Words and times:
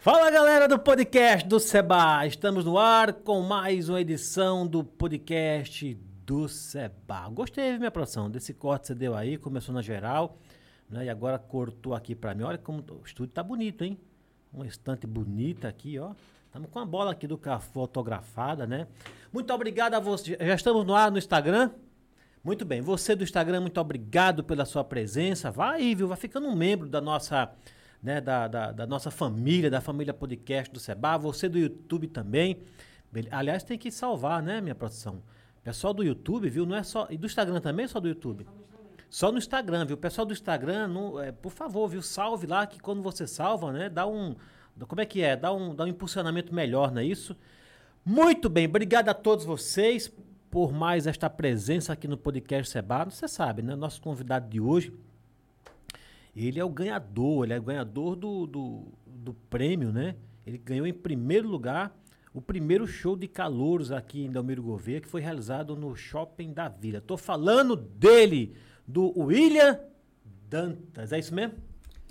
Fala 0.00 0.30
galera 0.30 0.66
do 0.66 0.78
podcast 0.78 1.46
do 1.46 1.60
Seba, 1.60 2.26
estamos 2.26 2.64
no 2.64 2.78
ar 2.78 3.12
com 3.12 3.42
mais 3.42 3.90
uma 3.90 4.00
edição 4.00 4.66
do 4.66 4.82
podcast 4.82 5.92
do 6.24 6.48
Seba. 6.48 7.28
Gostei, 7.28 7.76
minha 7.76 7.90
produção, 7.90 8.30
desse 8.30 8.54
corte 8.54 8.80
que 8.80 8.86
você 8.86 8.94
deu 8.94 9.14
aí, 9.14 9.36
começou 9.36 9.74
na 9.74 9.82
geral, 9.82 10.38
né, 10.88 11.04
e 11.04 11.10
agora 11.10 11.38
cortou 11.38 11.94
aqui 11.94 12.14
pra 12.14 12.34
mim. 12.34 12.44
Olha 12.44 12.56
como 12.56 12.82
o 12.90 13.02
estúdio 13.04 13.34
tá 13.34 13.42
bonito, 13.42 13.84
hein? 13.84 14.00
Uma 14.50 14.66
estante 14.66 15.06
bonita 15.06 15.68
aqui, 15.68 15.98
ó. 15.98 16.12
Estamos 16.46 16.70
com 16.70 16.78
a 16.78 16.86
bola 16.86 17.12
aqui 17.12 17.26
do 17.26 17.36
café 17.36 17.70
fotografada, 17.70 18.66
né? 18.66 18.86
Muito 19.30 19.52
obrigado 19.52 19.92
a 19.92 20.00
você. 20.00 20.34
Já 20.40 20.54
estamos 20.54 20.86
no 20.86 20.94
ar 20.94 21.10
no 21.10 21.18
Instagram? 21.18 21.72
Muito 22.42 22.64
bem. 22.64 22.80
Você 22.80 23.14
do 23.14 23.22
Instagram, 23.22 23.60
muito 23.60 23.78
obrigado 23.78 24.42
pela 24.42 24.64
sua 24.64 24.82
presença. 24.82 25.50
Vai, 25.50 25.94
viu? 25.94 26.08
Vai 26.08 26.16
ficando 26.16 26.48
um 26.48 26.56
membro 26.56 26.88
da 26.88 27.02
nossa, 27.02 27.52
né, 28.02 28.20
da, 28.20 28.48
da, 28.48 28.72
da 28.72 28.86
nossa 28.86 29.10
família, 29.10 29.70
da 29.70 29.80
família 29.80 30.14
podcast 30.14 30.72
do 30.72 30.80
Seba. 30.80 31.18
Você 31.18 31.48
do 31.48 31.58
YouTube 31.58 32.06
também. 32.08 32.62
Aliás, 33.30 33.62
tem 33.62 33.78
que 33.78 33.90
salvar, 33.90 34.42
né, 34.42 34.60
minha 34.60 34.74
produção? 34.74 35.22
Pessoal 35.62 35.92
do 35.92 36.02
YouTube, 36.02 36.48
viu? 36.48 36.64
Não 36.64 36.76
é 36.76 36.82
só. 36.82 37.06
E 37.10 37.18
do 37.18 37.26
Instagram 37.26 37.60
também, 37.60 37.86
só 37.86 38.00
do 38.00 38.08
YouTube? 38.08 38.46
Só 39.10 39.32
no 39.32 39.38
Instagram, 39.38 39.84
viu? 39.84 39.96
Pessoal 39.96 40.24
do 40.24 40.32
Instagram, 40.32 40.86
não, 40.86 41.20
é, 41.20 41.32
por 41.32 41.50
favor, 41.50 41.88
viu? 41.88 42.00
Salve 42.00 42.46
lá, 42.46 42.66
que 42.66 42.78
quando 42.78 43.02
você 43.02 43.26
salva, 43.26 43.72
né? 43.72 43.88
Dá 43.88 44.06
um. 44.06 44.36
Como 44.86 45.00
é 45.00 45.04
que 45.04 45.20
é? 45.20 45.36
Dá 45.36 45.52
um, 45.52 45.74
dá 45.74 45.84
um 45.84 45.88
impulsionamento 45.88 46.54
melhor, 46.54 46.90
não 46.92 47.02
é 47.02 47.04
isso? 47.04 47.36
Muito 48.04 48.48
bem, 48.48 48.66
obrigado 48.66 49.10
a 49.10 49.14
todos 49.14 49.44
vocês 49.44 50.10
por 50.50 50.72
mais 50.72 51.06
esta 51.06 51.28
presença 51.28 51.92
aqui 51.92 52.08
no 52.08 52.16
podcast 52.16 52.72
Seba. 52.72 53.04
Você 53.04 53.28
sabe, 53.28 53.62
né? 53.62 53.76
Nosso 53.76 54.00
convidado 54.00 54.48
de 54.48 54.60
hoje, 54.60 54.92
ele 56.34 56.58
é 56.58 56.64
o 56.64 56.70
ganhador, 56.70 57.44
ele 57.44 57.52
é 57.52 57.58
o 57.58 57.62
ganhador 57.62 58.16
do, 58.16 58.46
do, 58.46 58.86
do 59.06 59.34
prêmio, 59.48 59.92
né? 59.92 60.16
Ele 60.46 60.58
ganhou 60.58 60.86
em 60.86 60.92
primeiro 60.92 61.48
lugar 61.48 61.96
o 62.32 62.40
primeiro 62.40 62.86
show 62.86 63.16
de 63.16 63.26
calouros 63.26 63.90
aqui 63.90 64.24
em 64.24 64.30
Delmiro 64.30 64.62
Gouveia, 64.62 65.00
que 65.00 65.08
foi 65.08 65.20
realizado 65.20 65.74
no 65.74 65.96
Shopping 65.96 66.52
da 66.52 66.68
Vila. 66.68 66.98
Estou 66.98 67.16
falando 67.16 67.74
dele, 67.74 68.54
do 68.86 69.12
William 69.18 69.80
Dantas. 70.48 71.12
É 71.12 71.18
isso 71.18 71.34
mesmo? 71.34 71.54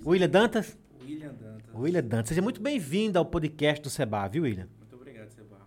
William 0.06 0.30
Dantas? 0.30 0.78
William 1.02 1.34
Dantas. 1.34 1.76
William 1.76 2.04
Dantas. 2.04 2.30
Seja 2.30 2.42
muito 2.42 2.62
bem-vindo 2.62 3.18
ao 3.18 3.26
podcast 3.26 3.82
do 3.82 3.90
Seba, 3.90 4.28
viu, 4.28 4.44
William? 4.44 4.68
Muito 4.78 4.96
obrigado, 4.96 5.30
Seba. 5.32 5.58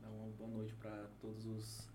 Dá 0.00 0.08
uma 0.08 0.28
boa 0.36 0.50
noite 0.50 0.74
para 0.74 1.06
todos 1.20 1.46
os 1.46 1.88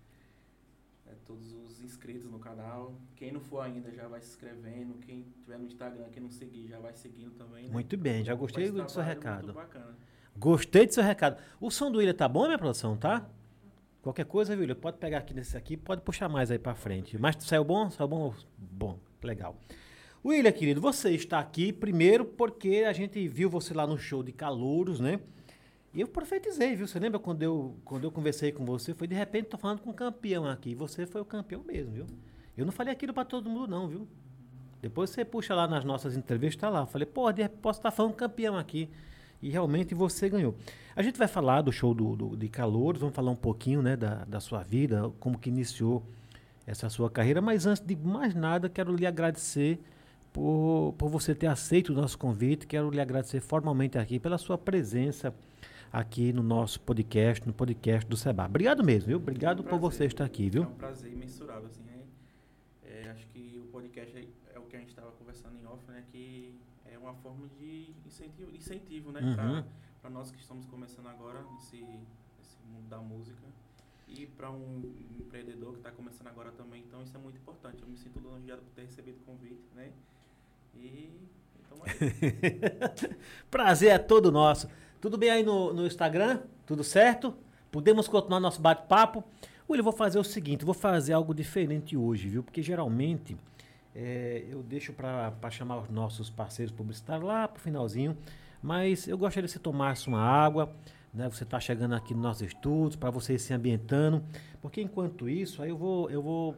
é, 1.05 1.13
todos 1.25 1.53
os 1.53 1.81
inscritos 1.81 2.29
no 2.29 2.39
canal. 2.39 2.93
Quem 3.27 3.33
não 3.33 3.41
for 3.41 3.59
ainda 3.59 3.91
já 3.91 4.07
vai 4.07 4.21
se 4.21 4.29
inscrevendo. 4.29 4.93
Quem 5.05 5.25
tiver 5.43 5.57
no 5.57 5.65
Instagram, 5.65 6.05
quem 6.13 6.23
não 6.23 6.29
seguir, 6.29 6.65
já 6.69 6.79
vai 6.79 6.93
seguindo 6.93 7.31
também. 7.31 7.65
né? 7.65 7.73
Muito 7.73 7.97
bem, 7.97 8.23
já 8.23 8.33
gostei 8.33 8.63
Esse 8.63 8.71
do 8.71 8.77
seu 8.89 9.03
trabalho 9.03 9.15
recado. 9.15 9.55
Gostei 10.37 10.87
do 10.87 10.93
seu 10.93 11.03
recado. 11.03 11.37
O 11.59 11.69
som 11.69 11.91
do 11.91 11.97
William 11.97 12.13
tá 12.13 12.25
bom, 12.25 12.45
minha 12.45 12.57
produção, 12.57 12.95
tá? 12.95 13.29
Qualquer 14.01 14.23
coisa, 14.23 14.55
William, 14.55 14.75
pode 14.75 14.97
pegar 14.97 15.17
aqui 15.17 15.33
nesse 15.33 15.57
aqui, 15.57 15.75
pode 15.75 16.03
puxar 16.03 16.29
mais 16.29 16.49
aí 16.51 16.57
pra 16.57 16.73
frente. 16.73 17.17
Mas 17.17 17.35
saiu 17.41 17.65
bom? 17.65 17.89
Saiu 17.89 18.07
bom? 18.07 18.33
Bom, 18.57 18.97
legal. 19.21 19.57
William, 20.23 20.53
querido, 20.53 20.79
você 20.79 21.09
está 21.09 21.37
aqui 21.39 21.73
primeiro 21.73 22.23
porque 22.23 22.85
a 22.87 22.93
gente 22.93 23.27
viu 23.27 23.49
você 23.49 23.73
lá 23.73 23.85
no 23.85 23.97
show 23.97 24.23
de 24.23 24.31
calouros, 24.31 25.01
né? 25.01 25.19
E 25.93 25.99
eu 25.99 26.07
profetizei, 26.07 26.77
viu? 26.77 26.87
Você 26.87 26.97
lembra 26.97 27.19
quando 27.19 27.43
eu, 27.43 27.75
quando 27.83 28.05
eu 28.05 28.11
conversei 28.11 28.53
com 28.53 28.63
você? 28.63 28.93
Foi 28.93 29.05
de 29.05 29.15
repente, 29.15 29.47
tô 29.49 29.57
falando 29.57 29.81
com 29.81 29.89
um 29.89 29.93
campeão 29.93 30.45
aqui. 30.45 30.73
Você 30.75 31.05
foi 31.05 31.19
o 31.19 31.25
campeão 31.25 31.61
mesmo, 31.65 31.91
viu? 31.91 32.05
Eu 32.57 32.65
não 32.65 32.71
falei 32.73 32.91
aquilo 32.91 33.13
pra 33.13 33.23
todo 33.23 33.49
mundo, 33.49 33.67
não, 33.69 33.87
viu? 33.87 34.07
Depois 34.81 35.09
você 35.09 35.23
puxa 35.25 35.53
lá 35.55 35.67
nas 35.67 35.83
nossas 35.83 36.15
entrevistas, 36.17 36.59
tá 36.61 36.69
lá. 36.69 36.81
Eu 36.81 36.87
falei, 36.87 37.05
pô, 37.05 37.23
posso 37.61 37.79
estar 37.79 37.91
falando 37.91 38.13
campeão 38.13 38.57
aqui. 38.57 38.89
E 39.41 39.49
realmente 39.49 39.93
você 39.93 40.27
ganhou. 40.29 40.55
A 40.95 41.01
gente 41.03 41.17
vai 41.17 41.27
falar 41.27 41.61
do 41.61 41.71
show 41.71 41.93
do, 41.93 42.15
do- 42.15 42.35
de 42.35 42.47
Calouros, 42.49 42.99
vamos 42.99 43.15
falar 43.15 43.29
um 43.31 43.35
pouquinho 43.35 43.81
né, 43.81 43.95
da, 43.95 44.25
da 44.25 44.39
sua 44.39 44.63
vida, 44.63 45.11
como 45.19 45.37
que 45.37 45.49
iniciou 45.49 46.03
essa 46.65 46.89
sua 46.89 47.09
carreira. 47.09 47.39
Mas 47.41 47.65
antes 47.67 47.83
de 47.85 47.95
mais 47.95 48.33
nada, 48.33 48.67
quero 48.69 48.95
lhe 48.95 49.05
agradecer 49.05 49.79
por, 50.33 50.95
por 50.97 51.09
você 51.09 51.35
ter 51.35 51.47
aceito 51.47 51.89
o 51.89 51.93
nosso 51.95 52.17
convite. 52.17 52.65
Quero 52.65 52.89
lhe 52.89 52.99
agradecer 52.99 53.39
formalmente 53.39 53.97
aqui 53.97 54.19
pela 54.19 54.37
sua 54.39 54.57
presença 54.57 55.33
aqui 55.93 56.33
no 56.33 56.43
nosso 56.43 56.79
podcast, 56.81 57.45
no 57.47 57.53
podcast 57.53 58.07
do 58.09 58.17
Seba. 58.17 58.45
Obrigado 58.45 58.83
mesmo, 58.83 59.07
viu? 59.07 59.17
Obrigado 59.17 59.61
É 59.63 59.65
um 59.65 59.69
por 59.69 59.79
você 59.79 60.05
estar 60.05 60.25
aqui, 60.25 60.49
viu? 60.49 60.63
É 60.63 60.67
um 60.67 60.71
prazer 60.71 61.11
imensurável, 61.13 61.67
assim. 61.67 61.81
É, 62.83 63.03
é, 63.05 63.09
acho 63.11 63.25
que 63.27 63.61
o 63.63 63.66
podcast 63.77 64.17
é, 64.17 64.55
é 64.55 64.59
o 64.59 64.63
que 64.63 64.75
a 64.75 64.79
gente 64.79 64.89
estava 64.89 65.11
conversando 65.11 65.55
em 65.55 65.65
off, 65.67 65.83
né? 65.87 66.03
Que 66.11 66.59
é 66.83 66.97
uma 66.97 67.13
forma 67.13 67.47
de 67.59 67.93
incentivo, 68.05 68.55
incentivo 68.55 69.11
né? 69.11 69.21
Uhum. 69.21 69.63
Para 70.01 70.09
nós 70.09 70.31
que 70.31 70.39
estamos 70.39 70.65
começando 70.65 71.07
agora 71.07 71.43
nesse, 71.53 71.77
nesse 71.77 72.57
mundo 72.71 72.89
da 72.89 72.97
música. 72.97 73.43
E 74.07 74.25
para 74.25 74.49
um 74.49 74.81
empreendedor 75.19 75.73
que 75.73 75.79
está 75.79 75.91
começando 75.91 76.27
agora 76.27 76.51
também. 76.53 76.83
Então 76.87 77.03
isso 77.03 77.15
é 77.15 77.19
muito 77.19 77.37
importante. 77.37 77.83
Eu 77.83 77.87
me 77.87 77.97
sinto 77.97 78.17
lisonjeado 78.17 78.63
por 78.63 78.71
ter 78.71 78.81
recebido 78.81 79.17
o 79.17 79.25
convite, 79.25 79.61
né? 79.75 79.91
E 80.73 81.11
então 81.59 81.77
é 81.85 83.15
Prazer 83.51 83.91
é 83.91 83.99
todo 83.99 84.31
nosso. 84.31 84.67
Tudo 84.99 85.19
bem 85.19 85.29
aí 85.29 85.43
no, 85.43 85.71
no 85.71 85.85
Instagram? 85.85 86.41
Tudo 86.65 86.83
certo? 86.83 87.35
Podemos 87.71 88.07
continuar 88.07 88.39
nosso 88.39 88.59
bate-papo? 88.59 89.23
William, 89.69 89.83
vou 89.83 89.93
fazer 89.93 90.17
o 90.17 90.23
seguinte, 90.23 90.65
vou 90.65 90.73
fazer 90.73 91.13
algo 91.13 91.33
diferente 91.33 91.95
hoje, 91.95 92.29
viu? 92.29 92.41
Porque 92.41 92.63
geralmente 92.63 93.37
é, 93.99 94.45
eu 94.47 94.61
deixo 94.61 94.93
para 94.93 95.49
chamar 95.49 95.79
os 95.79 95.89
nossos 95.89 96.29
parceiros 96.29 96.71
publicitários 96.71 97.27
lá 97.27 97.47
pro 97.47 97.59
finalzinho, 97.59 98.15
mas 98.61 99.07
eu 99.07 99.17
gostaria 99.17 99.47
que 99.47 99.51
você 99.51 99.57
tomasse 99.57 100.07
uma 100.07 100.21
água, 100.21 100.71
né? 101.11 101.27
Você 101.27 101.43
está 101.43 101.59
chegando 101.59 101.95
aqui 101.95 102.13
nos 102.13 102.21
nossos 102.21 102.43
estudos, 102.43 102.95
para 102.95 103.09
você 103.09 103.33
ir 103.33 103.39
se 103.39 103.55
ambientando, 103.55 104.23
porque 104.61 104.83
enquanto 104.83 105.27
isso, 105.27 105.63
aí 105.63 105.69
eu 105.69 105.77
vou, 105.77 106.11
eu 106.11 106.21
vou, 106.21 106.55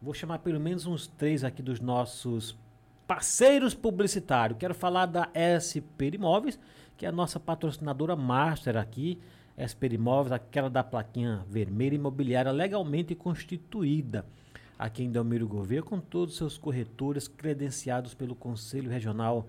vou 0.00 0.12
chamar 0.12 0.40
pelo 0.40 0.58
menos 0.58 0.84
uns 0.84 1.06
três 1.06 1.44
aqui 1.44 1.62
dos 1.62 1.78
nossos 1.78 2.58
parceiros 3.06 3.74
publicitários. 3.74 4.58
Quero 4.58 4.74
falar 4.74 5.06
da 5.06 5.30
SP 5.38 6.10
Imóveis, 6.14 6.58
que 6.96 7.06
é 7.06 7.08
a 7.08 7.12
nossa 7.12 7.38
patrocinadora 7.38 8.16
master 8.16 8.76
aqui. 8.76 9.20
SP 9.54 9.86
Imóveis, 9.92 10.32
aquela 10.32 10.68
da 10.68 10.82
plaquinha 10.82 11.44
vermelha, 11.48 11.94
imobiliária 11.94 12.50
legalmente 12.50 13.14
constituída 13.14 14.26
aqui 14.84 15.04
em 15.04 15.10
Delmiro 15.12 15.46
Gouveia, 15.46 15.82
com 15.82 16.00
todos 16.00 16.34
os 16.34 16.38
seus 16.38 16.58
corretores 16.58 17.28
credenciados 17.28 18.14
pelo 18.14 18.34
Conselho 18.34 18.90
Regional 18.90 19.46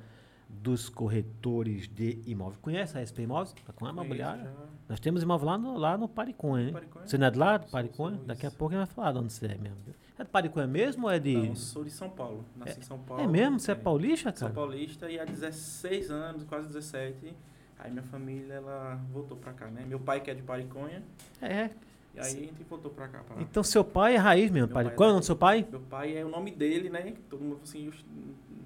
dos 0.48 0.88
Corretores 0.90 1.88
de 1.88 2.22
Imóveis. 2.28 2.60
Conhece 2.62 2.96
a 2.96 3.02
SP 3.02 3.24
Imóveis? 3.26 3.54
Tá 3.66 3.74
com 3.74 3.88
a 3.88 3.90
imobiliária? 3.90 4.54
Nós 4.88 5.00
temos 5.00 5.24
imóvel 5.24 5.48
lá 5.48 5.58
no, 5.58 5.78
lá 5.78 5.98
no 5.98 6.08
Pariconha, 6.08 6.68
hein? 6.68 6.74
Pariconha? 6.74 7.08
Você 7.08 7.18
não 7.18 7.26
é 7.26 7.32
de 7.32 7.40
lá, 7.40 7.58
do 7.58 7.64
Sou, 7.64 7.72
Pariconha? 7.72 8.18
sou, 8.18 8.26
Daqui 8.26 8.46
a 8.46 8.52
pouco 8.52 8.74
ele 8.76 8.78
vai 8.86 8.86
falar 8.86 9.14
de 9.14 9.18
onde 9.18 9.34
você 9.34 9.46
é 9.48 9.58
mesmo. 9.58 9.78
É 10.20 10.24
de 10.24 10.30
Pariconha 10.30 10.68
mesmo 10.68 11.06
ou 11.06 11.12
é 11.12 11.18
de... 11.18 11.36
Não, 11.36 11.56
sou 11.56 11.84
de 11.84 11.90
São 11.90 12.12
Paulo. 12.12 12.46
Nasci 12.56 12.80
em 12.80 12.84
São 12.84 13.00
Paulo. 13.00 13.24
É 13.24 13.26
mesmo? 13.28 13.60
Você 13.60 13.72
é 13.72 13.76
paulista, 13.76 14.30
Sou 14.36 14.48
cara? 14.50 14.54
paulista 14.54 15.10
e 15.10 15.20
há 15.20 15.26
16 15.26 16.12
anos, 16.12 16.44
quase 16.44 16.68
17, 16.68 17.36
aí 17.80 17.90
minha 17.90 18.04
família 18.04 18.54
ela 18.54 19.02
voltou 19.12 19.36
pra 19.36 19.52
cá, 19.54 19.66
né? 19.72 19.84
Meu 19.88 20.00
pai 20.00 20.22
que 20.22 20.30
é 20.30 20.36
de 20.36 20.44
Pariconha, 20.44 21.02
É. 21.42 21.72
e 22.16 22.20
aí 22.20 22.26
a 22.26 22.30
gente 22.30 22.64
voltou 22.70 22.92
pra 22.92 23.08
cá. 23.08 23.20
Pra 23.20 23.36
lá. 23.36 23.42
Então 23.42 23.64
seu 23.64 23.84
pai 23.84 24.16
é 24.16 24.18
raiz 24.18 24.52
mesmo, 24.52 24.68
Meu 24.68 24.74
pai. 24.74 24.86
é 24.88 24.90
Qual 24.92 25.08
é 25.08 25.12
o 25.12 25.14
nome 25.14 25.22
do 25.22 25.26
seu 25.26 25.36
pai? 25.36 25.68
Meu 25.70 25.80
pai 25.82 26.18
é 26.18 26.24
o 26.26 26.30
nome 26.30 26.52
dele, 26.52 26.90
né? 26.90 27.14
Todo 27.30 27.44
mundo 27.44 27.60
assim, 27.64 27.88
"Oxe, 27.88 28.04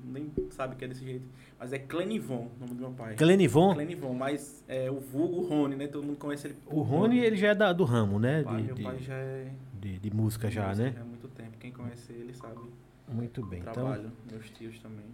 nem 0.06 0.32
sabe 0.52 0.76
que 0.76 0.86
é 0.86 0.88
desse 0.88 1.04
jeito. 1.04 1.26
Mas 1.60 1.74
é 1.74 1.80
Clenivon, 1.80 2.50
o 2.56 2.60
nome 2.60 2.74
do 2.74 2.80
meu 2.82 2.92
pai. 2.92 3.16
Clenivon. 3.16 3.74
Clenivon, 3.74 4.14
mas 4.14 4.64
é 4.68 4.90
o 4.92 5.00
vulgo 5.00 5.42
Rony, 5.48 5.76
né? 5.76 5.88
Todo 5.88 6.06
mundo 6.06 6.18
conhece 6.18 6.48
ele. 6.48 6.56
O 6.68 6.82
Rony, 6.82 7.20
ele 7.20 7.36
já 7.36 7.50
é 7.50 7.56
da- 7.56 7.74
do 7.74 7.84
ramo, 7.84 8.20
né? 8.20 8.38
Meu 8.38 8.46
pai, 8.46 8.58
De, 8.58 8.64
meu 8.68 8.76
de, 8.76 8.84
pai 8.84 9.00
já 9.00 9.16
é. 9.16 9.52
de- 9.80 10.00
de 10.00 10.12
música 10.16 10.50
já, 10.52 10.74
né? 10.76 10.92
Já 10.96 11.02
há 11.02 11.06
muito 11.06 11.28
tempo. 11.30 11.58
Quem 11.60 11.72
conhece 11.72 12.12
ele 12.14 12.34
sabe. 12.34 12.60
Muito 13.08 13.46
bem. 13.46 13.62
Então, 13.62 13.74
Trabalho. 13.74 14.12
Meus 14.30 14.50
tios 14.52 14.78
também. 14.80 15.06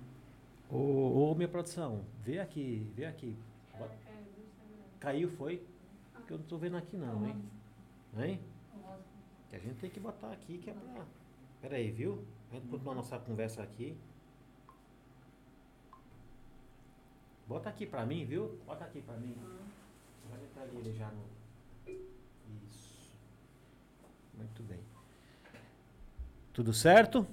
ô, 0.70 1.32
ô, 1.32 1.36
minha 1.36 1.48
produção, 1.48 2.02
vê 2.26 2.40
aqui, 2.40 2.86
vê 2.96 3.06
aqui. 3.06 3.36
Caiu, 5.00 5.30
foi? 5.32 5.62
Porque 6.14 6.34
eu 6.34 6.38
não 6.38 6.46
tô 6.46 6.58
vendo 6.58 6.78
aqui 6.78 6.96
não, 6.96 7.26
hein? 7.28 7.36
Hein? 8.18 8.40
Que 9.50 9.56
a 9.56 9.60
gente 9.60 9.76
tem 9.80 9.90
que 9.90 10.00
botar 10.00 10.32
aqui 10.32 10.58
que 10.58 10.70
é 10.70 10.74
pra... 10.74 11.06
Pera 11.62 11.76
aí, 11.78 11.92
viu? 11.92 12.24
A 12.52 12.56
gente 12.56 12.68
continuar 12.68 12.96
nossa 12.96 13.18
conversa 13.20 13.64
aqui. 13.64 13.98
Bota 17.48 17.70
aqui 17.70 17.86
pra 17.86 18.06
mim, 18.06 18.26
viu? 18.26 18.60
Bota 18.66 18.86
aqui 18.86 19.02
pra 19.02 19.16
mim. 19.18 19.36
Vai 20.30 20.44
entrar 20.44 20.64
ali 20.64 20.78
ele 20.78 20.94
já 20.94 21.10
no... 21.12 21.24
Isso. 22.68 23.12
Muito 24.38 24.64
bem. 24.64 24.80
Tudo 26.54 26.74
certo? 26.74 27.28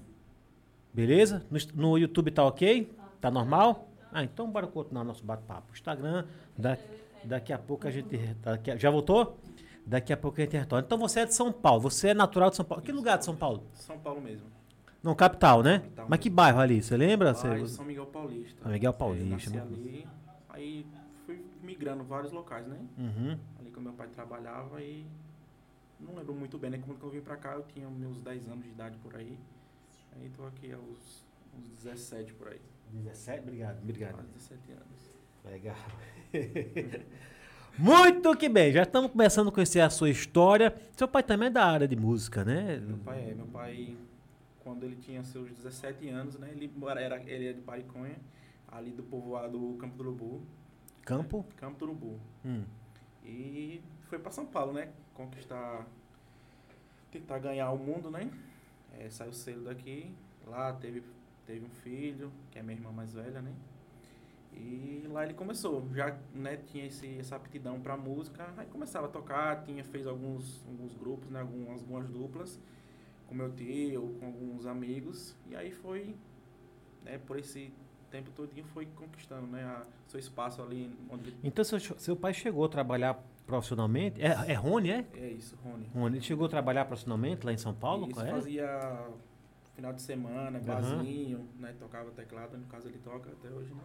Beleza? 0.93 1.47
No, 1.51 1.59
no 1.91 1.99
YouTube 1.99 2.31
tá 2.31 2.45
ok? 2.45 2.93
Tá 3.21 3.31
normal? 3.31 3.89
Ah, 4.13 4.25
então 4.25 4.51
bora 4.51 4.67
continuar 4.67 5.05
nosso 5.05 5.25
bate-papo. 5.25 5.73
Instagram, 5.73 6.27
da- 6.57 6.79
daqui 7.25 7.53
a 7.53 7.59
pouco 7.59 7.87
a 7.87 7.91
gente. 7.91 8.17
daqui 8.43 8.77
já 8.79 8.91
voltou? 8.91 9.39
Daqui 9.91 10.13
a 10.13 10.17
pouco 10.17 10.41
gente 10.41 10.57
retorna. 10.57 10.87
Então 10.87 10.97
você 10.97 11.19
é 11.19 11.27
de 11.27 11.35
São 11.35 11.51
Paulo, 11.51 11.81
você 11.81 12.11
é 12.11 12.15
natural 12.15 12.49
de 12.49 12.55
São 12.55 12.65
Paulo. 12.65 12.81
Que 12.81 12.93
lugar 12.93 13.19
de 13.19 13.25
São 13.25 13.35
Paulo? 13.35 13.65
São 13.75 13.99
Paulo 13.99 14.21
mesmo. 14.21 14.47
Não, 15.03 15.17
capital, 15.17 15.65
né? 15.65 15.81
Capital 15.81 16.07
Mas 16.09 16.21
que 16.21 16.29
mesmo. 16.29 16.37
bairro 16.37 16.61
ali? 16.61 16.81
Você 16.81 16.97
lembra? 16.97 17.31
Eu 17.31 17.67
São 17.67 17.85
Miguel 17.85 18.07
Paulista. 18.07 18.63
São 18.63 18.71
Miguel 18.71 18.91
É, 18.91 18.93
Paulista, 18.93 19.29
nasci 19.29 19.51
muito 19.51 19.75
ali. 19.75 20.09
Aí 20.49 20.87
fui 21.27 21.45
migrando 21.61 22.05
vários 22.05 22.31
locais, 22.31 22.69
né? 22.69 22.79
Uhum. 22.97 23.37
Ali 23.59 23.71
que 23.73 23.81
meu 23.81 23.93
pai 23.95 24.07
trabalhava 24.07 24.81
e 24.81 25.05
não 25.99 26.15
lembro 26.15 26.35
muito 26.35 26.57
bem, 26.57 26.71
né? 26.71 26.81
Quando 26.87 27.03
eu 27.03 27.11
vim 27.11 27.21
pra 27.21 27.37
cá 27.37 27.55
eu 27.55 27.65
tinha 27.65 27.91
meus 27.91 28.21
10 28.21 28.47
anos 28.47 28.63
de 28.63 28.71
idade 28.71 28.97
por 28.99 29.17
aí. 29.17 29.37
Aí 30.15 30.31
tô 30.37 30.47
aqui 30.47 30.71
aos 30.73 31.27
uns 31.59 31.69
17 31.83 32.33
por 32.35 32.47
aí. 32.47 32.61
17? 32.93 33.43
Obrigado, 33.43 33.83
obrigado. 33.83 34.15
Quase 34.15 34.29
17 34.29 34.71
anos. 34.71 35.17
Legal. 35.45 35.77
Muito 37.79 38.37
que 38.37 38.49
bem, 38.49 38.73
já 38.73 38.83
estamos 38.83 39.11
começando 39.11 39.49
a 39.49 39.53
conhecer 39.53 39.81
a 39.81 39.91
sua 39.91 40.11
história. 40.11 40.75
Seu 40.97 41.09
pai 41.09 41.23
também 41.23 41.49
é 41.49 41.51
da 41.51 41.65
área 41.65 41.89
de 41.89 41.97
música, 41.97 42.45
né? 42.45 42.79
Meu 42.79 42.99
pai 42.99 43.31
é, 43.31 43.35
meu 43.35 43.47
pai, 43.47 43.97
quando 44.63 44.85
ele 44.85 44.97
tinha 44.97 45.23
seus 45.25 45.51
17 45.51 46.09
anos, 46.09 46.39
né? 46.39 46.51
Ele 46.53 46.71
era, 46.99 47.23
ele 47.23 47.49
é 47.49 47.53
de 47.53 47.61
Pariconha, 47.63 48.17
ali 48.69 48.91
do 48.91 49.03
povoado 49.03 49.77
Campo 49.79 49.97
do 49.97 50.05
Urubu. 50.05 50.43
Campo? 51.03 51.39
Né? 51.39 51.45
Campo 51.57 51.79
do 51.79 51.85
Urubu. 51.87 52.21
Hum. 52.45 52.65
E 53.25 53.81
foi 54.09 54.19
para 54.19 54.31
São 54.31 54.47
Paulo, 54.47 54.73
né? 54.73 54.89
Conquistar, 55.15 55.87
tentar 57.11 57.39
ganhar 57.39 57.71
o 57.71 57.79
mundo, 57.79 58.11
né? 58.11 58.31
É, 58.99 59.09
saiu 59.09 59.33
cedo 59.33 59.65
daqui, 59.65 60.13
lá 60.47 60.73
teve, 60.73 61.03
teve 61.47 61.65
um 61.65 61.71
filho, 61.71 62.31
que 62.51 62.59
é 62.59 62.63
minha 62.63 62.77
irmã 62.77 62.93
mais 62.93 63.13
velha, 63.15 63.41
né? 63.41 63.53
E 64.53 65.07
lá 65.09 65.25
ele 65.25 65.35
começou, 65.35 65.89
já 65.95 66.17
né, 66.35 66.57
tinha 66.57 66.87
esse, 66.87 67.19
essa 67.19 67.37
aptidão 67.37 67.81
para 67.81 67.97
música, 67.97 68.53
aí 68.57 68.67
começava 68.67 69.07
a 69.07 69.09
tocar, 69.09 69.63
tinha 69.65 69.85
fez 69.85 70.07
alguns, 70.07 70.65
alguns 70.67 70.95
grupos, 70.95 71.31
né, 71.31 71.41
algumas, 71.41 71.81
algumas 71.81 72.09
duplas 72.09 72.61
com 73.27 73.35
meu 73.35 73.53
tio, 73.53 74.17
com 74.19 74.27
alguns 74.27 74.67
amigos, 74.67 75.37
e 75.49 75.55
aí 75.55 75.71
foi, 75.71 76.17
né, 77.05 77.19
por 77.19 77.39
esse 77.39 77.73
tempo 78.11 78.31
todinho 78.33 78.65
foi 78.67 78.87
conquistando, 78.87 79.47
né, 79.47 79.63
a, 79.63 79.87
seu 80.09 80.19
espaço 80.19 80.61
ali 80.61 80.93
onde 81.09 81.33
Então 81.45 81.65
seu, 81.65 81.79
seu 81.79 82.17
pai 82.17 82.35
chegou 82.35 82.65
a 82.65 82.69
trabalhar 82.69 83.23
profissionalmente? 83.47 84.21
É, 84.21 84.53
é 84.53 84.55
Rony, 84.55 84.91
é? 84.91 85.07
é 85.15 85.29
isso, 85.29 85.57
Rony. 85.63 85.89
Rony, 85.95 86.17
ele 86.17 86.25
chegou 86.25 86.47
a 86.47 86.49
trabalhar 86.49 86.85
profissionalmente 86.87 87.47
lá 87.47 87.53
em 87.53 87.57
São 87.57 87.73
Paulo? 87.73 88.11
Isso, 88.11 88.21
é? 88.21 88.31
fazia 88.31 89.09
final 89.77 89.93
de 89.93 90.03
semana, 90.03 90.59
barzinho, 90.59 91.49
né, 91.59 91.73
tocava 91.79 92.11
teclado, 92.11 92.59
no 92.59 92.67
caso 92.67 92.89
ele 92.89 92.99
toca 92.99 93.31
até 93.31 93.49
hoje, 93.49 93.73
né? 93.73 93.83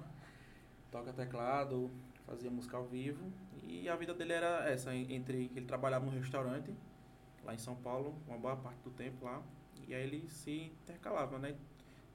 Toca 0.95 1.11
teclado, 1.11 1.91
fazia 2.25 2.49
música 2.49 2.77
ao 2.77 2.85
vivo 2.85 3.29
e 3.67 3.89
a 3.89 3.97
vida 3.97 4.13
dele 4.13 4.31
era 4.31 4.69
essa, 4.69 4.95
en- 4.95 5.11
entre 5.13 5.51
ele 5.53 5.65
trabalhava 5.65 6.05
num 6.05 6.11
restaurante 6.17 6.73
lá 7.43 7.53
em 7.53 7.57
São 7.57 7.75
Paulo, 7.75 8.15
uma 8.25 8.37
boa 8.37 8.55
parte 8.55 8.79
do 8.81 8.89
tempo 8.91 9.25
lá, 9.25 9.43
e 9.89 9.93
aí 9.93 10.01
ele 10.03 10.25
se 10.29 10.71
intercalava, 10.83 11.37
né? 11.37 11.53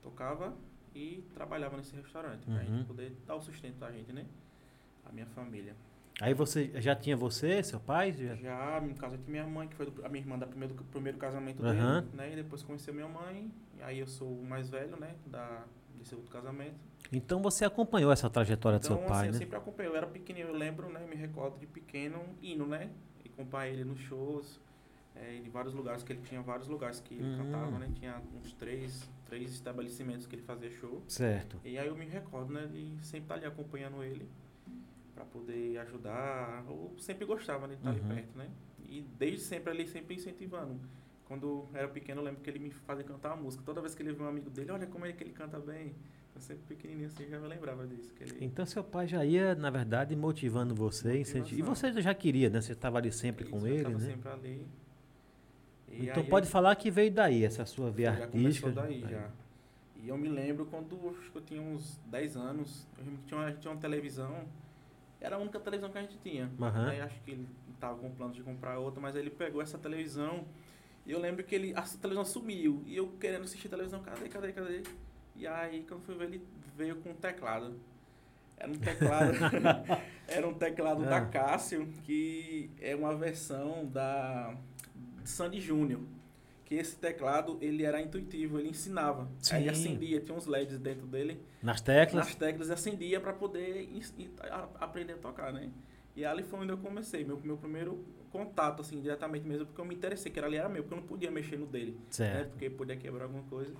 Tocava 0.00 0.56
e 0.94 1.22
trabalhava 1.34 1.76
nesse 1.76 1.94
restaurante, 1.94 2.46
pra 2.46 2.54
Uhum. 2.54 2.64
gente 2.64 2.84
poder 2.86 3.14
dar 3.26 3.34
o 3.36 3.42
sustento 3.42 3.76
da 3.76 3.92
gente, 3.92 4.14
né? 4.14 4.24
A 5.04 5.12
minha 5.12 5.26
família. 5.26 5.76
Aí 6.18 6.32
você 6.32 6.70
já 6.80 6.96
tinha 6.96 7.16
você, 7.18 7.62
seu 7.62 7.80
pai? 7.80 8.12
Já- 8.14 8.34
Já, 8.36 8.80
no 8.80 8.94
caso 8.94 9.16
aqui, 9.16 9.30
minha 9.30 9.46
mãe, 9.46 9.68
que 9.68 9.74
foi 9.74 9.90
do- 9.90 10.06
a 10.06 10.08
minha 10.08 10.22
irmã 10.22 10.38
da 10.38 10.46
primeiro, 10.46 10.72
do 10.72 10.84
primeiro 10.84 11.18
casamento 11.18 11.62
Aham. 11.62 12.00
dele, 12.00 12.16
né? 12.16 12.32
E 12.32 12.36
depois 12.36 12.62
conheceu 12.62 12.94
minha 12.94 13.08
mãe, 13.08 13.52
e 13.78 13.82
aí 13.82 13.98
eu 13.98 14.06
sou 14.06 14.26
o 14.40 14.42
mais 14.46 14.70
velho, 14.70 14.96
né? 14.96 15.14
Da, 15.26 15.64
desse 16.00 16.14
outro 16.14 16.30
casamento. 16.30 16.74
Então 17.12 17.40
você 17.42 17.64
acompanhou 17.64 18.10
essa 18.12 18.28
trajetória 18.28 18.78
do 18.78 18.84
Então, 18.86 18.98
seu 18.98 19.06
pai, 19.06 19.18
assim, 19.18 19.26
eu 19.28 19.32
né? 19.32 19.38
sempre 19.38 19.56
acompanhei. 19.56 19.92
Eu 19.92 19.96
era 19.96 20.06
pequenininho, 20.06 20.52
eu 20.52 20.56
lembro, 20.58 20.88
né? 20.90 21.06
Me 21.08 21.14
recordo 21.16 21.58
de 21.58 21.66
pequeno 21.66 22.22
indo, 22.42 22.66
né? 22.66 22.90
E 23.24 23.28
acompanhar 23.28 23.68
ele 23.68 23.84
nos 23.84 23.98
shows, 24.00 24.60
é, 25.16 25.36
em 25.36 25.48
vários 25.50 25.74
lugares, 25.74 26.02
que 26.02 26.12
ele 26.12 26.22
tinha 26.22 26.40
vários 26.40 26.68
lugares 26.68 27.00
que 27.00 27.14
ele 27.14 27.24
Hum. 27.24 27.36
cantava, 27.38 27.78
né? 27.78 27.90
Tinha 27.94 28.20
uns 28.34 28.52
três, 28.54 29.08
três 29.26 29.52
estabelecimentos 29.52 30.26
que 30.26 30.34
ele 30.36 30.42
fazia 30.42 30.70
show. 30.70 31.02
Certo. 31.08 31.60
E 31.64 31.78
aí 31.78 31.86
eu 31.86 31.96
me 31.96 32.06
recordo, 32.06 32.52
né, 32.52 32.66
de 32.66 32.96
sempre 33.04 33.24
estar 33.24 33.34
ali 33.34 33.46
acompanhando 33.46 34.02
ele 34.02 34.28
para 35.14 35.24
poder 35.24 35.78
ajudar. 35.78 36.64
Eu 36.68 36.94
sempre 36.98 37.24
gostava 37.26 37.66
né, 37.66 37.74
de 37.74 37.80
estar 37.80 37.90
Uhum. 37.90 37.96
ali 38.06 38.14
perto, 38.22 38.38
né? 38.38 38.48
E 38.88 39.02
desde 39.18 39.40
sempre 39.40 39.70
ali, 39.70 39.86
sempre 39.86 40.14
incentivando. 40.16 40.80
Quando 41.30 41.64
era 41.72 41.86
pequeno, 41.86 42.20
eu 42.20 42.24
lembro 42.24 42.40
que 42.40 42.50
ele 42.50 42.58
me 42.58 42.70
fazia 42.72 43.04
cantar 43.04 43.28
uma 43.34 43.36
música. 43.44 43.62
Toda 43.64 43.80
vez 43.80 43.94
que 43.94 44.02
ele 44.02 44.12
via 44.12 44.24
um 44.24 44.28
amigo 44.28 44.50
dele, 44.50 44.72
olha 44.72 44.84
como 44.88 45.06
é 45.06 45.12
que 45.12 45.22
ele 45.22 45.30
canta 45.32 45.60
bem. 45.60 45.94
Eu 46.34 46.40
sempre 46.40 46.64
pequenininho 46.66 47.06
assim, 47.06 47.28
já 47.28 47.38
me 47.38 47.46
lembrava 47.46 47.86
disso. 47.86 48.12
Ele... 48.20 48.44
Então 48.44 48.66
seu 48.66 48.82
pai 48.82 49.06
já 49.06 49.24
ia, 49.24 49.54
na 49.54 49.70
verdade, 49.70 50.16
motivando 50.16 50.74
você, 50.74 51.20
e 51.20 51.24
você 51.62 52.02
já 52.02 52.12
queria, 52.14 52.50
né? 52.50 52.60
Você 52.60 52.72
estava 52.72 52.98
ali 52.98 53.12
sempre 53.12 53.44
Isso, 53.44 53.52
com 53.52 53.64
ele, 53.64 53.90
né? 53.94 54.00
sempre 54.00 54.28
ali. 54.28 54.66
E 55.88 56.08
Então 56.08 56.24
aí 56.24 56.28
pode 56.28 56.46
eu- 56.46 56.50
falar 56.50 56.74
que 56.74 56.90
veio 56.90 57.12
daí, 57.12 57.44
essa 57.44 57.64
sua 57.64 57.92
via 57.92 58.12
já 58.12 58.24
artística. 58.24 58.70
daí, 58.72 59.00
já. 59.08 59.30
E 60.02 60.08
eu 60.08 60.18
me 60.18 60.28
lembro 60.28 60.66
quando 60.66 60.96
acho 61.16 61.30
que 61.30 61.38
eu 61.38 61.42
tinha 61.42 61.62
uns 61.62 61.96
10 62.06 62.36
anos, 62.36 62.88
eu 62.98 63.04
lembro 63.04 63.20
que 63.20 63.26
tinha, 63.28 63.38
uma- 63.38 63.46
a 63.46 63.50
gente 63.50 63.60
tinha 63.60 63.72
uma 63.72 63.80
televisão, 63.80 64.44
era 65.20 65.36
a 65.36 65.38
única 65.38 65.60
televisão 65.60 65.90
que 65.92 65.98
a 65.98 66.02
gente 66.02 66.18
tinha. 66.18 66.50
Aham. 66.60 66.88
Aí 66.88 67.00
acho 67.00 67.20
que 67.20 67.30
ele 67.30 67.46
tava 67.78 67.96
com 67.98 68.10
plano 68.10 68.32
de 68.32 68.42
comprar 68.42 68.80
outra, 68.80 69.00
mas 69.00 69.14
ele 69.14 69.30
pegou 69.30 69.62
essa 69.62 69.78
televisão 69.78 70.44
e 71.06 71.12
eu 71.12 71.18
lembro 71.18 71.42
que 71.44 71.54
ele, 71.54 71.72
a 71.74 71.82
televisão 71.82 72.24
sumiu. 72.24 72.82
E 72.86 72.96
eu 72.96 73.08
querendo 73.20 73.42
assistir 73.44 73.68
televisão, 73.68 74.00
cadê, 74.02 74.28
cadê, 74.28 74.52
cadê? 74.52 74.82
E 75.36 75.46
aí 75.46 75.84
quando 75.88 76.02
fui 76.02 76.14
ver, 76.14 76.24
ele 76.24 76.42
veio 76.76 76.96
com 76.96 77.10
um 77.10 77.14
teclado. 77.14 77.78
Era 78.56 78.70
um 78.70 78.76
teclado. 78.78 79.32
era 80.28 80.46
um 80.48 80.54
teclado 80.54 81.02
da 81.04 81.16
Ah. 81.18 81.26
Cássio, 81.26 81.88
que 82.04 82.70
é 82.80 82.94
uma 82.94 83.16
versão 83.16 83.86
da 83.86 84.54
Sandy 85.24 85.60
Júnior. 85.60 86.00
Que 86.66 86.76
esse 86.76 86.94
teclado, 86.96 87.58
ele 87.60 87.82
era 87.84 88.00
intuitivo, 88.00 88.58
ele 88.60 88.68
ensinava. 88.68 89.28
Aí 89.50 89.64
Sim. 89.64 89.68
acendia, 89.70 90.20
tinha 90.20 90.36
uns 90.36 90.46
LEDs 90.46 90.78
dentro 90.78 91.04
dele 91.06 91.40
Nas 91.62 91.80
teclas? 91.80 92.26
nas 92.26 92.34
teclas 92.36 92.68
e 92.68 92.72
acendia 92.72 93.18
para 93.20 93.32
poder 93.32 93.88
aprender 94.78 95.14
a 95.14 95.16
tocar, 95.16 95.52
né? 95.52 95.68
E 96.20 96.24
ali 96.26 96.42
foi 96.42 96.58
onde 96.58 96.70
eu 96.70 96.76
comecei, 96.76 97.24
meu, 97.24 97.40
meu 97.42 97.56
primeiro 97.56 98.04
contato, 98.30 98.82
assim, 98.82 99.00
diretamente 99.00 99.48
mesmo, 99.48 99.64
porque 99.64 99.80
eu 99.80 99.86
me 99.86 99.94
interessei, 99.94 100.30
que 100.30 100.38
ali 100.38 100.58
era 100.58 100.68
meu, 100.68 100.82
porque 100.82 100.94
eu 100.94 101.00
não 101.00 101.06
podia 101.06 101.30
mexer 101.30 101.56
no 101.58 101.64
dele, 101.64 101.92
né? 101.92 101.98
Certo. 102.10 102.50
Porque 102.50 102.68
podia 102.68 102.94
quebrar 102.94 103.24
alguma 103.24 103.42
coisa. 103.44 103.74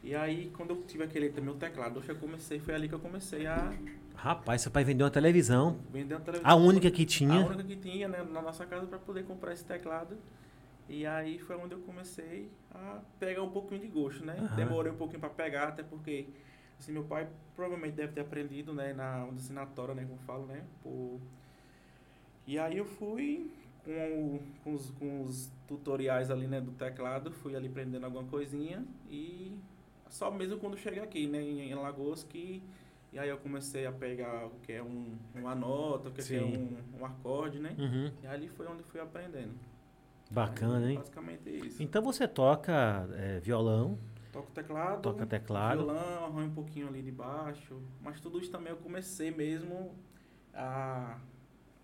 E 0.00 0.14
aí, 0.14 0.52
quando 0.56 0.70
eu 0.70 0.82
tive 0.84 1.02
aquele 1.02 1.28
meu 1.40 1.56
teclado, 1.56 2.00
eu 2.06 2.14
comecei, 2.14 2.60
foi 2.60 2.74
ali 2.76 2.88
que 2.88 2.94
eu 2.94 3.00
comecei 3.00 3.44
a 3.44 3.76
Rapaz, 4.14 4.62
seu 4.62 4.70
pai 4.70 4.84
vendeu 4.84 5.04
uma 5.04 5.10
televisão, 5.10 5.80
vender 5.90 6.14
uma 6.14 6.20
televisão. 6.20 6.48
a 6.48 6.54
única 6.54 6.88
que 6.92 7.02
A 7.02 7.06
tinha. 7.06 7.44
única 7.44 7.64
que 7.64 7.74
tinha, 7.74 8.06
né, 8.06 8.22
na 8.22 8.40
nossa 8.40 8.64
casa 8.64 8.86
para 8.86 8.98
poder 8.98 9.24
comprar 9.24 9.52
esse 9.52 9.64
teclado. 9.64 10.16
E 10.88 11.04
aí 11.04 11.40
foi 11.40 11.56
onde 11.56 11.74
eu 11.74 11.80
comecei 11.80 12.52
a 12.70 13.00
pegar 13.18 13.42
um 13.42 13.50
pouquinho 13.50 13.80
de 13.80 13.88
gosto, 13.88 14.24
né? 14.24 14.36
Aham. 14.38 14.54
Demorei 14.56 14.92
um 14.92 14.96
pouquinho 14.96 15.18
para 15.18 15.30
pegar, 15.30 15.68
até 15.68 15.82
porque 15.82 16.28
assim, 16.78 16.92
meu 16.92 17.02
pai 17.02 17.28
provavelmente 17.56 17.94
deve 17.94 18.12
ter 18.12 18.20
aprendido, 18.20 18.72
né, 18.72 18.92
na 18.92 19.26
na 19.50 19.66
tora, 19.66 19.92
né, 19.92 20.04
como 20.04 20.18
falo, 20.20 20.46
né? 20.46 20.62
Por... 20.84 21.20
E 22.46 22.58
aí 22.58 22.76
eu 22.78 22.84
fui 22.84 23.50
com, 23.84 23.90
o- 24.36 24.42
com, 24.64 24.74
os, 24.74 24.90
com 24.92 25.22
os 25.24 25.50
tutoriais 25.66 26.30
ali, 26.30 26.46
né, 26.46 26.60
do 26.60 26.72
teclado, 26.72 27.30
fui 27.30 27.54
ali 27.56 27.68
aprendendo 27.68 28.04
alguma 28.04 28.24
coisinha 28.24 28.84
e 29.08 29.52
só 30.08 30.30
mesmo 30.30 30.58
quando 30.58 30.76
cheguei 30.76 31.02
aqui, 31.02 31.26
né, 31.26 31.40
em, 31.40 31.70
em 31.70 31.72
Alagoas 31.72 32.24
que 32.24 32.62
e 33.12 33.18
aí 33.18 33.28
eu 33.28 33.38
comecei 33.38 33.86
a 33.86 33.92
pegar 33.92 34.46
o 34.46 34.50
que 34.62 34.72
é 34.72 34.82
um, 34.82 35.16
uma 35.34 35.52
nota, 35.54 36.10
o 36.10 36.12
que 36.12 36.34
é 36.34 36.40
um, 36.42 36.78
um 37.00 37.04
acorde, 37.04 37.58
né? 37.58 37.74
Uhum. 37.76 38.12
E 38.22 38.26
ali 38.28 38.48
foi 38.48 38.68
onde 38.68 38.84
fui 38.84 39.00
aprendendo. 39.00 39.52
Bacana, 40.30 40.78
Aí, 40.78 40.92
hein? 40.92 40.98
Basicamente 40.98 41.50
isso. 41.50 41.82
Então 41.82 42.02
você 42.02 42.28
toca 42.28 43.08
é, 43.16 43.40
violão, 43.40 43.98
Toco 44.32 44.52
teclado, 44.52 45.02
toca 45.02 45.26
teclado. 45.26 45.78
violão, 45.78 46.24
arranho 46.26 46.46
um 46.50 46.54
pouquinho 46.54 46.86
ali 46.86 47.02
de 47.02 47.10
baixo. 47.10 47.82
Mas 48.00 48.20
tudo 48.20 48.38
isso 48.38 48.48
também 48.52 48.70
eu 48.70 48.76
comecei 48.76 49.32
mesmo 49.32 49.92
a, 50.54 51.18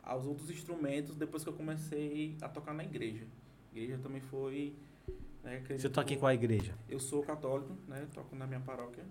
aos 0.06 0.24
outros 0.24 0.48
instrumentos 0.50 1.16
depois 1.16 1.42
que 1.42 1.48
eu 1.50 1.54
comecei 1.54 2.36
a 2.40 2.48
tocar 2.48 2.72
na 2.72 2.84
igreja. 2.84 3.24
A 3.74 3.78
igreja 3.78 3.98
também 4.02 4.20
foi. 4.22 4.74
Né, 5.44 5.62
Você 5.76 5.88
toca 5.88 6.12
em 6.12 6.18
qual 6.18 6.32
igreja? 6.32 6.72
Eu 6.88 6.98
sou 6.98 7.22
católico, 7.22 7.76
né? 7.86 8.06
Toco 8.14 8.34
na 8.34 8.46
minha 8.46 8.60
paróquia. 8.60 9.04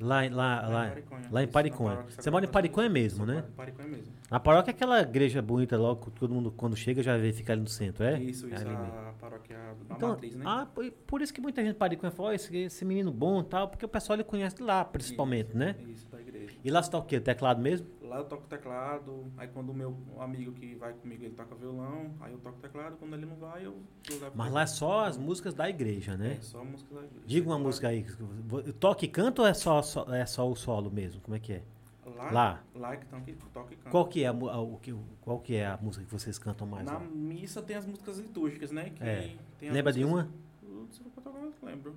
Lá, 0.00 0.24
em- 0.24 0.30
lá, 0.30 0.68
lá, 0.68 0.88
Pariconha. 0.88 1.28
lá 1.32 1.42
em 1.42 1.48
Pariconha. 1.48 2.02
Você 2.16 2.30
mora 2.30 2.44
em 2.44 2.48
Pariconha 2.48 2.88
mesmo, 2.88 3.26
né? 3.26 3.42
pa- 3.42 3.48
Pariconha 3.64 3.88
mesmo. 3.88 4.12
A 4.30 4.38
paróquia 4.38 4.70
é 4.70 4.74
aquela 4.74 5.00
igreja 5.00 5.42
bonita 5.42 5.76
logo, 5.76 6.12
todo 6.12 6.32
mundo 6.32 6.52
quando 6.52 6.76
chega 6.76 7.02
já 7.02 7.16
vê 7.16 7.32
ficar 7.32 7.54
ali 7.54 7.62
no 7.62 7.68
centro, 7.68 8.04
é? 8.04 8.20
Isso, 8.20 8.46
É 8.46 8.54
isso, 8.54 8.64
mesmo. 8.68 8.84
a 8.84 9.14
paróquia 9.20 9.56
da 9.88 9.96
Então, 9.96 10.10
matriz, 10.10 10.36
né? 10.36 10.44
ah, 10.46 10.64
por, 11.06 11.20
isso 11.20 11.34
que 11.34 11.40
muita 11.40 11.60
gente 11.60 11.72
de 11.72 11.78
Pariconha 11.78 12.12
fala, 12.12 12.28
"Ó, 12.28 12.32
esse, 12.32 12.56
esse 12.56 12.84
menino 12.84 13.10
bom 13.12 13.40
e 13.40 13.44
tal, 13.44 13.68
porque 13.68 13.84
o 13.84 13.88
pessoal 13.88 14.16
ele 14.16 14.24
conhece 14.24 14.62
lá, 14.62 14.84
principalmente, 14.84 15.48
Isso, 15.48 15.58
né? 15.58 15.76
Isso, 15.88 16.06
da 16.08 16.20
igreja. 16.20 16.54
E 16.62 16.70
lá 16.70 16.80
você 16.82 16.90
toca 16.90 17.04
o 17.06 17.08
quê? 17.08 17.18
Teclado 17.18 17.60
mesmo? 17.60 17.88
Lá 18.10 18.16
eu 18.18 18.24
toco 18.24 18.44
teclado, 18.48 19.30
aí 19.36 19.46
quando 19.46 19.70
o 19.70 19.74
meu 19.74 19.96
amigo 20.18 20.50
que 20.50 20.74
vai 20.74 20.92
comigo 20.92 21.22
ele 21.24 21.32
toca 21.34 21.54
violão, 21.54 22.10
aí 22.20 22.32
eu 22.32 22.38
toco 22.40 22.58
teclado, 22.58 22.96
quando 22.96 23.14
ele 23.14 23.24
não 23.24 23.36
vai, 23.36 23.64
eu, 23.64 23.76
Mas 24.34 24.52
lá 24.52 24.62
é 24.62 24.66
só 24.66 25.04
as 25.04 25.16
músicas 25.16 25.54
da 25.54 25.70
igreja, 25.70 26.16
né? 26.16 26.32
É, 26.32 26.40
só 26.42 26.64
música 26.64 26.92
da 26.92 27.02
igreja. 27.04 27.24
Diga 27.24 27.48
uma 27.48 27.56
Lá- 27.56 27.62
música 27.62 27.86
aí. 27.86 28.04
Toque 28.80 29.06
e 29.06 29.08
canto 29.08 29.42
ou 29.42 29.46
é 29.46 29.54
só, 29.54 29.80
só- 29.80 30.12
é 30.12 30.26
só 30.26 30.50
o 30.50 30.56
solo 30.56 30.90
mesmo? 30.90 31.20
Como 31.20 31.36
é 31.36 31.38
que 31.38 31.52
é? 31.52 31.62
Lá? 32.04 32.30
Lá. 32.32 32.64
Lá 32.74 32.92
é 32.94 32.96
que 32.96 33.06
toca, 33.06 33.30
e 33.72 33.76
canta. 33.76 33.90
Qual 33.90 34.08
que 34.08 34.24
é 34.24 34.26
a, 34.26 34.32
o 34.32 34.76
que, 34.78 34.92
qual 35.20 35.38
que 35.38 35.54
é 35.54 35.66
a 35.68 35.76
música 35.80 36.04
que 36.04 36.10
vocês 36.10 36.36
cantam 36.36 36.66
mais? 36.66 36.84
Na 36.84 36.94
lá? 36.94 36.98
missa 36.98 37.62
tem 37.62 37.76
as 37.76 37.86
músicas 37.86 38.18
litúrgicas, 38.18 38.72
né? 38.72 38.90
Que 38.90 39.04
É. 39.04 39.36
Lembra 39.70 39.92
de 39.92 40.04
músicas- 40.04 40.26
uma? 40.26 40.78
Uh, 40.82 40.86
Se 40.90 41.00
eu 41.00 41.12
eu 41.62 41.68
lembro. 41.68 41.94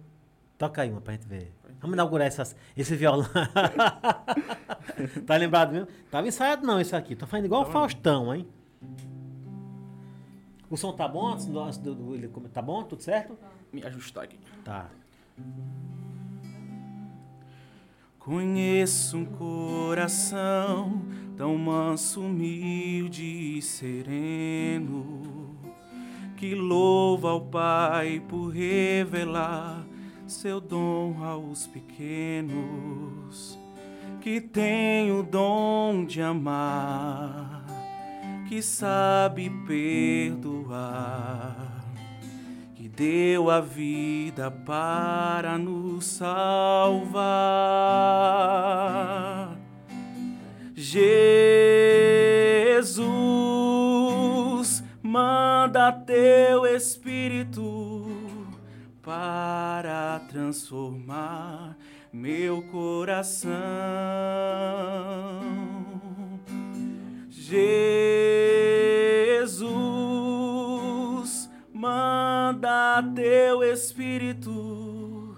Toca 0.57 0.81
aí 0.81 0.89
uma 0.91 1.01
pra 1.01 1.13
gente 1.13 1.27
ver. 1.27 1.51
Vamos 1.81 1.95
inaugurar 1.95 2.27
essas, 2.27 2.55
esse 2.77 2.95
violão. 2.95 3.27
tá 5.25 5.35
lembrado 5.35 5.73
mesmo? 5.73 5.87
Tava 6.09 6.27
ensaiado 6.27 6.65
não 6.65 6.79
isso 6.79 6.95
aqui. 6.95 7.15
Tô 7.15 7.27
fazendo 7.27 7.45
igual 7.45 7.63
o 7.63 7.65
Faustão, 7.65 8.33
hein? 8.33 8.47
O 10.69 10.77
som 10.77 10.93
tá 10.93 11.07
bom? 11.07 11.27
Antes 11.33 11.45
do- 11.47 11.59
antes 11.59 11.77
do- 11.77 11.93
do- 11.95 12.49
Tá 12.49 12.61
bom? 12.61 12.83
Tudo 12.83 13.01
certo? 13.03 13.37
Me 13.71 13.83
ajustar 13.85 14.23
aqui. 14.23 14.39
Tá. 14.63 14.87
Conheço 18.19 19.17
um 19.17 19.25
coração 19.25 21.01
tão 21.35 21.57
manso, 21.57 22.21
humilde 22.21 23.57
e 23.57 23.61
sereno, 23.61 25.57
que 26.37 26.55
louva 26.55 27.31
ao 27.31 27.41
Pai 27.41 28.21
por 28.29 28.47
revelar 28.49 29.85
seu 30.27 30.59
dom 30.59 31.23
aos 31.23 31.67
pequenos, 31.67 33.57
que 34.21 34.41
tem 34.41 35.11
o 35.11 35.23
dom 35.23 36.05
de 36.05 36.21
amar, 36.21 37.65
que 38.47 38.61
sabe 38.61 39.49
perdoar 39.67 41.73
que 42.83 42.89
deu 42.89 43.49
a 43.49 43.61
vida 43.61 44.51
para 44.51 45.57
nos 45.57 46.05
salvar. 46.05 47.23
Jesus, 50.75 51.23
manda 55.01 55.93
teu 55.93 56.65
Espírito 56.65 58.22
para 59.03 60.19
transformar 60.29 61.77
meu 62.11 62.63
coração. 62.63 63.51
Jesus, 67.29 67.89
manda 71.73 73.03
teu 73.13 73.61
Espírito 73.61 75.35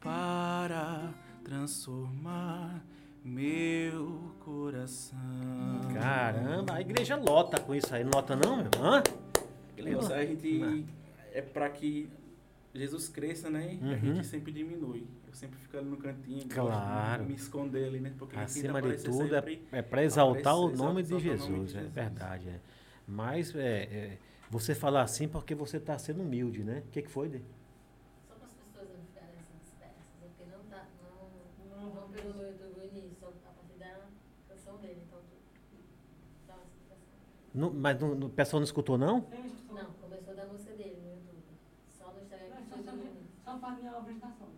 para 0.00 1.10
transformar 1.44 2.82
meu 3.22 4.32
coração. 4.40 5.18
Caramba, 5.92 6.76
a 6.76 6.80
igreja 6.80 7.16
lota 7.16 7.60
com 7.60 7.74
isso 7.74 7.94
aí. 7.94 8.02
Não 8.04 8.12
lota 8.14 8.34
não, 8.34 8.56
meu? 8.56 8.70
Aquele 9.70 9.90
negócio, 9.90 10.14
a 10.14 10.24
gente 10.24 10.86
é 11.34 11.42
para 11.42 11.68
que 11.68 12.08
Jesus 12.74 13.08
cresça, 13.08 13.50
né? 13.50 13.74
E 13.80 13.84
a 13.84 13.88
Uhum. 13.96 13.98
gente 14.14 14.26
sempre 14.26 14.50
diminui. 14.50 15.06
Eu 15.28 15.34
sempre 15.34 15.58
fico 15.58 15.76
ali 15.76 15.86
no 15.88 15.96
cantinho, 15.98 16.48
Claro. 16.48 17.24
me 17.24 17.34
esconder 17.34 17.86
ali, 17.86 18.00
né? 18.00 18.14
Porque 18.18 18.34
a 18.34 18.40
gente 18.46 18.58
Acima 18.58 18.80
de 18.80 18.96
tudo, 19.02 19.34
é, 19.34 19.40
sempre- 19.40 19.62
é 19.72 19.82
para 19.82 20.02
exaltar 20.04 20.56
o 20.56 20.70
nome 20.74 21.02
de 21.02 21.14
exaltar 21.14 21.16
o 21.16 21.20
Jesus. 21.20 21.50
nome 21.50 21.64
de 21.66 21.70
É 21.76 21.78
Jesus. 21.80 21.94
verdade, 21.94 22.48
é. 22.48 22.60
Mas 23.06 23.54
é, 23.54 23.82
é, 23.82 24.18
você 24.50 24.74
falar 24.74 25.02
assim 25.02 25.28
porque 25.28 25.54
você 25.54 25.76
está 25.76 25.98
sendo 25.98 26.22
humilde, 26.22 26.62
né? 26.64 26.82
O 26.86 26.90
que, 26.90 27.02
que 27.02 27.10
foi, 27.10 27.28
Dê? 27.28 27.40
Só 28.28 28.34
para 28.36 28.46
as 28.46 28.52
pessoas 28.52 28.88
não 28.88 29.04
ficarem 29.04 29.34
assim 29.36 29.58
dispersas, 29.62 30.02
é 30.22 30.26
porque 30.26 30.44
não 30.50 30.64
tá, 30.64 30.86
não, 31.68 31.94
não 31.94 32.08
pegou 32.08 32.32
no 32.34 32.42
YouTube 32.42 32.80
o 32.80 32.84
início, 32.84 33.16
só 33.20 33.26
a 33.26 33.52
partir 33.52 33.78
da 33.78 34.06
canção 34.48 34.78
dele, 34.78 35.02
então 35.06 35.18
tu 35.20 35.36
dá 36.46 36.54
uma 36.54 36.64
explicação. 36.64 37.04
Não- 37.54 37.70
mas 37.74 38.00
não- 38.00 38.12
o 38.26 38.30
pessoal 38.30 38.60
não 38.60 38.64
escutou, 38.64 38.96
não? 38.96 39.26
Não, 39.74 39.92
começou 40.00 40.34
da 40.34 40.46
música 40.46 40.72
dele 40.74 40.96
no 41.02 41.10
YouTube. 41.10 41.42
Só 41.88 42.12
no 42.12 42.20
Instagram 42.22 42.56
que 42.56 42.68
foi 42.68 42.78
tudo 42.82 42.96
no 42.96 43.04
minha 43.70 43.90
apresentação. 43.90 44.48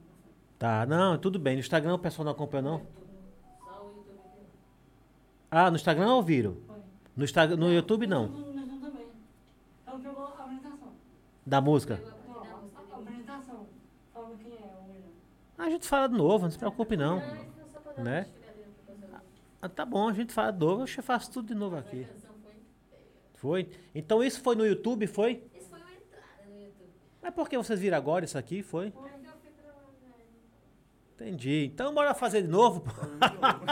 Tá, 0.59 0.87
não, 0.87 1.19
tudo 1.19 1.39
bem. 1.39 1.55
No 1.55 1.61
Instagram 1.61 1.95
o 1.95 1.99
pessoal 1.99 2.25
não 2.25 2.33
acompanha, 2.33 2.63
não? 2.63 2.79
Só 2.79 3.85
o 3.85 3.89
YouTube 3.97 4.19
que 4.23 4.39
não. 4.39 4.47
Ah, 5.51 5.71
no 5.71 5.77
Instagram 5.77 6.15
ouviram? 6.15 6.57
Foi. 6.67 6.77
No, 7.17 7.25
Instagram, 7.25 7.57
no 7.57 7.73
YouTube 7.73 8.07
não? 8.07 8.25
Então. 8.25 8.55
Da 11.47 11.61
música? 11.61 11.95
A 11.95 12.01
é 14.15 14.23
o 14.23 14.31
William. 14.31 15.03
A 15.59 15.69
gente 15.69 15.87
fala 15.87 16.09
de 16.09 16.15
novo, 16.17 16.45
não 16.45 16.51
se 16.51 16.59
preocupe 16.59 16.97
não. 16.97 17.21
Para 17.21 17.93
dar 17.93 18.03
Né? 18.03 18.27
Ah, 19.61 19.69
tá 19.69 19.85
bom, 19.85 20.09
a 20.09 20.13
gente 20.13 20.33
fala 20.33 20.51
de 20.53 20.59
novo, 20.59 20.83
eu 20.83 21.03
faço 21.03 21.31
tudo 21.31 21.49
de 21.49 21.55
novo 21.55 21.77
aqui. 21.77 22.07
Foi? 23.35 23.71
Então 23.95 24.23
isso 24.25 24.41
foi 24.41 24.57
no 24.57 24.67
YouTube, 24.67 25.07
foi? 25.07 25.43
Isso 25.55 25.69
foi 25.69 25.79
uma 25.81 25.93
entrada 25.93 26.49
no 26.49 26.61
YouTube. 26.61 26.91
Mas 27.25 27.33
por 27.33 27.49
que 27.49 27.57
vocês 27.57 27.81
viram 27.81 27.97
agora 27.97 28.27
isso 28.27 28.37
aqui? 28.37 28.63
Foi? 28.63 28.93
Entendi. 31.15 31.71
Então 31.73 31.95
bora 31.95 32.13
fazer 32.13 32.43
de 32.43 32.49
novo. 32.49 32.85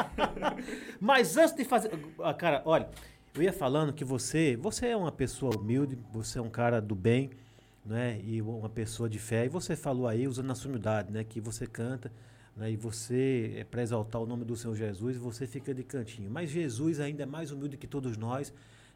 Mas 0.99 1.37
antes 1.37 1.55
de 1.55 1.63
fazer. 1.63 1.91
Ah, 2.21 2.33
Cara, 2.33 2.63
olha, 2.65 2.89
eu 3.35 3.43
ia 3.43 3.53
falando 3.53 3.93
que 3.93 4.07
você, 4.07 4.57
você 4.57 4.87
é 4.87 4.97
uma 4.97 5.13
pessoa 5.13 5.55
humilde, 5.55 5.99
você 6.11 6.39
é 6.39 6.43
um 6.43 6.49
cara 6.49 6.81
do 6.81 6.95
bem, 6.95 7.29
né? 7.85 8.19
E 8.25 8.41
uma 8.41 8.71
pessoa 8.71 9.07
de 9.07 9.19
fé. 9.19 9.45
E 9.45 9.49
você 9.51 9.77
falou 9.77 10.09
aí, 10.09 10.27
usando 10.27 10.51
a 10.51 10.55
sua 10.55 10.71
humildade, 10.71 11.13
né? 11.13 11.23
Que 11.23 11.39
você 11.39 11.67
canta, 11.67 12.11
né? 12.57 12.71
E 12.71 12.77
você 12.77 13.53
é 13.59 13.65
para 13.65 13.83
exaltar 13.83 14.23
o 14.23 14.25
nome 14.25 14.47
do 14.47 14.57
Senhor 14.57 14.75
Jesus, 14.75 15.19
você 15.19 15.47
fica 15.47 15.75
de 15.75 15.83
cantinho. 15.83 16.31
Mas 16.31 16.49
Jesus 16.49 17.01
ainda 17.01 17.25
é 17.25 17.27
mais 17.27 17.51
humilde 17.51 17.77
que 17.77 17.87
todos 17.87 18.17
nós. 18.17 18.51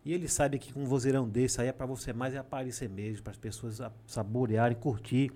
E 0.07 0.13
ele 0.13 0.29
sabe 0.29 0.57
que 0.57 0.73
com 0.73 0.85
um 0.85 0.87
vozeirão 0.87 1.29
desse 1.29 1.61
aí 1.61 1.67
é 1.67 1.73
para 1.73 1.85
você 1.85 2.13
mais 2.13 2.33
é 2.33 2.39
aparecer 2.39 2.89
mesmo, 2.89 3.25
para 3.25 3.33
as 3.33 3.37
pessoas 3.37 3.81
saborearem, 4.07 4.79
curtir 4.79 5.33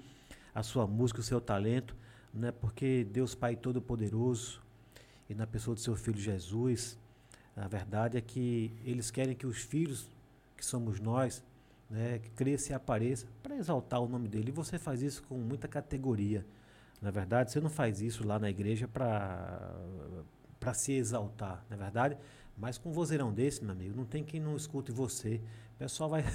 a 0.55 0.63
sua 0.63 0.87
música, 0.87 1.19
o 1.19 1.25
seu 1.25 1.41
talento, 1.41 1.97
né? 2.33 2.53
Porque 2.53 3.03
Deus 3.03 3.35
Pai 3.35 3.57
Todo-Poderoso 3.57 4.63
e 5.29 5.35
na 5.35 5.45
pessoa 5.45 5.75
do 5.75 5.81
seu 5.81 5.97
filho 5.97 6.21
Jesus, 6.21 6.97
a 7.57 7.67
verdade 7.67 8.17
é 8.17 8.21
que 8.21 8.73
eles 8.85 9.11
querem 9.11 9.35
que 9.35 9.45
os 9.45 9.59
filhos, 9.59 10.09
que 10.57 10.65
somos 10.65 11.01
nós, 11.01 11.43
né, 11.91 12.21
cresça 12.37 12.71
e 12.71 12.73
apareça 12.73 13.27
para 13.43 13.57
exaltar 13.57 14.01
o 14.01 14.09
nome 14.09 14.29
dele. 14.29 14.51
E 14.51 14.53
você 14.53 14.79
faz 14.79 15.03
isso 15.03 15.25
com 15.25 15.35
muita 15.35 15.67
categoria. 15.67 16.47
Na 17.03 17.11
verdade, 17.11 17.51
você 17.51 17.59
não 17.59 17.71
faz 17.71 18.01
isso 18.01 18.25
lá 18.25 18.39
na 18.39 18.49
igreja 18.49 18.87
para 18.87 19.75
para 20.61 20.75
se 20.75 20.93
exaltar, 20.93 21.65
na 21.71 21.77
verdade, 21.77 22.19
mas 22.61 22.79
com 22.79 22.91
um 22.91 22.93
vozeirão 22.93 23.33
desse, 23.33 23.63
meu 23.65 23.73
amigo, 23.73 23.97
não 23.97 24.05
tem 24.05 24.23
quem 24.23 24.39
não 24.39 24.57
escute 24.57 24.93
você. 24.93 25.41
O 25.77 25.79
pessoal 25.79 26.11
vai? 26.11 26.25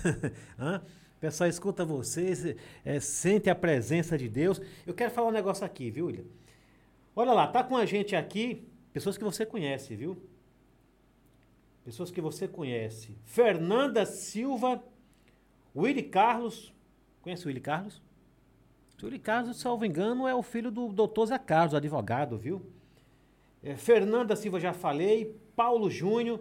O 1.16 1.20
pessoal 1.26 1.50
escuta 1.50 1.86
você, 1.86 2.36
se- 2.36 2.58
é, 2.84 3.00
sente 3.00 3.50
a 3.50 3.56
presença 3.56 4.18
de 4.18 4.28
Deus. 4.28 4.62
Eu 4.86 4.94
quero 4.94 5.10
falar 5.12 5.30
um 5.30 5.32
negócio 5.32 5.66
aqui, 5.66 5.90
viu, 5.90 6.08
William? 6.08 6.26
Olha 7.16 7.32
lá, 7.32 7.48
tá 7.48 7.64
com 7.64 7.78
a 7.78 7.86
gente 7.86 8.16
aqui 8.16 8.68
pessoas 8.92 9.18
que 9.18 9.24
você 9.24 9.46
conhece, 9.46 9.96
viu? 9.96 10.18
Pessoas 11.84 12.12
que 12.12 12.20
você 12.20 12.48
conhece. 12.48 13.16
Fernanda 13.24 14.06
Silva, 14.06 14.84
Willy 15.76 16.04
Carlos. 16.04 16.74
Conhece 17.22 17.46
o 17.46 17.48
Willy 17.48 17.62
Carlos? 17.62 18.02
O 19.02 19.06
Willy 19.06 19.20
Carlos, 19.20 19.58
salvo 19.60 19.86
engano, 19.86 20.28
é 20.28 20.36
o 20.36 20.44
filho 20.44 20.70
do 20.70 20.90
doutor 20.90 21.28
Zé 21.28 21.38
Carlos, 21.40 21.74
advogado, 21.74 22.38
viu? 22.38 22.62
É, 23.66 23.76
Fernanda 23.76 24.36
Silva, 24.36 24.60
já 24.60 24.72
falei. 24.72 25.36
Paulo 25.56 25.90
Júnior. 25.90 26.40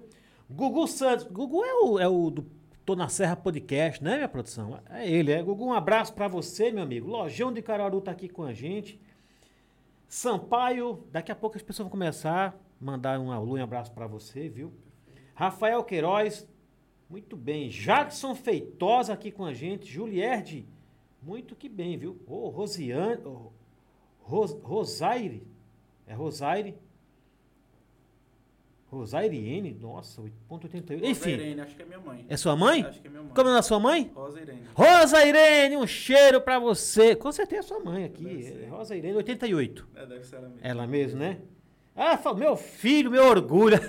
Gugu 0.49 0.87
Santos. 0.87 1.27
Gugu 1.27 1.65
é 1.65 1.75
o, 1.75 1.99
é 1.99 2.07
o 2.07 2.31
do 2.31 2.47
Tô 2.85 2.95
na 2.95 3.09
Serra 3.09 3.35
Podcast, 3.35 4.05
né, 4.05 4.17
minha 4.17 4.29
produção? 4.29 4.79
É 4.91 5.11
ele, 5.11 5.33
é. 5.33 5.43
Gugu, 5.43 5.65
um 5.65 5.73
abraço 5.73 6.13
pra 6.13 6.29
você, 6.29 6.71
meu 6.71 6.83
amigo. 6.83 7.09
Lojão 7.09 7.51
de 7.51 7.63
Caruaru 7.63 8.03
tá 8.03 8.11
aqui 8.11 8.29
com 8.29 8.43
a 8.43 8.53
gente. 8.53 9.01
Sampaio, 10.07 11.03
daqui 11.11 11.33
a 11.33 11.35
pouco 11.35 11.57
as 11.57 11.63
pessoas 11.63 11.85
vão 11.85 11.91
começar 11.91 12.49
a 12.49 12.55
mandar 12.79 13.19
um 13.19 13.33
alô 13.33 13.57
e 13.57 13.61
um 13.63 13.65
abraço 13.65 13.91
pra 13.91 14.07
você, 14.07 14.51
viu? 14.51 14.71
Rafael 15.35 15.83
Queiroz, 15.83 16.47
muito 17.09 17.39
bem. 17.39 17.71
Jackson 17.71 18.35
Feitosa 18.35 19.15
aqui 19.15 19.33
com 19.33 19.47
a 19.47 19.55
gente. 19.55 19.91
Julierde, 19.91 20.69
muito 21.23 21.57
que 21.57 21.71
bem, 21.71 21.97
viu? 21.97 22.21
Ô, 22.27 22.51
Rosiane, 22.51 23.25
ô, 23.25 23.51
Ros, 24.21 24.53
Rosaire, 24.63 25.43
é 26.07 26.13
Rosaire. 26.13 26.77
Rosairiene, 28.95 29.77
nossa, 29.81 30.23
8.88. 30.23 30.31
Rosa 31.01 31.07
Enfim, 31.07 31.31
Irene, 31.31 31.61
acho 31.61 31.75
que 31.77 31.83
é 31.83 31.85
minha 31.85 32.01
mãe. 32.01 32.27
é 32.29 32.37
sua 32.37 32.57
mãe? 32.57 32.83
Acho 32.83 33.01
que 33.01 33.07
é 33.07 33.11
minha 33.11 33.23
mãe. 33.23 33.33
Como 33.35 33.49
é 33.51 33.59
a 33.59 33.63
sua 33.63 33.81
mãe? 33.81 34.11
Rosa 34.15 34.41
Irene. 34.41 34.63
Rosa 34.75 35.25
Irene, 35.27 35.77
um 35.77 35.87
cheiro 35.87 36.41
pra 36.41 36.59
você. 36.59 37.15
Com 37.17 37.31
certeza 37.33 37.61
é 37.61 37.63
sua 37.63 37.81
mãe 37.81 38.05
aqui. 38.05 38.25
Deve 38.25 38.43
ser. 38.43 38.63
É 38.65 38.67
Rosa 38.69 38.97
Irene, 38.97 39.17
88. 39.17 39.89
É, 39.95 40.07
deve 40.07 40.25
ser 40.25 40.37
ela 40.37 40.49
mesmo. 40.49 40.61
Ela 40.63 40.87
mesmo, 40.87 41.19
né? 41.21 41.39
Ah, 41.97 42.19
meu 42.35 42.57
filho, 42.57 43.11
meu 43.11 43.25
orgulho. 43.25 43.79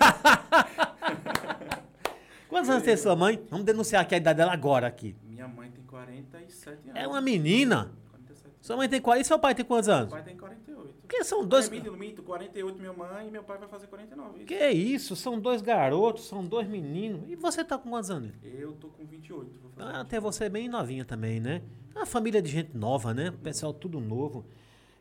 Quantos 2.48 2.70
anos 2.70 2.84
tem 2.84 2.96
sua 2.96 3.16
mãe? 3.16 3.42
Vamos 3.50 3.66
denunciar 3.66 4.02
aqui 4.04 4.14
a 4.16 4.18
idade 4.18 4.38
dela 4.38 4.54
agora 4.54 4.88
aqui. 4.88 5.16
Minha 5.24 5.48
mãe 5.48 5.70
tem 5.72 5.84
47 5.84 6.90
anos. 6.90 7.02
É 7.02 7.08
uma 7.08 7.20
menina. 7.20 7.92
47 8.12 8.46
anos. 8.46 8.58
Sua 8.62 8.78
mãe 8.78 8.88
tem 8.88 9.02
40 9.02 9.22
e 9.22 9.28
seu 9.28 9.40
pai 9.40 9.56
tem 9.56 9.66
quantos 9.66 9.88
Meu 9.88 9.98
anos? 9.98 10.12
pai 10.12 10.24
tem 10.24 10.38
48. 10.38 10.65
Porque 11.08 11.24
são 11.24 11.46
dois. 11.46 11.68
É, 11.68 11.72
minto, 11.72 11.92
minto, 11.94 12.24
48 12.24 12.80
minha 12.80 12.92
mãe 12.92 13.28
e 13.28 13.32
meu 13.32 13.44
pai 13.44 13.58
vai 13.58 13.68
fazer 13.68 13.88
49. 13.88 14.38
isso. 14.38 14.46
Que 14.46 14.70
isso? 14.70 15.16
São 15.16 15.40
dois 15.40 15.62
garotos, 15.62 16.28
são 16.28 16.44
dois 16.44 16.68
meninos. 16.68 17.22
E 17.30 17.36
você 17.36 17.64
tá 17.64 17.78
com 17.78 17.90
quantos 17.90 18.10
anos? 18.10 18.32
Eu 18.44 18.74
tô 18.74 18.88
com 18.88 19.06
28. 19.06 19.60
Vou 19.62 19.72
fazer 19.72 19.90
Ah, 19.90 20.02
até 20.02 20.20
você 20.20 20.46
é 20.46 20.50
bem 20.50 20.68
novinha 20.68 21.06
também, 21.06 21.40
né? 21.40 21.62
Uma 21.96 22.06
família 22.06 22.42
de 22.42 22.50
gente 22.50 22.76
nova, 22.76 23.14
né? 23.14 23.30
O 23.30 23.38
pessoal 23.38 23.74
tudo 23.74 24.00
novo. 24.00 24.46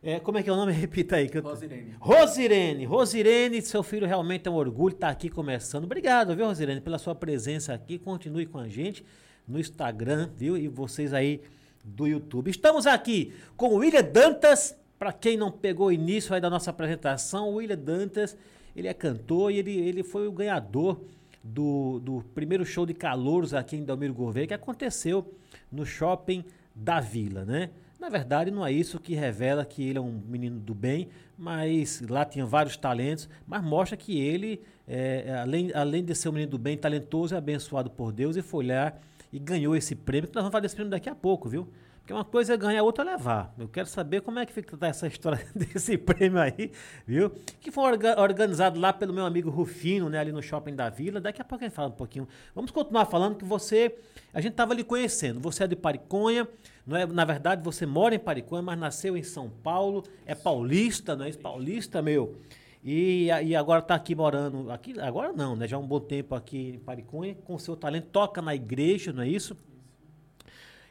É, 0.02 0.20
como 0.20 0.36
é 0.36 0.42
que 0.42 0.50
é 0.50 0.52
o 0.52 0.56
nome? 0.56 0.70
Repita 0.76 1.16
aí. 1.16 1.28
Que 1.28 1.38
eu... 1.38 1.42
Rosirene. 1.42 1.96
Rosirene, 1.98 2.84
Rosirene, 2.84 3.62
seu 3.62 3.82
filho 3.82 4.06
realmente 4.06 4.46
é 4.46 4.50
um 4.50 4.54
orgulho 4.54 4.94
estar 4.94 5.08
aqui 5.08 5.30
começando. 5.30 5.84
Obrigado, 5.84 6.36
viu, 6.36 6.46
Rosirene, 6.46 6.82
pela 6.82 6.98
sua 6.98 7.14
presença 7.14 7.72
aqui. 7.72 7.98
Continue 7.98 8.44
com 8.44 8.58
a 8.58 8.68
gente 8.68 9.04
no 9.48 9.58
Instagram, 9.58 10.28
viu? 10.36 10.56
E 10.58 10.68
vocês 10.68 11.14
aí 11.14 11.40
do 11.82 12.06
YouTube. 12.06 12.50
Estamos 12.50 12.86
aqui 12.86 13.32
com 13.56 13.68
o 13.68 13.76
William 13.76 14.02
Dantas. 14.02 14.83
Para 15.04 15.12
quem 15.12 15.36
não 15.36 15.52
pegou 15.52 15.88
o 15.88 15.92
início 15.92 16.34
aí 16.34 16.40
da 16.40 16.48
nossa 16.48 16.70
apresentação, 16.70 17.50
o 17.50 17.56
William 17.56 17.76
Dantas, 17.76 18.34
ele 18.74 18.88
é 18.88 18.94
cantor 18.94 19.52
e 19.52 19.58
ele, 19.58 19.78
ele 19.78 20.02
foi 20.02 20.26
o 20.26 20.32
ganhador 20.32 20.98
do, 21.42 22.00
do 22.00 22.24
primeiro 22.34 22.64
show 22.64 22.86
de 22.86 22.94
calouros 22.94 23.52
aqui 23.52 23.76
em 23.76 23.84
Dalmiro 23.84 24.14
Gouveia, 24.14 24.46
que 24.46 24.54
aconteceu 24.54 25.30
no 25.70 25.84
shopping 25.84 26.42
da 26.74 27.00
Vila, 27.00 27.44
né? 27.44 27.68
Na 28.00 28.08
verdade, 28.08 28.50
não 28.50 28.64
é 28.64 28.72
isso 28.72 28.98
que 28.98 29.14
revela 29.14 29.62
que 29.62 29.86
ele 29.86 29.98
é 29.98 30.00
um 30.00 30.22
menino 30.26 30.58
do 30.58 30.74
bem, 30.74 31.08
mas 31.36 32.00
lá 32.08 32.24
tinha 32.24 32.46
vários 32.46 32.78
talentos, 32.78 33.28
mas 33.46 33.62
mostra 33.62 33.98
que 33.98 34.18
ele, 34.18 34.62
é, 34.88 35.36
além, 35.38 35.70
além 35.74 36.02
de 36.02 36.14
ser 36.14 36.30
um 36.30 36.32
menino 36.32 36.52
do 36.52 36.58
bem, 36.58 36.78
talentoso, 36.78 37.34
é 37.34 37.36
abençoado 37.36 37.90
por 37.90 38.10
Deus 38.10 38.36
e 38.36 38.42
foi 38.42 38.68
lá 38.68 38.94
e 39.30 39.38
ganhou 39.38 39.76
esse 39.76 39.94
prêmio, 39.94 40.30
nós 40.32 40.44
vamos 40.44 40.50
falar 40.50 40.62
desse 40.62 40.74
prêmio 40.74 40.90
daqui 40.90 41.10
a 41.10 41.14
pouco, 41.14 41.46
viu? 41.46 41.68
Porque 42.04 42.12
uma 42.12 42.24
coisa 42.24 42.52
é 42.52 42.56
ganhar, 42.58 42.82
outra 42.82 43.02
é 43.02 43.12
levar. 43.12 43.54
Eu 43.58 43.66
quero 43.66 43.88
saber 43.88 44.20
como 44.20 44.38
é 44.38 44.44
que 44.44 44.52
fica 44.52 44.76
essa 44.86 45.06
história 45.06 45.42
desse 45.56 45.96
prêmio 45.96 46.38
aí, 46.38 46.70
viu? 47.06 47.30
Que 47.58 47.70
foi 47.70 47.82
orga 47.82 48.20
organizado 48.20 48.78
lá 48.78 48.92
pelo 48.92 49.14
meu 49.14 49.24
amigo 49.24 49.48
Rufino, 49.48 50.10
né, 50.10 50.18
ali 50.18 50.30
no 50.30 50.42
Shopping 50.42 50.74
da 50.76 50.90
Vila. 50.90 51.18
Daqui 51.18 51.40
a 51.40 51.44
pouco 51.46 51.64
a 51.64 51.66
gente 51.66 51.74
fala 51.74 51.88
um 51.88 51.92
pouquinho. 51.92 52.28
Vamos 52.54 52.70
continuar 52.70 53.06
falando 53.06 53.36
que 53.36 53.44
você, 53.46 53.96
a 54.34 54.40
gente 54.42 54.50
estava 54.50 54.74
lhe 54.74 54.84
conhecendo. 54.84 55.40
Você 55.40 55.64
é 55.64 55.66
de 55.66 55.74
Pariconha, 55.74 56.46
não 56.86 56.94
é, 56.94 57.06
na 57.06 57.24
verdade 57.24 57.64
você 57.64 57.86
mora 57.86 58.14
em 58.14 58.18
Pariconha, 58.18 58.60
mas 58.60 58.78
nasceu 58.78 59.16
em 59.16 59.22
São 59.22 59.48
Paulo, 59.48 60.04
é 60.26 60.34
paulista, 60.34 61.16
não 61.16 61.24
é? 61.24 61.32
Paulista, 61.32 62.02
meu. 62.02 62.36
E, 62.84 63.28
e 63.44 63.56
agora 63.56 63.80
está 63.80 63.94
aqui 63.94 64.14
morando, 64.14 64.70
aqui 64.70 65.00
agora 65.00 65.32
não, 65.32 65.56
né? 65.56 65.66
Já 65.66 65.78
há 65.78 65.80
um 65.80 65.86
bom 65.86 66.00
tempo 66.00 66.34
aqui 66.34 66.72
em 66.74 66.78
Pariconha, 66.78 67.34
com 67.46 67.58
seu 67.58 67.74
talento, 67.74 68.08
toca 68.08 68.42
na 68.42 68.54
igreja, 68.54 69.10
não 69.10 69.22
é 69.22 69.28
isso? 69.28 69.56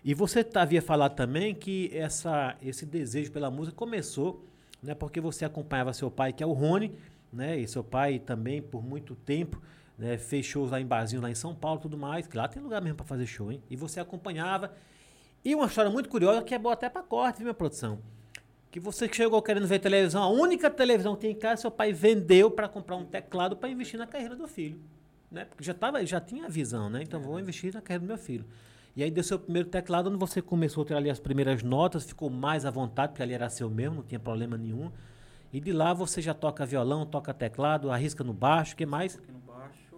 E 0.03 0.13
você 0.13 0.45
havia 0.55 0.81
falado 0.81 1.15
também 1.15 1.55
que 1.55 1.89
essa, 1.93 2.57
esse 2.61 2.85
desejo 2.85 3.31
pela 3.31 3.49
música 3.49 3.75
começou, 3.75 4.45
né, 4.81 4.93
porque 4.93 5.21
você 5.21 5.45
acompanhava 5.45 5.93
seu 5.93 6.11
pai, 6.11 6.33
que 6.33 6.43
é 6.43 6.45
o 6.45 6.51
Rony, 6.51 6.93
né, 7.31 7.57
e 7.57 7.67
seu 7.67 7.83
pai 7.83 8.19
também 8.19 8.61
por 8.61 8.83
muito 8.83 9.15
tempo 9.15 9.61
né, 9.97 10.17
fez 10.17 10.45
shows 10.45 10.71
lá 10.71 10.81
em 10.81 10.85
barzinho, 10.85 11.21
lá 11.21 11.29
em 11.29 11.35
São 11.35 11.53
Paulo 11.55 11.79
tudo 11.79 11.97
mais, 11.97 12.27
que 12.27 12.35
lá 12.35 12.47
tem 12.47 12.61
lugar 12.61 12.81
mesmo 12.81 12.97
para 12.97 13.05
fazer 13.05 13.25
show, 13.25 13.51
hein? 13.51 13.61
E 13.69 13.75
você 13.75 13.99
acompanhava. 13.99 14.73
E 15.45 15.53
uma 15.55 15.67
história 15.67 15.91
muito 15.91 16.09
curiosa 16.09 16.41
que 16.43 16.53
é 16.53 16.59
boa 16.59 16.73
até 16.73 16.89
para 16.89 17.03
corte, 17.03 17.37
viu, 17.37 17.45
minha 17.45 17.53
produção? 17.53 17.99
Que 18.71 18.79
você 18.79 19.07
chegou 19.11 19.41
querendo 19.41 19.67
ver 19.67 19.79
televisão, 19.79 20.23
a 20.23 20.29
única 20.29 20.69
televisão 20.69 21.15
que 21.15 21.21
tem 21.21 21.31
em 21.31 21.35
casa, 21.35 21.61
seu 21.61 21.71
pai 21.71 21.93
vendeu 21.93 22.49
para 22.49 22.67
comprar 22.67 22.95
um 22.95 23.05
teclado 23.05 23.55
para 23.55 23.69
investir 23.69 23.99
na 23.99 24.07
carreira 24.07 24.35
do 24.35 24.47
filho. 24.47 24.79
Né? 25.29 25.45
Porque 25.45 25.63
já, 25.63 25.73
tava, 25.73 26.03
já 26.05 26.19
tinha 26.19 26.45
a 26.45 26.49
visão, 26.49 26.89
né? 26.89 27.01
Então 27.03 27.19
vou 27.21 27.39
investir 27.39 27.73
na 27.73 27.81
carreira 27.81 28.05
do 28.05 28.07
meu 28.07 28.17
filho. 28.17 28.45
E 28.95 29.03
aí 29.03 29.09
deu 29.09 29.23
seu 29.23 29.39
primeiro 29.39 29.69
teclado, 29.69 30.07
onde 30.09 30.17
você 30.17 30.41
começou 30.41 30.83
a 30.83 30.85
ter 30.85 30.95
ali 30.95 31.09
as 31.09 31.19
primeiras 31.19 31.63
notas, 31.63 32.03
ficou 32.03 32.29
mais 32.29 32.63
à 32.63 32.69
vontade, 32.69 33.13
porque 33.13 33.23
ali 33.23 33.33
era 33.33 33.49
seu 33.49 33.69
mesmo, 33.69 33.97
não 33.97 34.03
tinha 34.03 34.19
problema 34.19 34.55
nenhum. 34.55 34.91
E 35.51 35.59
de 35.59 35.71
lá 35.71 35.93
você 35.93 36.21
já 36.21 36.33
toca 36.33 36.65
violão, 36.65 37.05
toca 37.05 37.33
teclado, 37.33 37.89
arrisca 37.89 38.23
no 38.23 38.33
baixo, 38.33 38.73
o 38.73 38.77
que 38.77 38.85
mais? 38.85 39.15
Pouquinho 39.15 39.39
no 39.39 39.51
baixo. 39.51 39.97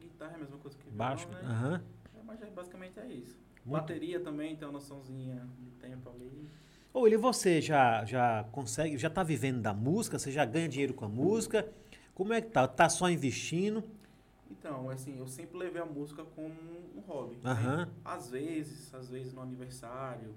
Guitarra 0.00 0.32
é 0.32 0.34
a 0.36 0.38
mesma 0.38 0.58
coisa 0.58 0.76
que 0.76 0.90
Baixo, 0.90 1.28
violão, 1.28 1.48
né? 1.48 1.54
aham. 1.54 1.82
É, 2.16 2.22
mas 2.24 2.42
é, 2.42 2.46
basicamente 2.46 3.00
é 3.00 3.06
isso. 3.06 3.36
Muito. 3.64 3.80
Bateria 3.82 4.20
também 4.20 4.56
tem 4.56 4.66
uma 4.66 4.72
noçãozinha 4.72 5.46
de 5.58 5.70
tempo 5.72 6.10
ali. 6.10 6.48
Ô, 6.94 7.00
William, 7.00 7.18
você 7.18 7.60
já, 7.60 8.04
já 8.04 8.44
consegue, 8.50 8.96
já 8.98 9.10
tá 9.10 9.22
vivendo 9.22 9.60
da 9.60 9.74
música? 9.74 10.18
Você 10.18 10.30
já 10.32 10.44
ganha 10.44 10.68
dinheiro 10.68 10.94
com 10.94 11.04
a 11.04 11.08
música? 11.08 11.68
Como 12.14 12.32
é 12.32 12.40
que 12.40 12.48
tá? 12.50 12.66
Tá 12.66 12.88
só 12.88 13.10
investindo? 13.10 13.84
Então, 14.50 14.88
assim, 14.90 15.18
eu 15.18 15.26
sempre 15.26 15.58
levei 15.58 15.80
a 15.80 15.86
música 15.86 16.24
como 16.24 16.54
um 16.96 17.00
hobby. 17.06 17.36
né? 17.36 17.50
Aham. 17.50 17.88
Às 18.04 18.30
vezes, 18.30 18.92
às 18.94 19.08
vezes 19.08 19.32
no 19.32 19.42
aniversário, 19.42 20.34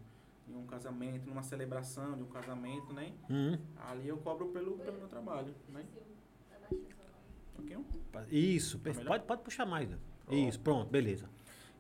em 0.48 0.56
um 0.56 0.66
casamento, 0.66 1.26
numa 1.28 1.44
celebração 1.44 2.16
de 2.18 2.24
um 2.24 2.28
casamento, 2.28 2.92
né? 2.94 3.14
Hum. 3.30 3.58
Ali 3.90 4.08
eu 4.10 4.18
cobro 4.18 4.48
pelo, 4.50 4.78
pelo 4.80 4.98
meu 4.98 5.08
trabalho, 5.08 5.54
né? 5.70 5.86
Isso, 8.30 8.80
Tá 8.80 8.90
melhor? 8.92 9.06
pode, 9.08 9.24
pode 9.26 9.42
puxar 9.44 9.66
mais. 9.66 9.90
Né? 9.90 9.98
Pronto. 10.26 10.40
Isso, 10.40 10.60
pronto, 10.60 10.90
beleza. 10.90 11.30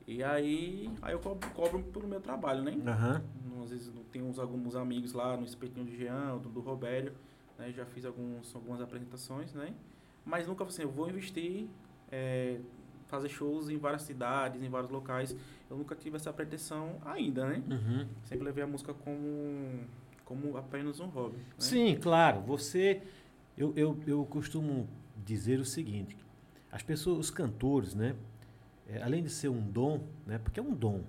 E 0.08 0.24
aí, 0.24 0.90
aí 1.02 1.14
eu 1.14 1.20
cobro, 1.20 1.50
cobro 1.52 1.84
pelo 1.84 2.08
meu 2.08 2.20
trabalho, 2.20 2.64
né? 2.64 2.78
Aham. 2.86 3.24
Às 3.64 3.70
vezes 3.70 3.94
tenho 4.12 4.26
uns, 4.26 4.40
alguns 4.40 4.76
amigos 4.76 5.14
lá 5.14 5.38
no 5.38 5.46
Espetinho 5.46 5.86
de 5.86 5.96
Jean, 5.96 6.38
do, 6.38 6.50
do 6.50 6.60
Robério, 6.60 7.14
né? 7.58 7.72
Já 7.72 7.86
fiz 7.86 8.06
alguns, 8.06 8.54
algumas 8.56 8.82
apresentações, 8.82 9.54
né? 9.54 9.74
Mas 10.26 10.48
nunca 10.48 10.64
assim, 10.64 10.82
eu 10.82 10.90
vou 10.92 11.10
investir, 11.10 11.68
é, 12.12 12.60
fazer 13.08 13.30
shows 13.30 13.70
em 13.70 13.78
várias 13.78 14.04
cidades, 14.04 14.62
em 14.62 14.70
vários 14.70 14.92
locais. 14.92 15.36
Eu 15.70 15.78
nunca 15.78 15.96
tive 15.96 16.16
essa 16.16 16.32
pretensão 16.34 16.98
ainda, 17.06 17.46
né? 17.46 17.64
Uhum. 17.70 18.08
Sempre 18.24 18.46
levei 18.46 18.64
a 18.64 18.68
música 18.68 18.94
como, 18.94 19.86
como 20.26 20.58
apenas 20.58 21.00
um 21.00 21.08
hobby. 21.08 21.38
Né? 21.38 21.44
Sim, 21.58 21.96
claro. 21.96 22.42
Você. 22.42 23.02
Eu, 23.58 23.74
eu, 23.76 23.98
eu 24.08 24.26
costumo 24.26 24.88
dizer 25.26 25.60
o 25.60 25.66
seguinte: 25.66 26.18
as 26.72 26.84
pessoas, 26.84 27.20
os 27.20 27.32
cantores, 27.32 27.94
né? 27.94 28.16
é, 28.92 29.02
além 29.02 29.24
de 29.24 29.30
ser 29.30 29.48
um 29.48 29.62
dom, 29.62 30.02
né? 30.26 30.38
Porque 30.38 30.60
é 30.60 30.64
um 30.64 30.74
dom. 30.74 31.02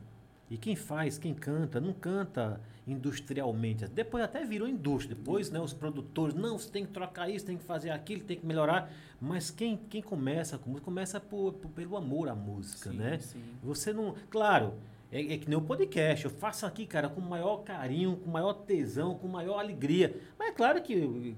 E 0.48 0.56
quem 0.56 0.76
faz, 0.76 1.18
quem 1.18 1.34
canta, 1.34 1.80
não 1.80 1.92
canta 1.92 2.60
industrialmente. 2.86 3.86
Depois 3.86 4.24
até 4.24 4.44
virou 4.44 4.68
indústria. 4.68 5.14
Depois, 5.16 5.50
né, 5.50 5.60
os 5.60 5.72
produtores, 5.72 6.34
não, 6.34 6.58
você 6.58 6.70
tem 6.70 6.84
que 6.84 6.92
trocar 6.92 7.28
isso, 7.30 7.46
tem 7.46 7.56
que 7.56 7.64
fazer 7.64 7.90
aquilo, 7.90 8.22
tem 8.24 8.36
que 8.36 8.46
melhorar. 8.46 8.90
Mas 9.20 9.50
quem, 9.50 9.76
quem 9.76 10.02
começa 10.02 10.58
com 10.58 10.70
música, 10.70 10.84
começa 10.84 11.20
por, 11.20 11.52
por- 11.54 11.70
pelo 11.70 11.96
amor 11.96 12.28
à 12.28 12.34
música, 12.34 12.90
Sim, 12.90 12.96
né? 12.96 13.18
sim. 13.18 13.40
Você 13.62 13.92
não. 13.92 14.14
Claro, 14.30 14.74
é, 15.10 15.34
é 15.34 15.38
que 15.38 15.48
nem 15.48 15.56
o 15.58 15.62
podcast. 15.62 16.24
Eu 16.24 16.30
faço 16.30 16.66
aqui, 16.66 16.86
cara, 16.86 17.08
com 17.08 17.20
o 17.20 17.24
maior 17.24 17.58
carinho, 17.58 18.16
com 18.16 18.28
o 18.28 18.32
maior 18.32 18.52
tesão, 18.54 19.14
com 19.14 19.28
maior 19.28 19.58
alegria. 19.60 20.20
Mas 20.38 20.48
é 20.48 20.52
claro 20.52 20.82
que, 20.82 21.36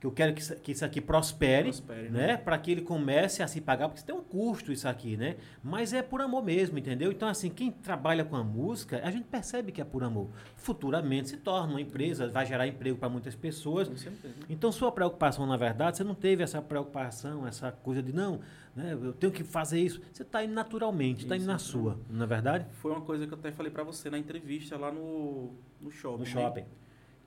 que 0.00 0.06
eu 0.06 0.10
quero 0.10 0.32
que 0.32 0.40
isso, 0.40 0.56
que 0.56 0.72
isso 0.72 0.82
aqui 0.82 0.98
prospere, 0.98 1.64
Prospere, 1.64 2.08
né? 2.08 2.28
né? 2.28 2.36
Para 2.38 2.56
que 2.56 2.70
ele 2.70 2.80
comece 2.80 3.42
a 3.42 3.46
se 3.46 3.60
pagar, 3.60 3.86
porque 3.86 4.02
tem 4.02 4.14
um 4.14 4.22
custo 4.22 4.72
isso 4.72 4.88
aqui, 4.88 5.14
né? 5.14 5.36
Mas 5.62 5.92
é 5.92 6.02
por 6.02 6.22
amor 6.22 6.42
mesmo, 6.42 6.78
entendeu? 6.78 7.12
Então, 7.12 7.28
assim, 7.28 7.50
quem 7.50 7.70
trabalha 7.70 8.24
com 8.24 8.34
a 8.34 8.42
música, 8.42 8.98
a 9.04 9.10
gente 9.10 9.24
percebe 9.24 9.70
que 9.70 9.78
é 9.78 9.84
por 9.84 10.02
amor. 10.02 10.30
Futuramente 10.56 11.28
se 11.28 11.36
torna 11.36 11.74
uma 11.74 11.80
empresa, 11.82 12.28
vai 12.28 12.46
gerar 12.46 12.66
emprego 12.66 12.96
para 12.96 13.10
muitas 13.10 13.34
pessoas. 13.34 13.88
Com 13.88 13.96
certeza. 13.96 14.34
Então, 14.48 14.72
sua 14.72 14.90
preocupação, 14.90 15.44
na 15.46 15.58
verdade, 15.58 15.98
você 15.98 16.04
não 16.04 16.14
teve 16.14 16.42
essa 16.42 16.62
preocupação, 16.62 17.46
essa 17.46 17.70
coisa 17.70 18.02
de 18.02 18.10
não, 18.10 18.40
né, 18.74 18.94
eu 18.94 19.12
tenho 19.12 19.30
que 19.30 19.44
fazer 19.44 19.80
isso. 19.80 20.00
Você 20.10 20.22
está 20.22 20.42
indo 20.42 20.54
naturalmente, 20.54 21.24
está 21.24 21.36
indo 21.36 21.44
na 21.44 21.58
sua, 21.58 22.00
não 22.08 22.24
é 22.24 22.26
verdade? 22.26 22.66
Foi 22.76 22.90
uma 22.90 23.02
coisa 23.02 23.26
que 23.26 23.34
eu 23.34 23.38
até 23.38 23.52
falei 23.52 23.70
pra 23.70 23.84
você 23.84 24.08
na 24.08 24.18
entrevista 24.18 24.78
lá 24.78 24.90
no, 24.90 25.52
no 25.78 25.90
shopping. 25.90 26.18
No 26.18 26.24
né? 26.24 26.30
shopping. 26.30 26.64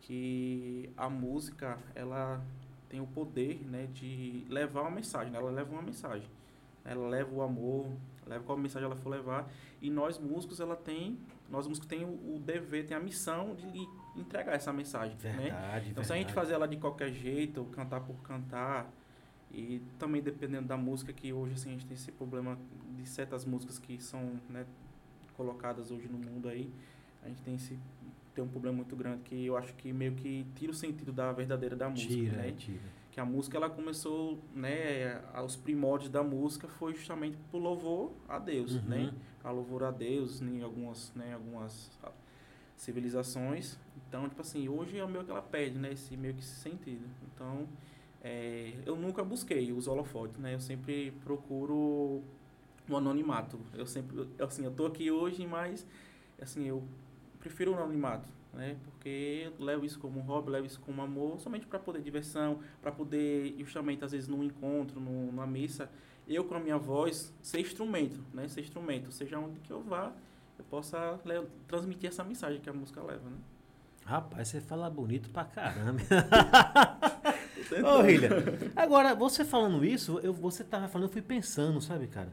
Que 0.01 0.91
a 0.97 1.07
música, 1.09 1.77
ela 1.95 2.43
tem 2.93 3.01
o 3.01 3.07
poder, 3.07 3.59
né, 3.65 3.87
de 3.91 4.45
levar 4.47 4.81
uma 4.81 4.91
mensagem. 4.91 5.31
né? 5.31 5.39
Ela 5.39 5.49
leva 5.49 5.71
uma 5.73 5.81
mensagem. 5.81 6.27
Ela 6.85 7.07
leva 7.07 7.33
o 7.33 7.41
amor, 7.41 7.87
leva 8.27 8.43
qual 8.43 8.55
mensagem 8.55 8.85
ela 8.85 8.95
for 8.95 9.09
levar. 9.09 9.51
E 9.81 9.89
nós 9.89 10.19
músicos, 10.19 10.59
ela 10.59 10.75
tem, 10.75 11.17
nós 11.49 11.65
músicos 11.67 11.89
tem 11.89 12.05
o, 12.05 12.35
o 12.35 12.39
dever, 12.39 12.85
tem 12.85 12.95
a 12.95 12.99
missão 12.99 13.55
de 13.55 13.65
lhe 13.65 13.89
entregar 14.15 14.53
essa 14.53 14.71
mensagem, 14.71 15.17
né? 15.23 15.31
Verdade, 15.31 15.89
Então, 15.89 16.03
se 16.03 16.13
a 16.13 16.15
gente 16.17 16.27
verdade. 16.27 16.45
fazer 16.45 16.53
ela 16.53 16.67
de 16.67 16.77
qualquer 16.77 17.11
jeito, 17.11 17.65
cantar 17.71 18.01
por 18.01 18.21
cantar, 18.21 18.87
e 19.51 19.81
também 19.97 20.21
dependendo 20.21 20.67
da 20.67 20.77
música, 20.77 21.11
que 21.11 21.33
hoje 21.33 21.53
assim, 21.55 21.69
a 21.69 21.71
gente 21.73 21.87
tem 21.87 21.95
esse 21.95 22.11
problema 22.11 22.59
de 22.95 23.09
certas 23.09 23.43
músicas 23.43 23.79
que 23.79 23.99
são 23.99 24.39
né, 24.49 24.67
colocadas 25.35 25.89
hoje 25.89 26.07
no 26.07 26.19
mundo 26.19 26.47
aí, 26.47 26.71
a 27.23 27.27
gente 27.27 27.41
tem 27.41 27.55
esse 27.55 27.79
tem 28.33 28.43
um 28.43 28.47
problema 28.47 28.77
muito 28.77 28.95
grande 28.95 29.21
que 29.23 29.45
eu 29.45 29.55
acho 29.57 29.73
que 29.75 29.91
meio 29.93 30.13
que 30.13 30.45
tira 30.55 30.71
o 30.71 30.75
sentido 30.75 31.11
da 31.11 31.31
verdadeira 31.31 31.75
da 31.75 31.89
música, 31.89 32.13
Tira, 32.13 32.37
né? 32.37 32.51
tira. 32.57 32.79
Que 33.11 33.19
a 33.19 33.25
música 33.25 33.57
ela 33.57 33.69
começou, 33.69 34.39
né, 34.55 35.21
aos 35.33 35.55
primórdios 35.55 36.09
da 36.09 36.23
música 36.23 36.67
foi 36.67 36.95
justamente 36.95 37.37
por 37.51 37.59
louvor 37.59 38.11
a 38.27 38.39
Deus, 38.39 38.73
Uhum. 38.75 38.81
né? 38.89 39.13
A 39.43 39.51
louvor 39.51 39.83
a 39.83 39.91
Deus 39.91 40.41
em 40.41 40.63
algumas, 40.63 41.13
né, 41.15 41.33
algumas 41.35 41.91
civilizações. 42.77 43.77
Então, 44.07 44.27
tipo 44.27 44.41
assim, 44.41 44.67
hoje 44.67 44.97
é 44.97 45.03
o 45.05 45.09
meio 45.09 45.23
que 45.23 45.31
ela 45.31 45.41
perde, 45.41 45.77
né, 45.77 45.93
esse 45.93 46.15
meio 46.17 46.33
que 46.33 46.41
esse 46.41 46.55
sentido. 46.59 47.05
Então, 47.33 47.67
é, 48.23 48.73
eu 48.85 48.95
nunca 48.95 49.23
busquei 49.23 49.71
os 49.71 49.87
holofotes, 49.87 50.37
né? 50.39 50.53
Eu 50.55 50.59
sempre 50.59 51.11
procuro 51.23 52.21
o 52.89 52.95
anonimato. 52.97 53.59
Eu 53.73 53.85
sempre, 53.85 54.27
assim, 54.39 54.63
eu 54.65 54.71
tô 54.71 54.85
aqui 54.85 55.11
hoje, 55.11 55.45
mas 55.45 55.85
assim, 56.41 56.67
eu 56.67 56.83
prefiro 57.43 57.73
o 57.73 57.75
anonimato, 57.75 58.29
né? 58.53 58.77
Porque 58.85 59.51
eu 59.59 59.65
levo 59.65 59.85
isso 59.85 59.99
como 59.99 60.17
um 60.17 60.23
hobby, 60.23 60.49
levo 60.49 60.65
isso 60.65 60.79
como 60.79 61.01
amor, 61.01 61.41
somente 61.41 61.67
para 61.67 61.77
poder 61.77 62.01
diversão, 62.01 62.59
para 62.81 62.91
poder 62.91 63.53
justamente 63.59 64.03
às 64.03 64.13
vezes 64.13 64.29
num 64.29 64.43
encontro, 64.43 64.99
num, 64.99 65.25
numa 65.27 65.45
missa, 65.45 65.89
eu 66.25 66.45
com 66.45 66.55
a 66.55 66.59
minha 66.59 66.77
voz 66.77 67.33
ser 67.41 67.59
instrumento, 67.59 68.23
né? 68.33 68.47
Ser 68.47 68.61
instrumento, 68.61 69.11
seja 69.11 69.37
onde 69.37 69.59
que 69.59 69.71
eu 69.71 69.81
vá, 69.81 70.13
eu 70.57 70.63
possa 70.65 71.19
transmitir 71.67 72.09
essa 72.09 72.23
mensagem 72.23 72.61
que 72.61 72.69
a 72.69 72.73
música 72.73 73.03
leva, 73.03 73.29
né? 73.29 73.37
Rapaz, 74.05 74.47
você 74.47 74.61
fala 74.61 74.89
bonito 74.89 75.29
pra 75.29 75.43
caramba. 75.43 75.99
Ô, 77.97 78.01
Rilha, 78.01 78.29
agora, 78.75 79.15
você 79.15 79.43
falando 79.43 79.83
isso, 79.83 80.19
eu, 80.19 80.33
você 80.33 80.63
tava 80.63 80.87
falando, 80.87 81.07
eu 81.07 81.13
fui 81.13 81.21
pensando, 81.21 81.81
sabe, 81.81 82.07
cara? 82.07 82.31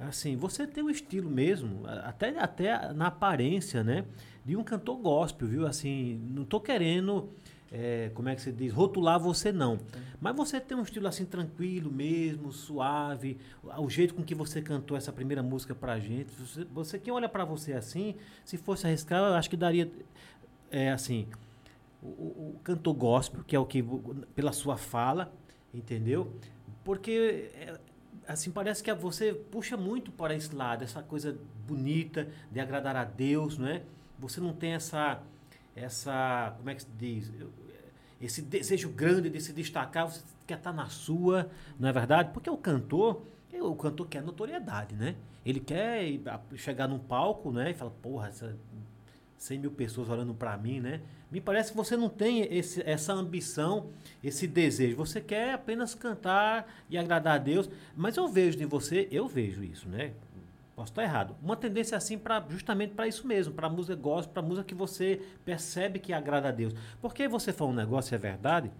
Assim, 0.00 0.34
você 0.34 0.66
tem 0.66 0.82
um 0.82 0.88
estilo 0.90 1.30
mesmo, 1.30 1.82
até, 2.04 2.30
até 2.38 2.92
na 2.94 3.08
aparência, 3.08 3.84
né? 3.84 4.06
De 4.44 4.56
um 4.56 4.64
cantor 4.64 4.96
gospel, 4.96 5.46
viu? 5.46 5.66
Assim, 5.66 6.18
não 6.30 6.42
tô 6.42 6.58
querendo, 6.58 7.28
é, 7.70 8.10
como 8.14 8.30
é 8.30 8.34
que 8.34 8.40
se 8.40 8.50
diz, 8.50 8.72
rotular 8.72 9.20
você 9.20 9.52
não. 9.52 9.78
Mas 10.18 10.34
você 10.34 10.58
tem 10.58 10.74
um 10.76 10.82
estilo 10.82 11.06
assim 11.06 11.26
tranquilo 11.26 11.90
mesmo, 11.92 12.50
suave, 12.50 13.36
o 13.62 13.90
jeito 13.90 14.14
com 14.14 14.22
que 14.22 14.34
você 14.34 14.62
cantou 14.62 14.96
essa 14.96 15.12
primeira 15.12 15.42
música 15.42 15.74
pra 15.74 15.98
gente. 16.00 16.30
Você, 16.32 16.64
você 16.64 16.98
quem 16.98 17.12
olha 17.12 17.28
pra 17.28 17.44
você 17.44 17.74
assim, 17.74 18.14
se 18.42 18.56
fosse 18.56 18.86
arriscar, 18.86 19.18
eu 19.20 19.34
acho 19.34 19.50
que 19.50 19.56
daria, 19.56 19.90
é 20.70 20.90
assim, 20.92 21.26
o, 22.02 22.06
o- 22.06 22.54
o 22.56 22.60
cantor 22.64 22.94
gospel, 22.94 23.44
que 23.44 23.54
é 23.54 23.58
o 23.58 23.66
que, 23.66 23.84
pela 24.34 24.52
sua 24.52 24.78
fala, 24.78 25.30
entendeu? 25.74 26.32
Porque, 26.84 27.50
é, 27.54 27.78
assim, 28.32 28.50
parece 28.50 28.82
que 28.82 28.92
você 28.94 29.32
puxa 29.32 29.76
muito 29.76 30.12
para 30.12 30.34
esse 30.34 30.54
lado, 30.54 30.84
essa 30.84 31.02
coisa 31.02 31.36
bonita 31.66 32.28
de 32.50 32.60
agradar 32.60 32.96
a 32.96 33.04
Deus, 33.04 33.58
não 33.58 33.66
é? 33.66 33.82
Você 34.18 34.40
não 34.40 34.52
tem 34.52 34.72
essa, 34.72 35.20
essa, 35.74 36.54
como 36.56 36.70
é 36.70 36.74
que 36.74 36.82
se 36.82 36.88
diz? 36.96 37.32
Esse 38.20 38.42
desejo 38.42 38.90
grande 38.90 39.30
de 39.30 39.40
se 39.40 39.52
destacar, 39.52 40.08
você 40.08 40.22
quer 40.46 40.58
estar 40.58 40.72
na 40.72 40.88
sua, 40.88 41.50
não 41.78 41.88
é 41.88 41.92
verdade? 41.92 42.30
Porque 42.32 42.48
o 42.48 42.56
cantor, 42.56 43.22
é, 43.52 43.62
o 43.62 43.74
cantor 43.74 44.06
quer 44.06 44.22
notoriedade, 44.22 44.94
né? 44.94 45.16
Ele 45.44 45.58
quer 45.58 46.04
chegar 46.56 46.86
num 46.86 46.98
palco, 46.98 47.50
né? 47.50 47.70
E 47.70 47.74
falar, 47.74 47.92
porra, 48.02 48.28
essa 48.28 48.56
100 49.40 49.58
mil 49.58 49.70
pessoas 49.70 50.10
olhando 50.10 50.34
para 50.34 50.54
mim, 50.58 50.80
né? 50.80 51.00
Me 51.30 51.40
parece 51.40 51.70
que 51.70 51.76
você 51.76 51.96
não 51.96 52.10
tem 52.10 52.42
esse- 52.54 52.82
essa 52.82 53.14
ambição, 53.14 53.88
esse 54.22 54.46
desejo. 54.46 54.96
Você 54.98 55.18
quer 55.18 55.54
apenas 55.54 55.94
cantar 55.94 56.70
e 56.90 56.98
agradar 56.98 57.36
a 57.36 57.38
Deus. 57.38 57.70
Mas 57.96 58.16
eu 58.18 58.28
vejo 58.28 58.62
em 58.62 58.66
você, 58.66 59.08
eu 59.10 59.26
vejo 59.26 59.64
isso, 59.64 59.88
né? 59.88 60.12
Posso 60.76 60.92
estar 60.92 61.02
errado. 61.02 61.34
Uma 61.42 61.56
tendência 61.56 61.96
assim 61.96 62.18
para 62.18 62.44
justamente 62.50 62.92
para 62.92 63.08
isso 63.08 63.26
mesmo, 63.26 63.54
para 63.54 63.68
música 63.70 63.96
gospel, 63.96 64.32
para 64.34 64.42
música 64.42 64.64
que 64.64 64.74
você 64.74 65.22
percebe 65.42 65.98
que 65.98 66.12
agrada 66.12 66.48
a 66.48 66.52
Deus. 66.52 66.74
Porque 67.00 67.26
você 67.26 67.50
falou 67.50 67.72
um 67.72 67.76
negócio, 67.76 68.14
é 68.14 68.18
verdade. 68.18 68.70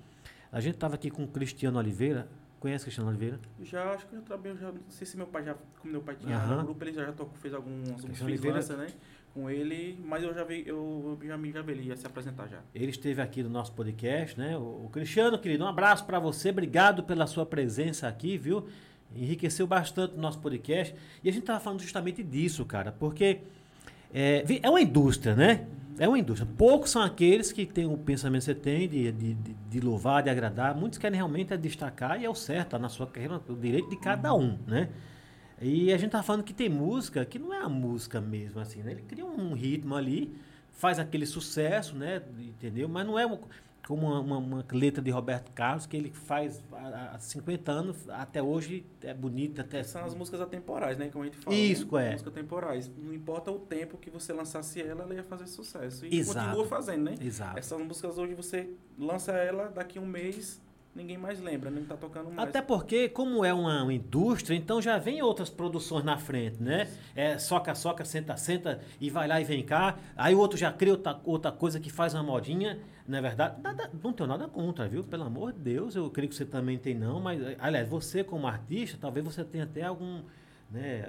A 0.52 0.60
gente 0.60 0.74
estava 0.74 0.94
aqui 0.96 1.10
com 1.10 1.24
o 1.24 1.28
Cristiano 1.28 1.78
Oliveira. 1.78 2.28
Conhece 2.58 2.84
o 2.84 2.86
Cristiano 2.86 3.08
Oliveira? 3.08 3.40
Já 3.62 3.94
acho 3.94 4.06
que 4.06 4.14
eu 4.14 4.18
já 4.18 4.24
trabalhei, 4.26 4.58
já, 4.58 4.70
não 4.70 4.80
sei 4.90 5.06
se 5.06 5.16
meu 5.16 5.26
pai 5.26 5.42
já, 5.44 5.54
como 5.80 5.92
meu 5.92 6.02
pai 6.02 6.16
tinha 6.16 6.36
no 6.58 6.64
grupo, 6.64 6.84
ele 6.84 6.92
já, 6.92 7.06
já 7.06 7.12
tocou, 7.12 7.32
fez 7.38 7.54
alguns, 7.54 7.88
alguns 7.88 8.04
Cristiano 8.04 8.26
Oliveira- 8.30 8.58
né? 8.76 8.86
Com 9.32 9.48
ele, 9.48 9.96
mas 10.04 10.24
eu 10.24 10.34
já 10.34 10.42
vi, 10.42 10.64
eu 10.66 11.16
já 11.22 11.38
me 11.38 11.52
já 11.52 11.62
vi 11.62 11.72
ele 11.72 11.82
ia 11.84 11.96
se 11.96 12.04
apresentar 12.04 12.48
já. 12.48 12.58
Ele 12.74 12.90
esteve 12.90 13.22
aqui 13.22 13.42
no 13.44 13.48
nosso 13.48 13.72
podcast, 13.72 14.38
né? 14.38 14.56
O, 14.56 14.86
o 14.86 14.90
Cristiano, 14.92 15.38
querido, 15.38 15.64
um 15.64 15.68
abraço 15.68 16.04
para 16.04 16.18
você. 16.18 16.50
Obrigado 16.50 17.04
pela 17.04 17.26
sua 17.28 17.46
presença 17.46 18.08
aqui, 18.08 18.36
viu? 18.36 18.66
Enriqueceu 19.14 19.66
bastante 19.66 20.14
o 20.16 20.20
nosso 20.20 20.40
podcast. 20.40 20.94
E 21.22 21.28
a 21.28 21.32
gente 21.32 21.42
estava 21.42 21.60
falando 21.60 21.80
justamente 21.80 22.24
disso, 22.24 22.64
cara, 22.64 22.90
porque 22.90 23.40
é, 24.12 24.44
é 24.62 24.68
uma 24.68 24.80
indústria, 24.80 25.34
né? 25.36 25.66
É 25.98 26.08
uma 26.08 26.18
indústria. 26.18 26.50
Poucos 26.56 26.90
são 26.90 27.02
aqueles 27.02 27.52
que 27.52 27.66
têm 27.66 27.86
o 27.86 27.96
pensamento 27.96 28.40
que 28.40 28.46
você 28.46 28.54
tem 28.54 28.88
de, 28.88 29.12
de, 29.12 29.34
de, 29.34 29.80
louvar, 29.80 30.22
de 30.22 30.30
agradar. 30.30 30.74
Muitos 30.74 30.98
querem 30.98 31.16
realmente 31.16 31.56
destacar 31.56 32.20
e 32.20 32.24
é 32.24 32.30
o 32.30 32.34
certo, 32.34 32.70
tá 32.70 32.78
na 32.78 32.88
sua 32.88 33.06
carreira, 33.06 33.40
o 33.48 33.54
direito 33.54 33.90
de 33.90 33.96
cada 33.96 34.34
um, 34.34 34.58
né? 34.66 34.88
E 35.60 35.92
a 35.92 35.96
gente 35.98 36.10
tá 36.12 36.22
falando 36.22 36.42
que 36.42 36.54
tem 36.54 36.68
música 36.68 37.24
que 37.24 37.38
não 37.38 37.52
é 37.52 37.58
a 37.58 37.68
música 37.68 38.20
mesmo, 38.20 38.60
assim, 38.60 38.82
né? 38.82 38.92
Ele 38.92 39.02
cria 39.02 39.24
um 39.26 39.52
ritmo 39.52 39.94
ali, 39.94 40.34
faz 40.72 40.98
aquele 40.98 41.26
sucesso, 41.26 41.94
né? 41.94 42.22
Entendeu? 42.38 42.88
Mas 42.88 43.06
não 43.06 43.18
é 43.18 43.26
como 43.86 44.06
uma, 44.06 44.20
uma- 44.20 44.38
uma 44.38 44.66
letra 44.72 45.02
de 45.02 45.10
Roberto 45.10 45.50
Carlos 45.52 45.84
que 45.84 45.96
ele 45.96 46.10
faz 46.12 46.62
há, 46.72 47.12
há 47.14 47.18
50 47.18 47.72
anos, 47.72 48.08
até 48.08 48.42
hoje 48.42 48.86
é 49.02 49.12
bonita, 49.12 49.62
até 49.62 49.82
São 49.82 50.04
as 50.04 50.14
músicas 50.14 50.40
atemporais, 50.40 50.96
né? 50.96 51.08
Como 51.08 51.24
a 51.24 51.26
gente 51.26 51.36
fala. 51.38 51.54
Isso, 51.56 51.86
né? 51.94 52.08
é. 52.08 52.12
Músicas 52.12 52.32
temporais. 52.32 52.90
Não 52.96 53.12
importa 53.12 53.50
o 53.50 53.58
tempo 53.58 53.98
que 53.98 54.08
você 54.08 54.32
lançasse 54.32 54.80
ela, 54.80 55.02
ela 55.02 55.14
ia 55.14 55.24
fazer 55.24 55.46
sucesso. 55.46 56.06
E 56.06 56.18
Exato. 56.18 56.46
continua 56.46 56.66
fazendo, 56.68 57.02
né? 57.04 57.14
Exato. 57.20 57.58
Essas 57.58 57.78
músicas 57.80 58.16
hoje 58.16 58.34
você 58.34 58.70
lança 58.98 59.32
ela, 59.32 59.68
daqui 59.68 59.98
a 59.98 60.00
um 60.02 60.06
mês 60.06 60.60
ninguém 60.94 61.16
mais 61.16 61.40
lembra, 61.40 61.70
nem 61.70 61.84
tá 61.84 61.96
tocando 61.96 62.30
mais. 62.30 62.48
Até 62.48 62.60
porque, 62.60 63.08
como 63.08 63.44
é 63.44 63.52
uma, 63.52 63.82
uma 63.82 63.92
indústria, 63.92 64.56
então 64.56 64.80
já 64.82 64.98
vem 64.98 65.22
outras 65.22 65.48
produções 65.48 66.04
na 66.04 66.16
frente, 66.16 66.62
né? 66.62 66.88
É 67.14 67.38
soca, 67.38 67.74
soca, 67.74 68.04
senta, 68.04 68.36
senta 68.36 68.80
e 69.00 69.08
vai 69.10 69.28
lá 69.28 69.40
e 69.40 69.44
vem 69.44 69.62
cá. 69.62 69.98
Aí 70.16 70.34
o 70.34 70.38
outro 70.38 70.58
já 70.58 70.72
cria 70.72 70.92
outra, 70.92 71.20
outra 71.24 71.52
coisa 71.52 71.78
que 71.78 71.90
faz 71.90 72.14
uma 72.14 72.22
modinha, 72.22 72.78
não 73.06 73.18
é 73.18 73.22
verdade? 73.22 73.60
Nada, 73.62 73.90
não 74.02 74.12
tenho 74.12 74.28
nada 74.28 74.48
contra, 74.48 74.88
viu? 74.88 75.02
Pelo 75.04 75.24
amor 75.24 75.52
de 75.52 75.60
Deus, 75.60 75.94
eu 75.94 76.10
creio 76.10 76.28
que 76.28 76.34
você 76.34 76.44
também 76.44 76.78
tem 76.78 76.94
não, 76.94 77.20
mas, 77.20 77.40
aliás, 77.58 77.88
você 77.88 78.22
como 78.24 78.46
artista, 78.46 78.98
talvez 79.00 79.24
você 79.24 79.44
tenha 79.44 79.64
até 79.64 79.82
algum, 79.82 80.22
né, 80.70 81.06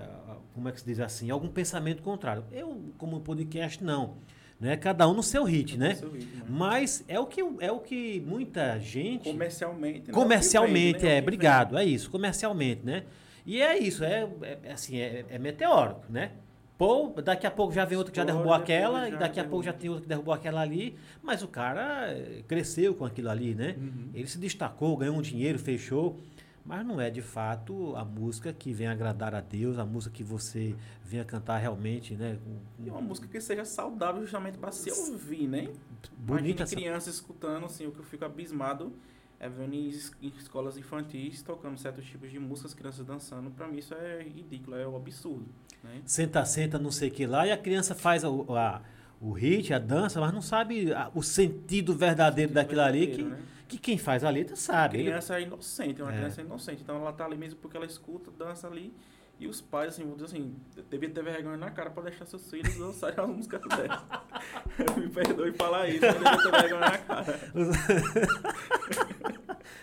como 0.53 0.67
é 0.69 0.71
que 0.71 0.79
se 0.79 0.85
diz 0.85 0.99
assim, 0.99 1.29
algum 1.29 1.49
pensamento 1.49 2.01
contrário. 2.01 2.43
Eu, 2.51 2.93
como 2.97 3.19
podcast, 3.21 3.83
não. 3.83 4.17
Né? 4.61 4.77
Cada 4.77 5.09
um 5.09 5.13
no 5.15 5.23
seu 5.23 5.43
hit, 5.43 5.75
né? 5.75 5.95
Seu 5.95 6.11
ritmo, 6.11 6.35
né? 6.35 6.45
Mas 6.47 7.03
é 7.07 7.19
o 7.19 7.25
que, 7.25 7.41
é 7.59 7.71
o 7.71 7.79
que 7.79 8.21
muita 8.25 8.77
gente... 8.79 9.23
Comercialmente. 9.29 10.07
né? 10.09 10.13
Comercialmente, 10.13 10.97
O 10.97 10.99
que 10.99 10.99
vende, 10.99 11.05
né? 11.07 11.11
é, 11.13 11.15
que 11.15 11.23
obrigado, 11.23 11.77
é 11.79 11.83
isso, 11.83 12.11
comercialmente, 12.11 12.85
né? 12.85 13.03
E 13.43 13.59
é 13.59 13.75
isso, 13.79 14.03
é, 14.03 14.29
é- 14.43 14.57
é 14.65 14.71
assim, 14.71 14.99
é, 14.99 15.25
é 15.29 15.39
meteórico, 15.39 16.03
né? 16.07 16.31
Pô, 16.77 17.11
daqui 17.23 17.45
a 17.47 17.51
pouco 17.51 17.73
já 17.73 17.85
vem 17.85 17.97
outro 17.97 18.11
que 18.11 18.17
já 18.17 18.23
derrubou 18.23 18.45
depois 18.51 18.61
aquela, 18.63 19.07
e 19.07 19.11
já 19.11 19.17
daqui 19.17 19.39
a 19.39 19.43
pouco 19.43 19.63
já 19.65 19.73
tem 19.73 19.89
outro 19.89 20.03
que 20.03 20.09
derrubou 20.09 20.33
aquela 20.33 20.61
ali, 20.61 20.95
mas 21.23 21.41
o 21.43 21.47
cara 21.47 22.07
cresceu 22.47 22.93
com 22.95 23.05
aquilo 23.05 23.29
ali, 23.29 23.53
né? 23.55 23.75
Uhum. 23.77 24.09
Ele 24.13 24.27
se 24.27 24.37
destacou, 24.39 24.95
ganhou 24.97 25.15
um 25.15 25.21
dinheiro, 25.21 25.57
fechou, 25.59 26.19
mas 26.65 26.85
não 26.85 27.01
é 27.01 27.09
de 27.09 27.21
fato 27.21 27.95
a 27.95 28.05
música 28.05 28.53
que 28.53 28.71
vem 28.73 28.87
agradar 28.87 29.33
a 29.33 29.41
Deus, 29.41 29.77
a 29.79 29.85
música 29.85 30.13
que 30.15 30.23
você 30.23 30.75
venha 31.03 31.25
cantar 31.25 31.57
realmente, 31.57 32.13
né? 32.15 32.37
E 32.83 32.89
uma 32.89 33.01
música 33.01 33.27
que 33.27 33.39
seja 33.41 33.65
saudável 33.65 34.21
justamente 34.21 34.57
para 34.57 34.71
se 34.71 34.91
ouvir, 34.91 35.47
né? 35.47 35.69
Bonita 36.17 36.47
Imagina 36.49 36.63
essa- 36.63 36.75
crianças 36.75 37.13
escutando, 37.15 37.65
assim, 37.65 37.85
o 37.87 37.91
que 37.91 37.99
eu 37.99 38.03
fico 38.03 38.23
abismado 38.25 38.93
é 39.39 39.49
vendo 39.49 39.73
em 39.73 39.87
es- 39.89 40.11
em 40.21 40.31
escolas 40.37 40.77
infantis 40.77 41.41
tocando 41.41 41.77
certos 41.77 42.05
tipos 42.05 42.29
de 42.29 42.37
músicas, 42.39 42.73
crianças 42.75 43.05
dançando. 43.05 43.49
Pra 43.51 43.67
mim 43.67 43.79
isso 43.79 43.93
é 43.95 44.21
ridículo, 44.21 44.77
é 44.77 44.87
um 44.87 44.95
absurdo, 44.95 45.45
né? 45.83 46.01
senta, 46.05 46.45
senta, 46.45 46.77
não 46.77 46.91
sei 46.91 47.09
o 47.09 47.11
que 47.11 47.25
lá, 47.25 47.47
e 47.47 47.51
a 47.51 47.57
criança 47.57 47.95
faz 47.95 48.23
o, 48.23 48.45
a- 48.55 48.81
o 49.19 49.31
hit, 49.31 49.73
a 49.73 49.79
dança, 49.79 50.19
mas 50.21 50.31
não 50.33 50.41
sabe 50.41 50.93
a- 50.93 51.09
o 51.15 51.21
sentido 51.23 51.95
verdadeiro 51.95 52.53
daquilo 52.53 52.81
ali, 52.81 53.07
que, 53.07 53.23
Verdadeiro, 53.23 53.35
né? 53.41 53.47
Que 53.71 53.77
quem 53.79 53.97
faz 53.97 54.23
a 54.23 54.29
letra 54.29 54.55
sabe. 54.55 54.97
Ele- 54.97 55.05
criança 55.09 55.37
é 55.37 55.41
inocente, 55.43 56.01
uma 56.01 56.11
É. 56.13 56.17
criança 56.17 56.41
é 56.41 56.43
inocente. 56.43 56.81
Então 56.83 56.97
ela 56.97 57.13
tá 57.13 57.25
ali 57.25 57.37
mesmo 57.37 57.59
porque 57.59 57.77
ela 57.77 57.85
escuta, 57.85 58.29
dança 58.31 58.67
ali. 58.67 58.93
E 59.39 59.47
os 59.47 59.59
pais, 59.59 59.93
assim, 59.95 60.03
vão 60.03 60.13
dizer 60.13 60.25
assim, 60.25 60.55
devia 60.87 61.09
ter 61.09 61.23
vergonha 61.23 61.57
na 61.57 61.71
cara 61.71 61.89
pra 61.89 62.03
deixar 62.03 62.27
seus 62.27 62.47
filhos 62.47 62.77
dançarem 62.77 63.19
as 63.19 63.27
músicas 63.27 63.61
dela. 63.61 64.05
Me 64.97 65.09
perdoe 65.09 65.51
falar 65.53 65.87
isso, 65.87 66.05
mas 66.05 66.13
devia 66.13 66.37
ter 66.37 66.51
vergonha 66.61 66.79
na 66.81 66.97
cara. 66.99 67.39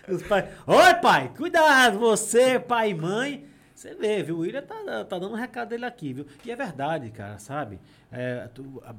Os 0.08 0.22
pais, 0.22 0.46
oi 0.66 0.94
pai, 1.02 1.32
cuidado, 1.36 1.98
você, 1.98 2.58
pai 2.58 2.90
e 2.90 2.94
mãe. 2.94 3.46
Você 3.74 3.94
vê, 3.94 4.22
viu? 4.22 4.36
O 4.36 4.40
William 4.40 4.62
tá, 4.62 4.74
tá 5.04 5.18
dando 5.18 5.30
um 5.30 5.34
recado 5.36 5.68
dele 5.68 5.84
aqui, 5.84 6.12
viu? 6.12 6.26
E 6.44 6.50
é 6.50 6.56
verdade, 6.56 7.10
cara, 7.10 7.38
sabe? 7.38 7.78
É, 8.10 8.48
tu- 8.52 8.82
a, 8.84 8.94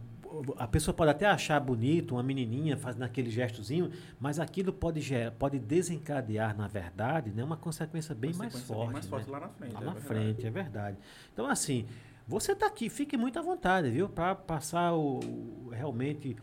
a 0.58 0.68
pessoa 0.68 0.94
pode 0.94 1.12
até 1.12 1.26
achar 1.26 1.60
bonito 1.60 2.16
uma 2.16 2.24
menininha 2.24 2.78
fazendo 2.78 3.04
aquele 3.04 3.30
gestozinho, 3.30 3.92
mas 4.20 4.40
aquilo 4.40 4.72
pode, 4.72 5.02
gerar, 5.02 5.32
pode 5.32 5.58
desencadear, 5.60 6.56
na 6.58 6.68
verdade, 6.68 7.32
né, 7.32 7.44
uma 7.44 7.58
consequência 7.58 8.14
bem 8.14 8.34
mais 8.34 8.54
forte. 8.62 8.84
bem 8.86 8.94
mais 8.94 9.06
né? 9.06 9.10
forte 9.12 9.30
lá 9.30 9.40
na 9.40 9.50
frente. 9.50 9.74
Lá 9.74 9.82
é 9.82 9.86
na 9.86 9.92
verdade. 9.94 10.08
frente, 10.08 10.48
é 10.48 10.50
verdade. 10.50 10.98
Então, 11.34 11.48
assim, 11.48 11.86
você 12.28 12.56
tá 12.56 12.68
aqui, 12.68 12.90
fique 12.90 13.18
muito 13.18 13.40
à 13.40 13.42
vontade, 13.42 13.90
viu? 13.90 14.08
Para 14.08 14.36
passar 14.36 14.94
o, 14.94 15.20
o- 15.20 15.70
realmente 15.72 16.36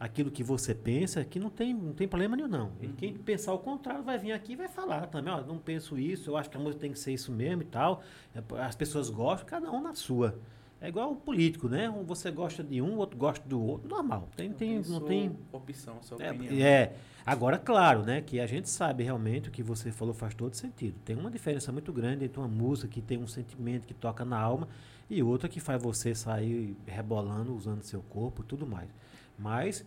aquilo 0.00 0.30
que 0.30 0.42
você 0.42 0.74
pensa, 0.74 1.24
que 1.24 1.38
não 1.38 1.48
tem, 1.50 1.72
não 1.72 1.92
tem 1.92 2.08
problema 2.08 2.36
nenhum, 2.36 2.48
não. 2.48 2.72
E 2.80 2.86
Uhum. 2.86 2.92
quem 2.96 3.14
pensar 3.14 3.52
o 3.52 3.58
contrário 3.58 4.02
vai 4.02 4.18
vir 4.18 4.32
aqui 4.32 4.52
e 4.52 4.56
vai 4.56 4.68
falar 4.68 5.06
também, 5.06 5.32
ó, 5.32 5.40
não 5.42 5.58
penso 5.58 5.98
isso, 5.98 6.30
eu 6.30 6.36
acho 6.36 6.50
que 6.50 6.56
a 6.56 6.60
música 6.60 6.80
tem 6.80 6.92
que 6.92 6.98
ser 6.98 7.12
isso 7.12 7.30
mesmo 7.30 7.62
e 7.62 7.66
tal. 7.66 8.02
As 8.66 8.74
pessoas 8.74 9.08
gostam, 9.10 9.46
cada 9.46 9.70
um 9.70 9.80
na 9.82 9.94
sua. 9.94 10.38
É 10.80 10.88
igual 10.88 11.12
o 11.12 11.16
político, 11.16 11.68
né? 11.68 11.88
Um 11.88 12.04
Você 12.04 12.30
gosta 12.30 12.62
de 12.62 12.82
um, 12.82 12.94
o 12.94 12.96
outro 12.98 13.16
gosta 13.16 13.48
do 13.48 13.62
outro, 13.62 13.88
normal. 13.88 14.28
Tem, 14.36 14.52
tem, 14.52 14.82
não 14.82 15.00
tem 15.00 15.34
opção, 15.52 16.02
sua 16.02 16.22
é, 16.22 16.30
opinião. 16.30 16.66
é. 16.66 16.92
agora 17.24 17.58
claro, 17.58 18.02
né, 18.02 18.20
que 18.20 18.38
a 18.38 18.46
gente 18.46 18.68
sabe 18.68 19.02
realmente 19.02 19.48
o 19.48 19.52
que 19.52 19.62
você 19.62 19.90
falou 19.90 20.12
faz 20.12 20.34
todo 20.34 20.54
sentido. 20.54 20.96
Tem 21.04 21.16
uma 21.16 21.30
diferença 21.30 21.72
muito 21.72 21.92
grande 21.92 22.24
entre 22.24 22.38
uma 22.38 22.48
música 22.48 22.88
que 22.88 23.00
tem 23.00 23.16
um 23.16 23.26
sentimento 23.26 23.86
que 23.86 23.94
toca 23.94 24.24
na 24.24 24.38
alma 24.38 24.68
e 25.08 25.22
outra 25.22 25.48
que 25.48 25.60
faz 25.60 25.82
você 25.82 26.14
sair 26.14 26.76
rebolando 26.86 27.54
usando 27.54 27.82
seu 27.82 28.02
corpo 28.02 28.42
e 28.42 28.44
tudo 28.44 28.66
mais. 28.66 28.88
Mas 29.38 29.84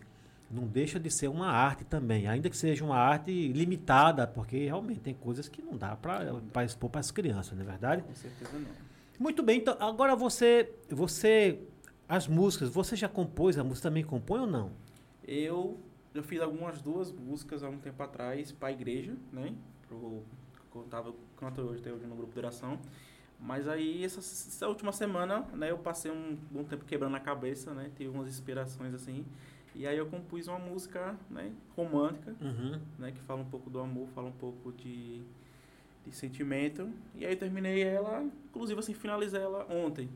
não 0.50 0.66
deixa 0.66 0.98
de 0.98 1.10
ser 1.10 1.28
uma 1.28 1.48
arte 1.48 1.84
também, 1.84 2.26
ainda 2.26 2.48
que 2.48 2.56
seja 2.56 2.84
uma 2.84 2.96
arte 2.96 3.52
limitada, 3.52 4.26
porque 4.26 4.64
realmente 4.64 5.00
tem 5.00 5.14
coisas 5.14 5.48
que 5.48 5.62
não 5.62 5.76
dá 5.76 5.94
para 5.94 6.64
expor 6.64 6.90
para 6.90 7.00
as 7.00 7.10
crianças, 7.10 7.56
não 7.56 7.62
é 7.62 7.66
verdade? 7.66 8.02
Com 8.02 8.14
certeza 8.14 8.58
não. 8.58 8.87
Muito 9.18 9.42
bem, 9.42 9.58
então 9.58 9.76
agora 9.80 10.14
você, 10.14 10.72
você, 10.88 11.58
as 12.08 12.26
músicas, 12.28 12.68
você 12.70 12.94
já 12.96 13.08
compôs 13.08 13.58
a 13.58 13.64
música, 13.64 13.88
também 13.88 14.04
compõe 14.04 14.40
ou 14.40 14.46
não? 14.46 14.70
Eu, 15.26 15.78
eu 16.14 16.22
fiz 16.22 16.40
algumas 16.40 16.80
duas 16.80 17.10
músicas 17.12 17.62
há 17.62 17.68
um 17.68 17.78
tempo 17.78 18.02
atrás 18.02 18.52
para 18.52 18.68
a 18.68 18.72
igreja, 18.72 19.14
né? 19.32 19.54
Pro, 19.88 20.22
eu 20.74 20.82
tava, 20.84 21.12
canto 21.36 21.60
hoje, 21.62 21.80
até 21.80 21.92
hoje 21.92 22.06
no 22.06 22.14
grupo 22.14 22.32
de 22.32 22.38
oração. 22.38 22.78
Mas 23.40 23.68
aí, 23.68 24.04
essa, 24.04 24.18
essa 24.20 24.68
última 24.68 24.90
semana, 24.92 25.46
né, 25.52 25.70
eu 25.70 25.78
passei 25.78 26.10
um 26.10 26.36
bom 26.50 26.64
tempo 26.64 26.84
quebrando 26.84 27.14
a 27.16 27.20
cabeça, 27.20 27.72
né? 27.72 27.90
Tive 27.96 28.10
umas 28.10 28.28
inspirações 28.28 28.94
assim. 28.94 29.24
E 29.74 29.86
aí 29.86 29.96
eu 29.96 30.06
compus 30.06 30.48
uma 30.48 30.58
música, 30.58 31.16
né, 31.30 31.52
romântica, 31.76 32.34
Uhum. 32.40 32.80
né, 32.98 33.12
que 33.12 33.20
fala 33.20 33.40
um 33.42 33.44
pouco 33.44 33.70
do 33.70 33.78
amor, 33.78 34.08
fala 34.08 34.26
um 34.28 34.32
pouco 34.32 34.72
de, 34.72 35.22
de 36.08 36.16
sentimento. 36.16 36.88
E 37.14 37.24
aí 37.24 37.32
eu 37.32 37.38
terminei 37.38 37.82
ela, 37.82 38.24
inclusive 38.50 38.78
assim, 38.80 38.94
finalizei 38.94 39.40
ela 39.40 39.66
ontem. 39.70 40.08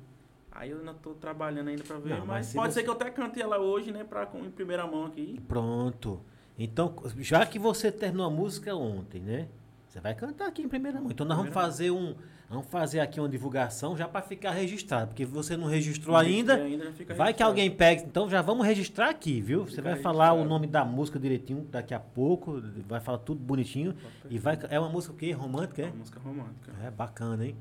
Aí 0.50 0.70
eu 0.70 0.78
ainda 0.78 0.92
tô 0.94 1.14
trabalhando 1.14 1.68
ainda 1.68 1.82
pra 1.82 1.98
ver, 1.98 2.10
Não, 2.10 2.18
mas 2.26 2.28
mas, 2.28 2.52
pode 2.54 2.72
você- 2.72 2.80
ser 2.80 2.84
que 2.84 2.90
eu 2.90 2.94
até 2.94 3.10
cante 3.10 3.40
ela 3.40 3.58
hoje, 3.58 3.90
né, 3.90 4.04
pra, 4.04 4.26
com- 4.26 4.44
em 4.44 4.50
primeira 4.50 4.86
mão 4.86 5.06
aqui. 5.06 5.40
Pronto. 5.48 6.20
Então, 6.58 6.94
já 7.18 7.46
que 7.46 7.58
você 7.58 7.90
terminou 7.90 8.26
a 8.26 8.30
música 8.30 8.74
ontem, 8.76 9.20
né? 9.22 9.48
Você 9.88 10.00
vai 10.00 10.14
cantar 10.14 10.48
aqui 10.48 10.62
em 10.62 10.68
primeira 10.68 11.00
mão. 11.00 11.10
Então 11.10 11.26
nós 11.26 11.36
vamos 11.38 11.52
fazer 11.54 11.90
um, 11.90 12.14
vamos 12.52 12.66
fazer 12.68 13.00
aqui 13.00 13.18
uma 13.18 13.28
divulgação 13.28 13.96
já 13.96 14.06
para 14.06 14.22
ficar 14.22 14.50
registrado, 14.52 15.08
porque 15.08 15.24
você 15.24 15.56
não 15.56 15.66
registrou 15.66 16.16
E 16.22 16.26
ainda. 16.26 16.54
ainda 16.56 16.84
Vai 16.84 16.92
que 16.94 17.02
registrado. 17.08 17.44
alguém 17.44 17.70
pegue, 17.70 18.02
então 18.04 18.28
já 18.30 18.40
vamos 18.42 18.66
registrar 18.66 19.08
aqui, 19.08 19.40
viu? 19.40 19.64
Você 19.64 19.76
Fica 19.76 19.82
vai 19.82 19.96
falar 19.96 20.32
o 20.32 20.36
registrado. 20.36 20.48
nome 20.48 20.66
da 20.66 20.84
música 20.84 21.18
direitinho 21.18 21.66
daqui 21.70 21.94
a 21.94 22.00
pouco, 22.00 22.62
vai 22.86 23.00
falar 23.00 23.18
tudo 23.18 23.40
bonitinho 23.40 23.94
e 24.30 24.38
vai 24.38 24.58
é 24.70 24.78
uma 24.78 24.88
música 24.88 25.12
o 25.12 25.16
quê? 25.16 25.32
Romântica, 25.32 25.82
É 25.82 25.84
é? 25.86 25.88
uma 25.88 25.96
música 25.96 26.20
romântica. 26.20 26.72
É 26.84 26.90
bacana, 26.90 27.46
hein? 27.46 27.56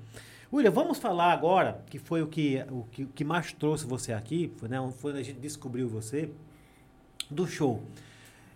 William, 0.53 0.71
vamos 0.71 0.97
falar 0.97 1.31
agora, 1.31 1.81
que 1.89 1.97
foi 1.97 2.21
o 2.21 2.27
que, 2.27 2.61
o 2.69 2.83
que, 2.91 3.03
o 3.03 3.07
que 3.07 3.23
mais 3.23 3.53
trouxe 3.53 3.85
você 3.85 4.11
aqui, 4.11 4.51
foi, 4.57 4.67
né, 4.67 4.77
foi 4.97 5.13
a 5.17 5.23
gente 5.23 5.39
descobriu 5.39 5.87
você, 5.87 6.29
do 7.29 7.47
show. 7.47 7.81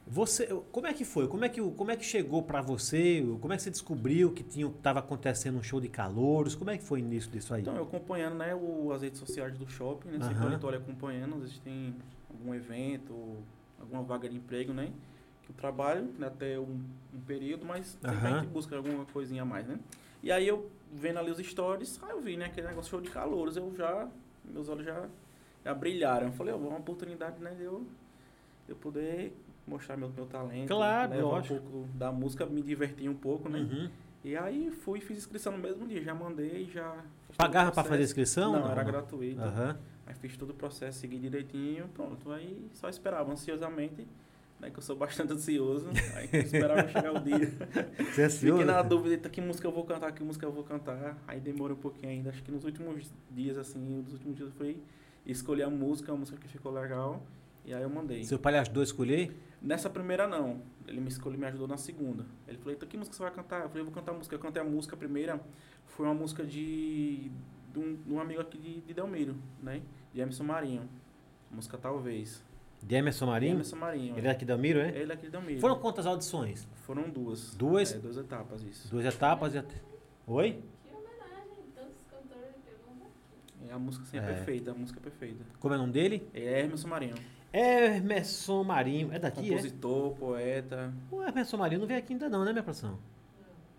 Você, 0.08 0.46
como 0.72 0.86
é 0.86 0.94
que 0.94 1.04
foi? 1.04 1.28
Como 1.28 1.44
é 1.44 1.50
que, 1.50 1.60
como 1.60 1.90
é 1.90 1.96
que 1.96 2.06
chegou 2.06 2.44
pra 2.44 2.62
você? 2.62 3.26
Como 3.42 3.52
é 3.52 3.58
que 3.58 3.64
você 3.64 3.72
descobriu 3.72 4.32
que 4.32 4.44
tinha, 4.44 4.70
tava 4.84 5.00
acontecendo 5.00 5.58
um 5.58 5.64
show 5.64 5.82
de 5.82 5.90
calouros? 5.90 6.54
Como 6.54 6.70
é 6.70 6.78
que 6.78 6.84
foi 6.84 7.02
o 7.02 7.04
início 7.04 7.32
disso 7.32 7.56
aí? 7.56 7.62
Então, 7.62 7.76
eu 7.76 7.84
acompanhando, 7.84 8.36
né, 8.36 8.54
o, 8.54 8.92
as 8.92 9.02
redes 9.02 9.20
sociais 9.20 9.58
do 9.58 9.68
shopping, 9.68 10.10
né? 10.10 10.20
Sempre 10.22 10.44
Aham. 10.44 10.54
eu 10.54 10.60
tô 10.60 10.68
ali 10.68 10.78
acompanhando, 10.78 11.36
às 11.36 11.42
vezes 11.42 11.58
tem 11.60 11.96
algum 12.30 12.54
evento, 12.54 13.38
alguma 13.80 14.04
vaga 14.04 14.30
de 14.30 14.36
emprego, 14.36 14.74
né? 14.74 14.92
Que 15.42 15.52
eu 15.52 15.56
trabalho 15.56 16.04
né, 16.20 16.28
até 16.28 16.60
um, 16.60 16.80
um 17.12 17.20
período, 17.26 17.66
mas 17.66 17.98
sempre 18.00 18.28
a 18.28 18.42
gente 18.42 18.48
busca 18.48 18.76
alguma 18.78 19.06
coisinha 19.06 19.42
a 19.42 19.46
mais, 19.46 19.68
né? 19.68 19.80
E 20.22 20.32
aí 20.32 20.48
eu 20.48 20.70
vendo 20.94 21.18
ali 21.18 21.32
os 21.32 21.40
stories, 21.40 22.00
aí 22.04 22.12
eu 22.12 22.22
vi, 22.22 22.38
né, 22.38 22.46
aquele 22.46 22.68
negócio 22.68 22.92
show 22.92 23.02
de 23.02 23.10
calouros, 23.10 23.58
eu 23.58 23.74
já, 23.76 24.08
meus 24.44 24.70
olhos 24.70 24.86
já, 24.86 25.08
já 25.64 25.74
brilharam. 25.74 26.28
Eu 26.28 26.34
falei, 26.34 26.54
ó, 26.54 26.58
uma 26.58 26.78
oportunidade, 26.78 27.42
né, 27.42 27.56
de 27.56 27.64
eu, 27.64 27.88
de 28.66 28.72
eu 28.72 28.76
poder 28.76 29.36
mostrar 29.68 29.98
meu, 29.98 30.10
meu 30.10 30.26
talento. 30.26 30.68
Claro, 30.68 31.12
levar 31.12 31.24
lógico. 31.24 31.56
um 31.56 31.60
pouco 31.60 31.88
da 31.94 32.12
música, 32.12 32.46
me 32.46 32.62
divertir 32.62 33.10
um 33.10 33.16
pouco, 33.16 33.50
né? 33.50 33.60
Uhum. 33.60 33.90
E 34.24 34.36
aí 34.36 34.72
fui, 34.72 35.00
fiz 35.00 35.20
inscrição 35.20 35.52
no 35.52 35.60
mesmo 35.60 35.88
dia, 35.88 36.02
já 36.02 36.14
mandei, 36.14 36.66
já... 36.66 36.98
Pagava 37.38 37.66
pra 37.66 37.84
processo. 37.84 37.90
fazer 37.90 38.04
inscrição? 38.04 38.54
Não, 38.54 38.72
era 38.72 38.84
gratuito. 38.84 39.42
Aham. 39.42 39.78
Aí 40.08 40.14
fiz 40.16 40.38
todo 40.38 40.52
o 40.52 40.54
processo, 40.54 41.00
segui 41.00 41.18
direitinho, 41.18 41.88
pronto. 41.90 42.32
Aí 42.32 42.70
só 42.74 42.88
esperava 42.88 43.32
ansiosamente, 43.32 44.08
né? 44.60 44.70
Que 44.70 44.78
eu 44.78 44.84
sou 44.84 44.96
bastante 44.96 45.34
ansioso. 45.34 45.90
Aí 46.16 46.30
esperava 46.32 46.88
chegar 46.88 47.14
o 47.14 47.20
dia. 47.20 47.52
Você 47.98 48.22
é 48.22 48.26
ansioso? 48.26 48.60
Fiquei 48.60 48.66
na 48.66 48.82
dúvida, 48.82 49.30
que 49.30 49.42
música 49.42 49.68
eu 49.68 49.72
vou 49.72 49.84
cantar, 49.84 50.12
que 50.12 50.24
música 50.24 50.46
eu 50.46 50.52
vou 50.52 50.64
cantar. 50.64 51.18
Aí 51.28 51.40
demorou 51.40 51.76
um 51.76 51.80
pouquinho 51.80 52.12
ainda. 52.12 52.30
Acho 52.30 52.44
que 52.44 52.52
nos 52.52 52.64
últimos 52.64 53.12
dias, 53.32 53.58
assim, 53.58 53.80
nos 53.80 54.14
últimos 54.14 54.38
dias 54.38 54.50
eu 54.50 54.56
fui 54.56 54.78
escolher 55.26 55.64
a 55.64 55.70
música, 55.70 56.12
a 56.12 56.16
música 56.16 56.38
que 56.38 56.48
ficou 56.48 56.72
legal. 56.72 57.22
E 57.66 57.74
aí 57.74 57.82
eu 57.82 57.90
mandei. 57.90 58.24
Seu 58.24 58.38
pai 58.38 58.58
ajudou 58.60 58.82
a 58.82 58.84
escolher? 58.84 59.36
Nessa 59.66 59.90
primeira 59.90 60.28
não. 60.28 60.62
Ele 60.88 61.02
me 61.02 61.08
escolheu, 61.10 61.40
me 61.40 61.48
ajudou 61.48 61.68
na 61.68 61.76
segunda. 61.76 62.24
Ele 62.48 62.58
falou, 62.60 62.72
eita, 62.74 62.86
que 62.86 62.96
música 62.96 63.16
você 63.18 63.24
vai 63.24 63.32
cantar? 63.32 63.64
Eu 63.64 63.68
falei, 63.70 63.82
eu 63.82 63.86
vou 63.86 63.94
cantar 63.94 64.12
a 64.12 64.16
música. 64.16 64.36
Eu 64.36 64.40
cantei 64.40 64.62
a 64.62 64.66
música 64.66 64.96
primeira. 64.96 65.42
Foi 65.88 66.06
uma 66.06 66.14
música 66.14 66.46
de, 66.46 67.32
de, 67.74 67.80
um, 67.80 67.96
de 67.96 68.14
um 68.14 68.20
amigo 68.20 68.40
aqui 68.42 68.60
de, 68.60 68.82
de 68.82 68.94
Delmiro, 68.94 69.36
né? 69.64 69.82
De 70.14 70.22
Emerson 70.22 70.44
Marinho. 70.44 70.88
A 71.52 71.56
música 71.56 71.80
Talvez. 71.80 72.44
De 72.84 72.94
Emerson 72.96 73.26
Marinho? 73.26 73.54
Emerson 73.54 73.76
Marinho. 73.78 74.16
Ele 74.16 74.28
é 74.28 74.30
aqui 74.30 74.46
da 74.46 74.56
Miro, 74.56 74.80
é? 74.80 74.90
Ele 74.90 75.12
é 75.12 75.16
aqui 75.16 75.26
de 75.26 75.32
Delmiro. 75.32 75.60
Foram 75.60 75.80
quantas 75.80 76.06
audições? 76.06 76.68
Foram 76.84 77.10
duas. 77.10 77.56
Duas? 77.56 77.92
É, 77.92 77.98
duas 77.98 78.18
etapas, 78.18 78.62
isso. 78.62 78.88
Duas 78.92 79.04
etapas 79.06 79.56
e 79.56 79.58
até... 79.58 79.74
Oi? 80.28 80.62
Que 80.84 80.90
homenagem, 80.90 81.64
tantos 81.74 82.04
cantores 82.08 82.54
que 82.64 82.70
eu 82.70 82.78
não 82.94 83.68
E 83.68 83.72
a 83.72 83.80
música 83.80 84.04
assim, 84.04 84.18
é, 84.18 84.20
É. 84.20 84.26
perfeita, 84.26 84.70
a 84.70 84.74
música 84.76 85.00
é 85.00 85.02
perfeita. 85.02 85.44
Como 85.60 85.74
é 85.74 85.78
o 85.78 85.80
nome 85.80 85.94
dele? 85.94 86.30
É 86.36 86.62
Emerson 86.62 86.88
Marinho. 86.88 87.16
Emerson 87.58 88.64
Marinho. 88.64 89.14
É 89.14 89.20
daqui, 89.20 89.48
Compositor, 89.50 90.14
poeta. 90.16 90.94
é? 91.12 91.16
O 91.16 91.24
Emerson 91.24 91.58
Marinho 91.58 91.82
não 91.82 91.88
veio 91.88 92.00
aqui 92.00 92.14
ainda 92.14 92.28
não, 92.30 92.44
né, 92.44 92.52
minha 92.52 92.64
produção? 92.64 92.98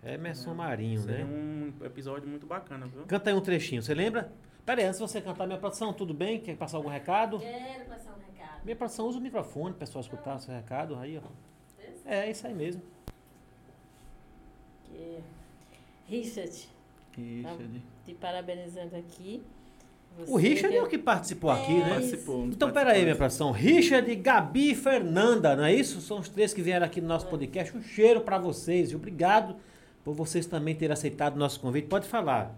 Emerson 0.03 0.53
Marinho, 0.53 1.01
Seria 1.01 1.25
né? 1.25 1.71
um 1.81 1.85
episódio 1.85 2.27
muito 2.29 2.45
bacana, 2.47 2.87
viu? 2.87 3.03
Canta 3.05 3.29
aí 3.29 3.35
um 3.35 3.41
trechinho, 3.41 3.81
você 3.83 3.93
lembra? 3.93 4.31
Pera 4.65 4.81
aí, 4.81 4.87
antes 4.87 4.99
de 4.99 5.07
você 5.07 5.21
cantar, 5.21 5.45
minha 5.47 5.59
produção, 5.59 5.93
tudo 5.93 6.13
bem? 6.13 6.39
Quer 6.39 6.55
passar 6.57 6.77
algum 6.77 6.89
recado? 6.89 7.39
Quero 7.39 7.85
passar 7.85 8.11
um 8.11 8.19
recado. 8.33 8.63
Minha 8.63 8.75
produção, 8.75 9.07
usa 9.07 9.17
o 9.17 9.21
microfone, 9.21 9.71
o 9.71 9.77
pessoal 9.77 10.01
escutar 10.01 10.35
o 10.35 10.39
seu 10.39 10.53
recado. 10.53 10.95
Aí, 10.97 11.17
ó. 11.17 11.81
Esse? 11.81 12.01
É, 12.07 12.29
isso 12.29 12.47
aí 12.47 12.53
mesmo. 12.53 12.81
Que- 14.85 15.19
Richard, 16.07 16.69
Richard. 17.15 17.81
te 18.05 18.13
parabenizando 18.13 18.95
aqui. 18.95 19.43
O 20.25 20.35
Richard 20.37 20.75
é 20.75 20.81
o 20.81 20.87
que 20.87 20.97
participou 20.97 21.51
aqui, 21.51 21.73
É, 21.73 21.83
né? 21.83 21.89
Participou. 21.89 22.45
Então, 22.45 22.71
pera 22.71 22.91
aí, 22.93 23.03
minha 23.03 23.15
produção. 23.15 23.51
Richard, 23.51 24.13
Gabi 24.15 24.71
e 24.71 24.75
Fernanda, 24.75 25.55
não 25.55 25.63
é 25.63 25.73
isso? 25.73 26.01
São 26.01 26.19
os 26.19 26.27
três 26.29 26.53
que 26.53 26.61
vieram 26.61 26.85
aqui 26.85 26.99
no 26.99 27.07
nosso 27.07 27.27
podcast. 27.27 27.75
Um 27.77 27.81
cheiro 27.83 28.21
pra 28.21 28.37
vocês 28.39 28.91
e 28.91 28.95
obrigado 28.95 29.55
por 30.03 30.13
vocês 30.15 30.45
também 30.45 30.73
terem 30.73 30.93
aceitado 30.93 31.35
o 31.35 31.39
nosso 31.39 31.59
convite. 31.59 31.87
Pode 31.87 32.07
falar. 32.07 32.55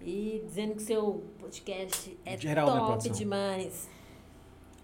E 0.00 0.42
dizendo 0.46 0.74
que 0.74 0.82
seu 0.82 1.22
podcast 1.38 2.16
é 2.24 2.36
Geral, 2.36 2.86
top 2.86 3.10
demais. 3.10 3.88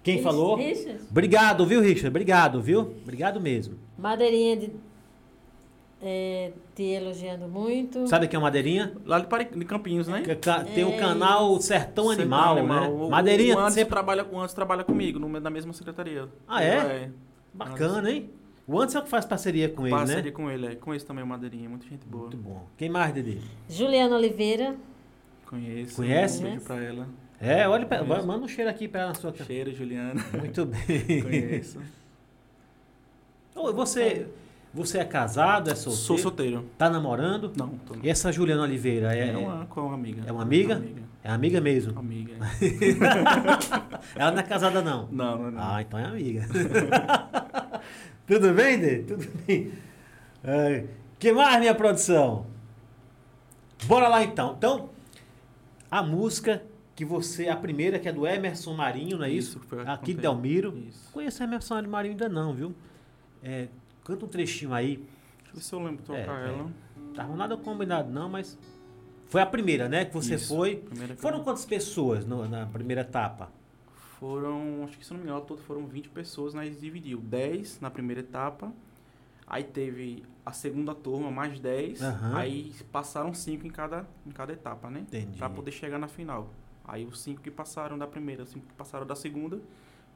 Quem 0.02 0.14
Rich- 0.14 0.24
falou? 0.24 0.54
Richard, 0.56 1.00
Obrigado, 1.10 1.66
viu, 1.66 1.80
Richard? 1.80 2.08
Obrigado, 2.08 2.62
viu? 2.62 2.80
Obrigado 3.02 3.40
mesmo. 3.40 3.76
Madeirinha 3.98 4.56
de, 4.56 4.72
é, 6.00 6.52
te 6.74 6.82
elogiando 6.84 7.48
muito. 7.48 8.06
Sabe 8.06 8.28
quem 8.28 8.38
é 8.38 8.42
Madeirinha? 8.42 8.92
Lá 9.04 9.18
de, 9.18 9.26
Pari- 9.26 9.48
de 9.54 9.64
Campinhos, 9.64 10.06
né? 10.08 10.22
Que 10.22 10.34
ca- 10.36 10.64
Tem 10.64 10.84
o 10.84 10.90
É 10.94 10.96
canal 10.98 11.60
Sertão 11.60 12.10
Animal, 12.10 12.64
né? 12.66 12.80
O- 12.88 13.10
Madeirinha, 13.10 13.54
o 13.56 13.58
Anderson 13.58 13.74
sempre... 13.74 13.90
trabalha, 13.90 14.24
o 14.24 14.36
Anderson 14.38 14.54
trabalha 14.54 14.84
comigo, 14.84 15.18
no, 15.18 15.28
na 15.40 15.50
mesma 15.50 15.72
secretaria. 15.72 16.28
Ah, 16.46 16.62
é? 16.62 16.76
É. 16.76 17.10
Bacana, 17.52 18.10
hein? 18.10 18.30
O 18.66 18.78
Anderson 18.78 18.98
é 18.98 19.00
o 19.00 19.04
que 19.04 19.10
faz 19.10 19.24
parceria 19.24 19.68
com 19.68 19.86
ele, 19.86 19.96
Parceria 19.96 20.22
né? 20.24 20.30
com 20.30 20.50
ele, 20.50 20.66
é. 20.66 20.74
Conheço 20.74 21.06
também 21.06 21.24
o 21.24 21.26
Madeirinha, 21.26 21.68
muita 21.68 21.86
gente 21.88 22.06
boa. 22.06 22.24
Muito 22.24 22.36
bom. 22.36 22.66
Quem 22.76 22.88
mais, 22.90 23.12
Dede? 23.14 23.40
Juliana 23.68 24.14
Oliveira. 24.14 24.76
Conheço. 25.46 25.96
Conhece? 25.96 26.40
Um 26.40 26.48
beijo 26.50 26.60
pra 26.60 26.82
ela. 26.84 27.08
É, 27.40 27.66
olha, 27.68 27.86
pra- 27.86 28.02
manda 28.04 28.44
um 28.44 28.48
cheiro 28.48 28.68
aqui 28.68 28.86
pra 28.86 29.00
ela 29.00 29.08
na 29.10 29.14
sua 29.14 29.32
cara. 29.32 29.44
Cheiro, 29.46 29.72
Juliana. 29.74 30.22
Muito 30.38 30.66
bem. 30.66 31.22
Conheço. 31.22 31.80
Você, 33.74 34.26
você 34.72 34.98
é 34.98 35.04
casado, 35.04 35.70
é 35.70 35.74
solteiro? 35.74 36.06
Sou 36.06 36.18
solteiro. 36.18 36.64
Tá 36.76 36.90
namorando? 36.90 37.52
Não, 37.56 37.68
tô. 37.68 37.94
E 38.02 38.08
essa 38.08 38.30
Juliana 38.30 38.62
Oliveira 38.62 39.14
é, 39.16 39.30
É 39.30 39.36
uma, 39.36 39.66
com 39.66 39.80
uma 39.80 39.94
amiga. 39.94 40.22
É 40.26 40.32
uma 40.32 40.42
amiga? 40.42 40.76
Amiga. 40.76 41.02
é 41.24 41.30
amiga 41.30 41.60
mesmo? 41.60 41.98
Amiga. 41.98 42.34
Ela 44.14 44.30
não 44.30 44.38
é 44.38 44.42
casada, 44.42 44.82
não? 44.82 45.08
Não, 45.10 45.38
não, 45.38 45.50
não. 45.50 45.62
Ah, 45.62 45.80
então 45.80 45.98
é 45.98 46.04
amiga. 46.04 46.46
Tudo 48.26 48.52
bem, 48.52 48.78
Dê? 48.78 48.98
Tudo 48.98 49.26
bem. 49.46 49.72
É, 50.44 50.84
que 51.18 51.32
mais, 51.32 51.58
minha 51.58 51.74
produção? 51.74 52.46
Bora 53.86 54.06
lá, 54.06 54.22
então. 54.22 54.54
Então, 54.56 54.90
a 55.90 56.02
música 56.02 56.62
que 56.94 57.04
você... 57.04 57.48
A 57.48 57.56
primeira, 57.56 57.98
que 57.98 58.08
é 58.08 58.12
do 58.12 58.26
Emerson 58.26 58.74
Marinho, 58.74 59.16
não 59.16 59.24
é 59.24 59.30
isso? 59.30 59.58
Isso, 59.58 59.66
foi 59.66 59.82
Aqui 59.86 60.12
de. 60.12 60.20
Delmiro. 60.20 60.76
Isso. 60.88 61.10
Conheço 61.10 61.42
Emerson 61.42 61.80
Marinho 61.82 62.12
ainda 62.12 62.28
não, 62.28 62.52
viu? 62.52 62.74
É, 63.42 63.68
canta 64.08 64.24
um 64.24 64.28
trechinho 64.28 64.72
aí. 64.74 64.96
Deixa 64.96 65.50
eu 65.50 65.54
ver 65.54 65.60
se 65.62 65.72
eu 65.74 65.78
lembro 65.78 65.96
de 65.98 66.02
tocar 66.04 66.18
É, 66.42 66.48
é. 66.48 66.52
ela. 66.52 66.70
Tava 67.14 67.36
nada 67.36 67.56
combinado 67.56 68.10
não, 68.10 68.28
mas... 68.28 68.58
Foi 69.26 69.40
a 69.42 69.46
primeira, 69.46 69.88
né? 69.88 70.04
Que 70.06 70.14
você 70.14 70.34
Isso, 70.36 70.54
foi. 70.56 70.82
Foram 71.18 71.44
quantas 71.44 71.66
pessoas 71.66 72.24
no- 72.24 72.48
na 72.48 72.64
primeira 72.66 73.02
etapa? 73.02 73.50
Foram, 74.18 74.84
acho 74.84 74.98
que 74.98 75.04
se 75.04 75.12
não 75.12 75.20
me 75.20 75.26
engano, 75.26 75.42
todo 75.42 75.60
foram 75.60 75.86
20 75.86 76.08
pessoas, 76.08 76.54
nós 76.54 76.80
dividiu 76.80 77.18
10 77.20 77.78
na 77.80 77.90
primeira 77.90 78.20
etapa. 78.20 78.72
Aí 79.46 79.62
teve 79.64 80.24
a 80.44 80.52
segunda 80.52 80.94
turma, 80.94 81.30
mais 81.30 81.60
10. 81.60 82.02
Aham. 82.02 82.36
Aí 82.36 82.74
passaram 82.90 83.32
5 83.34 83.66
em 83.66 83.70
cada, 83.70 84.06
em 84.26 84.30
cada 84.30 84.52
etapa, 84.52 84.90
né? 84.90 85.00
Entendi. 85.00 85.38
Pra 85.38 85.48
poder 85.50 85.70
chegar 85.72 85.98
na 85.98 86.08
final. 86.08 86.50
Aí 86.84 87.04
os 87.04 87.20
5 87.20 87.42
que 87.42 87.50
passaram 87.50 87.98
da 87.98 88.06
primeira, 88.06 88.42
os 88.44 88.48
5 88.50 88.66
que 88.66 88.74
passaram 88.74 89.06
da 89.06 89.14
segunda, 89.14 89.60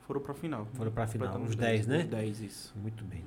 foram 0.06 0.20
pra 0.20 0.32
final. 0.34 0.66
Foram 0.72 0.90
pra 0.90 1.06
final, 1.06 1.38
os 1.42 1.54
10, 1.54 1.86
né? 1.86 1.98
Os 1.98 2.04
10, 2.06 2.40
isso. 2.40 2.74
Muito 2.80 3.04
bem. 3.04 3.24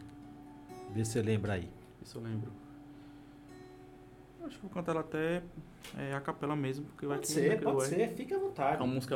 Vê 0.95 1.03
se 1.03 1.11
você 1.11 1.21
lembra 1.21 1.53
aí. 1.53 1.69
Isso 2.01 2.17
eu 2.17 2.21
lembro. 2.23 2.49
Acho 4.45 4.55
que 4.55 4.61
vou 4.61 4.69
cantar 4.71 4.91
ela 4.93 5.01
até 5.01 5.41
é, 5.97 6.13
a 6.13 6.21
capela 6.21 6.55
mesmo, 6.55 6.85
porque 6.85 7.05
vai 7.05 7.17
Pode 7.17 7.27
ser, 7.27 7.57
que 7.57 7.63
pode 7.63 7.83
é. 7.83 7.87
ser, 7.87 8.09
fica 8.15 8.35
à 8.35 8.37
É 8.37 8.41
vontade. 8.41 8.81
uma 8.83 8.93
música. 8.93 9.15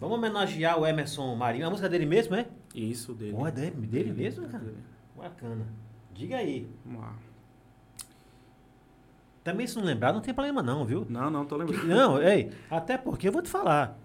Vamos 0.00 0.16
homenagear 0.18 0.78
o 0.80 0.86
Emerson 0.86 1.34
Marinho. 1.34 1.66
A 1.66 1.70
música 1.70 1.88
dele 1.88 2.06
mesmo, 2.06 2.34
é? 2.34 2.46
Isso, 2.74 3.12
dele. 3.12 3.32
Pô, 3.32 3.46
é 3.46 3.50
dele, 3.50 3.86
dele 3.86 4.12
mesmo, 4.12 4.48
cara? 4.48 4.64
Dele. 4.64 4.78
Bacana. 5.16 5.66
Diga 6.14 6.36
aí. 6.36 6.66
Vamos 6.84 7.02
lá. 7.02 7.14
Também 9.44 9.66
se 9.66 9.76
não 9.76 9.84
lembrar, 9.84 10.12
não 10.12 10.20
tem 10.20 10.32
problema 10.32 10.62
não, 10.62 10.84
viu? 10.84 11.06
Não, 11.08 11.28
não, 11.28 11.44
tô 11.44 11.56
lembrando. 11.56 11.86
Não, 11.86 12.22
ei, 12.22 12.50
até 12.70 12.96
porque 12.96 13.28
eu 13.28 13.32
vou 13.32 13.42
te 13.42 13.48
falar. 13.48 13.98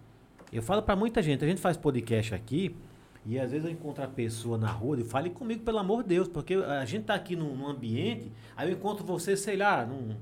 Eu 0.51 0.61
falo 0.61 0.81
pra 0.81 0.95
muita 0.95 1.21
gente, 1.21 1.43
a 1.43 1.47
gente 1.47 1.61
faz 1.61 1.77
podcast 1.77 2.33
aqui 2.33 2.75
e 3.25 3.39
às 3.39 3.51
vezes 3.51 3.65
eu 3.65 3.71
encontro 3.71 4.03
a 4.03 4.07
pessoa 4.07 4.57
na 4.57 4.67
rua 4.69 4.99
e 4.99 5.03
fale 5.03 5.29
comigo, 5.29 5.63
pelo 5.63 5.79
amor 5.79 6.03
de 6.03 6.09
Deus, 6.09 6.27
porque 6.27 6.55
a 6.55 6.83
gente 6.85 7.05
tá 7.05 7.13
aqui 7.13 7.35
num, 7.35 7.55
num 7.55 7.67
ambiente, 7.67 8.31
aí 8.55 8.69
eu 8.69 8.73
encontro 8.75 9.05
você, 9.05 9.37
sei 9.37 9.55
lá, 9.55 9.85
num, 9.85 10.15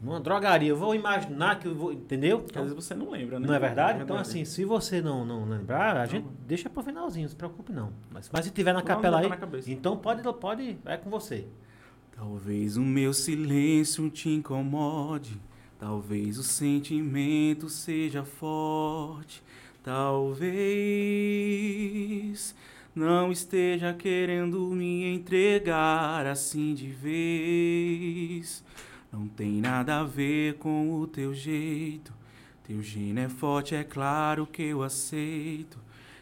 numa 0.00 0.20
drogaria. 0.20 0.68
Eu 0.68 0.76
vou 0.76 0.94
imaginar 0.94 1.58
que 1.58 1.66
eu 1.66 1.74
vou, 1.74 1.92
entendeu? 1.92 2.40
Porque 2.40 2.58
às 2.58 2.64
vezes 2.64 2.76
você 2.84 2.94
não 2.94 3.10
lembra, 3.10 3.40
né? 3.40 3.46
Não 3.46 3.54
é 3.54 3.58
verdade? 3.58 4.02
Então, 4.02 4.16
assim, 4.16 4.44
se 4.44 4.64
você 4.64 5.00
não, 5.00 5.24
não 5.24 5.48
lembrar, 5.48 5.96
a 5.96 6.04
gente 6.04 6.26
deixa 6.46 6.68
pro 6.68 6.82
finalzinho, 6.82 7.24
não 7.24 7.30
se 7.30 7.36
preocupe 7.36 7.72
não. 7.72 7.90
Mas, 8.10 8.28
mas 8.30 8.44
se 8.44 8.50
tiver 8.50 8.72
na 8.72 8.80
Não, 8.80 8.86
capela 8.86 9.16
não 9.16 9.24
aí, 9.24 9.30
tá 9.30 9.34
na 9.36 9.40
cabeça. 9.40 9.70
então 9.70 9.96
pode, 9.96 10.22
pode, 10.34 10.78
é 10.84 10.96
com 10.96 11.08
você. 11.08 11.46
Talvez 12.14 12.76
o 12.76 12.82
meu 12.82 13.14
silêncio 13.14 14.08
te 14.10 14.28
incomode, 14.28 15.40
talvez 15.78 16.36
o 16.38 16.42
sentimento 16.42 17.68
seja 17.70 18.24
forte, 18.24 19.42
talvez 19.82 20.62
não 22.94 23.32
esteja 23.32 23.92
querendo 23.94 24.60
me 24.70 25.04
entregar 25.12 26.26
assim 26.26 26.74
de 26.74 26.88
vez. 26.88 28.62
Não 29.10 29.26
tem 29.26 29.60
nada 29.60 30.00
a 30.00 30.04
ver 30.04 30.54
com 30.54 30.92
o 30.94 31.06
teu 31.06 31.34
jeito, 31.34 32.12
teu 32.64 32.82
gene 32.82 33.22
é 33.22 33.28
forte, 33.28 33.74
é 33.74 33.82
claro 33.84 34.46
que 34.46 34.62
eu 34.62 34.82
aceito. 34.82 35.78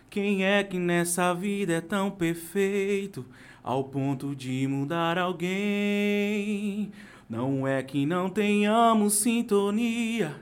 Quem 0.08 0.44
é 0.44 0.64
que 0.64 0.78
nessa 0.78 1.32
vida 1.32 1.72
é 1.74 1.80
tão 1.80 2.10
perfeito 2.10 3.24
ao 3.62 3.84
ponto 3.84 4.34
de 4.34 4.66
mudar 4.66 5.18
alguém? 5.18 6.90
Não 7.28 7.64
é 7.66 7.80
que 7.80 8.04
não 8.04 8.28
tenhamos 8.28 9.14
sintonia, 9.14 10.34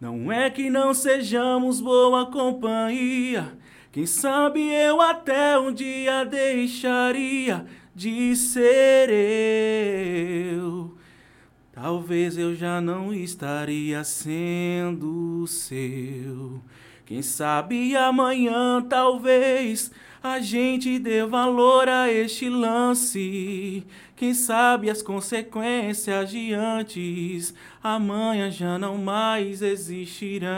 não 0.00 0.30
é 0.30 0.48
que 0.48 0.70
não 0.70 0.94
sejamos 0.94 1.80
boa 1.80 2.30
companhia. 2.30 3.52
Quem 3.90 4.06
sabe 4.06 4.60
eu 4.60 5.00
até 5.00 5.58
um 5.58 5.72
dia 5.72 6.24
deixaria 6.24 7.66
de 7.94 8.36
ser 8.36 9.10
eu. 9.10 10.94
Talvez 11.72 12.38
eu 12.38 12.54
já 12.54 12.80
não 12.80 13.12
estaria 13.12 14.04
sendo 14.04 15.46
seu. 15.46 16.62
Quem 17.04 17.22
sabe 17.22 17.96
amanhã, 17.96 18.82
talvez, 18.82 19.90
a 20.28 20.40
gente 20.40 20.98
dê 20.98 21.24
valor 21.24 21.88
a 21.88 22.12
este 22.12 22.48
lance. 22.48 23.82
Quem 24.14 24.34
sabe 24.34 24.90
as 24.90 25.00
consequências 25.00 26.30
de 26.30 26.52
antes, 26.52 27.54
amanhã 27.82 28.50
já 28.50 28.78
não 28.78 28.98
mais 28.98 29.62
existirão. 29.62 30.48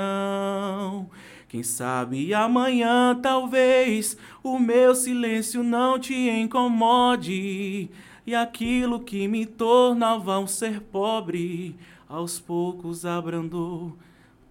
Quem 1.48 1.62
sabe 1.62 2.35
amanhã, 2.35 3.18
talvez, 3.20 4.16
o 4.42 4.59
meu 4.59 4.94
silêncio 4.94 5.62
não 5.62 5.98
te 5.98 6.14
incomode. 6.14 7.90
E 8.26 8.35
aquilo 8.35 9.00
que 9.00 9.26
me 9.28 9.46
tornava 9.46 10.38
um 10.38 10.46
ser 10.46 10.80
pobre, 10.80 11.76
aos 12.09 12.38
poucos 12.38 13.04
abrandou 13.04 13.96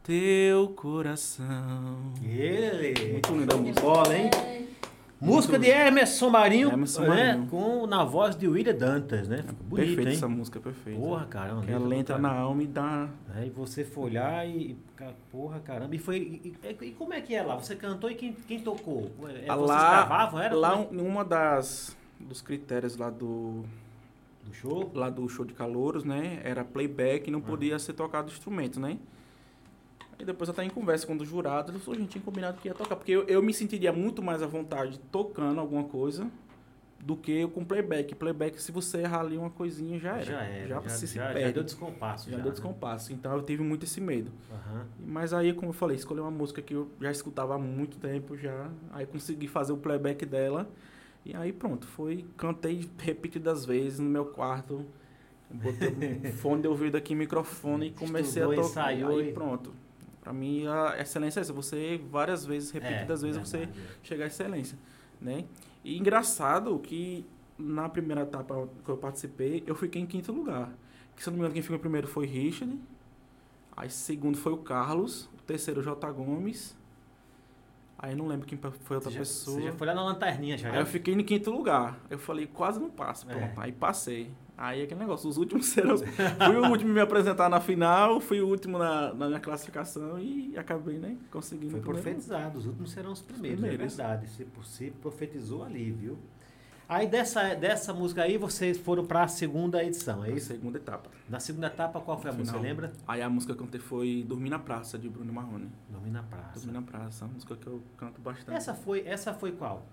teu 0.03 0.69
coração. 0.69 2.13
Ele. 2.23 3.21
Muito 3.29 3.57
música. 3.57 3.81
Bola, 3.81 4.17
hein? 4.17 4.29
É, 5.21 5.25
Música 5.25 5.59
de 5.59 5.67
Emerson 5.67 6.29
Marinho, 6.29 6.71
Emerson 6.71 7.01
né? 7.01 7.07
Marinho. 7.33 7.47
com 7.47 7.85
na 7.85 8.05
voz 8.05 8.37
de 8.37 8.47
William 8.47 8.73
Dantas, 8.73 9.27
né? 9.27 9.39
Ficou 9.45 9.55
bonito, 9.67 9.85
perfeita 9.87 10.09
hein? 10.11 10.15
essa 10.15 10.27
música, 10.29 10.59
perfeita. 10.61 10.97
Porra, 10.99 11.25
caramba. 11.25 11.61
Que 11.65 11.71
ela 11.71 11.95
entra 11.95 12.17
na 12.17 12.31
alma 12.31 12.63
e 12.63 12.67
dá. 12.67 13.09
É, 13.35 13.45
e 13.45 13.49
você 13.49 13.83
foi 13.83 14.05
olhar 14.05 14.47
e, 14.47 14.77
porra, 15.29 15.59
caramba, 15.59 15.93
e 15.93 15.97
foi, 15.97 16.17
e, 16.17 16.53
e- 16.63 16.85
e 16.85 16.91
como 16.91 17.13
é 17.13 17.19
que 17.19 17.35
é 17.35 17.43
lá? 17.43 17.55
Você 17.57 17.75
cantou 17.75 18.09
e 18.09 18.15
quem, 18.15 18.31
quem 18.31 18.59
tocou? 18.61 19.11
É, 19.27 19.45
Ah, 19.49 19.55
vocês 19.57 19.67
lá, 19.69 19.89
gravavam, 20.07 20.39
era? 20.41 20.55
lá 20.55 20.77
um- 20.77 21.05
uma 21.05 21.25
das 21.25 21.97
dos 22.17 22.41
critérios 22.41 22.95
lá 22.95 23.09
do 23.09 23.63
é? 24.45 24.47
Do 24.49 24.53
show? 24.55 24.89
lá 24.95 25.09
do 25.09 25.27
show 25.29 25.43
de 25.45 25.53
calouros, 25.53 26.03
né, 26.05 26.39
era 26.43 26.63
playback 26.63 27.27
e 27.27 27.31
não 27.31 27.39
podia 27.41 27.77
ser 27.77 27.91
tocado 27.93 28.31
instrumento, 28.31 28.79
né? 28.79 28.97
Aí 30.19 30.25
depois 30.25 30.49
eu 30.49 30.53
tava 30.53 30.65
em 30.67 30.69
conversa 30.69 31.07
com 31.07 31.15
dos 31.15 31.27
jurados, 31.29 31.73
eu 31.73 31.79
falei, 31.79 31.99
a 31.99 32.03
gente 32.03 32.11
tinha 32.11 32.23
combinado 32.23 32.59
que 32.59 32.67
ia 32.67 32.73
tocar, 32.73 32.95
porque 32.97 33.11
eu, 33.11 33.23
eu 33.23 33.41
me 33.41 33.53
sentiria 33.53 33.93
muito 33.93 34.21
mais 34.21 34.43
à 34.43 34.47
vontade 34.47 34.99
tocando 35.11 35.59
alguma 35.61 35.85
coisa 35.85 36.29
do 36.99 37.15
que 37.15 37.47
com 37.47 37.63
playback. 37.63 38.13
Playback, 38.15 38.61
se 38.61 38.69
você 38.73 38.97
errar 38.99 39.21
ali 39.21 39.37
uma 39.37 39.49
coisinha, 39.49 39.97
já 39.97 40.15
era. 40.17 40.25
Já 40.25 40.41
era, 40.43 40.67
Já, 40.67 40.81
já, 40.81 40.89
se 40.89 41.07
já, 41.07 41.27
já 41.27 41.33
perde. 41.33 41.53
deu 41.53 41.63
descompasso. 41.63 42.25
Já 42.29 42.31
Já, 42.35 42.43
deu 42.43 42.45
né? 42.47 42.51
descompasso. 42.51 43.13
Então 43.13 43.33
eu 43.33 43.41
tive 43.41 43.63
muito 43.63 43.85
esse 43.85 44.01
medo. 44.01 44.29
Aham. 44.51 44.85
Mas 45.07 45.31
aí, 45.33 45.53
como 45.53 45.69
eu 45.69 45.73
falei, 45.73 45.95
escolhi 45.95 46.19
uma 46.19 46.29
música 46.29 46.61
que 46.61 46.73
eu 46.73 46.89
já 46.99 47.09
escutava 47.09 47.55
há 47.55 47.57
muito 47.57 47.97
tempo 47.97 48.35
já. 48.35 48.69
Aí 48.91 49.05
consegui 49.05 49.47
fazer 49.47 49.71
o 49.71 49.77
playback 49.77 50.25
dela. 50.25 50.67
E 51.25 51.33
aí 51.33 51.53
pronto, 51.53 51.87
foi, 51.87 52.25
cantei 52.35 52.89
repetidas 52.97 53.63
vezes 53.65 53.99
no 53.99 54.09
meu 54.09 54.25
quarto. 54.25 54.85
Botei 55.49 55.87
um 55.87 56.31
fone 56.39 56.63
de 56.63 56.67
ouvido 56.67 56.97
aqui, 56.97 57.15
microfone 57.15 57.87
e 57.87 57.91
comecei 57.91 58.43
Estudou, 58.43 58.51
a 58.51 58.55
tocar. 58.55 58.69
ensaiou 58.93 59.17
aí 59.19 59.29
e- 59.29 59.33
pronto. 59.33 59.73
Pra 60.21 60.33
mim 60.33 60.67
a 60.67 60.99
excelência 60.99 61.39
é 61.39 61.41
essa, 61.41 61.53
você 61.53 61.99
várias 62.09 62.45
vezes, 62.45 62.71
repetidas 62.71 63.23
É, 63.23 63.27
vezes, 63.27 63.41
você 63.41 63.57
verdade, 63.59 63.79
chegar 64.03 64.25
à 64.25 64.27
excelência, 64.27 64.77
né? 65.21 65.45
E 65.83 65.97
engraçado 65.97 66.77
que 66.79 67.25
na 67.57 67.89
primeira 67.89 68.21
etapa 68.21 68.69
que 68.83 68.89
eu 68.89 68.97
participei, 68.97 69.63
eu 69.65 69.75
fiquei 69.75 70.01
em 70.01 70.05
quinto 70.05 70.31
lugar. 70.31 70.71
Que, 71.15 71.23
se 71.23 71.29
eu 71.29 71.31
não 71.31 71.37
me 71.37 71.41
engano, 71.41 71.53
quem 71.53 71.61
ficou 71.61 71.77
em 71.77 71.79
primeiro 71.79 72.07
foi 72.07 72.25
Richard. 72.25 72.79
Aí 73.75 73.89
segundo 73.89 74.37
foi 74.37 74.53
o 74.53 74.57
Carlos. 74.57 75.25
O 75.25 75.43
terceiro 75.45 75.81
o 75.81 75.83
J. 75.83 76.11
Gomes. 76.11 76.77
Aí 78.01 78.15
não 78.15 78.27
lembro 78.27 78.47
quem 78.47 78.57
foi 78.57 78.95
outra 78.95 79.09
Você 79.09 79.15
já, 79.15 79.19
pessoa. 79.19 79.57
você 79.59 79.65
já 79.67 79.71
foi 79.73 79.85
lá 79.87 79.93
na 79.93 80.03
lanterninha, 80.05 80.57
já. 80.57 80.69
Aí 80.69 80.75
já? 80.75 80.79
eu 80.79 80.85
fiquei 80.85 81.13
em 81.13 81.21
quinto 81.21 81.51
lugar. 81.51 81.99
Eu 82.09 82.17
falei, 82.17 82.47
quase 82.47 82.79
não 82.79 82.89
passo. 82.89 83.25
Pronto. 83.27 83.41
É. 83.43 83.53
Aí 83.57 83.71
passei. 83.73 84.31
Aí 84.57 84.81
aquele 84.83 84.99
negócio, 85.01 85.29
os 85.29 85.37
últimos 85.37 85.65
serão. 85.71 85.95
os- 85.95 86.01
fui 86.45 86.55
o 86.55 86.69
último 86.69 86.91
a 86.91 86.93
me 86.93 87.01
apresentar 87.01 87.49
na 87.49 87.59
final, 87.59 88.21
fui 88.21 88.39
o 88.39 88.47
último 88.47 88.77
na, 88.77 89.13
na 89.13 89.27
minha 89.27 89.39
classificação 89.39 90.17
e 90.17 90.57
acabei, 90.57 90.97
né? 90.97 91.17
Conseguindo. 91.29 91.71
Foi 91.71 91.81
profetizado, 91.81 92.57
os 92.57 92.65
últimos 92.65 92.91
serão 92.91 93.11
os 93.11 93.21
primeiros, 93.21 93.59
primeiros. 93.59 93.99
é 93.99 94.03
verdade. 94.03 94.29
Se 94.29 94.45
possível, 94.45 94.93
profetizou 95.01 95.63
ali, 95.63 95.91
viu? 95.91 96.17
Aí 96.89 97.05
dessa, 97.07 97.53
dessa 97.53 97.93
música 97.93 98.23
aí, 98.23 98.35
vocês 98.35 98.75
foram 98.79 99.05
pra 99.05 99.27
segunda 99.27 99.83
edição, 99.83 100.25
é 100.25 100.29
Na 100.29 100.35
isso? 100.35 100.47
segunda 100.47 100.79
etapa. 100.79 101.07
Na 101.29 101.39
segunda 101.39 101.67
etapa, 101.67 102.01
qual 102.01 102.17
foi 102.19 102.31
a 102.31 102.33
música, 102.33 102.57
Final. 102.57 102.63
lembra? 102.67 102.91
Aí 103.07 103.21
a 103.21 103.29
música 103.29 103.53
que 103.53 103.61
eu 103.61 103.65
cantei 103.65 103.79
foi 103.79 104.25
Dormir 104.27 104.49
na 104.49 104.57
Praça, 104.57 104.97
de 104.97 105.07
Bruno 105.07 105.31
Marrone. 105.31 105.69
Dormir 105.87 106.09
na 106.09 106.23
Praça. 106.23 106.55
Dormir 106.55 106.71
na 106.73 106.81
Praça, 106.81 107.25
uma 107.25 107.33
música 107.35 107.55
que 107.55 107.67
eu 107.67 107.83
canto 107.95 108.19
bastante. 108.19 108.55
Essa 108.57 108.73
foi, 108.73 109.05
essa 109.07 109.35
foi 109.35 109.51
qual? 109.51 109.85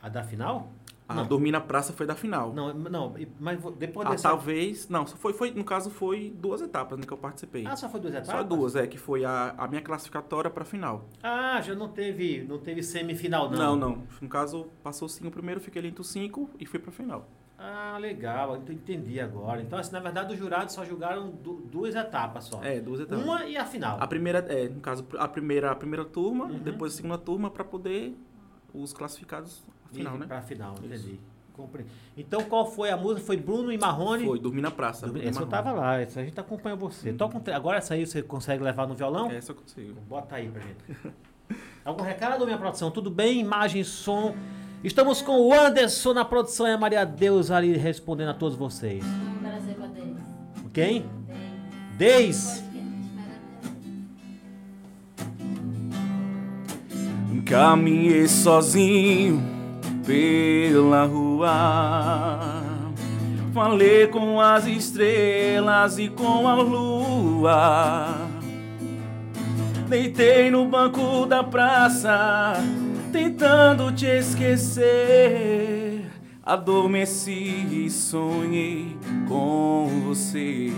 A 0.00 0.08
da 0.08 0.22
final? 0.22 0.70
A 1.08 1.14
não. 1.14 1.26
Dormir 1.26 1.50
na 1.52 1.60
Praça 1.60 1.90
foi 1.92 2.06
da 2.06 2.14
final. 2.14 2.52
Não, 2.52 2.74
não, 2.74 3.14
mas 3.40 3.58
depois 3.78 4.06
Ah, 4.06 4.10
dessa... 4.10 4.28
talvez. 4.28 4.88
Não, 4.90 5.06
só 5.06 5.16
foi, 5.16 5.32
foi, 5.32 5.50
no 5.52 5.64
caso 5.64 5.88
foi 5.90 6.30
duas 6.38 6.60
etapas 6.60 6.98
né, 6.98 7.06
que 7.06 7.12
eu 7.12 7.16
participei. 7.16 7.66
Ah, 7.66 7.74
só 7.74 7.88
foi 7.88 7.98
duas 7.98 8.12
etapas? 8.14 8.30
Só 8.36 8.42
duas, 8.42 8.76
é, 8.76 8.86
que 8.86 8.98
foi 8.98 9.24
a, 9.24 9.54
a 9.56 9.66
minha 9.66 9.80
classificatória 9.80 10.50
pra 10.50 10.66
final. 10.66 11.06
Ah, 11.22 11.60
já 11.62 11.74
não 11.74 11.88
teve, 11.88 12.44
não 12.46 12.58
teve 12.58 12.82
semifinal, 12.82 13.50
não. 13.50 13.56
Não, 13.58 13.76
não. 13.76 14.02
No 14.20 14.28
caso, 14.28 14.66
passou 14.82 15.08
cinco 15.08 15.30
primeiro, 15.30 15.60
fiquei 15.60 15.80
ali 15.80 15.88
entre 15.88 16.02
os 16.02 16.08
cinco 16.10 16.50
e 16.60 16.66
fui 16.66 16.78
pra 16.78 16.92
final. 16.92 17.26
Ah, 17.58 17.96
legal, 17.98 18.56
então 18.58 18.72
entendi 18.74 19.18
agora. 19.18 19.60
Então, 19.62 19.78
assim, 19.78 19.92
na 19.92 19.98
verdade, 20.00 20.32
os 20.34 20.38
jurados 20.38 20.74
só 20.74 20.84
julgaram 20.84 21.30
du- 21.30 21.62
duas 21.72 21.94
etapas 21.96 22.44
só. 22.44 22.62
É, 22.62 22.80
duas 22.80 23.00
etapas. 23.00 23.24
Uma 23.24 23.44
e 23.46 23.56
a 23.56 23.64
final. 23.64 23.96
A 23.98 24.06
primeira, 24.06 24.38
é, 24.48 24.68
no 24.68 24.80
caso, 24.80 25.04
a 25.18 25.26
primeira, 25.26 25.70
a 25.70 25.74
primeira 25.74 26.04
turma, 26.04 26.44
Uhum. 26.44 26.58
depois 26.58 26.92
a 26.92 26.96
segunda 26.96 27.18
turma 27.18 27.50
pra 27.50 27.64
poder 27.64 28.14
os 28.72 28.92
classificados 28.92 29.64
final, 29.92 30.18
né? 30.18 30.26
Pra 30.26 30.40
final, 30.42 30.74
Isso. 30.74 30.86
entendi. 30.86 31.20
Então, 32.16 32.42
qual 32.44 32.70
foi 32.70 32.90
a 32.90 32.96
música? 32.96 33.26
Foi 33.26 33.36
Bruno 33.36 33.72
e 33.72 33.78
Marrone? 33.78 34.24
Foi, 34.24 34.38
Dormir 34.38 34.62
na 34.62 34.70
Praça. 34.70 35.10
Essa 35.22 35.40
eu 35.40 35.46
tava 35.46 35.72
lá, 35.72 36.00
essa 36.00 36.20
a 36.20 36.24
gente 36.24 36.38
acompanha 36.38 36.76
você. 36.76 37.10
Uhum. 37.10 37.16
Toca 37.16 37.36
um 37.36 37.42
Agora 37.54 37.78
essa 37.78 37.94
aí 37.94 38.06
você 38.06 38.22
consegue 38.22 38.62
levar 38.62 38.86
no 38.86 38.94
violão? 38.94 39.30
Essa 39.30 39.52
eu 39.52 39.56
consigo. 39.56 40.00
Bota 40.08 40.36
aí 40.36 40.48
pra 40.48 40.62
gente. 40.62 41.14
Algum 41.84 42.02
recado, 42.04 42.44
minha 42.44 42.58
produção? 42.58 42.90
Tudo 42.90 43.10
bem? 43.10 43.40
Imagem, 43.40 43.82
som. 43.82 44.34
Estamos 44.84 45.20
com 45.20 45.40
o 45.40 45.52
Anderson 45.52 46.14
na 46.14 46.24
produção 46.24 46.68
e 46.68 46.70
a 46.70 46.78
Maria 46.78 47.04
Deus 47.04 47.50
ali 47.50 47.76
respondendo 47.76 48.28
a 48.28 48.34
todos 48.34 48.56
vocês. 48.56 49.02
Para 49.42 49.60
ser 49.60 49.74
para 49.74 49.88
10. 49.88 50.16
Quem? 50.72 51.04
10. 51.96 51.96
Deis. 51.96 52.64
Maravilhoso. 57.26 57.44
Caminhei 57.44 58.28
sozinho 58.28 59.57
pela 60.08 61.04
rua. 61.04 62.62
Falei 63.52 64.06
com 64.06 64.40
as 64.40 64.66
estrelas 64.66 65.98
e 65.98 66.08
com 66.08 66.48
a 66.48 66.54
lua. 66.54 68.26
Deitei 69.86 70.50
no 70.50 70.64
banco 70.64 71.26
da 71.26 71.44
praça, 71.44 72.54
tentando 73.12 73.92
te 73.92 74.06
esquecer. 74.06 76.06
Adormeci 76.42 77.84
e 77.84 77.90
sonhei 77.90 78.96
com 79.28 79.90
você. 80.06 80.72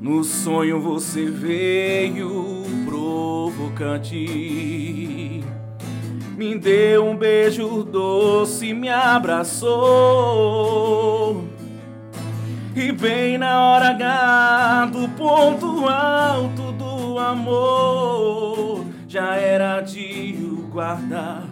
No 0.00 0.22
sonho 0.22 0.80
você 0.80 1.26
veio 1.26 2.62
provocante. 2.84 5.23
Me 6.36 6.58
deu 6.58 7.06
um 7.06 7.16
beijo 7.16 7.84
doce, 7.84 8.74
me 8.74 8.88
abraçou. 8.88 9.74
E 12.74 12.90
bem 12.90 13.38
na 13.38 13.60
hora 13.60 13.90
H 13.90 14.86
do 14.86 15.08
ponto 15.10 15.88
alto 15.88 16.72
do 16.72 17.18
amor, 17.20 18.84
já 19.06 19.36
era 19.36 19.80
dia 19.80 20.44
o 20.44 20.66
guarda 20.72 21.44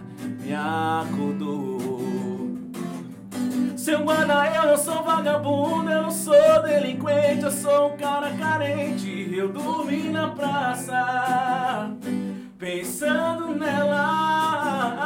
me 0.43 0.53
acordou. 0.53 1.73
Seu 3.77 4.03
guarda, 4.03 4.51
eu 4.55 4.67
não 4.67 4.77
sou 4.77 5.03
vagabundo, 5.03 5.89
eu 5.89 6.03
não 6.03 6.11
sou 6.11 6.61
delinquente, 6.63 7.43
eu 7.43 7.51
sou 7.51 7.93
um 7.93 7.97
cara 7.97 8.29
carente. 8.31 9.33
Eu 9.33 9.49
dormi 9.49 10.09
na 10.09 10.29
praça, 10.29 11.91
pensando 12.63 13.53
nela. 13.55 15.05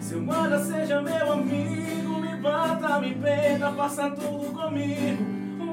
Seu 0.00 0.24
guarda, 0.24 0.60
seja 0.60 1.02
meu 1.02 1.32
amigo, 1.32 2.20
me 2.20 2.36
bata, 2.36 3.00
me 3.00 3.12
pega, 3.16 3.72
faça 3.72 4.08
tudo 4.10 4.52
comigo, 4.52 5.24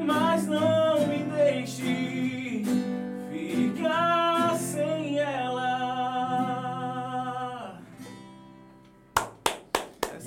mas 0.03 0.47
não 0.47 1.05
me 1.05 1.19
deixe 1.25 2.63
ficar 3.29 4.57
sem 4.57 5.19
ela. 5.19 5.79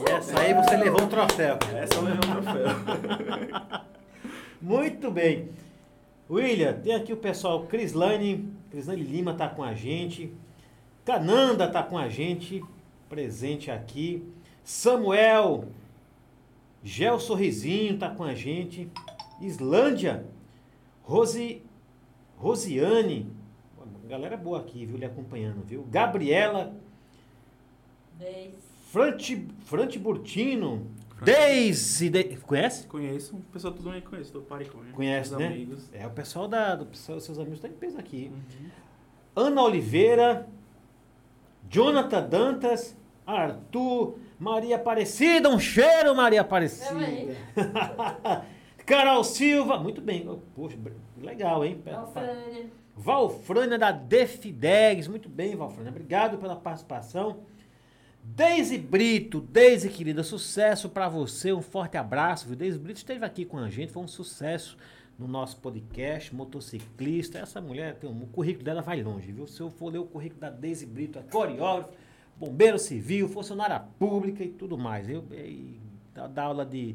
Essa 0.06 0.40
aí 0.40 0.54
você 0.54 0.76
levou 0.76 1.02
um 1.02 1.08
troféu. 1.08 1.58
Essa 1.74 2.00
levou 2.00 2.24
um 2.24 2.30
troféu. 2.30 2.68
Muito 4.62 5.10
bem. 5.10 5.63
William, 6.34 6.72
tem 6.80 6.94
aqui 6.94 7.12
o 7.12 7.16
pessoal 7.16 7.64
Crislane, 7.66 8.52
Crislane 8.70 9.02
Lima 9.02 9.34
tá 9.34 9.48
com 9.48 9.62
a 9.62 9.72
gente. 9.72 10.32
Cananda 11.04 11.70
tá 11.70 11.82
com 11.82 11.96
a 11.96 12.08
gente, 12.08 12.60
presente 13.08 13.70
aqui. 13.70 14.26
Samuel, 14.64 15.68
Gel 16.82 17.20
Sorrisinho 17.20 17.98
tá 17.98 18.10
com 18.10 18.24
a 18.24 18.34
gente. 18.34 18.90
Islândia, 19.40 20.26
Rosi, 21.02 21.62
Rosiane, 22.36 23.30
galera 24.08 24.36
boa 24.36 24.58
aqui, 24.58 24.84
viu, 24.84 24.96
lhe 24.96 25.04
acompanhando, 25.04 25.62
viu? 25.64 25.86
Gabriela. 25.88 26.74
Frante, 28.90 29.46
Frante 29.60 29.98
Burtino, 29.98 30.86
Deise, 31.22 32.10
De- 32.10 32.36
conhece? 32.38 32.86
Conheço, 32.86 33.36
o 33.36 33.40
pessoal 33.52 33.72
todo 33.72 33.90
mundo 33.90 34.02
conhece, 34.02 34.32
do 34.32 34.42
Pariconha. 34.42 34.92
Conhece, 34.92 35.34
né? 35.36 35.46
amigos. 35.46 35.88
É, 35.92 36.06
o 36.06 36.10
pessoal 36.10 36.48
da, 36.48 36.74
do 36.74 36.86
pessoal, 36.86 37.20
seus 37.20 37.38
amigos 37.38 37.58
estão 37.58 37.70
em 37.70 37.74
peso 37.74 37.98
aqui. 37.98 38.30
Uhum. 38.32 38.68
Ana 39.36 39.62
Oliveira, 39.62 40.48
Jonathan 41.68 42.22
Dantas, 42.28 42.96
Arthur, 43.26 44.18
Maria 44.38 44.76
Aparecida, 44.76 45.48
um 45.48 45.58
cheiro, 45.58 46.14
Maria 46.14 46.42
Aparecida. 46.42 46.94
Carol 48.84 49.24
Silva, 49.24 49.78
muito 49.78 50.00
bem. 50.00 50.28
Poxa, 50.54 50.76
legal, 51.16 51.64
hein? 51.64 51.82
Alfrânia. 51.90 52.66
Valfrânia 52.96 53.78
da 53.78 53.90
Defidegs, 53.90 55.08
muito 55.08 55.28
bem, 55.28 55.56
Valfrânia. 55.56 55.90
Obrigado 55.90 56.38
pela 56.38 56.54
participação. 56.54 57.38
Deise 58.26 58.78
Brito, 58.78 59.40
Deise 59.40 59.90
querida, 59.90 60.24
sucesso 60.24 60.88
pra 60.88 61.08
você, 61.08 61.52
um 61.52 61.60
forte 61.60 61.96
abraço. 61.98 62.46
Viu? 62.46 62.56
Deise 62.56 62.78
Brito 62.78 62.96
esteve 62.96 63.24
aqui 63.24 63.44
com 63.44 63.58
a 63.58 63.68
gente, 63.68 63.92
foi 63.92 64.02
um 64.02 64.08
sucesso 64.08 64.78
no 65.18 65.28
nosso 65.28 65.58
podcast, 65.58 66.34
motociclista. 66.34 67.38
Essa 67.38 67.60
mulher, 67.60 67.96
tem 67.96 68.08
um, 68.08 68.22
o 68.22 68.26
currículo 68.26 68.64
dela 68.64 68.80
vai 68.80 69.02
longe, 69.02 69.30
viu? 69.30 69.46
Se 69.46 69.60
eu 69.60 69.70
for 69.70 69.92
ler 69.92 69.98
o 69.98 70.06
currículo 70.06 70.40
da 70.40 70.50
Deise 70.50 70.86
Brito, 70.86 71.18
é 71.18 71.22
coreógrafo, 71.22 71.92
bombeiro 72.36 72.78
civil, 72.78 73.28
funcionária 73.28 73.78
pública 73.78 74.42
e 74.42 74.48
tudo 74.48 74.78
mais. 74.78 75.08
Eu, 75.08 75.22
e 75.30 75.78
dá, 76.14 76.26
dá 76.26 76.42
aula 76.44 76.64
de, 76.64 76.94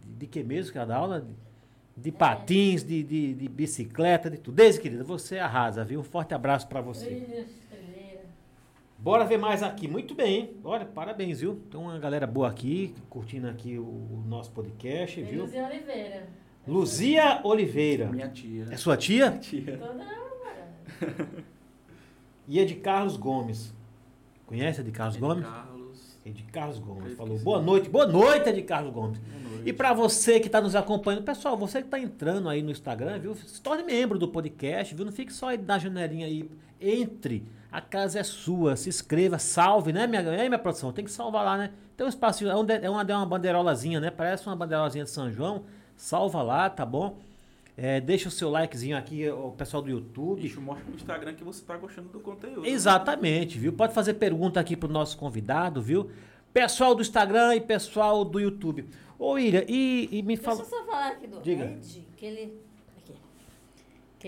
de, 0.00 0.08
de 0.18 0.26
que 0.26 0.42
mesmo 0.42 0.72
que 0.72 0.78
ela 0.78 0.86
dá 0.86 0.96
aula? 0.96 1.20
De, 1.20 1.44
de 1.96 2.10
patins, 2.10 2.82
de, 2.82 3.04
de, 3.04 3.34
de 3.34 3.48
bicicleta, 3.48 4.28
de 4.28 4.38
tudo. 4.38 4.56
Deise, 4.56 4.80
querida, 4.80 5.04
você 5.04 5.38
arrasa, 5.38 5.84
viu? 5.84 6.00
Um 6.00 6.04
forte 6.04 6.34
abraço 6.34 6.66
pra 6.66 6.80
você. 6.80 7.46
Bora 9.04 9.26
ver 9.26 9.36
mais 9.36 9.62
aqui. 9.62 9.86
Muito 9.86 10.14
bem? 10.14 10.56
Olha, 10.64 10.86
parabéns, 10.86 11.42
viu? 11.42 11.60
Tem 11.70 11.78
uma 11.78 11.98
galera 11.98 12.26
boa 12.26 12.48
aqui, 12.48 12.94
curtindo 13.10 13.46
aqui 13.46 13.78
o, 13.78 13.82
o 13.82 14.24
nosso 14.26 14.50
podcast, 14.50 15.20
viu? 15.22 15.42
Luzia 15.42 15.66
Oliveira. 15.66 16.28
Luzia 16.66 17.40
Oliveira. 17.44 18.06
Minha 18.06 18.30
tia. 18.30 18.66
É 18.70 18.78
sua 18.78 18.96
tia? 18.96 19.32
tia. 19.32 19.76
Toda 19.76 19.92
namorada. 19.92 21.44
E 22.48 22.58
é 22.58 22.64
de 22.64 22.74
Carlos 22.76 23.16
Gomes. 23.18 23.74
Conhece 24.46 24.80
a 24.80 24.84
de 24.84 24.90
Carlos 24.90 25.16
Gomes? 25.16 25.44
Carlos. 25.44 26.18
É 26.24 26.30
de 26.30 26.42
Carlos 26.44 26.78
Gomes. 26.78 27.14
Falou, 27.14 27.38
boa 27.38 27.60
noite. 27.60 27.88
Boa 27.90 28.06
noite, 28.06 28.48
é 28.48 28.52
de 28.52 28.62
Carlos 28.62 28.92
Gomes. 28.92 29.18
Boa 29.18 29.50
noite. 29.50 29.68
E 29.68 29.72
pra 29.72 29.92
você 29.94 30.40
que 30.40 30.48
tá 30.48 30.60
nos 30.62 30.74
acompanhando, 30.74 31.24
pessoal, 31.24 31.56
você 31.58 31.82
que 31.82 31.88
tá 31.88 31.98
entrando 31.98 32.48
aí 32.48 32.62
no 32.62 32.70
Instagram, 32.70 33.18
viu? 33.18 33.34
Se 33.34 33.60
torne 33.62 33.82
membro 33.82 34.18
do 34.18 34.28
podcast, 34.28 34.94
viu? 34.94 35.06
Não 35.06 35.12
fique 35.12 35.32
só 35.32 35.48
aí 35.48 35.58
na 35.58 35.78
janelinha 35.78 36.26
aí. 36.26 36.50
Entre. 36.80 37.46
A 37.74 37.80
casa 37.80 38.20
é 38.20 38.22
sua. 38.22 38.76
Se 38.76 38.88
inscreva, 38.88 39.36
salve, 39.36 39.92
né, 39.92 40.06
minha, 40.06 40.22
é, 40.22 40.48
minha 40.48 40.60
produção? 40.60 40.92
Tem 40.92 41.04
que 41.04 41.10
salvar 41.10 41.44
lá, 41.44 41.58
né? 41.58 41.72
Tem 41.96 42.06
um 42.06 42.08
espacinho, 42.08 42.48
é, 42.48 42.54
um 42.54 42.64
é 42.70 42.88
uma, 42.88 43.02
é 43.02 43.16
uma 43.16 43.26
bandeirolazinha, 43.26 43.98
né? 43.98 44.12
Parece 44.12 44.46
uma 44.46 44.54
bandeirolazinha 44.54 45.02
de 45.02 45.10
São 45.10 45.28
João. 45.28 45.64
Salva 45.96 46.40
lá, 46.40 46.70
tá 46.70 46.86
bom? 46.86 47.18
É, 47.76 48.00
deixa 48.00 48.28
o 48.28 48.30
seu 48.30 48.48
likezinho 48.48 48.96
aqui, 48.96 49.28
o 49.28 49.50
pessoal 49.50 49.82
do 49.82 49.90
YouTube. 49.90 50.40
Bicho, 50.40 50.60
mostra 50.60 50.88
no 50.88 50.94
Instagram 50.94 51.34
que 51.34 51.42
você 51.42 51.64
tá 51.64 51.76
gostando 51.76 52.10
do 52.10 52.20
conteúdo. 52.20 52.64
Exatamente, 52.64 53.58
viu? 53.58 53.72
Pode 53.72 53.92
fazer 53.92 54.14
pergunta 54.14 54.60
aqui 54.60 54.76
pro 54.76 54.88
nosso 54.88 55.18
convidado, 55.18 55.82
viu? 55.82 56.08
Pessoal 56.52 56.94
do 56.94 57.02
Instagram 57.02 57.56
e 57.56 57.60
pessoal 57.60 58.24
do 58.24 58.38
YouTube. 58.38 58.88
Ô, 59.18 59.32
William, 59.32 59.64
e, 59.66 60.08
e 60.12 60.22
me 60.22 60.36
Deixa 60.36 60.42
fala. 60.42 60.60
eu 60.60 60.64
só 60.64 60.84
falar 60.84 61.08
aqui 61.08 61.26
do 61.26 61.40
Diga. 61.40 61.64
Ed, 61.64 62.06
que 62.16 62.24
ele. 62.24 62.63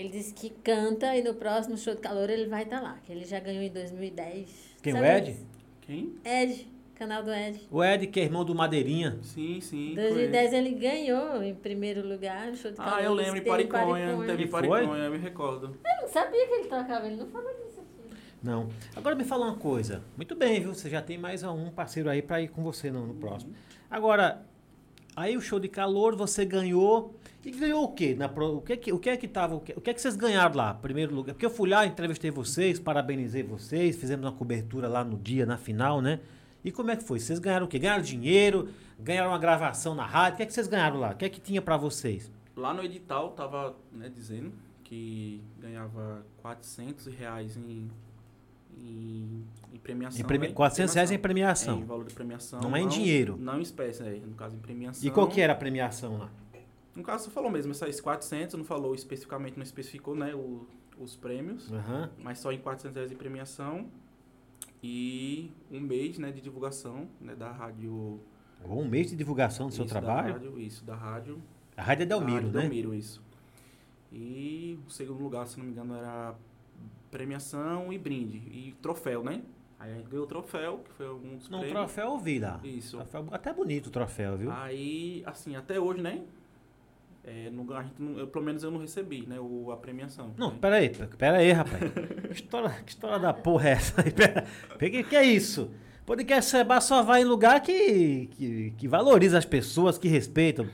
Ele 0.01 0.09
disse 0.09 0.33
que 0.33 0.49
canta 0.49 1.15
e 1.15 1.23
no 1.23 1.33
próximo 1.33 1.77
show 1.77 1.95
de 1.95 2.01
calor 2.01 2.29
ele 2.29 2.47
vai 2.47 2.63
estar 2.63 2.81
lá. 2.81 2.97
Que 3.03 3.11
ele 3.11 3.25
já 3.25 3.39
ganhou 3.39 3.63
em 3.63 3.69
2010. 3.69 4.77
Quem, 4.81 4.93
o 4.93 4.95
Sabe 4.95 5.07
Ed? 5.09 5.31
disso? 5.31 5.47
Quem? 5.81 6.15
Ed, 6.23 6.67
canal 6.95 7.23
do 7.23 7.31
Ed. 7.33 7.67
O 7.71 7.83
Ed, 7.83 8.07
que 8.07 8.19
é 8.19 8.23
irmão 8.23 8.45
do 8.45 8.53
Madeirinha. 8.53 9.17
Sim, 9.23 9.59
sim. 9.59 9.91
Em 9.91 9.95
conheço. 9.95 10.13
2010 10.13 10.53
ele 10.53 10.71
ganhou 10.71 11.41
em 11.41 11.55
primeiro 11.55 12.07
lugar 12.07 12.47
no 12.47 12.55
show 12.55 12.69
de 12.69 12.77
calor. 12.77 12.93
Ah, 12.93 13.01
eu 13.01 13.13
lembro, 13.13 13.37
em 13.37 13.43
Pariconha. 13.43 14.17
Teve? 14.25 14.47
Pariconha, 14.47 15.03
eu 15.03 15.11
me 15.11 15.17
recordo. 15.17 15.77
Eu 15.83 16.01
não 16.01 16.07
sabia 16.07 16.47
que 16.47 16.53
ele 16.53 16.67
tocava, 16.67 17.07
ele 17.07 17.15
não 17.15 17.27
falou 17.27 17.49
disso 17.53 17.79
aqui. 17.79 18.15
Não. 18.43 18.69
Agora 18.95 19.15
me 19.15 19.23
fala 19.23 19.45
uma 19.45 19.55
coisa. 19.55 20.03
Muito 20.15 20.35
bem, 20.35 20.59
viu? 20.61 20.75
Você 20.75 20.89
já 20.89 21.01
tem 21.01 21.17
mais 21.17 21.41
um 21.43 21.71
parceiro 21.71 22.09
aí 22.09 22.21
pra 22.21 22.39
ir 22.39 22.49
com 22.49 22.61
você 22.63 22.91
no, 22.91 23.07
no 23.07 23.15
próximo. 23.15 23.53
Agora, 23.89 24.45
aí 25.15 25.35
o 25.35 25.41
show 25.41 25.59
de 25.59 25.67
calor, 25.67 26.15
você 26.15 26.45
ganhou. 26.45 27.15
E 27.47 27.51
ganhou 27.51 27.85
o 27.85 27.93
quê? 27.93 28.13
Na 28.13 28.25
o, 28.27 28.61
que, 28.61 28.75
que- 28.75 28.91
o 28.91 28.99
que 28.99 29.09
é 29.09 29.15
que 29.15 29.27
tava. 29.27 29.55
O 29.55 29.61
que, 29.61 29.71
o 29.71 29.79
que 29.79 29.89
é 29.89 29.93
que 29.93 30.01
vocês 30.01 30.17
ganharam 30.17 30.53
lá? 30.55 30.73
Primeiro 30.73 31.15
lugar. 31.15 31.33
Porque 31.33 31.45
eu 31.45 31.49
fui 31.49 31.69
lá, 31.69 31.85
entrevistei 31.85 32.29
vocês, 32.29 32.77
parabenizei 32.77 33.41
vocês, 33.41 33.95
fizemos 33.95 34.25
uma 34.25 34.33
cobertura 34.33 34.89
lá 34.89 35.01
no 35.03 35.17
dia, 35.17 35.45
na 35.45 35.57
final, 35.57 36.01
né? 36.01 36.19
E 36.63 36.71
como 36.73 36.91
é 36.91 36.97
que 36.97 37.03
foi? 37.05 37.19
Vocês 37.21 37.39
ganharam 37.39 37.65
o 37.65 37.69
quê? 37.69 37.79
Ganharam 37.79 38.03
dinheiro? 38.03 38.67
Ganharam 38.99 39.29
uma 39.31 39.39
gravação 39.39 39.95
na 39.95 40.05
rádio? 40.05 40.33
O 40.33 40.37
que 40.37 40.43
é 40.43 40.45
que 40.45 40.53
vocês 40.53 40.67
ganharam 40.67 40.99
lá? 40.99 41.11
O 41.11 41.15
que 41.15 41.23
é 41.23 41.29
que 41.29 41.39
tinha 41.39 41.61
pra 41.61 41.77
vocês? 41.77 42.29
Lá 42.53 42.73
no 42.73 42.83
edital 42.83 43.29
tava 43.31 43.75
né, 43.93 44.09
dizendo 44.13 44.51
que 44.83 45.41
ganhava 45.57 46.25
400 46.41 47.05
reais 47.07 47.55
em, 47.55 47.89
em, 48.77 49.43
em 49.73 49.77
premiação. 49.77 50.19
Em 50.19 50.23
premi- 50.25 50.47
né? 50.49 50.53
400 50.53 50.93
reais 50.95 51.11
em 51.11 51.17
premiação. 51.17 51.77
É, 51.77 51.81
em 51.81 51.85
valor 51.85 52.05
de 52.05 52.13
premiação. 52.13 52.59
Não 52.59 52.75
é 52.75 52.81
em 52.81 52.87
dinheiro. 52.87 53.37
Não 53.39 53.57
em 53.59 53.61
espécie, 53.61 54.03
é, 54.03 54.19
no 54.25 54.33
caso 54.35 54.55
em 54.55 54.59
premiação. 54.59 55.07
E 55.07 55.11
qual 55.11 55.27
que 55.27 55.39
era 55.39 55.53
a 55.53 55.55
premiação 55.55 56.17
lá? 56.17 56.29
No 56.97 57.03
caso, 57.03 57.25
você 57.25 57.29
falou 57.29 57.51
mesmo, 57.51 57.71
esses 57.71 58.01
400, 58.01 58.55
não 58.55 58.65
falou 58.65 58.95
especificamente, 58.95 59.55
não 59.55 59.63
especificou 59.63 60.15
né, 60.15 60.33
o- 60.33 60.65
os 60.97 61.15
prêmios, 61.15 61.71
Aham. 61.71 62.09
mas 62.17 62.39
só 62.39 62.51
em 62.51 62.57
400 62.57 62.95
reais 62.95 63.09
de 63.11 63.15
premiação 63.15 63.85
e 64.81 65.51
um 65.71 65.79
mês 65.79 66.17
né, 66.17 66.31
de 66.31 66.41
divulgação 66.41 67.07
né, 67.21 67.35
da 67.35 67.51
rádio. 67.51 68.19
Ou 68.67 68.81
um 68.81 68.87
mês 68.87 69.11
de 69.11 69.15
divulgação 69.15 69.67
do 69.67 69.73
seu 69.75 69.85
isso, 69.85 69.93
da 69.93 69.99
trabalho. 70.01 70.33
rádio, 70.33 70.59
isso, 70.59 70.83
da 70.83 70.95
rádio. 70.95 71.41
A 71.75 71.83
rádio 71.83 72.03
é 72.03 72.05
Delmiro, 72.07 72.33
rádio 72.33 72.51
né? 72.51 72.61
Delmiro, 72.61 72.93
isso. 72.95 73.21
E 74.11 74.79
o 74.87 74.89
segundo 74.89 75.21
lugar, 75.21 75.45
se 75.47 75.57
não 75.59 75.65
me 75.65 75.71
engano, 75.71 75.93
era 75.95 76.33
premiação 77.11 77.93
e 77.93 77.97
brinde. 77.97 78.37
E 78.37 78.75
troféu, 78.81 79.23
né? 79.23 79.43
Aí 79.79 79.91
a 79.91 79.95
gente 79.97 80.09
ganhou 80.09 80.25
o 80.25 80.27
troféu, 80.27 80.79
que 80.79 80.91
foi 80.93 81.07
um 81.13 81.37
dos 81.37 81.49
Não, 81.49 81.59
prêmios. 81.59 81.77
troféu 81.79 82.07
eu 82.13 82.17
vi 82.17 82.39
lá. 82.39 82.59
Isso. 82.63 82.97
Troféu- 82.97 83.27
até 83.31 83.53
bonito 83.53 83.87
o 83.87 83.91
troféu, 83.91 84.35
viu? 84.35 84.51
Aí, 84.51 85.21
assim, 85.25 85.55
até 85.55 85.79
hoje, 85.79 86.01
né? 86.01 86.23
É, 87.27 87.49
não, 87.51 87.71
a 87.75 87.83
gente 87.83 88.01
não- 88.01 88.17
eu, 88.17 88.27
pelo 88.27 88.43
menos 88.45 88.63
eu 88.63 88.71
não 88.71 88.79
recebi, 88.79 89.25
né? 89.27 89.37
O, 89.39 89.71
a 89.71 89.77
premiação. 89.77 90.33
Não, 90.37 90.51
né? 90.51 90.57
peraí, 90.59 90.89
peraí, 91.17 91.51
rapaz. 91.51 91.79
que, 92.27 92.33
história, 92.33 92.69
que 92.85 92.89
história 92.89 93.19
da 93.19 93.33
porra 93.33 93.69
é 93.69 93.71
essa? 93.73 94.01
aí? 94.01 94.11
Pera, 94.11 94.45
que, 94.79 95.15
é 95.15 95.23
isso? 95.23 95.69
Podcast 96.05 96.49
Seba 96.49 96.79
só 96.79 97.03
vai 97.03 97.21
em 97.21 97.25
lugar 97.25 97.59
que, 97.61 98.29
que, 98.31 98.73
que 98.77 98.87
valoriza 98.87 99.37
as 99.37 99.45
pessoas, 99.45 99.97
que 99.97 100.07
respeitam. 100.07 100.65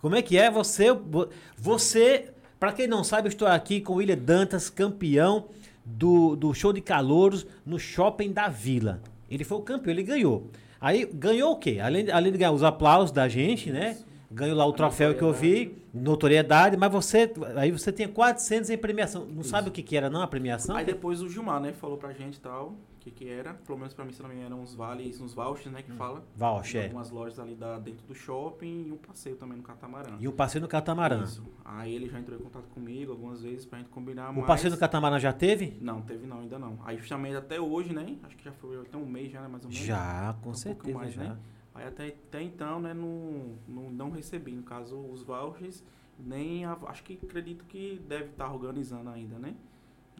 Como 0.00 0.16
é 0.16 0.22
que 0.22 0.36
é? 0.36 0.50
Você, 0.50 0.92
vo- 0.92 1.28
você 1.56 2.32
para 2.58 2.72
quem 2.72 2.86
não 2.86 3.02
sabe, 3.02 3.26
eu 3.26 3.30
estou 3.30 3.48
aqui 3.48 3.80
com 3.80 3.94
o 3.94 3.96
William 3.96 4.16
Dantas, 4.16 4.70
campeão 4.70 5.48
do, 5.84 6.36
do 6.36 6.54
show 6.54 6.72
de 6.72 6.80
calouros 6.80 7.44
no 7.66 7.76
Shopping 7.76 8.30
da 8.32 8.48
Vila. 8.48 9.00
Ele 9.28 9.42
foi 9.42 9.58
o 9.58 9.62
campeão, 9.62 9.92
ele 9.92 10.04
ganhou. 10.04 10.48
Aí 10.80 11.04
ganhou 11.12 11.52
o 11.52 11.56
quê? 11.56 11.80
Além, 11.82 12.08
além 12.10 12.30
de 12.30 12.38
ganhar 12.38 12.52
os 12.52 12.62
aplausos 12.62 13.10
da 13.10 13.28
gente, 13.28 13.70
né? 13.72 13.98
Ganhou 14.32 14.56
lá 14.56 14.64
o 14.66 14.72
troféu 14.72 15.14
que 15.14 15.22
eu 15.22 15.32
vi, 15.32 15.76
notoriedade, 15.92 16.76
mas 16.76 16.90
você 16.90 17.30
aí 17.56 17.70
você 17.70 17.92
tinha 17.92 18.08
400 18.08 18.70
em 18.70 18.78
premiação. 18.78 19.26
Não 19.26 19.42
sabe 19.42 19.68
o 19.68 19.72
que, 19.72 19.82
que 19.82 19.96
era 19.96 20.08
não 20.08 20.22
a 20.22 20.26
premiação? 20.26 20.74
Aí 20.76 20.84
depois 20.84 21.20
o 21.20 21.28
Gilmar, 21.28 21.60
né, 21.60 21.72
falou 21.72 21.96
pra 21.98 22.12
gente 22.12 22.36
e 22.36 22.40
tal, 22.40 22.68
o 22.68 22.76
que 23.00 23.10
que 23.10 23.28
era. 23.28 23.52
Pelo 23.54 23.78
menos 23.78 23.92
pra 23.92 24.04
mim, 24.04 24.12
se 24.12 24.22
não 24.22 24.28
me 24.28 24.34
engano, 24.36 24.54
eram 24.54 24.62
uns 24.62 24.74
vales, 24.74 25.20
uns 25.20 25.34
vouchers, 25.34 25.70
né, 25.72 25.82
que 25.82 25.92
fala. 25.92 26.20
Em 26.34 26.38
Voucher. 26.38 26.84
algumas 26.84 27.10
lojas 27.10 27.38
ali 27.38 27.54
da, 27.54 27.78
dentro 27.78 28.06
do 28.06 28.14
shopping 28.14 28.86
e 28.88 28.92
um 28.92 28.96
passeio 28.96 29.36
também 29.36 29.56
no 29.58 29.62
catamarã. 29.62 30.16
E 30.18 30.26
o 30.28 30.32
passeio 30.32 30.62
no 30.62 30.68
catamarã. 30.68 31.22
Isso. 31.24 31.42
Aí 31.64 31.94
ele 31.94 32.08
já 32.08 32.18
entrou 32.18 32.38
em 32.38 32.42
contato 32.42 32.68
comigo 32.68 33.12
algumas 33.12 33.42
vezes 33.42 33.66
pra 33.66 33.78
gente 33.78 33.88
combinar 33.90 34.30
O 34.30 34.34
mais. 34.34 34.46
passeio 34.46 34.70
no 34.72 34.78
catamarã 34.78 35.18
já 35.18 35.32
teve? 35.32 35.76
Não, 35.80 36.00
teve 36.00 36.26
não, 36.26 36.40
ainda 36.40 36.58
não. 36.58 36.78
Aí 36.84 36.96
justamente 36.96 37.36
até 37.36 37.60
hoje, 37.60 37.92
né, 37.92 38.16
acho 38.22 38.36
que 38.36 38.44
já 38.44 38.52
foi 38.52 38.80
até 38.80 38.96
um 38.96 39.04
mês 39.06 39.30
já, 39.32 39.40
né, 39.42 39.48
mais 39.48 39.64
ou 39.64 39.70
menos. 39.70 39.84
Já, 39.84 40.34
com 40.40 40.50
Um 40.50 40.54
certeza 40.54 40.96
mais, 40.98 41.12
já. 41.12 41.22
né? 41.24 41.36
Aí 41.74 41.86
até, 41.86 42.08
até 42.08 42.42
então, 42.42 42.80
né, 42.80 42.92
não, 42.92 43.54
não, 43.66 43.90
não 43.90 44.10
recebi, 44.10 44.52
no 44.52 44.62
caso, 44.62 44.96
os 44.98 45.22
vouchers, 45.22 45.82
nem 46.18 46.64
a- 46.64 46.76
acho 46.88 47.02
que 47.02 47.18
acredito 47.22 47.64
que 47.64 48.00
deve 48.06 48.24
estar 48.26 48.52
organizando 48.52 49.08
ainda, 49.10 49.38
né? 49.38 49.54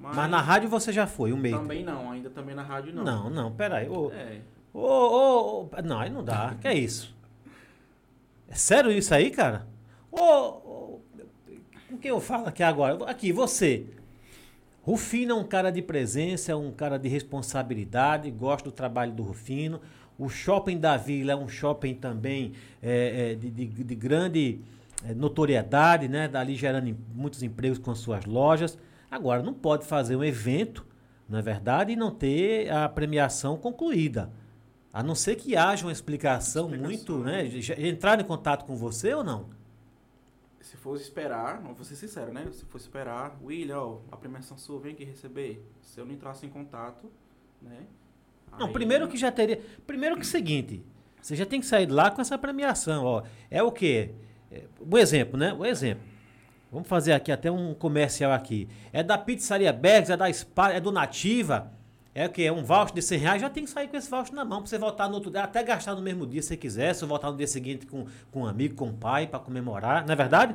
Mas 0.01 0.17
na 0.31 0.41
rádio 0.41 0.69
você 0.71 0.91
já 0.93 1.07
foi, 1.07 1.33
um 1.33 1.37
mês. 1.37 1.55
Também 1.55 1.85
não, 1.85 2.11
ainda 2.11 2.31
também 2.31 2.55
na 2.55 2.63
rádio 2.63 2.95
não. 2.95 3.05
Não, 3.05 3.31
não, 3.31 3.53
peraí. 3.53 3.89
Ô, 3.89 4.11
É. 4.11 4.41
ô, 4.73 4.81
ô, 4.81 5.63
ô, 5.65 5.83
não, 5.85 6.01
aí 6.01 6.09
não 6.11 6.25
dá. 6.25 6.57
Que 6.61 6.69
é 6.69 6.75
isso? 6.75 7.15
É 8.49 8.55
sério 8.55 8.91
isso 8.91 9.15
aí, 9.15 9.31
cara? 9.31 9.67
Ô, 10.11 10.19
ô, 10.21 11.01
com 11.89 11.99
quem 11.99 12.11
eu 12.11 12.21
falo 12.21 12.47
aqui 12.49 12.63
agora? 12.63 13.05
Aqui, 13.05 13.31
você. 13.33 13.87
Rufino 14.83 15.33
é 15.33 15.35
um 15.35 15.45
cara 15.45 15.71
de 15.71 15.81
presença, 15.81 16.51
é 16.51 16.57
um 16.57 16.73
cara 16.73 16.99
de 16.99 17.09
responsabilidade, 17.09 18.31
gosto 18.31 18.65
do 18.65 18.73
trabalho 18.73 19.13
do 19.13 19.23
Rufino. 19.23 19.81
O 20.25 20.29
shopping 20.29 20.79
da 20.79 20.97
Vila 20.97 21.33
é 21.33 21.37
um 21.37 21.49
shopping 21.49 21.95
também 21.95 22.53
é, 22.83 23.33
é, 23.33 23.35
de, 23.35 23.51
de- 23.51 23.67
de 23.85 23.95
grande 23.95 24.61
é, 25.05 25.13
notoriedade, 25.15 26.07
né? 26.09 26.29
Dali 26.29 26.55
gerando 26.55 26.97
muitos 27.15 27.43
empregos 27.43 27.79
com 27.79 27.91
as 27.91 27.99
suas 27.99 28.25
lojas. 28.25 28.79
Agora, 29.11 29.43
não 29.43 29.53
pode 29.53 29.85
fazer 29.85 30.15
um 30.17 30.23
evento, 30.25 30.87
não 31.29 31.39
é 31.39 31.43
verdade, 31.43 31.93
e 31.93 31.97
não 31.97 32.11
ter 32.11 32.71
a 32.71 32.89
premiação 32.89 33.57
concluída. 33.57 34.31
A 34.93 35.03
não 35.03 35.15
ser 35.15 35.37
que 35.37 35.57
haja 35.57 35.85
uma 35.87 35.93
explicação, 35.93 36.67
Explicação, 36.67 36.89
muito, 36.89 37.19
né? 37.19 37.43
né? 37.43 37.61
Já 37.61 37.75
Entrar 37.81 38.21
em 38.21 38.25
contato 38.25 38.65
com 38.65 38.77
você 38.77 39.13
ou 39.15 39.25
não? 39.25 39.47
Se 40.61 40.77
fosse 40.77 41.03
esperar, 41.03 41.61
não 41.61 41.75
vou 41.75 41.85
ser 41.85 41.97
sincero, 41.97 42.33
né? 42.33 42.47
Se 42.53 42.65
fosse 42.67 42.85
esperar, 42.85 43.37
William, 43.43 43.79
ó, 43.81 43.99
a 44.13 44.17
premiação 44.17 44.57
sua 44.57 44.79
vem 44.79 44.93
aqui 44.93 45.05
receber. 45.05 45.67
Se 45.81 45.99
eu 45.99 46.07
não 46.07 46.13
entrasse 46.13 46.47
em 46.47 46.49
contato, 46.49 47.11
né? 47.61 47.87
Não, 48.59 48.67
aí- 48.67 48.73
primeiro 48.73 49.09
que 49.09 49.17
já 49.17 49.31
teria. 49.33 49.61
Primeiro 49.87 50.15
que 50.17 50.23
é 50.23 50.25
o 50.25 50.27
seguinte, 50.29 50.83
você 51.21 51.35
já 51.37 51.47
tem 51.47 51.61
que 51.61 51.67
sair 51.67 51.87
de 51.87 51.93
lá 51.93 52.11
com 52.11 52.21
essa 52.21 52.37
premiação, 52.39 53.05
ó. 53.05 53.23
É 53.51 53.63
o 53.63 53.71
quê? 53.73 54.11
É, 54.51 54.63
um 54.81 54.99
exemplo, 54.99 55.39
né? 55.39 55.53
Um 55.53 55.65
exemplo. 55.65 56.03
Vamos 56.71 56.89
fazer 56.89 57.13
aqui 57.13 57.31
até 57.31 57.51
um 57.51 57.75
comercial 57.75 58.33
aqui. 58.33 58.67
É 58.93 59.03
da 59.03 59.19
Pizzaria 59.19 59.73
Bergs, 59.73 60.11
é 60.11 60.17
da 60.17 60.33
Spa, 60.33 60.71
é 60.73 60.81
do 60.81 60.91
Nativa. 60.91 61.71
É 62.15 62.27
o 62.27 62.31
quê? 62.31 62.43
É 62.43 62.53
um 62.53 62.63
voucher 62.63 62.95
de 62.95 63.01
100 63.03 63.19
reais, 63.19 63.41
já 63.41 63.49
tem 63.49 63.65
que 63.65 63.71
sair 63.71 63.89
com 63.89 63.97
esse 63.97 64.11
voucher 64.11 64.35
na 64.35 64.45
mão 64.45 64.61
pra 64.61 64.69
você 64.69 64.77
voltar 64.79 65.09
no 65.09 65.15
outro 65.15 65.31
dia, 65.31 65.43
até 65.45 65.63
gastar 65.63 65.95
no 65.95 66.03
mesmo 66.03 66.27
dia 66.27 66.43
se 66.43 66.49
você 66.49 66.57
quiser, 66.59 66.95
se 66.95 67.05
voltar 67.07 67.31
no 67.31 67.37
dia 67.39 67.47
seguinte 67.47 67.87
com, 67.87 68.07
com 68.31 68.43
um 68.43 68.47
amigo, 68.47 68.75
com 68.75 68.87
um 68.89 68.93
pai, 68.95 69.27
pra 69.27 69.39
comemorar, 69.39 70.05
não 70.07 70.13
é 70.13 70.17
verdade? 70.17 70.55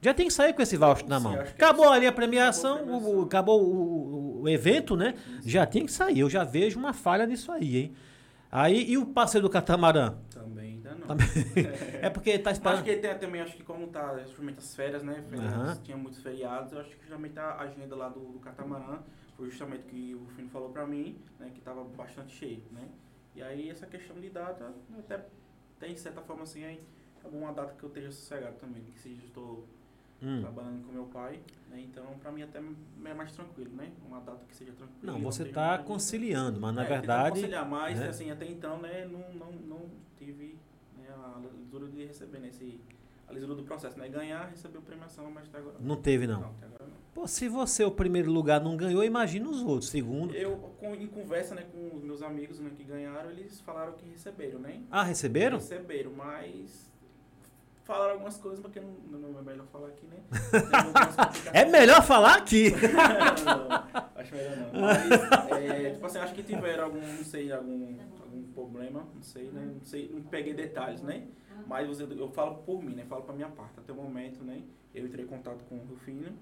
Já 0.00 0.14
tem 0.14 0.26
que 0.28 0.32
sair 0.32 0.52
com 0.54 0.62
esse 0.62 0.76
voucher 0.76 1.08
na 1.08 1.18
Sim, 1.18 1.24
mão. 1.24 1.32
acho 1.34 1.50
é 1.50 1.54
Acabou 1.54 1.88
ali 1.90 2.06
a 2.06 2.12
premiação, 2.12 2.76
Acabou 2.76 2.94
a 2.94 2.96
o- 2.96 2.98
o- 2.98 3.00
premiação. 3.02 3.22
acabou 3.24 3.62
o, 3.64 4.42
o- 4.42 4.48
evento, 4.48 4.96
né? 4.96 5.14
Já 5.44 5.66
tem 5.66 5.84
que 5.84 5.92
sair. 5.92 6.20
Eu 6.20 6.30
já 6.30 6.44
vejo 6.44 6.78
uma 6.78 6.92
falha 6.92 7.26
nisso 7.26 7.50
aí, 7.50 7.76
hein? 7.76 7.96
Aí, 8.50 8.90
e 8.90 8.96
o 8.96 9.04
passeio 9.06 9.42
do 9.42 9.50
catamarã? 9.50 10.16
Também 10.30 10.74
ainda 10.74 10.94
não. 10.94 11.06
Também. 11.08 11.26
É 12.00 12.08
porque 12.08 12.38
tá 12.38 12.50
Acho 12.50 12.60
esperando. 12.60 12.84
que 12.84 12.96
tem 12.96 13.18
também, 13.18 13.40
acho 13.40 13.56
que 13.56 13.62
como 13.64 13.88
tá 13.88 14.16
justamente 14.20 14.58
as 14.58 14.74
férias, 14.74 15.02
né? 15.02 15.22
Férias, 15.28 15.52
Aham. 15.52 15.78
Tinha 15.82 15.96
muitos 15.96 16.22
feriados, 16.22 16.72
eu 16.72 16.78
acho 16.80 16.90
que 16.90 17.00
justamente 17.02 17.36
a 17.38 17.56
agenda 17.58 17.96
lá 17.96 18.08
do, 18.08 18.20
do 18.20 18.38
Catamarã 18.38 19.00
foi 19.36 19.50
justamente 19.50 19.80
o 19.82 19.86
que 19.86 20.14
o 20.14 20.18
Rufino 20.20 20.48
falou 20.48 20.70
pra 20.70 20.86
mim, 20.86 21.18
né? 21.40 21.50
Que 21.52 21.60
tava 21.60 21.82
bastante 21.84 22.32
cheio, 22.36 22.62
né? 22.70 22.88
E 23.34 23.42
aí 23.42 23.68
essa 23.68 23.84
questão 23.86 24.18
de 24.20 24.30
data, 24.30 24.72
até 24.98 25.24
tem 25.80 25.92
de 25.92 26.00
certa 26.00 26.20
forma 26.22 26.44
assim, 26.44 26.64
aí 26.64 26.80
é 27.24 27.28
uma 27.28 27.52
data 27.52 27.74
que 27.76 27.82
eu 27.82 27.88
esteja 27.88 28.10
sossegado 28.12 28.56
também, 28.56 28.82
que 28.84 28.98
se 28.98 29.10
eu 29.10 29.26
estou 29.26 29.66
Hum. 30.22 30.40
trabalhando 30.40 30.84
com 30.84 30.92
meu 30.92 31.04
pai, 31.04 31.40
né? 31.70 31.80
Então 31.80 32.04
pra 32.18 32.32
mim 32.32 32.42
até 32.42 32.58
é 32.58 33.14
mais 33.14 33.30
tranquilo, 33.32 33.70
né? 33.76 33.92
Uma 34.06 34.20
data 34.20 34.44
que 34.48 34.54
seja 34.56 34.72
tranquila. 34.72 35.12
Não, 35.12 35.20
você 35.20 35.44
tá 35.44 35.76
muito- 35.76 35.84
conciliando, 35.86 36.60
mas 36.60 36.74
na 36.74 36.84
É, 36.84 36.88
verdade. 36.88 37.36
conciliar, 37.36 37.68
mas 37.68 37.98
né? 38.00 38.08
assim, 38.08 38.30
até 38.30 38.46
então, 38.46 38.78
né, 38.80 39.06
não, 39.06 39.32
não, 39.34 39.52
não 39.52 39.80
tive 40.18 40.58
né, 40.96 41.06
a 41.08 41.40
lisura 41.56 41.86
de 41.88 42.04
receber, 42.04 42.40
né, 42.40 42.48
esse, 42.48 42.80
a 43.28 43.32
lisura 43.32 43.54
do 43.54 43.62
processo, 43.62 43.96
né, 43.98 44.08
ganhar, 44.08 44.48
receber 44.48 44.78
a 44.78 44.80
premiação, 44.82 45.30
mas 45.30 45.46
até 45.48 45.58
agora 45.58 45.76
Não 45.80 45.96
teve, 45.96 46.26
não. 46.26 46.40
Não, 46.40 46.50
até 46.50 46.66
agora 46.66 46.84
não. 46.86 46.98
Pô, 47.14 47.26
se 47.28 47.48
você, 47.48 47.84
o 47.84 47.90
primeiro 47.90 48.30
lugar, 48.30 48.60
não 48.60 48.76
ganhou, 48.76 49.04
imagina 49.04 49.48
os 49.48 49.62
outros. 49.62 49.88
Segundo. 49.90 50.34
Eu, 50.34 50.74
em 50.98 51.06
conversa, 51.06 51.54
né, 51.54 51.64
com 51.72 51.96
os 51.96 52.02
meus 52.02 52.22
amigos, 52.22 52.58
né, 52.58 52.70
que 52.76 52.82
ganharam, 52.82 53.30
eles 53.30 53.60
falaram 53.60 53.92
que 53.92 54.08
receberam, 54.08 54.58
né? 54.58 54.82
Ah, 54.90 55.02
receberam? 55.04 55.58
Receberam, 55.58 56.12
mas 56.12 56.88
falaram 57.88 58.12
algumas 58.12 58.36
coisas, 58.36 58.60
porque 58.60 58.78
não, 58.78 59.18
não 59.18 59.38
é 59.38 59.42
melhor 59.42 59.66
falar 59.72 59.88
aqui, 59.88 60.06
né? 60.06 60.18
É 61.54 61.64
melhor 61.64 62.02
falar 62.02 62.36
aqui. 62.36 62.70
não, 63.44 64.02
acho 64.14 64.34
melhor 64.34 64.56
não. 64.58 64.80
Mas, 64.80 65.52
é, 65.52 65.90
tipo 65.92 66.06
assim, 66.06 66.18
acho 66.18 66.34
que 66.34 66.42
tiveram 66.42 66.84
algum, 66.84 67.00
não 67.00 67.24
sei, 67.24 67.50
algum, 67.50 67.98
algum 68.20 68.42
problema, 68.52 69.08
não 69.14 69.22
sei, 69.22 69.50
né? 69.50 69.72
Não 69.74 69.84
sei, 69.86 70.10
não 70.12 70.20
peguei 70.20 70.52
detalhes, 70.52 71.00
né? 71.00 71.28
Mas 71.66 71.88
você, 71.88 72.04
eu 72.04 72.28
falo 72.28 72.56
por 72.56 72.82
mim, 72.82 72.94
né? 72.94 73.06
Falo 73.08 73.22
pra 73.22 73.34
minha 73.34 73.48
parte. 73.48 73.78
Até 73.78 73.90
o 73.90 73.96
momento, 73.96 74.44
né? 74.44 74.60
Eu 74.94 75.06
entrei 75.06 75.24
em 75.24 75.28
contato 75.28 75.64
com 75.64 75.76
o 75.76 75.84
Rufino. 75.86 76.32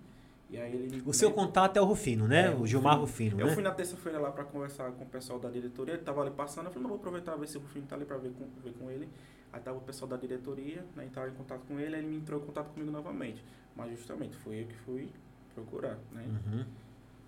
E 0.50 0.58
aí 0.58 0.74
ele. 0.74 1.02
O 1.06 1.12
seu 1.12 1.30
né, 1.30 1.34
contato 1.34 1.76
é 1.76 1.80
o 1.80 1.84
Rufino, 1.84 2.26
né? 2.28 2.46
É, 2.46 2.50
o 2.50 2.66
Gilmar 2.66 2.98
Rufino. 2.98 3.30
Rufino, 3.30 3.42
Eu 3.42 3.46
né? 3.46 3.54
fui 3.54 3.62
na 3.62 3.72
terça-feira 3.72 4.18
lá 4.18 4.30
pra 4.30 4.44
conversar 4.44 4.90
com 4.92 5.04
o 5.04 5.06
pessoal 5.06 5.38
da 5.38 5.48
diretoria. 5.48 5.94
Ele 5.94 6.02
tava 6.02 6.20
ali 6.22 6.30
passando. 6.30 6.66
Eu 6.66 6.72
falei, 6.72 6.82
não, 6.82 6.90
vou 6.90 6.98
aproveitar 6.98 7.36
ver 7.36 7.48
se 7.48 7.56
o 7.56 7.60
Rufino 7.60 7.86
tá 7.86 7.96
ali 7.96 8.04
pra 8.04 8.16
ver 8.16 8.32
com, 8.32 8.46
ver 8.62 8.72
com 8.74 8.90
ele. 8.90 9.08
Aí 9.56 9.62
tava 9.62 9.78
o 9.78 9.80
pessoal 9.80 10.06
da 10.08 10.18
diretoria, 10.18 10.84
né? 10.94 11.06
Entraram 11.06 11.32
em 11.32 11.34
contato 11.34 11.62
com 11.66 11.80
ele. 11.80 11.94
Aí 11.96 12.02
ele 12.02 12.08
me 12.10 12.16
entrou 12.16 12.42
em 12.42 12.44
contato 12.44 12.68
comigo 12.74 12.92
novamente. 12.92 13.42
Mas 13.74 13.90
justamente 13.92 14.36
foi 14.36 14.60
eu 14.62 14.66
que 14.66 14.74
fui 14.76 15.08
procurar, 15.54 15.96
né? 16.12 16.24
Uhum. 16.26 16.64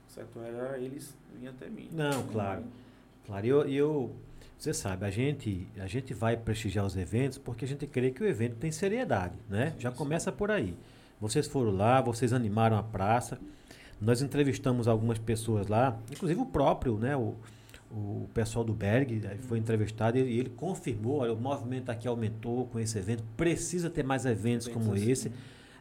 Certo 0.09 0.39
era 0.41 0.79
eles 0.79 1.17
virem 1.33 1.49
até 1.49 1.69
mim. 1.71 1.89
Não, 1.91 2.27
claro. 2.27 2.65
Claro, 3.27 3.47
e 3.47 3.49
eu, 3.49 3.67
eu- 3.69 4.17
você 4.59 4.75
sabe, 4.75 5.07
a 5.07 5.11
gente, 5.11 5.67
a 5.79 5.87
gente 5.87 6.13
vai 6.13 6.37
prestigiar 6.37 6.85
os 6.85 6.97
eventos 6.97 7.39
porque 7.39 7.65
a 7.65 7.69
gente 7.69 7.87
crê 7.87 8.11
que 8.11 8.23
o 8.23 8.27
evento 8.27 8.57
tem 8.57 8.71
seriedade, 8.71 9.39
né? 9.49 9.75
Já 9.79 9.89
Sim, 9.91 9.95
sim. 9.97 9.99
começa 10.03 10.31
por 10.33 10.51
aí. 10.51 10.77
Vocês 11.21 11.47
foram 11.47 11.71
lá, 11.71 12.01
vocês 12.03 12.33
animaram 12.35 12.77
a 12.77 12.83
praça. 12.83 13.39
Nós 14.01 14.21
entrevistamos 14.21 14.87
algumas 14.87 15.19
pessoas 15.19 15.67
lá, 15.67 15.99
inclusive 16.11 16.41
o 16.41 16.47
próprio, 16.47 16.97
né? 16.99 17.17
O, 17.17 17.35
o 17.91 18.29
pessoal 18.35 18.65
do 18.65 18.75
Berg 18.75 19.23
eh, 19.25 19.37
foi 19.43 19.59
entrevistado 19.59 20.19
e 20.19 20.39
ele, 20.39 20.51
confirmou, 20.51 21.19
olha, 21.21 21.33
o 21.33 21.37
movimento 21.37 21.91
aqui 21.91 22.07
aumentou 22.07 22.67
com 22.67 22.79
esse 22.79 22.99
evento, 22.99 23.25
precisa 23.37 23.89
ter 23.89 24.05
mais 24.05 24.27
eventos 24.27 24.69
como 24.69 24.93
assim. 24.93 25.11
esse. 25.11 25.33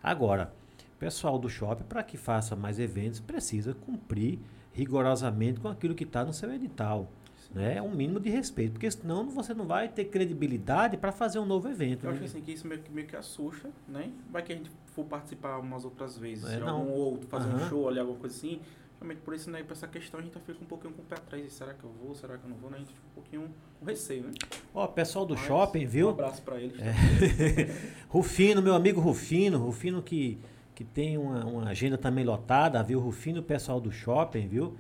Agora, 0.02 0.54
o 0.96 1.00
pessoal 1.00 1.38
do 1.38 1.50
shopping, 1.50 1.84
para 1.84 2.02
que 2.04 2.18
faça 2.18 2.56
mais 2.56 2.80
eventos, 2.80 3.20
precisa 3.20 3.74
cumprir 3.74 4.40
rigorosamente 4.74 5.60
com 5.60 5.68
aquilo 5.68 5.94
que 5.94 6.04
está 6.04 6.24
no 6.24 6.32
seu 6.34 6.52
edital. 6.54 7.08
Né? 7.54 7.78
É 7.78 7.82
um 7.82 7.90
mínimo 7.94 8.20
de 8.20 8.30
respeito, 8.30 8.74
porque 8.74 8.90
senão 8.92 9.30
você 9.30 9.54
não 9.54 9.66
vai 9.66 9.88
ter 9.88 10.06
credibilidade 10.06 10.98
para 10.98 11.12
fazer 11.12 11.40
um 11.40 11.46
novo 11.46 11.68
evento. 11.70 12.06
Eu 12.06 12.12
acho 12.12 12.20
né? 12.20 12.26
assim, 12.26 12.42
que 12.42 12.52
isso 12.52 12.68
meio 12.68 12.82
que, 12.82 12.92
meio 12.92 13.08
que 13.08 13.16
assusta, 13.16 13.70
né? 13.88 14.12
Vai 14.30 14.44
que 14.44 14.52
a 14.54 14.56
gente 14.56 14.70
for 14.88 15.06
participar 15.06 15.58
umas 15.58 15.86
outras 15.86 16.18
vezes, 16.18 16.44
É, 16.50 16.60
não. 16.60 16.80
algum 16.82 16.92
outro, 16.92 17.28
fazer 17.28 17.50
Aham. 17.50 17.66
um 17.66 17.70
show 17.70 17.88
ali, 17.88 18.00
alguma 18.00 18.20
coisa 18.20 18.36
assim. 18.36 18.60
Realmente 19.00 19.22
por 19.22 19.34
isso, 19.36 19.50
né, 19.52 19.62
pra 19.64 19.74
essa 19.74 19.88
questão 19.88 20.20
a 20.20 20.24
gente 20.24 20.34
fica 20.40 20.58
um 20.62 20.66
pouquinho 20.66 20.94
com 20.94 21.02
o 21.02 21.06
pé 21.06 21.16
atrás. 21.16 21.46
E 21.46 21.50
será 21.50 21.74
que 21.74 21.84
eu 21.84 21.92
vou? 22.04 22.16
Será 22.16 22.38
que 22.38 22.46
eu 22.46 22.50
não 22.50 22.58
vou? 22.58 22.70
Né? 22.70 22.78
A 22.78 22.80
gente 22.80 22.94
fica 22.94 23.02
um 23.12 23.14
pouquinho 23.14 23.50
com 23.80 23.86
receio, 23.86 24.24
né? 24.24 24.32
Ó, 24.74 24.88
pessoal 24.88 25.26
do 25.26 25.36
Mas, 25.36 25.44
shopping, 25.46 25.86
Um 25.86 25.90
viu? 25.90 26.10
abraço 26.10 26.42
pra 26.42 26.60
eles. 26.60 26.80
É. 26.80 26.94
Rufino, 28.10 28.62
meu 28.62 28.74
amigo 28.74 29.00
Rufino, 29.00 29.58
Rufino 29.60 30.02
que, 30.02 30.38
que 30.74 30.84
tem 30.84 31.18
uma, 31.18 31.46
uma 31.46 31.70
agenda 31.70 31.98
também 31.98 32.24
lotada, 32.26 32.82
viu? 32.84 33.00
Rufino, 33.00 33.40
o 33.42 33.44
pessoal 33.44 33.80
do 33.80 33.92
shopping, 33.92 34.48
viu? 34.48 34.76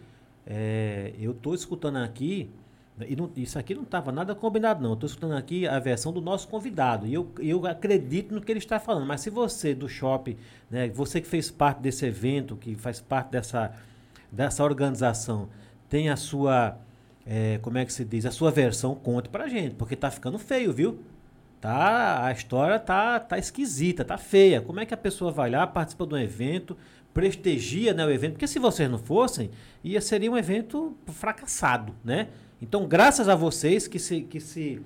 É, 0.45 1.13
eu 1.19 1.33
tô 1.33 1.53
escutando 1.53 1.97
aqui 1.97 2.49
E 3.05 3.15
não- 3.15 3.29
isso 3.35 3.59
aqui 3.59 3.75
não 3.75 3.83
estava 3.83 4.11
nada 4.11 4.33
combinado, 4.33 4.81
não. 4.81 4.93
Estou 4.93 5.05
escutando 5.05 5.33
aqui 5.35 5.67
a 5.67 5.77
versão 5.77 6.11
do 6.11 6.19
nosso 6.19 6.47
convidado. 6.47 7.05
E 7.05 7.13
eu, 7.13 7.29
eu 7.39 7.67
acredito 7.67 8.33
no 8.33 8.41
que 8.41 8.51
ele 8.51 8.57
está 8.57 8.79
falando. 8.79 9.05
Mas 9.05 9.21
se 9.21 9.29
você 9.29 9.75
do 9.75 9.87
shopping, 9.87 10.35
né, 10.71 10.89
você 10.89 11.21
que 11.21 11.27
fez 11.27 11.51
parte 11.51 11.79
desse 11.79 12.07
evento, 12.07 12.55
que 12.55 12.73
faz 12.75 12.99
parte 12.99 13.29
dessa, 13.29 13.71
dessa 14.31 14.63
organização, 14.63 15.49
tem 15.89 16.09
a 16.09 16.15
sua. 16.15 16.77
eh, 17.25 17.59
como 17.61 17.77
é 17.77 17.85
que 17.85 17.93
se 17.93 18.05
diz? 18.05 18.25
A 18.25 18.31
sua 18.31 18.51
versão, 18.51 18.95
conte 18.95 19.29
pra 19.29 19.47
gente. 19.47 19.75
Porque 19.75 19.95
tá 19.95 20.09
ficando 20.11 20.37
feio, 20.39 20.73
viu? 20.73 20.99
Tá, 21.59 22.25
a 22.25 22.31
história 22.31 22.79
tá, 22.79 23.19
tá 23.19 23.37
esquisita, 23.37 24.05
tá 24.05 24.17
feia. 24.17 24.61
Como 24.61 24.79
é 24.79 24.85
que 24.85 24.93
a 24.93 24.97
pessoa 24.97 25.31
vai 25.31 25.49
lá, 25.49 25.65
participa 25.65 26.05
de 26.05 26.13
um 26.13 26.17
evento, 26.17 26.77
prestigia 27.13 27.93
né, 27.93 28.05
o 28.05 28.11
evento? 28.11 28.33
Porque 28.33 28.47
se 28.47 28.59
vocês 28.59 28.89
não 28.89 28.99
fossem, 28.99 29.49
ia 29.83 29.99
seria 29.99 30.31
um 30.31 30.37
evento 30.37 30.95
fracassado, 31.07 31.95
né? 32.03 32.27
Então, 32.61 32.87
graças 32.87 33.27
a 33.27 33.35
vocês 33.35 33.87
que 33.87 33.97
se, 33.99 34.21
que 34.21 34.39
se, 34.39 34.81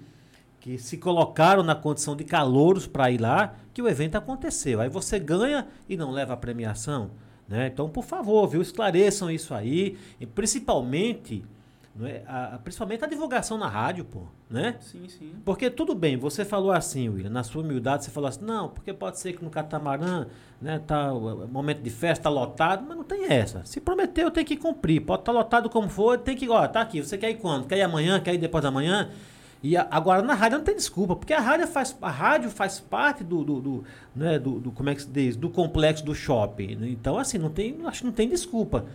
que 0.62 0.78
se 0.78 0.98
colocaram 0.98 1.62
na 1.62 1.76
condição 1.76 2.16
de 2.16 2.24
calouros 2.24 2.88
para 2.88 3.12
ir 3.12 3.20
lá, 3.20 3.56
que 3.74 3.82
o 3.82 3.88
evento 3.88 4.16
aconteceu. 4.16 4.80
Aí 4.80 4.90
você 4.90 5.20
ganha 5.20 5.68
e 5.90 5.98
não 5.98 6.12
leva 6.12 6.34
a 6.34 6.38
premiação, 6.38 7.12
né? 7.52 7.68
Então, 7.68 7.90
por 7.90 8.06
favor, 8.06 8.48
viu, 8.48 8.62
esclareçam 8.62 9.30
isso 9.30 9.54
aí, 9.54 9.98
e 10.22 10.26
principalmente, 10.26 11.44
é, 12.02 12.22
a, 12.26 12.58
principalmente 12.64 13.04
a 13.04 13.08
divulgação 13.08 13.58
na 13.58 13.68
rádio, 13.68 14.06
pô, 14.06 14.22
né? 14.50 14.78
Sim, 14.80 15.10
sim. 15.10 15.34
Porque 15.44 15.70
tudo 15.70 15.94
bem, 15.94 16.16
você 16.16 16.46
falou 16.46 16.72
assim, 16.72 17.10
William, 17.10 17.30
na 17.30 17.44
sua 17.44 17.62
humildade, 17.62 18.06
você 18.06 18.10
falou 18.10 18.30
assim, 18.30 18.46
não, 18.46 18.70
porque 18.70 18.94
pode 18.94 19.20
ser 19.20 19.34
que 19.34 19.44
no 19.44 19.50
catamarã, 19.50 20.28
né, 20.62 20.80
tá 20.80 21.14
momento 21.14 21.82
de 21.82 21.90
festa, 21.90 22.24
tá 22.24 22.30
lotado, 22.30 22.86
mas 22.88 22.96
não 22.96 23.04
tem 23.04 23.26
essa. 23.26 23.66
Se 23.66 23.82
prometeu, 23.82 24.32
tem 24.32 24.46
que 24.46 24.56
cumprir. 24.56 25.02
Pode 25.02 25.24
estar 25.24 25.34
lotado 25.34 25.70
como 25.70 25.90
for, 25.90 26.18
tem 26.18 26.38
que, 26.38 26.48
ó, 26.48 26.66
tá 26.70 26.80
aqui, 26.80 27.04
você 27.04 27.18
quer 27.18 27.32
ir 27.32 27.36
quando? 27.36 27.68
Quer 27.68 27.80
ir 27.80 27.82
amanhã, 27.82 28.22
quer 28.22 28.34
ir 28.34 28.38
depois 28.38 28.64
da 28.64 28.72
manhã? 28.72 29.10
E 29.64 29.78
agora 29.78 30.24
na 30.24 30.34
rádio 30.34 30.58
não 30.58 30.66
tem 30.66 30.76
desculpa, 30.76 31.16
porque 31.16 31.34
a 31.34 31.40
rádio 31.40 31.68
faz, 31.68 31.96
a 32.02 32.10
rádio 32.10 32.50
faz 32.50 32.80
parte 32.80 33.24
do, 33.24 33.44
do, 33.44 33.62
do, 33.62 33.84
né, 34.16 34.40
do, 34.40 34.60
do- 34.60 34.72
como 34.72 34.90
é 34.90 34.96
que 34.96 35.04
se 35.04 35.08
diz, 35.08 35.36
do 35.36 35.50
complexo 35.52 36.04
do 36.04 36.16
shopping. 36.16 36.76
né? 36.76 36.90
Então, 36.90 37.18
assim, 37.18 37.38
não 37.38 37.50
tem, 37.52 37.78
acho 37.86 38.00
que 38.00 38.06
não 38.06 38.14
tem 38.14 38.28
desculpa. 38.28 38.86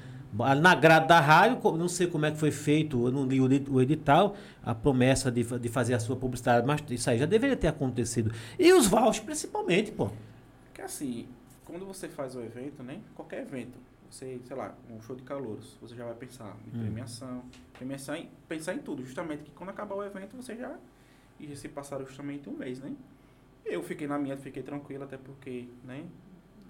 Na 0.60 0.74
grade 0.74 1.06
da 1.06 1.18
rádio, 1.20 1.58
não 1.78 1.88
sei 1.88 2.08
como 2.08 2.26
é 2.26 2.30
que 2.32 2.36
foi 2.36 2.50
feito, 2.50 3.06
eu 3.06 3.12
não 3.12 3.24
li 3.26 3.40
o 3.40 3.46
edi- 3.46 3.70
o 3.70 3.80
edital, 3.80 4.34
a 4.62 4.74
promessa 4.74 5.30
de, 5.30 5.42
de 5.44 5.68
fazer 5.68 5.94
a 5.94 6.00
sua 6.00 6.16
publicidade, 6.16 6.66
mas 6.66 6.82
isso 6.90 7.08
aí 7.08 7.16
já 7.18 7.26
deveria 7.26 7.56
ter 7.56 7.68
acontecido. 7.68 8.32
E 8.58 8.72
os 8.72 8.86
vouchers, 8.88 9.20
principalmente, 9.20 9.92
pô. 9.92 10.10
Porque 10.66 10.82
assim, 10.82 11.26
quando 11.64 11.86
você 11.86 12.08
faz 12.08 12.34
o 12.34 12.40
evento, 12.40 12.82
né? 12.82 12.98
Qualquer 13.14 13.42
evento, 13.42 13.78
você, 14.10 14.40
sei 14.44 14.56
lá, 14.56 14.74
um 14.90 15.00
show 15.02 15.14
de 15.16 15.22
calouros, 15.22 15.76
você 15.80 15.94
já 15.94 16.04
vai 16.04 16.14
pensar 16.14 16.56
em 16.66 16.76
Hum. 16.76 16.80
premiação, 16.82 17.44
premiação 17.74 18.14
em, 18.14 18.30
pensar 18.48 18.74
em 18.74 18.78
tudo, 18.78 19.04
justamente 19.04 19.42
que 19.44 19.50
quando 19.52 19.70
acabar 19.70 19.94
o 19.94 20.04
evento 20.04 20.36
você 20.36 20.56
já 20.56 20.76
e 21.38 21.46
já 21.48 21.56
se 21.56 21.68
passaram 21.68 22.06
justamente 22.06 22.48
um 22.48 22.52
mês, 22.56 22.80
né? 22.80 22.94
Eu 23.64 23.82
fiquei 23.82 24.06
na 24.06 24.18
minha, 24.18 24.36
fiquei 24.36 24.62
tranquilo, 24.62 25.04
até 25.04 25.16
porque, 25.16 25.68
né? 25.84 26.06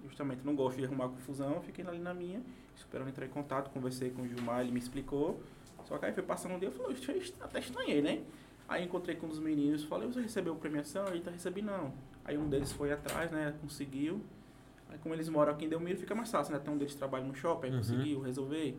Justamente 0.03 0.43
não 0.43 0.55
gosto 0.55 0.77
de 0.77 0.85
arrumar 0.85 1.09
confusão, 1.09 1.61
fiquei 1.61 1.85
ali 1.85 1.99
na 1.99 2.13
minha, 2.13 2.41
esperando 2.75 3.09
entrar 3.09 3.25
em 3.25 3.29
contato, 3.29 3.69
conversei 3.71 4.09
com 4.09 4.23
o 4.23 4.27
Gilmar, 4.27 4.61
ele 4.61 4.71
me 4.71 4.79
explicou. 4.79 5.41
Só 5.85 5.97
que 5.97 6.05
aí 6.05 6.13
foi 6.13 6.23
passando 6.23 6.55
um 6.55 6.59
dia, 6.59 6.69
eu 6.69 6.71
falei, 6.73 6.95
"Ixi, 6.97 7.33
eu 7.39 7.45
até 7.45 7.59
estranhei, 7.59 8.01
né? 8.01 8.23
Aí 8.67 8.83
encontrei 8.83 9.15
com 9.15 9.27
um 9.27 9.29
dos 9.29 9.39
meninos, 9.39 9.83
falei, 9.85 10.07
você 10.07 10.21
recebeu 10.21 10.55
premiação? 10.55 11.07
Ele 11.07 11.21
tá 11.21 11.31
recebi 11.31 11.61
não. 11.61 11.93
Aí 12.25 12.37
um 12.37 12.49
deles 12.49 12.71
foi 12.73 12.91
atrás, 12.91 13.31
né? 13.31 13.53
Conseguiu. 13.61 14.21
Aí 14.97 15.03
como 15.03 15.13
eles 15.13 15.29
moram 15.29 15.51
aqui 15.53 15.65
em 15.65 15.69
Delmiro, 15.69 15.97
fica 15.99 16.15
mais 16.15 16.31
fácil, 16.31 16.53
né? 16.53 16.59
Tem 16.59 16.73
um 16.73 16.77
deles 16.77 16.95
trabalha 16.95 17.23
no 17.23 17.35
shopping, 17.35 17.69
Uhum. 17.69 17.77
conseguiu 17.77 18.21
resolver. 18.21 18.75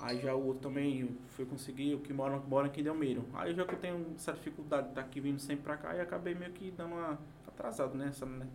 Aí 0.00 0.18
já 0.20 0.34
o 0.34 0.46
outro 0.46 0.62
também 0.62 1.10
foi 1.36 1.44
conseguir, 1.44 1.94
o 1.94 1.98
que 1.98 2.12
mora, 2.14 2.40
mora 2.48 2.66
aqui 2.66 2.80
em 2.80 2.84
Delmiro. 2.84 3.24
Aí 3.34 3.54
já 3.54 3.64
que 3.64 3.74
eu 3.74 3.78
tenho 3.78 4.06
essa 4.16 4.32
dificuldade 4.32 4.84
de 4.84 4.88
estar 4.90 5.02
aqui 5.02 5.20
vindo 5.20 5.38
sempre 5.38 5.64
pra 5.64 5.76
cá, 5.76 5.94
e 5.94 6.00
acabei 6.00 6.34
meio 6.34 6.50
que 6.52 6.70
dando 6.70 6.94
uma 6.94 7.18
atrasado, 7.46 7.96
né? 7.96 8.06
Essa, 8.08 8.24
né? 8.24 8.46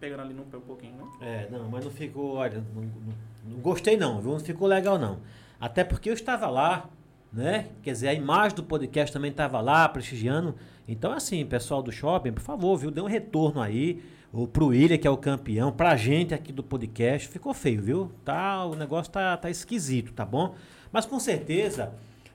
Pegando 0.00 0.22
ali 0.22 0.34
no 0.34 0.42
pé 0.44 0.56
um 0.56 0.62
pouquinho, 0.62 0.96
né? 0.96 1.04
É, 1.20 1.48
não, 1.50 1.68
mas 1.68 1.84
não 1.84 1.92
ficou, 1.92 2.34
olha, 2.34 2.64
não, 2.74 2.82
não- 2.82 3.54
não 3.54 3.60
gostei 3.60 3.96
não, 3.96 4.20
viu? 4.20 4.32
Não 4.32 4.40
ficou 4.40 4.66
legal 4.66 4.98
não. 4.98 5.20
Até 5.60 5.84
porque 5.84 6.08
eu 6.10 6.14
estava 6.14 6.48
lá, 6.48 6.88
né? 7.32 7.68
Quer 7.82 7.92
dizer, 7.92 8.08
a 8.08 8.14
imagem 8.14 8.56
do 8.56 8.64
podcast 8.64 9.12
também 9.12 9.30
estava 9.30 9.60
lá, 9.60 9.88
prestigiando. 9.88 10.54
Então, 10.88 11.12
assim, 11.12 11.44
pessoal 11.46 11.82
do 11.82 11.92
shopping, 11.92 12.32
por 12.32 12.40
favor, 12.42 12.76
viu? 12.76 12.90
Dê 12.90 13.00
um 13.00 13.06
retorno 13.06 13.60
aí. 13.60 14.02
O 14.32 14.46
pro 14.46 14.66
William, 14.68 14.96
que 14.96 15.08
é 15.08 15.10
o 15.10 15.16
campeão, 15.16 15.72
pra 15.72 15.96
gente 15.96 16.32
aqui 16.32 16.52
do 16.52 16.62
podcast, 16.62 17.26
ficou 17.28 17.52
feio, 17.52 17.82
viu? 17.82 18.12
Tá, 18.24 18.64
o 18.64 18.76
negócio 18.76 19.12
tá, 19.12 19.36
tá 19.36 19.50
esquisito, 19.50 20.12
tá 20.12 20.24
bom? 20.24 20.54
Mas 20.92 21.04
com 21.04 21.18
certeza, 21.18 21.92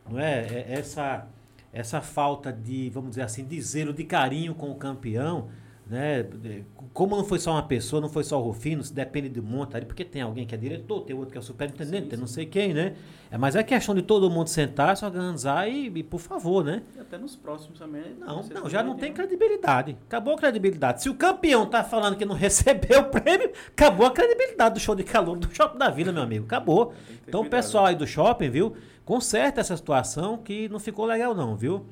não 0.10 0.20
é? 0.20 0.42
É- 0.46 0.66
Essa, 0.74 1.26
essa 1.72 2.02
falta 2.02 2.52
de, 2.52 2.90
vamos 2.90 3.12
dizer 3.12 3.22
assim, 3.22 3.46
de 3.46 3.62
zelo, 3.62 3.94
de 3.94 4.04
carinho 4.04 4.54
com 4.54 4.70
o 4.72 4.76
campeão, 4.76 5.48
né? 5.88 6.24
De- 6.24 6.64
Como 6.94 7.16
não 7.16 7.24
foi 7.24 7.40
só 7.40 7.52
uma 7.52 7.64
pessoa, 7.64 8.02
não 8.02 8.10
foi 8.10 8.24
só 8.24 8.40
o 8.40 8.44
Rufino, 8.44 8.84
se 8.84 8.94
depende 8.94 9.30
de 9.30 9.40
um 9.40 9.44
monte 9.44 9.76
ali, 9.76 9.86
porque 9.86 10.04
tem 10.06 10.22
alguém 10.22 10.46
que 10.46 10.56
é 10.56 10.58
diretor, 10.58 11.02
tem 11.02 11.16
outro 11.16 11.32
que 11.32 11.38
é 11.38 11.42
o 11.42 11.44
superintendente, 11.44 12.04
Sim, 12.04 12.10
tem 12.10 12.20
não 12.20 12.28
sei 12.28 12.46
quem, 12.46 12.74
né? 12.74 12.96
É, 13.30 13.38
mas 13.38 13.56
é 13.56 13.64
questão 13.64 13.94
de 13.94 14.02
todo 14.02 14.30
mundo 14.30 14.48
sentar, 14.48 14.96
se 14.96 15.04
organizar 15.06 15.68
e, 15.70 15.88
e, 15.88 16.04
por 16.04 16.20
favor, 16.20 16.64
né? 16.64 16.84
E 16.96 17.00
até 17.00 17.18
nos 17.18 17.36
próximos 17.36 17.78
também. 17.80 18.16
Não, 18.20 18.42
você 18.42 18.54
não, 18.54 18.70
já 18.70 18.82
não 18.82 18.96
tem 18.96 19.12
credibilidade. 19.14 19.98
Acabou 20.08 20.34
a 20.36 20.38
credibilidade. 20.38 21.02
Se 21.04 21.10
o 21.10 21.16
campeão 21.16 21.66
tá 21.66 21.84
falando 21.84 22.16
que 22.16 22.26
não 22.26 22.36
recebeu 22.36 23.02
o 23.02 23.06
prêmio, 23.06 23.52
acabou 23.70 24.06
a 24.06 24.12
credibilidade 24.12 24.76
do 24.76 24.80
show 24.80 24.96
de 24.96 25.04
calor 25.04 25.38
do 25.38 25.54
Shopping 25.54 25.78
da 25.78 25.90
Vila, 25.90 26.12
meu 26.12 26.24
amigo. 26.24 26.46
Acabou. 26.46 26.94
Então, 27.28 27.42
o 27.42 27.50
pessoal 27.50 27.86
aí 27.88 27.96
do 27.96 28.08
shopping, 28.08 28.50
viu? 28.50 28.76
Conserta 29.04 29.62
essa 29.62 29.76
situação 29.78 30.38
que 30.38 30.68
não 30.70 30.80
ficou 30.80 31.06
legal, 31.06 31.36
não, 31.36 31.56
viu? 31.56 31.86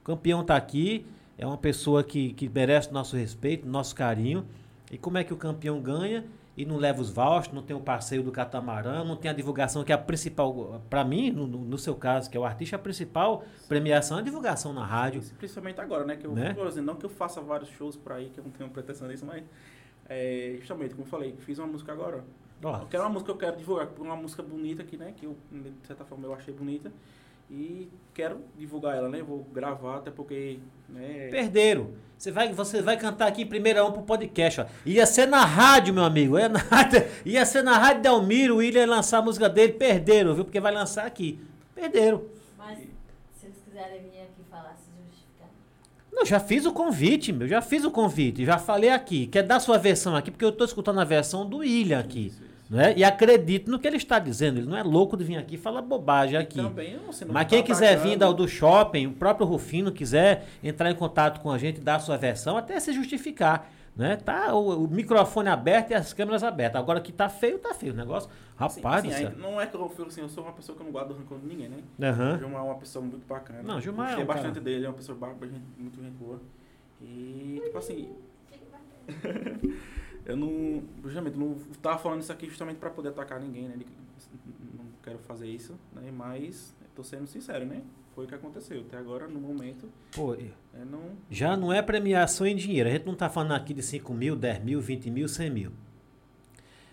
O 0.00 0.04
campeão 0.04 0.44
tá 0.44 0.56
aqui, 0.56 1.06
é 1.42 1.46
uma 1.46 1.58
pessoa 1.58 2.04
que, 2.04 2.32
que 2.34 2.48
merece 2.48 2.92
nosso 2.92 3.16
respeito, 3.16 3.66
nosso 3.66 3.94
carinho. 3.96 4.46
E 4.92 4.96
como 4.96 5.18
é 5.18 5.24
que 5.24 5.34
o 5.34 5.36
campeão 5.36 5.80
ganha 5.80 6.24
e 6.56 6.64
não 6.64 6.76
leva 6.76 7.00
os 7.00 7.10
vouchers, 7.10 7.52
não 7.52 7.62
tem 7.62 7.74
o 7.74 7.80
passeio 7.80 8.22
do 8.22 8.30
catamarã, 8.30 9.02
não 9.02 9.16
tem 9.16 9.28
a 9.28 9.34
divulgação 9.34 9.82
que 9.82 9.90
é 9.90 9.94
a 9.94 9.98
principal, 9.98 10.80
para 10.88 11.02
mim, 11.04 11.30
no, 11.32 11.46
no- 11.48 11.78
seu 11.78 11.96
caso, 11.96 12.30
que 12.30 12.36
é 12.36 12.40
o 12.40 12.44
artista, 12.44 12.76
a 12.76 12.78
principal 12.78 13.42
premiação 13.68 14.18
é 14.18 14.20
a 14.20 14.22
divulgação 14.22 14.72
na 14.72 14.84
rádio. 14.86 15.20
Principalmente 15.38 15.80
agora, 15.80 16.04
né? 16.04 16.14
Que 16.16 16.26
eu, 16.26 16.32
Né? 16.32 16.52
por 16.54 16.66
exemplo, 16.66 16.86
não 16.92 16.94
que 16.96 17.06
eu 17.06 17.10
faça 17.10 17.40
vários 17.40 17.70
shows 17.70 17.96
por 17.96 18.12
aí, 18.12 18.28
que 18.32 18.38
eu 18.38 18.44
não 18.44 18.50
tenho 18.52 18.70
pretensão 18.70 19.08
disso, 19.08 19.24
mas 19.26 19.42
é, 20.08 20.54
justamente, 20.60 20.90
como 20.90 21.02
eu 21.02 21.10
falei, 21.10 21.34
fiz 21.40 21.58
uma 21.58 21.66
música 21.66 21.90
agora. 21.90 22.22
Ó, 22.62 22.82
Eu 22.82 22.86
quero 22.86 23.02
uma 23.02 23.08
música 23.10 23.32
que 23.32 23.32
eu 23.32 23.40
quero 23.40 23.56
divulgar, 23.56 23.88
uma 23.98 24.14
música 24.14 24.42
bonita 24.44 24.82
aqui, 24.82 24.96
né? 24.96 25.12
Que 25.16 25.26
eu, 25.26 25.36
de 25.50 25.86
certa 25.88 26.04
forma, 26.04 26.24
eu 26.26 26.34
achei 26.34 26.54
bonita. 26.54 26.92
E 27.52 27.90
quero 28.14 28.40
divulgar 28.56 28.96
ela, 28.96 29.10
né? 29.10 29.22
Vou 29.22 29.44
gravar, 29.52 29.96
até 29.96 30.10
porque. 30.10 30.58
Né, 30.88 31.28
Perderam. 31.30 31.90
Você 32.16 32.30
vai, 32.30 32.50
você 32.52 32.80
vai 32.80 32.96
cantar 32.96 33.26
aqui 33.26 33.42
em 33.42 33.46
primeira 33.46 33.82
mão 33.82 33.92
pro 33.92 34.02
podcast, 34.02 34.62
ó. 34.62 34.66
Ia 34.86 35.04
ser 35.04 35.26
na 35.26 35.44
rádio, 35.44 35.92
meu 35.92 36.04
amigo. 36.04 36.38
Ia, 36.38 36.48
na, 36.48 36.60
ia 37.26 37.44
ser 37.44 37.62
na 37.62 37.76
rádio 37.76 38.02
Delmiro, 38.02 38.54
o 38.54 38.56
William 38.58 38.80
ia 38.80 38.86
lançar 38.86 39.18
a 39.18 39.22
música 39.22 39.50
dele. 39.50 39.74
Perderam, 39.74 40.34
viu? 40.34 40.44
Porque 40.44 40.60
vai 40.60 40.72
lançar 40.72 41.04
aqui. 41.04 41.38
Perderam. 41.74 42.22
Mas 42.56 42.78
se 42.78 43.46
eles 43.46 43.58
quiserem 43.62 44.00
vir 44.00 44.20
aqui 44.22 44.42
falar, 44.50 44.74
se 44.76 44.90
justificar. 45.04 45.50
Não, 46.10 46.24
já 46.24 46.40
fiz 46.40 46.64
o 46.64 46.72
convite, 46.72 47.32
meu. 47.32 47.46
Já 47.46 47.60
fiz 47.60 47.84
o 47.84 47.90
convite. 47.90 48.46
Já 48.46 48.56
falei 48.56 48.88
aqui. 48.88 49.26
Quer 49.26 49.42
dar 49.42 49.60
sua 49.60 49.76
versão 49.76 50.16
aqui? 50.16 50.30
Porque 50.30 50.44
eu 50.44 50.52
tô 50.52 50.64
escutando 50.64 51.00
a 51.00 51.04
versão 51.04 51.44
do 51.46 51.58
William 51.58 51.98
aqui. 51.98 52.28
Isso. 52.28 52.51
Né? 52.72 52.94
E 52.96 53.04
acredito 53.04 53.70
no 53.70 53.78
que 53.78 53.86
ele 53.86 53.98
está 53.98 54.18
dizendo. 54.18 54.56
Ele 54.58 54.66
não 54.66 54.78
é 54.78 54.82
louco 54.82 55.14
de 55.14 55.22
vir 55.24 55.36
aqui 55.36 55.56
e 55.56 55.58
falar 55.58 55.82
bobagem 55.82 56.38
aqui. 56.38 56.56
Também, 56.56 56.96
você 57.06 57.22
não 57.26 57.34
Mas 57.34 57.44
tá 57.44 57.50
quem 57.50 57.62
quiser 57.62 57.88
atacando. 57.90 58.08
vir 58.10 58.16
da- 58.16 58.32
do 58.32 58.48
shopping, 58.48 59.06
o 59.08 59.12
próprio 59.12 59.46
Rufino 59.46 59.92
quiser 59.92 60.46
entrar 60.64 60.90
em 60.90 60.94
contato 60.94 61.40
com 61.42 61.50
a 61.50 61.58
gente, 61.58 61.82
dar 61.82 61.96
a 61.96 62.00
sua 62.00 62.16
versão, 62.16 62.56
até 62.56 62.80
se 62.80 62.90
justificar. 62.94 63.70
Né? 63.94 64.16
Tá 64.16 64.54
o, 64.54 64.84
o 64.84 64.88
microfone 64.88 65.50
aberto 65.50 65.90
e 65.90 65.94
as 65.94 66.14
câmeras 66.14 66.42
abertas. 66.42 66.80
Agora 66.80 66.98
que 66.98 67.12
tá 67.12 67.28
feio, 67.28 67.58
tá 67.58 67.74
feio 67.74 67.92
o 67.92 67.96
negócio. 67.96 68.30
Rapaz 68.56 69.04
assim, 69.04 69.08
do 69.08 69.14
céu. 69.14 69.28
aí 69.28 69.36
não 69.36 69.60
é 69.60 69.66
que 69.66 69.76
eu 69.76 69.88
falo 69.90 70.08
assim, 70.08 70.22
eu 70.22 70.28
sou 70.30 70.42
uma 70.42 70.52
pessoa 70.54 70.74
que 70.74 70.80
eu 70.80 70.86
não 70.86 70.92
guardo 70.92 71.12
rancor 71.12 71.38
de 71.40 71.46
ninguém, 71.46 71.68
né? 71.68 71.76
Aham. 72.08 72.36
O 72.36 72.38
Gilmar 72.38 72.60
é 72.62 72.64
uma 72.64 72.74
pessoa 72.76 73.04
muito 73.04 73.26
bacana. 73.28 73.62
Não, 73.62 73.78
Gilmar 73.82 74.06
é 74.06 74.08
Gostei 74.12 74.24
um 74.24 74.26
bastante 74.28 74.52
cara- 74.54 74.64
dele, 74.64 74.86
é 74.86 74.88
uma 74.88 74.94
pessoa 74.94 75.18
muito 75.76 76.00
gente 76.00 76.14
boa. 76.14 76.40
E, 77.02 77.60
tipo 77.64 77.76
assim, 77.76 78.08
eu 80.24 80.36
não. 80.36 80.82
Justamente, 81.04 81.36
não 81.36 81.56
tava 81.80 81.98
falando 81.98 82.20
isso 82.20 82.32
aqui 82.32 82.46
justamente 82.48 82.76
pra 82.76 82.90
poder 82.90 83.10
atacar 83.10 83.40
ninguém, 83.40 83.68
né? 83.68 83.76
Não 84.74 84.84
quero 85.02 85.18
fazer 85.18 85.46
isso, 85.48 85.74
né? 85.94 86.10
Mas 86.12 86.74
tô 86.94 87.02
sendo 87.02 87.26
sincero, 87.26 87.64
né? 87.64 87.82
Foi 88.14 88.24
o 88.24 88.28
que 88.28 88.34
aconteceu. 88.34 88.80
Até 88.82 88.98
agora, 88.98 89.26
no 89.26 89.40
momento, 89.40 89.88
Pô, 90.14 90.34
é, 90.34 90.50
não. 90.84 91.00
já 91.30 91.56
não 91.56 91.72
é 91.72 91.80
premiação 91.80 92.46
em 92.46 92.54
dinheiro. 92.54 92.88
A 92.88 92.92
gente 92.92 93.06
não 93.06 93.14
tá 93.14 93.28
falando 93.30 93.52
aqui 93.52 93.72
de 93.72 93.82
5 93.82 94.12
mil, 94.12 94.36
10 94.36 94.62
mil, 94.62 94.80
20 94.80 95.10
mil, 95.10 95.28
100 95.28 95.50
mil. 95.50 95.72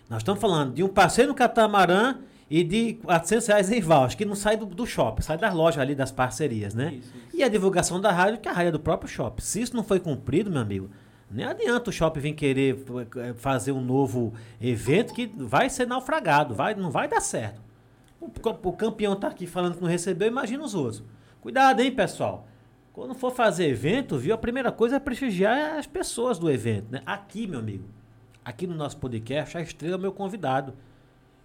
Nós 0.08 0.22
estamos 0.22 0.40
falando 0.40 0.74
de 0.74 0.82
um 0.82 0.88
passeio 0.88 1.28
no 1.28 1.34
catamarã 1.34 2.18
e 2.48 2.64
de 2.64 2.94
400 2.94 3.46
reais 3.46 3.70
em 3.70 3.80
voucher, 3.80 4.16
que 4.18 4.24
não 4.24 4.34
sai 4.34 4.56
do, 4.56 4.66
do 4.66 4.84
shopping, 4.84 5.22
sai 5.22 5.38
das 5.38 5.54
lojas 5.54 5.80
ali, 5.80 5.94
das 5.94 6.10
parcerias, 6.10 6.74
né? 6.74 6.94
Isso, 6.94 7.12
isso. 7.16 7.36
E 7.36 7.44
a 7.44 7.48
divulgação 7.48 8.00
da 8.00 8.10
rádio, 8.10 8.40
que 8.40 8.48
a 8.48 8.52
rádio 8.52 8.70
é 8.70 8.72
do 8.72 8.80
próprio 8.80 9.08
shopping. 9.08 9.42
Se 9.42 9.60
isso 9.62 9.76
não 9.76 9.84
foi 9.84 10.00
cumprido, 10.00 10.50
meu 10.50 10.60
amigo, 10.60 10.90
nem 11.30 11.46
adianta 11.46 11.90
o 11.90 11.92
shopping 11.92 12.20
vir 12.20 12.34
querer 12.34 12.84
eh, 13.16 13.34
fazer 13.34 13.72
um 13.72 13.80
novo 13.80 14.34
evento 14.60 15.14
que 15.14 15.26
vai 15.36 15.70
ser 15.70 15.86
naufragado, 15.86 16.54
vai, 16.54 16.74
não 16.74 16.90
vai 16.90 17.06
dar 17.06 17.20
certo. 17.20 17.60
O, 18.20 18.26
o 18.26 18.72
campeão 18.72 19.14
tá 19.14 19.28
aqui 19.28 19.46
falando 19.46 19.76
que 19.76 19.80
não 19.80 19.88
recebeu, 19.88 20.28
imagina 20.28 20.64
os 20.64 20.74
outros. 20.74 21.04
Cuidado, 21.40 21.80
hein, 21.80 21.92
pessoal. 21.92 22.46
Quando 22.92 23.14
for 23.14 23.32
fazer 23.32 23.68
evento, 23.68 24.18
viu? 24.18 24.34
A 24.34 24.38
primeira 24.38 24.72
coisa 24.72 24.96
é 24.96 24.98
prestigiar 24.98 25.78
as 25.78 25.86
pessoas 25.86 26.38
do 26.38 26.50
evento, 26.50 26.90
né? 26.90 27.02
Aqui, 27.06 27.46
meu 27.46 27.60
amigo, 27.60 27.84
aqui 28.44 28.66
no 28.66 28.74
nosso 28.74 28.96
podcast, 28.98 29.56
a 29.56 29.62
estrela 29.62 29.94
é 29.94 29.98
meu 29.98 30.12
convidado. 30.12 30.74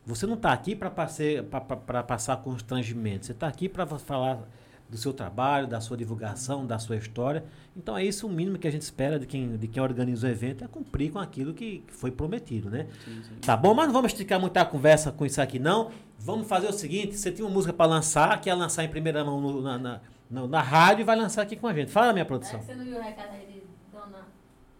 Você 0.05 0.25
não 0.25 0.33
está 0.33 0.51
aqui 0.51 0.75
para 0.75 2.03
passar 2.03 2.37
constrangimento. 2.37 3.25
Você 3.25 3.31
está 3.31 3.47
aqui 3.47 3.69
para 3.69 3.85
falar 3.85 4.47
do 4.89 4.97
seu 4.97 5.11
trabalho, 5.13 5.67
da 5.67 5.81
sua 5.81 5.97
divulgação, 5.97 6.65
da 6.65 6.77
sua 6.79 6.95
história. 6.95 7.43
Então 7.75 7.97
é 7.97 8.03
isso 8.05 8.27
o 8.27 8.29
mínimo 8.29 8.57
que 8.57 8.67
a 8.67 8.71
gente 8.71 8.83
espera 8.83 9.19
de 9.19 9.25
quem, 9.25 9.57
de 9.57 9.67
quem 9.67 9.81
organiza 9.81 10.27
o 10.27 10.29
evento, 10.29 10.63
é 10.63 10.67
cumprir 10.67 11.11
com 11.11 11.19
aquilo 11.19 11.53
que, 11.53 11.79
que 11.87 11.93
foi 11.93 12.11
prometido, 12.11 12.69
né? 12.69 12.87
Sim, 13.03 13.21
sim. 13.23 13.35
Tá 13.41 13.57
bom, 13.57 13.73
mas 13.73 13.87
não 13.87 13.93
vamos 13.93 14.11
esticar 14.11 14.39
muita 14.39 14.63
conversa 14.63 15.11
com 15.11 15.25
isso 15.25 15.41
aqui, 15.41 15.57
não. 15.59 15.91
Vamos 16.19 16.47
fazer 16.47 16.67
o 16.67 16.73
seguinte: 16.73 17.17
você 17.17 17.31
tinha 17.31 17.45
uma 17.45 17.53
música 17.53 17.73
para 17.73 17.85
lançar, 17.87 18.39
quer 18.39 18.53
lançar 18.53 18.83
em 18.83 18.89
primeira 18.89 19.23
mão 19.25 19.41
no- 19.41 19.61
na, 19.61 19.77
na, 19.77 20.01
na, 20.29 20.47
na 20.47 20.61
rádio 20.61 21.01
e 21.01 21.03
vai 21.03 21.15
lançar 21.15 21.41
aqui 21.41 21.55
com 21.55 21.67
a 21.67 21.73
gente. 21.73 21.91
Fala, 21.91 22.13
minha 22.13 22.21
É 22.21 22.25
produção. 22.25 22.59
que 22.59 22.65
você 22.67 22.75
não 22.75 22.85
viu 22.85 22.97
o 22.97 23.01
recado 23.01 23.31
aí 23.33 23.45
de 23.47 23.63
Dona 23.91 24.19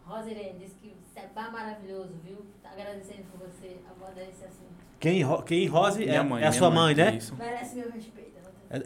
Rosirene, 0.05 0.59
disse 0.59 0.75
que 0.81 0.87
o 0.89 0.95
Seba 1.13 1.47
é 1.47 1.51
maravilhoso, 1.51 2.13
viu? 2.23 2.37
Tá 2.63 2.69
agradecendo 2.71 3.23
por 3.31 3.39
você 3.47 3.77
abordar 3.89 4.23
esse 4.23 4.45
assunto. 4.45 4.65
Quem, 4.99 5.21
quem 5.45 5.67
Rose 5.67 6.07
é, 6.07 6.21
mãe, 6.23 6.43
é 6.43 6.45
a 6.47 6.49
minha 6.49 6.51
sua 6.53 6.69
mãe, 6.71 6.95
né? 6.95 7.15
Isso. 7.15 7.35
Merece 7.35 7.75
meu 7.75 7.91
respeito. 7.91 8.34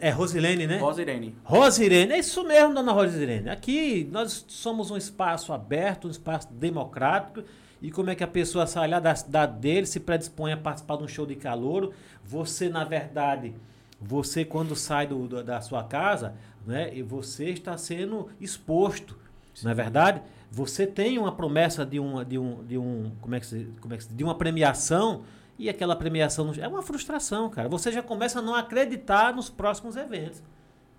É, 0.00 0.10
Rosilene, 0.10 0.66
né? 0.66 0.78
Rosa 0.78 1.02
Irene. 1.02 1.36
Rosirene, 1.42 2.12
é 2.12 2.18
isso 2.18 2.44
mesmo, 2.44 2.74
dona 2.74 2.92
Rosirene. 2.92 3.48
Aqui 3.48 4.08
nós 4.12 4.44
somos 4.48 4.90
um 4.90 4.96
espaço 4.96 5.52
aberto, 5.52 6.06
um 6.06 6.10
espaço 6.10 6.48
democrático. 6.52 7.42
E 7.82 7.90
como 7.90 8.10
é 8.10 8.14
que 8.14 8.22
a 8.22 8.28
pessoa 8.28 8.66
sai 8.66 8.88
lá 8.88 9.00
da 9.00 9.14
cidade 9.14 9.58
dele, 9.58 9.86
se 9.86 10.00
predispõe 10.00 10.52
a 10.52 10.56
participar 10.56 10.96
de 10.98 11.04
um 11.04 11.08
show 11.08 11.24
de 11.24 11.34
calouro. 11.34 11.92
Você, 12.22 12.68
na 12.68 12.84
verdade, 12.84 13.54
você 14.00 14.44
quando 14.44 14.76
sai 14.76 15.06
do- 15.06 15.42
da 15.42 15.60
sua 15.62 15.82
casa, 15.84 16.34
né, 16.66 16.90
e 16.94 17.02
você 17.02 17.46
está 17.50 17.76
sendo 17.78 18.28
exposto, 18.40 19.16
não 19.62 19.70
é 19.70 19.74
verdade? 19.74 20.20
Você 20.50 20.86
tem 20.86 21.16
uma 21.18 21.32
promessa 21.32 21.86
de 21.86 21.98
uma, 21.98 22.24
de 22.24 22.38
um, 22.38 22.62
de 22.64 22.76
um, 22.76 23.12
como 23.20 23.34
é 23.34 23.40
que 23.40 23.46
se, 23.46 23.68
como 23.80 23.94
é 23.94 23.96
que 23.96 24.04
se, 24.04 24.12
de 24.12 24.24
uma 24.24 24.34
premiação 24.34 25.22
e 25.60 25.68
aquela 25.68 25.94
premiação 25.94 26.50
é 26.58 26.66
uma 26.66 26.80
frustração, 26.80 27.50
cara. 27.50 27.68
Você 27.68 27.92
já 27.92 28.02
começa 28.02 28.38
a 28.38 28.42
não 28.42 28.54
acreditar 28.54 29.34
nos 29.34 29.50
próximos 29.50 29.94
eventos. 29.94 30.42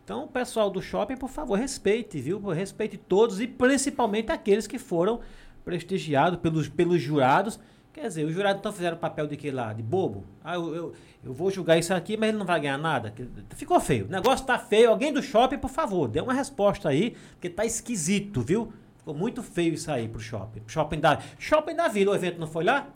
Então, 0.04 0.28
pessoal 0.28 0.70
do 0.70 0.80
shopping, 0.80 1.18
por 1.18 1.30
favor, 1.30 1.58
respeite, 1.58 2.22
viu? 2.22 2.40
Respeite 2.50 2.96
todos 2.96 3.42
e 3.42 3.48
principalmente 3.48 4.32
aqueles 4.32 4.68
que 4.68 4.78
foram 4.78 5.20
prestigiados 5.66 6.40
pelos, 6.40 6.70
pelos 6.70 7.02
jurados. 7.02 7.60
Quer 7.92 8.08
dizer, 8.08 8.24
os 8.24 8.34
jurados 8.34 8.60
então 8.60 8.72
fizeram 8.72 8.98
papel 8.98 9.26
de 9.26 9.36
que 9.36 9.50
lá? 9.50 9.74
De 9.74 9.82
bobo? 9.82 10.26
Ah, 10.44 10.54
eu, 10.54 10.76
eu, 10.76 10.94
eu 11.24 11.34
vou 11.34 11.50
julgar 11.50 11.80
isso 11.80 11.94
aqui, 11.94 12.16
mas 12.16 12.30
ele 12.30 12.38
não 12.38 12.46
vai 12.46 12.60
ganhar 12.60 12.78
nada. 12.78 13.12
Ficou 13.56 13.80
feio. 13.80 14.06
O 14.06 14.10
negócio 14.10 14.46
tá 14.46 14.60
feio. 14.60 14.92
Alguém 14.92 15.12
do 15.12 15.24
shopping, 15.24 15.58
por 15.58 15.72
favor, 15.72 16.08
dê 16.08 16.22
uma 16.22 16.34
resposta 16.34 16.88
aí, 16.88 17.18
porque 17.32 17.50
tá 17.50 17.66
esquisito, 17.66 18.42
viu? 18.42 18.72
Ficou 18.98 19.16
muito 19.16 19.42
feio 19.42 19.74
isso 19.74 19.90
aí 19.92 20.08
pro 20.08 20.20
shopping. 20.20 20.62
Shopping 20.68 21.00
da, 21.00 21.20
shopping 21.40 21.76
da 21.76 21.88
Vila, 21.88 22.12
o 22.12 22.16
evento 22.16 22.40
não 22.40 22.48
foi 22.48 22.64
lá? 22.64 22.88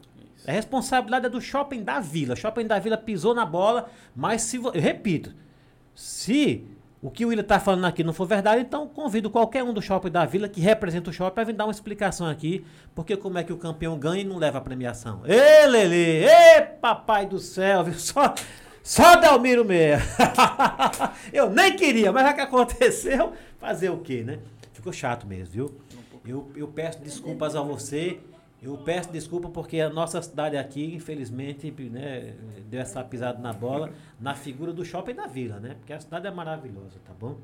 A 0.47 0.51
responsabilidade 0.51 1.25
é 1.25 1.29
do 1.29 1.41
shopping 1.41 1.83
da 1.83 1.99
Vila. 1.99 2.35
Shopping 2.35 2.67
da 2.67 2.79
Vila 2.79 2.97
pisou 2.97 3.33
na 3.33 3.45
bola, 3.45 3.89
mas 4.15 4.41
se 4.43 4.57
eu 4.57 4.71
repito, 4.71 5.33
se 5.93 6.67
o 7.01 7.11
que 7.11 7.23
o 7.23 7.29
William 7.29 7.43
está 7.43 7.59
falando 7.59 7.85
aqui 7.85 8.03
não 8.03 8.13
for 8.13 8.25
verdade, 8.25 8.61
então 8.61 8.87
convido 8.87 9.29
qualquer 9.29 9.63
um 9.63 9.71
do 9.71 9.81
shopping 9.81 10.09
da 10.09 10.25
Vila 10.25 10.49
que 10.49 10.59
representa 10.59 11.09
o 11.09 11.13
shopping 11.13 11.35
para 11.35 11.43
vir 11.43 11.53
dar 11.53 11.65
uma 11.65 11.71
explicação 11.71 12.27
aqui, 12.27 12.65
porque 12.95 13.15
como 13.15 13.37
é 13.37 13.43
que 13.43 13.53
o 13.53 13.57
campeão 13.57 13.97
ganha 13.97 14.21
e 14.21 14.25
não 14.25 14.37
leva 14.37 14.57
a 14.57 14.61
premiação. 14.61 15.21
Ê, 15.25 15.67
Lele! 15.67 16.25
Ê, 16.25 16.61
papai 16.61 17.25
do 17.25 17.37
céu, 17.37 17.83
viu? 17.83 17.93
Só, 17.93 18.33
só 18.81 19.15
Dalmiro 19.17 19.63
Meia. 19.63 19.99
eu 21.31 21.49
nem 21.49 21.75
queria, 21.75 22.11
mas 22.11 22.23
já 22.23 22.33
que 22.33 22.41
aconteceu, 22.41 23.33
fazer 23.59 23.89
o 23.89 23.97
quê, 23.99 24.23
né? 24.23 24.39
Ficou 24.73 24.91
chato 24.91 25.27
mesmo, 25.27 25.53
viu? 25.53 25.77
Eu, 26.25 26.51
eu 26.55 26.67
peço 26.67 26.99
desculpas 27.01 27.55
a 27.55 27.61
você. 27.61 28.19
Eu 28.65 28.77
peço 28.79 29.11
desculpa 29.11 29.47
porque 29.49 29.79
a 29.79 29.89
nossa 29.89 30.21
cidade 30.21 30.57
aqui, 30.57 30.93
infelizmente, 30.95 31.71
né, 31.91 32.33
deu 32.69 32.81
essa 32.81 33.03
pisada 33.03 33.39
na 33.39 33.53
bola 33.53 33.91
na 34.19 34.33
figura 34.33 34.73
do 34.73 34.83
shopping 34.83 35.13
da 35.13 35.27
vila, 35.27 35.59
né? 35.59 35.75
Porque 35.79 35.93
a 35.93 35.99
cidade 35.99 36.25
é 36.27 36.31
maravilhosa, 36.31 36.99
tá 37.05 37.13
bom? 37.19 37.37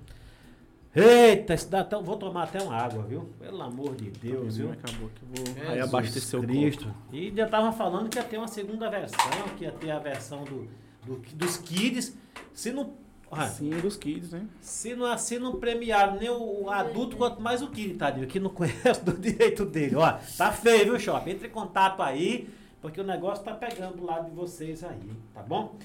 Eita, 0.93 1.55
tão, 1.85 2.03
vou 2.03 2.17
tomar 2.17 2.43
até 2.43 2.61
uma 2.61 2.75
água, 2.75 3.03
viu? 3.03 3.29
Pelo 3.39 3.61
amor 3.61 3.95
de 3.95 4.09
Deus, 4.11 4.57
viu? 4.57 4.71
Acabou 4.71 5.09
que 5.09 5.23
vou 5.23 5.55
aí 5.69 5.75
Jesus 5.75 5.87
abastecer 5.93 6.39
o 6.39 6.43
Cristo. 6.43 6.85
copo. 6.85 6.97
E 7.15 7.33
já 7.33 7.47
tava 7.47 7.71
falando 7.71 8.09
que 8.09 8.17
ia 8.17 8.23
ter 8.25 8.37
uma 8.37 8.47
segunda 8.49 8.89
versão, 8.89 9.17
que 9.57 9.63
ia 9.63 9.71
ter 9.71 9.89
a 9.91 9.99
versão 9.99 10.43
do, 10.43 10.67
do- 11.05 11.21
dos 11.35 11.55
kids. 11.57 12.17
Se 12.53 12.73
não, 12.73 12.91
ah, 13.31 13.47
Sim, 13.47 13.69
dos 13.69 13.95
kids, 13.95 14.31
né? 14.31 14.45
se 14.59 14.93
não, 14.95 15.17
se 15.17 15.39
não 15.39 15.55
premiaram 15.55 16.17
nem 16.17 16.29
o, 16.29 16.69
adulto, 16.69 17.15
quanto 17.15 17.41
mais 17.41 17.61
o 17.61 17.69
kid, 17.69 17.95
tadinho, 17.95 18.27
que 18.27 18.39
não 18.39 18.49
conhece 18.49 19.01
do 19.05 19.13
direito 19.13 19.63
dele. 19.65 19.95
Ó, 19.95 20.13
tá 20.37 20.51
feio, 20.51 20.85
viu, 20.85 20.99
shopping? 20.99 21.31
Entre 21.31 21.47
em 21.47 21.51
contato 21.51 22.01
aí, 22.01 22.49
porque 22.81 22.99
o 22.99 23.03
negócio 23.05 23.43
tá 23.43 23.53
pegando 23.53 23.97
do 23.97 24.05
lado 24.05 24.29
de 24.29 24.35
vocês 24.35 24.83
aí, 24.83 25.11
tá 25.33 25.41
bom? 25.41 25.75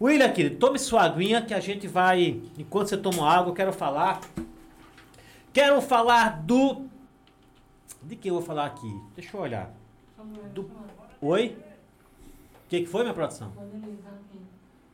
William, 0.00 0.30
querido, 0.32 0.56
tome 0.56 0.78
sua 0.78 1.02
aguinha 1.02 1.42
que 1.42 1.54
a 1.54 1.60
gente 1.60 1.86
vai. 1.86 2.40
Enquanto 2.58 2.88
você 2.88 2.96
toma 2.96 3.28
água, 3.30 3.50
eu 3.50 3.54
quero 3.54 3.72
falar. 3.72 4.20
Quero 5.52 5.80
falar 5.80 6.42
do. 6.42 6.86
De 8.02 8.16
que 8.16 8.28
eu 8.28 8.34
vou 8.34 8.42
falar 8.42 8.66
aqui? 8.66 9.00
Deixa 9.16 9.36
eu 9.36 9.40
olhar. 9.40 9.70
Do- 10.52 10.68
Oi? 11.20 11.56
O 12.66 12.68
que, 12.68 12.80
que 12.80 12.86
foi, 12.86 13.02
minha 13.02 13.14
produção? 13.14 13.52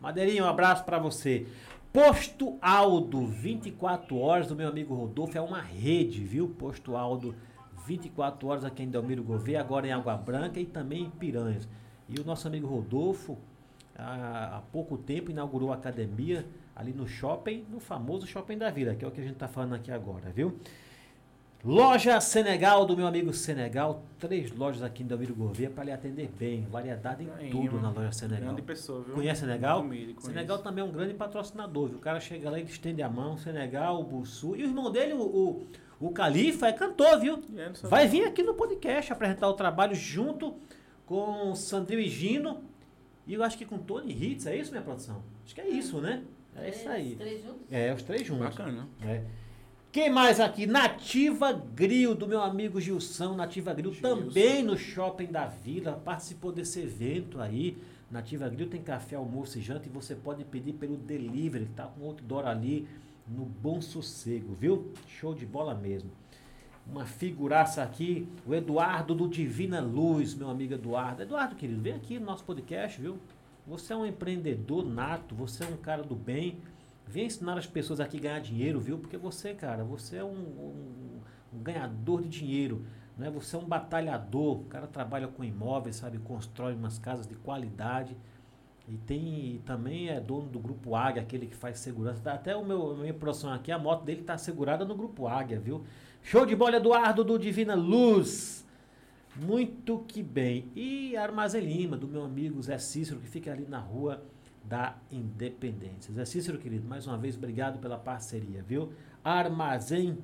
Madeirinha, 0.00 0.44
um 0.44 0.48
abraço 0.48 0.84
pra 0.84 0.98
você. 0.98 1.46
Posto 1.92 2.56
Aldo, 2.62 3.26
24 3.26 4.16
horas 4.16 4.46
do 4.46 4.54
meu 4.54 4.68
amigo 4.68 4.94
Rodolfo, 4.94 5.36
é 5.36 5.40
uma 5.40 5.60
rede, 5.60 6.22
viu? 6.22 6.48
Posto 6.48 6.96
Aldo, 6.96 7.34
24 7.84 8.46
horas 8.46 8.64
aqui 8.64 8.84
em 8.84 8.88
Delmiro 8.88 9.24
Gouveia, 9.24 9.58
agora 9.58 9.88
em 9.88 9.92
Água 9.92 10.16
Branca 10.16 10.60
e 10.60 10.64
também 10.64 11.02
em 11.02 11.10
Piranhas. 11.10 11.68
E 12.08 12.20
o 12.20 12.24
nosso 12.24 12.46
amigo 12.46 12.68
Rodolfo, 12.68 13.36
há, 13.98 14.58
há 14.58 14.60
pouco 14.70 14.96
tempo, 14.96 15.32
inaugurou 15.32 15.72
a 15.72 15.74
academia 15.74 16.46
ali 16.76 16.92
no 16.92 17.08
shopping, 17.08 17.64
no 17.68 17.80
famoso 17.80 18.24
shopping 18.24 18.56
da 18.56 18.70
Vila, 18.70 18.94
que 18.94 19.04
é 19.04 19.08
o 19.08 19.10
que 19.10 19.20
a 19.20 19.24
gente 19.24 19.36
tá 19.36 19.48
falando 19.48 19.74
aqui 19.74 19.90
agora, 19.90 20.30
viu? 20.30 20.60
Loja 21.62 22.18
Senegal, 22.22 22.86
do 22.86 22.96
meu 22.96 23.06
amigo 23.06 23.34
Senegal, 23.34 24.02
três 24.18 24.50
lojas 24.50 24.82
aqui 24.82 25.02
em 25.02 25.06
Delmiro 25.06 25.34
Gouveia 25.34 25.68
para 25.68 25.84
lhe 25.84 25.92
atender 25.92 26.30
bem, 26.38 26.66
variedade 26.70 27.24
em 27.24 27.30
Aí, 27.38 27.50
tudo 27.50 27.76
uma 27.76 27.82
na 27.82 27.90
loja 27.90 28.12
Senegal. 28.12 28.46
Grande 28.46 28.62
pessoa, 28.62 29.02
viu? 29.02 29.14
Conhece 29.14 29.40
Senegal? 29.40 29.82
Conheço. 29.82 30.22
Senegal 30.22 30.58
também 30.60 30.82
é 30.82 30.86
um 30.86 30.90
grande 30.90 31.12
patrocinador, 31.12 31.88
viu? 31.88 31.98
O 31.98 32.00
cara 32.00 32.18
chega 32.18 32.48
lá 32.48 32.58
e 32.58 32.62
estende 32.62 33.02
a 33.02 33.10
mão, 33.10 33.36
Senegal, 33.36 34.00
o 34.00 34.04
Bussu. 34.04 34.56
E 34.56 34.62
o 34.62 34.68
irmão 34.68 34.90
dele, 34.90 35.12
o, 35.12 35.20
o, 35.20 35.66
o 36.00 36.10
Califa, 36.12 36.66
é 36.66 36.72
cantor, 36.72 37.20
viu? 37.20 37.42
É. 37.54 37.70
Vai 37.88 38.08
vir 38.08 38.24
aqui 38.24 38.42
no 38.42 38.54
podcast 38.54 39.12
apresentar 39.12 39.46
o 39.46 39.52
trabalho 39.52 39.94
junto 39.94 40.56
com 41.04 41.54
Sandrinho 41.54 42.00
e 42.00 42.08
Gino. 42.08 42.64
E 43.26 43.34
eu 43.34 43.44
acho 43.44 43.58
que 43.58 43.66
com 43.66 43.76
Tony 43.76 44.12
Hitz, 44.14 44.46
é 44.46 44.56
isso, 44.56 44.70
minha 44.70 44.82
produção? 44.82 45.22
Acho 45.44 45.54
que 45.54 45.60
é 45.60 45.68
isso, 45.68 46.00
né? 46.00 46.22
É 46.56 46.70
isso 46.70 46.80
Os 46.80 46.86
aí. 46.86 47.16
Três 47.16 47.42
juntos? 47.42 47.60
É, 47.70 47.92
os 47.92 48.02
três 48.02 48.26
juntos. 48.26 48.56
Bacana. 48.56 48.88
É. 49.02 49.22
Quem 49.92 50.08
mais 50.08 50.38
aqui? 50.38 50.66
Nativa 50.66 51.52
Grill, 51.52 52.14
do 52.14 52.28
meu 52.28 52.40
amigo 52.40 52.80
Gilson. 52.80 53.34
Nativa 53.34 53.74
Grill 53.74 53.92
Gilson. 53.92 54.22
também 54.22 54.62
no 54.62 54.78
Shopping 54.78 55.26
da 55.26 55.46
Vila. 55.46 56.00
Participou 56.04 56.52
desse 56.52 56.78
evento 56.80 57.40
aí. 57.40 57.76
Nativa 58.08 58.48
Grill 58.48 58.68
tem 58.68 58.80
café, 58.80 59.16
almoço 59.16 59.58
e 59.58 59.60
janta. 59.60 59.88
E 59.88 59.90
você 59.90 60.14
pode 60.14 60.44
pedir 60.44 60.74
pelo 60.74 60.96
delivery. 60.96 61.66
Tá 61.74 61.86
com 61.86 62.06
outdoor 62.06 62.46
ali 62.46 62.86
no 63.26 63.44
Bom 63.44 63.80
Sossego, 63.80 64.54
viu? 64.54 64.92
Show 65.08 65.34
de 65.34 65.44
bola 65.44 65.74
mesmo. 65.74 66.08
Uma 66.86 67.04
figuraça 67.04 67.82
aqui. 67.82 68.28
O 68.46 68.54
Eduardo 68.54 69.12
do 69.12 69.28
Divina 69.28 69.80
Luz, 69.80 70.36
meu 70.36 70.50
amigo 70.50 70.72
Eduardo. 70.72 71.22
Eduardo, 71.22 71.56
querido, 71.56 71.82
vem 71.82 71.94
aqui 71.94 72.16
no 72.16 72.26
nosso 72.26 72.44
podcast, 72.44 73.00
viu? 73.00 73.18
Você 73.66 73.92
é 73.92 73.96
um 73.96 74.06
empreendedor 74.06 74.86
nato. 74.86 75.34
Você 75.34 75.64
é 75.64 75.66
um 75.66 75.76
cara 75.76 76.04
do 76.04 76.14
bem. 76.14 76.58
Vem 77.10 77.26
ensinar 77.26 77.58
as 77.58 77.66
pessoas 77.66 78.00
aqui 78.00 78.18
a 78.18 78.20
ganhar 78.20 78.40
dinheiro, 78.40 78.80
viu? 78.80 78.98
Porque 78.98 79.16
você, 79.16 79.54
cara, 79.54 79.84
você 79.84 80.16
é 80.16 80.24
um, 80.24 80.28
um- 80.30 81.20
um 81.52 81.58
ganhador 81.62 82.22
de 82.22 82.28
dinheiro. 82.28 82.84
Né? 83.18 83.30
Você 83.30 83.56
é 83.56 83.58
um 83.58 83.64
batalhador. 83.64 84.60
O 84.60 84.64
cara 84.64 84.86
trabalha 84.86 85.28
com 85.28 85.42
imóveis, 85.44 85.96
sabe? 85.96 86.18
Constrói 86.18 86.74
umas 86.74 86.98
casas 86.98 87.26
de 87.26 87.34
qualidade. 87.34 88.16
E 88.88 88.96
tem 88.96 89.54
e 89.56 89.58
também 89.64 90.08
é 90.08 90.20
dono 90.20 90.48
do 90.48 90.58
Grupo 90.58 90.94
Águia, 90.96 91.22
aquele 91.22 91.46
que 91.46 91.54
faz 91.54 91.78
segurança. 91.78 92.32
Até 92.32 92.56
o 92.56 92.64
meu, 92.64 92.96
minha 92.96 93.14
produção 93.14 93.52
aqui, 93.52 93.70
a 93.70 93.78
moto 93.78 94.04
dele 94.04 94.22
está 94.22 94.36
segurada 94.38 94.84
no 94.84 94.94
Grupo 94.96 95.26
Águia, 95.28 95.60
viu? 95.60 95.84
Show 96.22 96.44
de 96.44 96.56
bola, 96.56 96.76
Eduardo, 96.76 97.22
do 97.22 97.38
Divina 97.38 97.74
Luz. 97.74 98.66
Muito 99.36 100.00
que 100.08 100.22
bem. 100.22 100.70
E 100.74 101.16
Armazém 101.16 101.60
Lima, 101.64 101.96
do 101.96 102.08
meu 102.08 102.24
amigo 102.24 102.60
Zé 102.62 102.78
Cícero, 102.78 103.20
que 103.20 103.28
fica 103.28 103.52
ali 103.52 103.64
na 103.68 103.78
rua 103.78 104.22
da 104.70 104.94
Independência. 105.10 106.14
Zé 106.14 106.24
Cícero, 106.24 106.56
querido, 106.56 106.88
mais 106.88 107.04
uma 107.04 107.18
vez, 107.18 107.36
obrigado 107.36 107.80
pela 107.80 107.98
parceria, 107.98 108.62
viu? 108.62 108.92
Armazém 109.24 110.16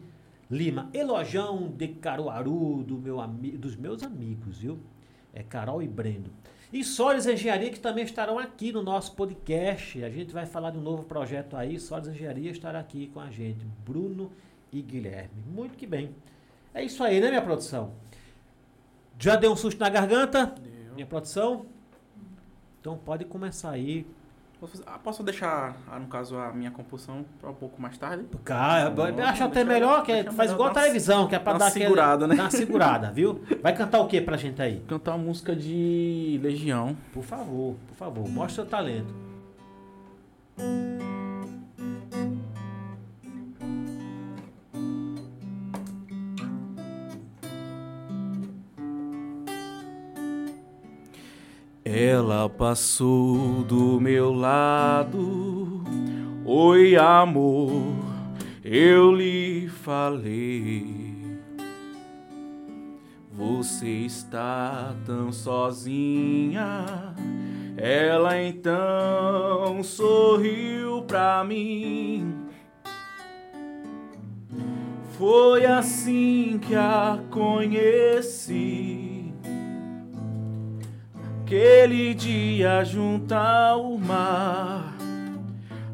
Lima, 0.49 0.89
Elojão 0.95 1.69
de 1.77 1.89
Caruaru, 1.89 2.85
do 2.85 2.97
meu 2.97 3.19
dos 3.59 3.75
meus 3.75 4.05
amigos, 4.05 4.59
viu? 4.59 4.79
É 5.35 5.43
Carol 5.43 5.83
e 5.83 5.89
Brendo. 5.89 6.31
E 6.73 6.85
Solis 6.85 7.27
Engenharia, 7.27 7.71
que 7.71 7.81
também 7.81 8.05
estarão 8.05 8.39
aqui 8.39 8.71
no 8.71 8.85
nosso 8.85 9.17
podcast. 9.17 10.05
A 10.05 10.11
gente 10.11 10.33
vai 10.33 10.47
falar 10.47 10.71
de 10.71 10.79
um 10.79 10.83
novo 10.83 11.03
projeto 11.03 11.57
aí. 11.57 11.81
Solis 11.81 12.07
Engenharia 12.07 12.53
estará 12.53 12.79
aqui 12.79 13.09
com 13.09 13.19
a 13.19 13.29
gente. 13.29 13.67
Bruno 13.85 14.31
e 14.73 14.81
Guilherme. 14.81 15.43
Muito 15.53 15.77
que 15.77 15.89
bem. 15.89 16.15
É 16.73 16.85
isso 16.85 17.03
aí, 17.03 17.21
né, 17.21 17.31
minha 17.31 17.43
produção? 17.43 17.93
Já 19.19 19.35
deu 19.35 19.51
um 19.51 19.57
susto 19.57 19.81
na 19.81 19.89
garganta? 19.89 20.47
Deu. 20.47 20.95
Minha 20.95 21.07
produção? 21.07 21.67
Então 22.81 22.97
pode 22.97 23.25
começar 23.25 23.71
aí. 23.71 24.07
Posso, 24.59 24.83
ah, 24.87 24.99
posso 24.99 25.23
deixar, 25.23 25.77
ah, 25.87 25.99
no 25.99 26.07
caso, 26.07 26.39
a 26.39 26.51
minha 26.51 26.71
compulsão 26.71 27.27
para 27.39 27.51
um 27.51 27.55
pouco 27.55 27.81
mais 27.81 27.99
tarde? 27.99 28.25
Cara, 28.43 28.91
eu 28.97 29.25
acho 29.25 29.45
até 29.45 29.63
melhor, 29.63 30.03
que 30.03 30.11
é- 30.11 30.25
faz 30.25 30.37
melhor 30.37 30.55
igual 30.55 30.69
a 30.71 30.73
televisão, 30.75 31.29
que 31.29 31.35
é 31.35 31.39
pra 31.39 31.53
dar 31.53 31.59
uma 31.59 31.69
aquele- 31.69 31.85
segurada, 31.85 32.27
né? 32.27 32.37
Dar 32.37 32.43
uma 32.45 32.51
segurada, 32.51 33.11
viu? 33.13 33.41
Vai 33.63 33.77
cantar 33.77 34.01
o 34.01 34.07
que 34.09 34.19
pra 34.19 34.39
gente 34.39 34.61
aí? 34.63 34.81
Cantar 34.89 35.13
uma 35.15 35.25
música 35.25 35.55
de 35.55 36.41
Legião. 36.43 36.97
Por 37.13 37.23
favor, 37.23 37.77
por 37.87 37.95
favor, 37.97 38.27
mostre 38.31 38.55
seu 38.55 38.67
talento. 38.67 39.15
Ela 51.99 52.47
passou 52.47 53.63
do 53.63 53.99
meu 53.99 54.31
lado. 54.31 55.83
Oi, 56.45 56.95
amor, 56.95 57.95
eu 58.63 59.13
lhe 59.13 59.67
falei. 59.67 61.17
Você 63.33 63.89
está 63.89 64.95
tão 65.07 65.33
sozinha. 65.33 66.85
Ela 67.79 68.43
então 68.43 69.83
sorriu 69.83 71.01
pra 71.01 71.43
mim. 71.45 72.45
Foi 75.17 75.65
assim 75.65 76.61
que 76.61 76.75
a 76.75 77.19
conheci. 77.31 79.16
Aquele 81.47 82.13
dia 82.13 82.83
junto 82.83 83.33
ao 83.33 83.97
mar, 83.97 84.97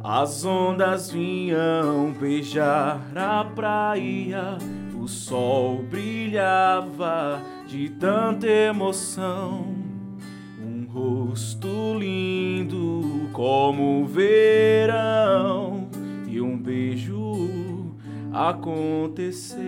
as 0.03 0.47
ondas 0.47 1.11
vinham 1.11 2.11
beijar 2.19 2.99
a 3.15 3.45
praia, 3.45 4.57
o 4.99 5.07
sol 5.07 5.83
brilhava 5.83 7.39
de 7.67 7.91
tanta 7.91 8.47
emoção. 8.47 9.67
Um 10.59 10.87
rosto 10.91 11.99
lindo 11.99 13.29
como 13.35 14.05
o 14.05 14.07
verão, 14.07 15.87
e 16.27 16.41
um 16.41 16.57
beijo 16.57 17.95
aconteceu. 18.33 19.61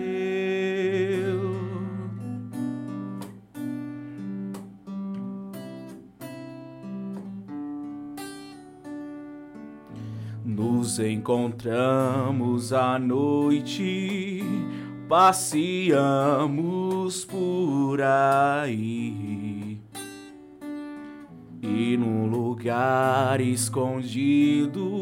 Nos 10.55 10.99
encontramos 10.99 12.71
à 12.71 12.97
noite, 12.97 14.41
passeamos 15.09 15.65
por 17.25 18.01
aí. 18.01 19.77
E 21.61 21.97
num 21.97 22.27
lugar 22.27 23.41
escondido, 23.41 25.01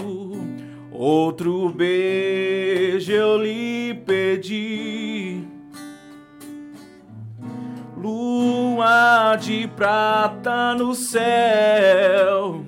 outro 0.91 1.69
beijo 1.69 3.11
eu 3.11 3.37
lhe 3.37 3.93
pedi. 4.07 5.43
Lua 7.95 9.35
de 9.35 9.67
prata 9.67 10.73
no 10.73 10.95
céu 10.95 12.62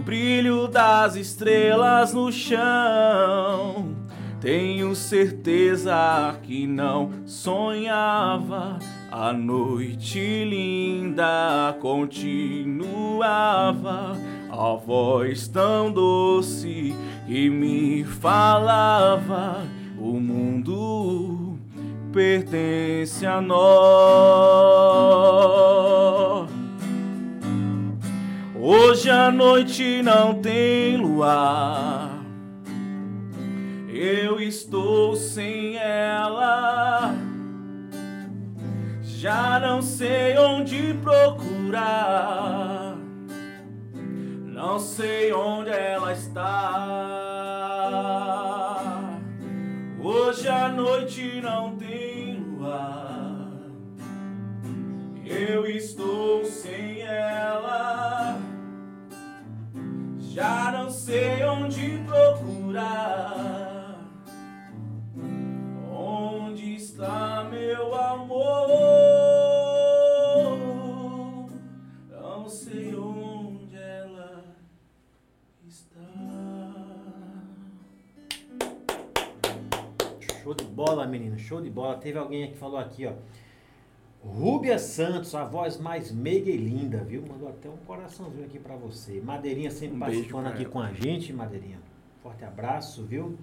o 0.00 0.02
brilho 0.02 0.66
das 0.66 1.14
estrelas 1.14 2.14
no 2.14 2.32
chão. 2.32 3.94
Tenho 4.40 4.94
certeza 4.96 6.38
que 6.42 6.66
não 6.66 7.10
sonhava. 7.26 8.78
A 9.12 9.30
noite 9.34 10.18
linda 10.46 11.76
continuava. 11.82 12.96
A 14.50 14.74
voz 14.74 15.46
tão 15.48 15.92
doce 15.92 16.94
que 17.26 17.50
me 17.50 18.02
falava. 18.02 19.60
O 19.98 20.18
mundo 20.18 21.58
pertence 22.10 23.26
a 23.26 23.38
nós. 23.42 23.60
Hoje 28.72 29.10
a 29.10 29.32
noite 29.32 30.00
não 30.00 30.40
tem 30.40 30.96
luar. 30.96 32.22
Eu 33.88 34.40
estou 34.40 35.16
sem 35.16 35.76
ela. 35.76 37.12
Já 39.02 39.58
não 39.58 39.82
sei 39.82 40.38
onde 40.38 40.94
procurar. 41.02 42.96
Não 44.46 44.78
sei 44.78 45.32
onde 45.32 45.70
ela 45.70 46.12
está. 46.12 46.46
Hoje 50.00 50.46
a 50.46 50.68
noite 50.68 51.40
não 51.42 51.76
tem 51.76 52.38
luar. 52.38 53.50
Eu 55.26 55.66
estou 55.66 56.44
sem 56.44 57.00
ela. 57.02 58.49
Já 60.32 60.70
não 60.70 60.88
sei 60.88 61.42
onde 61.42 61.98
procurar. 62.06 63.98
Onde 65.92 66.76
está 66.76 67.48
meu 67.50 67.92
amor? 67.96 68.68
Não 72.08 72.48
sei 72.48 72.94
onde 72.94 73.76
ela 73.76 74.44
está. 75.66 76.00
Show 80.44 80.54
de 80.54 80.64
bola, 80.64 81.08
menino, 81.08 81.36
show 81.40 81.60
de 81.60 81.70
bola. 81.70 81.96
Teve 81.96 82.18
alguém 82.18 82.52
que 82.52 82.56
falou 82.56 82.78
aqui, 82.78 83.04
ó. 83.04 83.14
Rúbia 84.22 84.78
Santos, 84.78 85.34
a 85.34 85.44
voz 85.44 85.78
mais 85.78 86.12
meiga 86.12 86.50
e 86.50 86.56
linda, 86.56 86.98
viu? 86.98 87.22
Mandou 87.26 87.48
até 87.48 87.68
um 87.68 87.76
coraçãozinho 87.78 88.44
aqui 88.44 88.58
pra 88.58 88.76
você. 88.76 89.20
Madeirinha 89.20 89.70
sempre 89.70 89.96
Um 89.96 90.00
participando 90.00 90.46
aqui 90.46 90.62
ela. 90.64 90.70
com 90.72 90.80
a 90.80 90.92
gente, 90.92 91.32
Madeirinha. 91.32 91.78
Forte 92.22 92.44
abraço, 92.44 93.02
viu? 93.04 93.38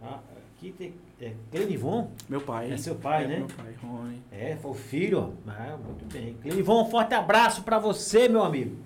Ah, 0.00 0.20
aqui 0.54 0.72
tem. 0.72 0.94
É, 1.20 1.34
Clenivon? 1.50 2.10
Meu 2.28 2.40
pai. 2.40 2.70
É 2.72 2.76
seu 2.76 2.94
pai, 2.94 3.26
né? 3.26 3.38
Meu 3.38 3.48
pai, 3.48 3.74
Rony. 3.82 4.22
É, 4.30 4.56
foi 4.56 4.70
o 4.70 4.74
filho. 4.74 5.34
Ah, 5.46 5.76
muito 5.84 6.04
bem. 6.12 6.34
Clenivon, 6.34 6.82
um 6.82 6.90
forte 6.90 7.14
abraço 7.14 7.64
pra 7.64 7.80
você, 7.80 8.28
meu 8.28 8.44
amigo. 8.44 8.76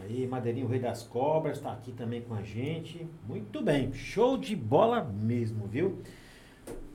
Aí, 0.00 0.26
Madeirinho, 0.26 0.66
o 0.66 0.68
Rei 0.68 0.80
das 0.80 1.02
Cobras, 1.02 1.60
tá 1.60 1.72
aqui 1.72 1.92
também 1.92 2.22
com 2.22 2.34
a 2.34 2.42
gente. 2.42 3.06
Muito 3.28 3.62
bem, 3.62 3.92
show 3.92 4.36
de 4.36 4.54
bola 4.56 5.02
mesmo, 5.04 5.66
viu? 5.66 5.98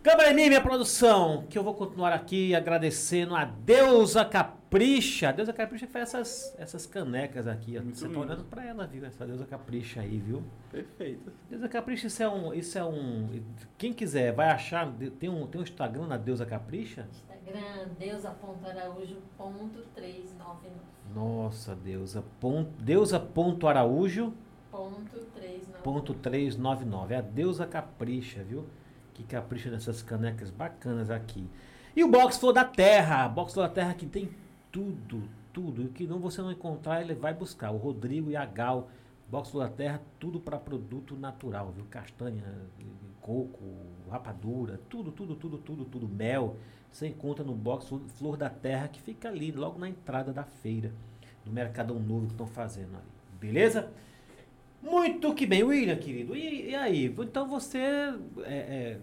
Câmara 0.08 0.32
em 0.32 0.36
mim, 0.36 0.48
minha 0.48 0.62
produção, 0.62 1.44
que 1.50 1.58
eu 1.58 1.64
vou 1.64 1.74
continuar 1.74 2.14
aqui 2.14 2.56
agradecendo 2.56 3.36
a 3.36 3.44
Deusa 3.44 4.24
Capricha. 4.24 5.28
A 5.28 5.32
Deusa 5.34 5.52
Capricha 5.52 5.86
que 5.86 5.92
faz 5.92 6.14
essas, 6.14 6.56
essas 6.58 6.86
canecas 6.86 7.46
aqui. 7.46 7.78
Muito 7.78 7.98
Você 7.98 8.06
tá 8.06 8.08
lindo. 8.08 8.22
olhando 8.22 8.46
pra 8.46 8.66
ela, 8.66 8.88
viu? 8.88 9.04
Essa 9.04 9.28
Deusa 9.28 9.46
Capricha 9.46 10.00
aí, 10.00 10.18
viu? 10.18 10.42
Perfeito. 10.72 11.30
Deusa 11.50 11.68
Capricha, 11.68 12.08
isso 12.08 12.24
é 12.24 12.30
um. 12.30 12.54
Isso 12.54 12.78
é 12.78 12.86
um. 12.86 13.44
Quem 13.78 13.92
quiser 13.92 14.32
vai 14.32 14.48
achar. 14.48 14.90
Tem 15.20 15.28
um, 15.28 15.46
tem 15.46 15.60
um 15.60 15.64
Instagram 15.66 16.08
na 16.08 16.16
Deusa 16.16 16.46
Capricha? 16.46 17.06
Instagram, 17.12 17.90
deusa.araújo.399. 18.00 20.70
Nossa, 21.14 21.76
Deusa. 21.76 22.24
Ponto, 22.40 22.72
Deusa.araújo. 22.82 24.34
Ponto 24.72 25.20
399. 25.36 25.84
Ponto 25.84 26.14
399. 26.14 27.14
É 27.14 27.18
a 27.18 27.22
Deusa 27.22 27.68
Capricha, 27.68 28.42
viu? 28.42 28.66
Que 29.18 29.24
capricha 29.24 29.72
nessas 29.72 30.04
canecas 30.04 30.52
bacanas 30.52 31.10
aqui. 31.10 31.50
E 31.96 32.04
o 32.04 32.08
Box 32.08 32.38
Flow 32.38 32.54
da 32.54 32.64
Terra. 32.64 33.28
Box 33.28 33.54
Flow 33.54 33.68
da 33.68 33.74
Terra 33.74 33.94
que 33.96 34.06
tem 34.06 34.30
tudo, 34.72 35.24
tudo. 35.52 35.82
E 35.82 35.86
o 35.88 35.90
que 35.90 36.06
não 36.06 36.20
você 36.20 36.42
não 36.42 36.52
encontrar, 36.52 37.02
ele 37.02 37.16
vai 37.16 37.34
buscar. 37.34 37.72
O 37.72 37.78
Rodrigo 37.78 38.30
e 38.30 38.36
a 38.36 38.46
Gal 38.46 38.88
Box 39.30 39.50
Flor 39.50 39.68
da 39.68 39.70
Terra, 39.70 40.02
tudo 40.20 40.40
para 40.40 40.58
produto 40.58 41.16
natural, 41.16 41.72
viu? 41.76 41.86
Castanha, 41.90 42.44
coco, 43.20 43.60
rapadura, 44.10 44.80
tudo, 44.90 45.12
tudo, 45.12 45.36
tudo, 45.36 45.58
tudo, 45.58 45.86
tudo, 45.86 46.08
mel. 46.08 46.56
Você 46.90 47.08
encontra 47.08 47.44
no 47.44 47.54
Box 47.54 47.90
Flor 48.16 48.38
da 48.38 48.50
Terra, 48.50 48.88
que 48.88 49.02
fica 49.02 49.28
ali, 49.28 49.52
logo 49.52 49.78
na 49.78 49.90
entrada 49.90 50.32
da 50.32 50.44
feira, 50.44 50.94
do 51.44 51.52
Mercadão 51.52 52.00
Novo 52.00 52.28
que 52.28 52.34
estão 52.34 52.48
fazendo 52.48 52.96
ali. 52.96 53.06
Beleza? 53.40 53.92
Muito 54.90 55.34
que 55.34 55.46
bem, 55.46 55.64
William, 55.64 55.98
querido. 55.98 56.36
E, 56.36 56.70
e 56.70 56.76
aí? 56.76 57.06
Então 57.06 57.48
você 57.48 57.78
é, 57.78 58.18
é, 58.46 59.02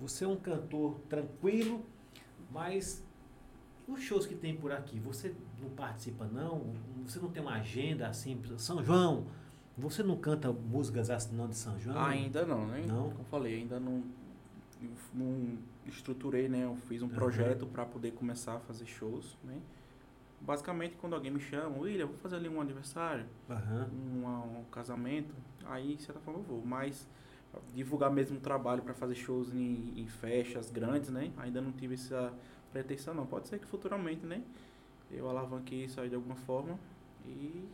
você 0.00 0.24
é 0.24 0.28
um 0.28 0.36
cantor 0.36 0.98
tranquilo, 1.08 1.84
mas 2.50 3.04
os 3.86 4.02
shows 4.02 4.26
que 4.26 4.34
tem 4.34 4.56
por 4.56 4.72
aqui, 4.72 4.98
você 4.98 5.34
não 5.60 5.70
participa 5.70 6.26
não? 6.26 6.74
Você 7.06 7.18
não 7.18 7.30
tem 7.30 7.42
uma 7.42 7.54
agenda 7.54 8.08
assim, 8.08 8.40
São 8.58 8.82
João? 8.82 9.26
Você 9.76 10.02
não 10.02 10.16
canta 10.16 10.52
músicas 10.52 11.08
assim 11.08 11.34
não 11.34 11.48
de 11.48 11.56
São 11.56 11.78
João? 11.78 11.98
Ainda 12.04 12.44
não, 12.44 12.66
né? 12.66 12.84
Não? 12.86 13.10
Como 13.10 13.20
eu 13.20 13.24
falei, 13.24 13.60
ainda 13.60 13.78
não, 13.78 14.02
não 15.14 15.58
estruturei, 15.86 16.48
né? 16.48 16.64
Eu 16.64 16.76
fiz 16.88 17.02
um 17.02 17.08
projeto 17.08 17.66
para 17.66 17.86
poder 17.86 18.12
começar 18.12 18.56
a 18.56 18.60
fazer 18.60 18.86
shows, 18.86 19.38
né? 19.44 19.56
Basicamente, 20.40 20.96
quando 20.96 21.14
alguém 21.14 21.30
me 21.30 21.40
chama, 21.40 21.76
William, 21.78 22.06
vou 22.06 22.16
fazer 22.18 22.36
ali 22.36 22.48
um 22.48 22.60
aniversário, 22.60 23.26
Uhum. 23.48 23.84
um, 24.24 24.60
um 24.60 24.64
casamento, 24.70 25.34
aí, 25.66 25.96
de 25.96 26.02
certa 26.02 26.20
forma, 26.20 26.40
eu 26.40 26.44
vou. 26.44 26.64
Mas 26.64 27.06
divulgar 27.74 28.10
mesmo 28.10 28.36
o 28.36 28.40
trabalho 28.40 28.82
para 28.82 28.94
fazer 28.94 29.14
shows 29.14 29.52
em, 29.52 29.92
em 29.96 30.06
festas 30.06 30.70
grandes, 30.70 31.10
né? 31.10 31.32
Ainda 31.38 31.60
não 31.60 31.72
tive 31.72 31.94
essa 31.94 32.32
pretensão, 32.72 33.14
não. 33.14 33.26
Pode 33.26 33.48
ser 33.48 33.58
que 33.58 33.66
futuramente, 33.66 34.24
né? 34.24 34.42
Eu 35.10 35.28
alavanquei 35.28 35.84
isso 35.84 36.00
aí 36.00 36.08
de 36.08 36.14
alguma 36.14 36.36
forma 36.36 36.78
e 37.26 37.66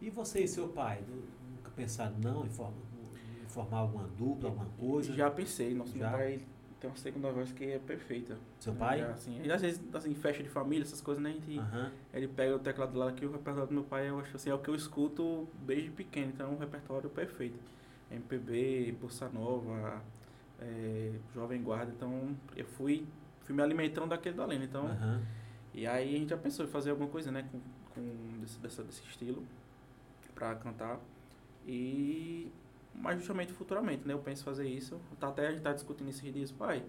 E 0.00 0.10
você 0.10 0.44
e 0.44 0.48
seu 0.48 0.68
pai, 0.68 1.02
nu- 1.08 1.24
nunca 1.56 1.70
pensaram 1.74 2.16
não 2.18 2.44
em, 2.46 2.50
forma- 2.50 2.76
em 3.42 3.46
formar 3.48 3.78
alguma 3.78 4.06
dupla, 4.06 4.50
alguma 4.50 4.66
coisa? 4.78 5.12
já 5.14 5.30
pensei. 5.30 5.74
Nosso 5.74 5.98
Já? 5.98 6.10
pai 6.10 6.40
tem 6.80 6.88
uma 6.88 6.96
segunda 6.96 7.30
voz 7.30 7.52
que 7.52 7.64
é 7.64 7.78
perfeita. 7.78 8.38
Seu 8.60 8.74
pai? 8.74 9.00
Já, 9.00 9.10
assim, 9.10 9.40
e 9.42 9.50
às 9.50 9.60
vezes, 9.60 9.80
assim, 9.92 10.14
festa 10.14 10.42
de 10.42 10.48
família, 10.48 10.84
essas 10.84 11.00
coisas, 11.00 11.22
né? 11.22 11.30
A 11.30 11.32
gente. 11.32 11.58
Ele 12.14 12.28
pega 12.28 12.54
o 12.54 12.58
teclado 12.58 12.96
lá 12.96 13.10
que 13.12 13.26
o 13.26 13.32
repertório 13.32 13.68
do 13.68 13.74
meu 13.74 13.84
pai, 13.84 14.08
eu 14.08 14.18
acho 14.20 14.36
assim, 14.36 14.50
é 14.50 14.54
o 14.54 14.58
que 14.58 14.68
eu 14.68 14.74
escuto 14.74 15.48
desde 15.66 15.90
pequeno, 15.90 16.32
então 16.34 16.48
é 16.48 16.50
um 16.50 16.58
repertório 16.58 17.10
perfeito. 17.10 17.58
MPB, 18.10 18.96
Bossa 19.00 19.28
Nova, 19.28 20.02
é, 20.60 21.12
Jovem 21.34 21.62
Guarda, 21.62 21.92
então 21.94 22.36
eu 22.56 22.64
fui, 22.64 23.06
fui 23.42 23.54
me 23.54 23.62
alimentando 23.62 24.08
daquele 24.08 24.36
da 24.36 24.46
lenda. 24.46 24.64
Então. 24.64 24.86
E 25.74 25.86
aí 25.86 26.14
a 26.14 26.18
gente 26.18 26.30
já 26.30 26.36
pensou 26.36 26.64
em 26.64 26.68
fazer 26.68 26.90
alguma 26.90 27.08
coisa, 27.08 27.30
né, 27.30 27.46
com, 27.52 27.60
com 27.94 28.40
desse, 28.40 28.58
dessa, 28.58 28.82
desse 28.82 29.02
estilo 29.02 29.44
pra 30.34 30.54
cantar. 30.54 30.98
E 31.66 32.50
mas 33.00 33.18
justamente 33.18 33.52
futuramente, 33.52 34.06
né? 34.06 34.14
Eu 34.14 34.18
penso 34.18 34.44
fazer 34.44 34.68
isso. 34.68 35.00
Tá 35.18 35.28
até 35.28 35.46
a 35.48 35.50
gente 35.50 35.62
tá 35.62 35.72
discutindo 35.72 36.08
esses 36.10 36.32
dias, 36.32 36.50
pai. 36.52 36.82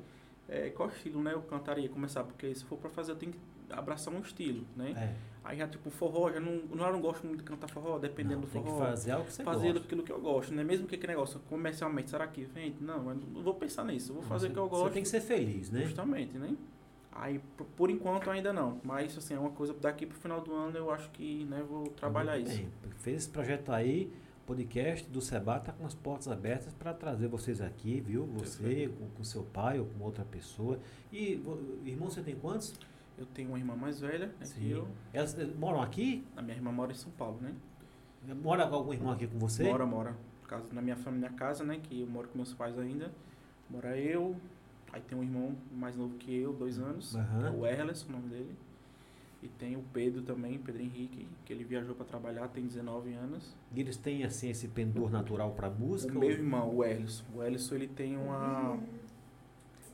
É, 0.48 0.70
qual 0.72 0.90
estilo, 0.90 1.22
né? 1.22 1.34
Eu 1.34 1.42
cantaria 1.44 1.88
começar, 1.90 2.24
porque 2.24 2.54
se 2.56 2.64
for 2.66 2.78
pra 2.78 2.90
fazer, 2.90 3.12
eu 3.12 3.16
tenho 3.16 3.32
que 3.34 3.40
abraçar 3.72 4.12
um 4.14 4.20
estilo, 4.20 4.66
né? 4.76 4.94
É. 4.98 5.30
Aí 5.44 5.58
já 5.58 5.68
tipo 5.68 5.90
forró, 5.92 6.32
já 6.32 6.40
não, 6.40 6.52
eu 6.54 6.76
não 6.76 7.00
gosto 7.00 7.26
muito 7.26 7.40
de 7.40 7.44
cantar 7.46 7.68
forró, 7.70 7.98
dependendo 8.00 8.42
Não, 8.42 8.42
do 8.42 8.48
tem 8.52 8.62
que 8.64 8.70
forró. 8.70 8.86
fazer 8.86 9.12
algo 9.12 9.26
que 9.28 9.34
você 9.34 9.44
fazer 9.44 9.68
gosta. 9.74 9.86
aquilo 9.86 10.04
que 10.04 10.12
eu 10.12 10.20
gosto, 10.20 10.54
né? 10.54 10.64
Mesmo 10.64 10.88
que 10.88 10.96
aquele 10.96 11.14
negócio 11.14 11.40
comercialmente, 11.42 12.10
será 12.10 12.28
que 12.28 12.44
vende? 12.46 12.78
Não, 12.84 13.10
eu 13.10 13.16
não 13.16 13.44
vou 13.44 13.54
pensar 13.54 13.86
nisso, 13.86 14.10
eu 14.12 14.16
vou 14.16 14.24
fazer 14.24 14.48
o 14.48 14.50
Você- 14.50 14.54
que 14.54 14.60
eu 14.60 14.68
Você 14.70 14.82
gosto. 14.82 14.94
tem 14.94 15.04
que 15.04 15.10
ser 15.10 15.22
feliz, 15.22 15.70
né? 15.70 15.84
Justamente, 15.84 16.38
né? 16.38 16.56
Aí, 17.12 17.40
por, 17.58 17.66
por 17.68 17.90
enquanto, 17.92 18.30
ainda 18.30 18.52
não. 18.54 18.80
Mas, 18.84 19.18
assim, 19.18 19.34
é 19.36 19.40
uma 19.40 19.50
coisa 19.52 19.74
daqui 19.74 20.06
pro 20.06 20.18
final 20.18 20.42
do 20.42 20.54
ano 20.54 20.78
eu 20.78 20.92
acho 20.92 21.10
que, 21.12 21.46
né, 21.46 21.64
vou 21.68 21.84
trabalhar 21.90 22.38
isso. 22.38 22.56
bem. 22.56 22.70
Fez 22.98 23.18
esse 23.18 23.30
projeto 23.30 23.72
aí, 23.72 24.12
podcast 24.50 25.08
do 25.12 25.22
Seba 25.22 25.60
tá 25.60 25.72
com 25.72 25.86
as 25.86 25.94
portas 25.94 26.28
abertas 26.28 26.74
para 26.74 26.92
trazer 26.92 27.28
vocês 27.28 27.62
aqui, 27.62 28.02
viu? 28.02 28.26
Você 28.40 28.92
com, 28.98 29.08
com 29.10 29.24
seu 29.24 29.44
pai 29.44 29.80
ou 29.80 29.86
com 29.86 30.04
outra 30.04 30.26
pessoa. 30.26 30.80
E 31.14 31.40
irmão, 31.86 32.10
você 32.10 32.24
tem 32.24 32.36
quantos? 32.36 32.74
Eu 33.16 33.28
tenho 33.28 33.50
uma 33.50 33.60
irmã 33.60 33.76
mais 33.76 34.00
velha, 34.00 34.26
né, 34.26 34.48
que 34.58 34.72
eu. 34.72 34.88
Elas 35.14 35.38
eh, 35.38 35.46
moram 35.46 35.84
aqui? 35.84 36.26
A 36.36 36.42
minha 36.42 36.56
irmã 36.56 36.72
mora 36.72 36.92
em 36.92 36.96
São 36.96 37.12
Paulo, 37.12 37.38
né? 37.40 37.54
Mora 38.42 38.66
algum 38.68 38.92
irmão 38.92 39.12
aqui 39.12 39.28
com 39.28 39.38
você? 39.38 39.66
Mora, 39.66 39.86
mora. 39.86 40.16
Casa, 40.48 40.74
na 40.74 40.82
minha 40.82 40.96
família, 40.96 41.30
casa, 41.30 41.64
né? 41.64 41.80
Que 41.84 42.02
eu 42.02 42.08
moro 42.08 42.28
com 42.30 42.38
meus 42.40 42.52
pais 42.52 42.76
ainda. 42.80 43.12
Mora 43.70 43.96
eu. 44.00 44.36
Aí 44.92 45.02
tem 45.02 45.16
um 45.16 45.22
irmão 45.22 45.56
mais 45.72 45.96
novo 45.96 46.16
que 46.16 46.36
eu, 46.36 46.54
dois 46.54 46.80
anos. 46.80 47.12
Que 47.12 47.46
é 47.46 47.52
o 47.52 47.68
Erles, 47.68 48.04
o 48.04 48.12
nome 48.12 48.30
dele. 48.30 48.58
E 49.42 49.48
tem 49.48 49.78
o 49.78 49.82
Pedro 49.94 50.22
também, 50.22 50.58
Pedro 50.58 50.82
Henrique, 50.82 51.26
que 51.46 51.54
ele 51.54 51.64
viajou 51.64 51.96
para 51.96 52.06
trabalhar, 52.06 52.48
tem 52.50 52.66
19 52.66 53.14
anos. 53.14 53.56
E 53.74 53.80
eles 53.80 53.96
têm 53.96 54.24
assim 54.26 54.50
esse 54.50 54.68
pendor 54.68 55.10
natural 55.10 55.52
para 55.52 55.70
música? 55.70 56.12
O 56.12 56.16
ou- 56.18 56.22
meu 56.22 56.32
irmão, 56.32 56.76
o 56.76 56.84
Erlis. 56.84 57.24
O 57.34 57.42
Erlis, 57.42 57.72
ele 57.72 57.88
tem 57.88 58.18
uma. 58.18 58.78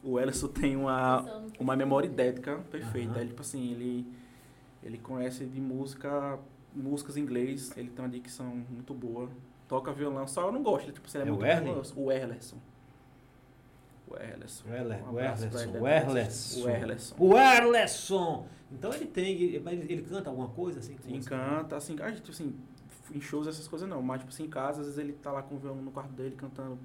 O 0.04 0.20
Erlis 0.20 0.42
tem 0.60 0.76
uma, 0.76 1.22
uma 1.60 1.76
memória 1.76 2.08
idética 2.08 2.58
perfeita. 2.72 3.12
Aham. 3.14 3.20
Ele, 3.22 3.30
tipo 3.30 3.42
assim, 3.42 3.72
ele, 3.72 4.08
ele 4.84 4.98
conhece 4.98 5.46
de 5.46 5.62
música, 5.62 6.40
músicas 6.76 7.16
em 7.18 7.22
inglês, 7.22 7.72
ele 7.78 7.90
tem 7.90 8.04
uma 8.04 8.12
dicção 8.12 8.48
muito 8.70 8.94
boa. 8.94 9.30
Toca 9.68 9.92
violão, 9.94 10.28
só 10.28 10.46
eu 10.48 10.52
não 10.52 10.62
gosto, 10.62 10.86
ele, 10.86 10.92
tipo, 10.94 11.08
ele 11.16 11.24
é, 11.24 11.28
É 11.28 11.32
o 11.32 11.36
muito. 11.36 11.44
O 11.44 11.48
Erlerson. 11.48 11.94
O 11.98 12.12
Erlerson. 12.12 12.58
O 12.58 12.58
Erle- 12.58 12.60
Um 14.05 14.05
o 14.05 14.05
abraço 14.05 14.05
pra 14.05 14.05
Erlerson, 14.05 14.05
ele, 14.05 14.05
o 14.05 14.05
deve 14.05 14.05
Erlerson. 14.18 14.64
O 14.68 14.74
Erlerson. 16.68 17.16
O 17.20 17.38
Erlerson! 17.38 18.48
Então 18.72 18.94
ele 18.94 19.06
tem, 19.06 19.34
ele, 19.42 19.58
ele 19.90 20.02
canta 20.04 20.30
alguma 20.30 20.50
coisa 20.50 20.80
assim? 20.80 20.96
Sim, 21.04 21.22
canta, 21.22 21.76
assim, 21.78 21.96
a 22.02 22.12
gente, 22.12 22.30
assim, 22.30 22.56
em 23.14 23.22
shows 23.22 23.48
essas 23.48 23.68
coisas 23.68 23.88
não, 23.88 24.02
mas, 24.02 24.20
tipo 24.22 24.32
assim, 24.34 24.46
em 24.46 24.50
casa, 24.50 24.82
às 24.82 24.88
vezes 24.88 25.00
ele 25.00 25.14
tá 25.14 25.32
lá 25.32 25.42
com 25.44 25.56
o 25.56 25.58
violão 25.60 25.82
no 25.82 25.92
quarto 25.92 26.12
dele 26.14 26.36
cantando 26.36 26.78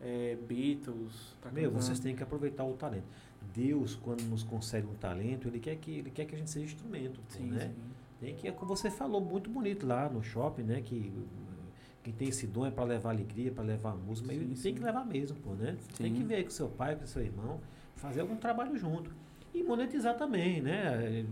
é, 0.00 0.36
Beatles, 0.46 1.36
tá 1.40 1.50
Meu, 1.50 1.64
cantando. 1.64 1.82
vocês 1.82 1.98
têm 1.98 2.14
que 2.14 2.22
aproveitar 2.22 2.64
o 2.64 2.74
talento. 2.74 3.06
Deus, 3.54 3.94
quando 3.96 4.22
nos 4.22 4.42
concede 4.42 4.86
um 4.86 4.94
talento, 4.94 5.48
ele 5.48 5.60
quer 5.60 5.76
que, 5.76 5.98
ele 5.98 6.10
quer 6.10 6.24
que 6.24 6.34
a 6.34 6.38
gente 6.38 6.50
seja 6.50 6.66
instrumento, 6.66 7.20
pô, 7.20 7.36
Sim, 7.36 7.50
né? 7.50 7.68
sim. 7.68 7.74
Tem 8.20 8.34
que, 8.34 8.48
é 8.48 8.52
como 8.52 8.74
você 8.76 8.90
falou, 8.90 9.20
muito 9.20 9.50
bonito 9.50 9.86
lá 9.86 10.08
no 10.08 10.22
shopping, 10.22 10.62
né? 10.62 10.80
Que 10.82 11.12
quem 12.04 12.12
tem 12.12 12.28
esse 12.28 12.46
dom 12.46 12.66
é 12.66 12.70
para 12.70 12.84
levar 12.84 13.10
alegria, 13.10 13.50
para 13.50 13.64
levar 13.64 13.96
música, 13.96 14.28
mas 14.28 14.36
Sim, 14.36 14.44
ele 14.44 14.56
sim. 14.56 14.62
tem 14.62 14.74
que 14.74 14.82
levar 14.82 15.04
mesmo, 15.04 15.36
pô, 15.38 15.50
né? 15.54 15.76
Você 15.90 16.02
Tem 16.02 16.12
Sim. 16.12 16.18
que 16.20 16.24
ver 16.24 16.44
com 16.44 16.50
seu 16.50 16.68
pai, 16.68 16.94
com 16.94 17.06
seu 17.06 17.22
irmão, 17.22 17.60
fazer 17.96 18.20
algum 18.20 18.36
trabalho 18.36 18.76
junto. 18.76 19.10
E 19.54 19.62
monetizar 19.62 20.16
também, 20.16 20.60
né? 20.60 21.24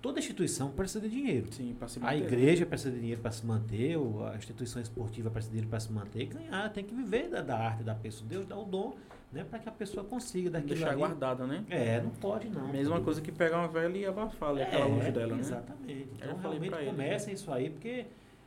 Toda 0.00 0.18
instituição 0.20 0.70
precisa 0.70 1.00
de 1.00 1.10
dinheiro. 1.10 1.52
Sim, 1.52 1.74
pra 1.78 1.88
se 1.88 1.98
A 1.98 2.02
manter, 2.02 2.20
né? 2.20 2.26
igreja 2.26 2.64
precisa 2.64 2.92
de 2.92 3.00
dinheiro 3.00 3.20
para 3.20 3.30
se 3.32 3.44
manter, 3.44 3.96
a 4.32 4.36
instituição 4.36 4.80
esportiva 4.80 5.30
precisa 5.30 5.50
de 5.50 5.54
dinheiro 5.56 5.68
para 5.68 5.80
se 5.80 5.92
manter 5.92 6.22
e 6.22 6.26
ganhar. 6.26 6.72
Tem 6.72 6.84
que 6.84 6.94
viver 6.94 7.28
da, 7.28 7.42
da 7.42 7.58
arte 7.58 7.82
da 7.82 7.94
pessoa. 7.94 8.28
Deus 8.28 8.46
dá 8.46 8.56
o 8.56 8.64
dom 8.64 8.94
né, 9.32 9.44
para 9.44 9.58
que 9.58 9.68
a 9.68 9.72
pessoa 9.72 10.04
consiga 10.04 10.48
daquilo 10.48 10.74
deixar 10.74 10.90
ali. 10.90 10.98
guardada, 10.98 11.44
né? 11.46 11.64
É, 11.68 12.00
não 12.00 12.10
pode 12.10 12.48
não. 12.48 12.68
Mesma 12.68 12.98
pô. 12.98 13.04
coisa 13.06 13.20
que 13.20 13.32
pegar 13.32 13.58
uma 13.58 13.68
velha 13.68 13.98
e 13.98 14.06
abafar 14.06 14.50
ali, 14.50 14.62
aquela 14.62 14.86
É, 14.86 14.88
luz 14.88 15.12
dela, 15.12 15.34
né? 15.34 15.40
Exatamente. 15.40 16.08
Então 16.14 16.36
realmente 16.38 16.74
ele, 16.76 16.86
começa 16.90 17.32
isso 17.32 17.52
aí, 17.52 17.68
porque 17.68 18.06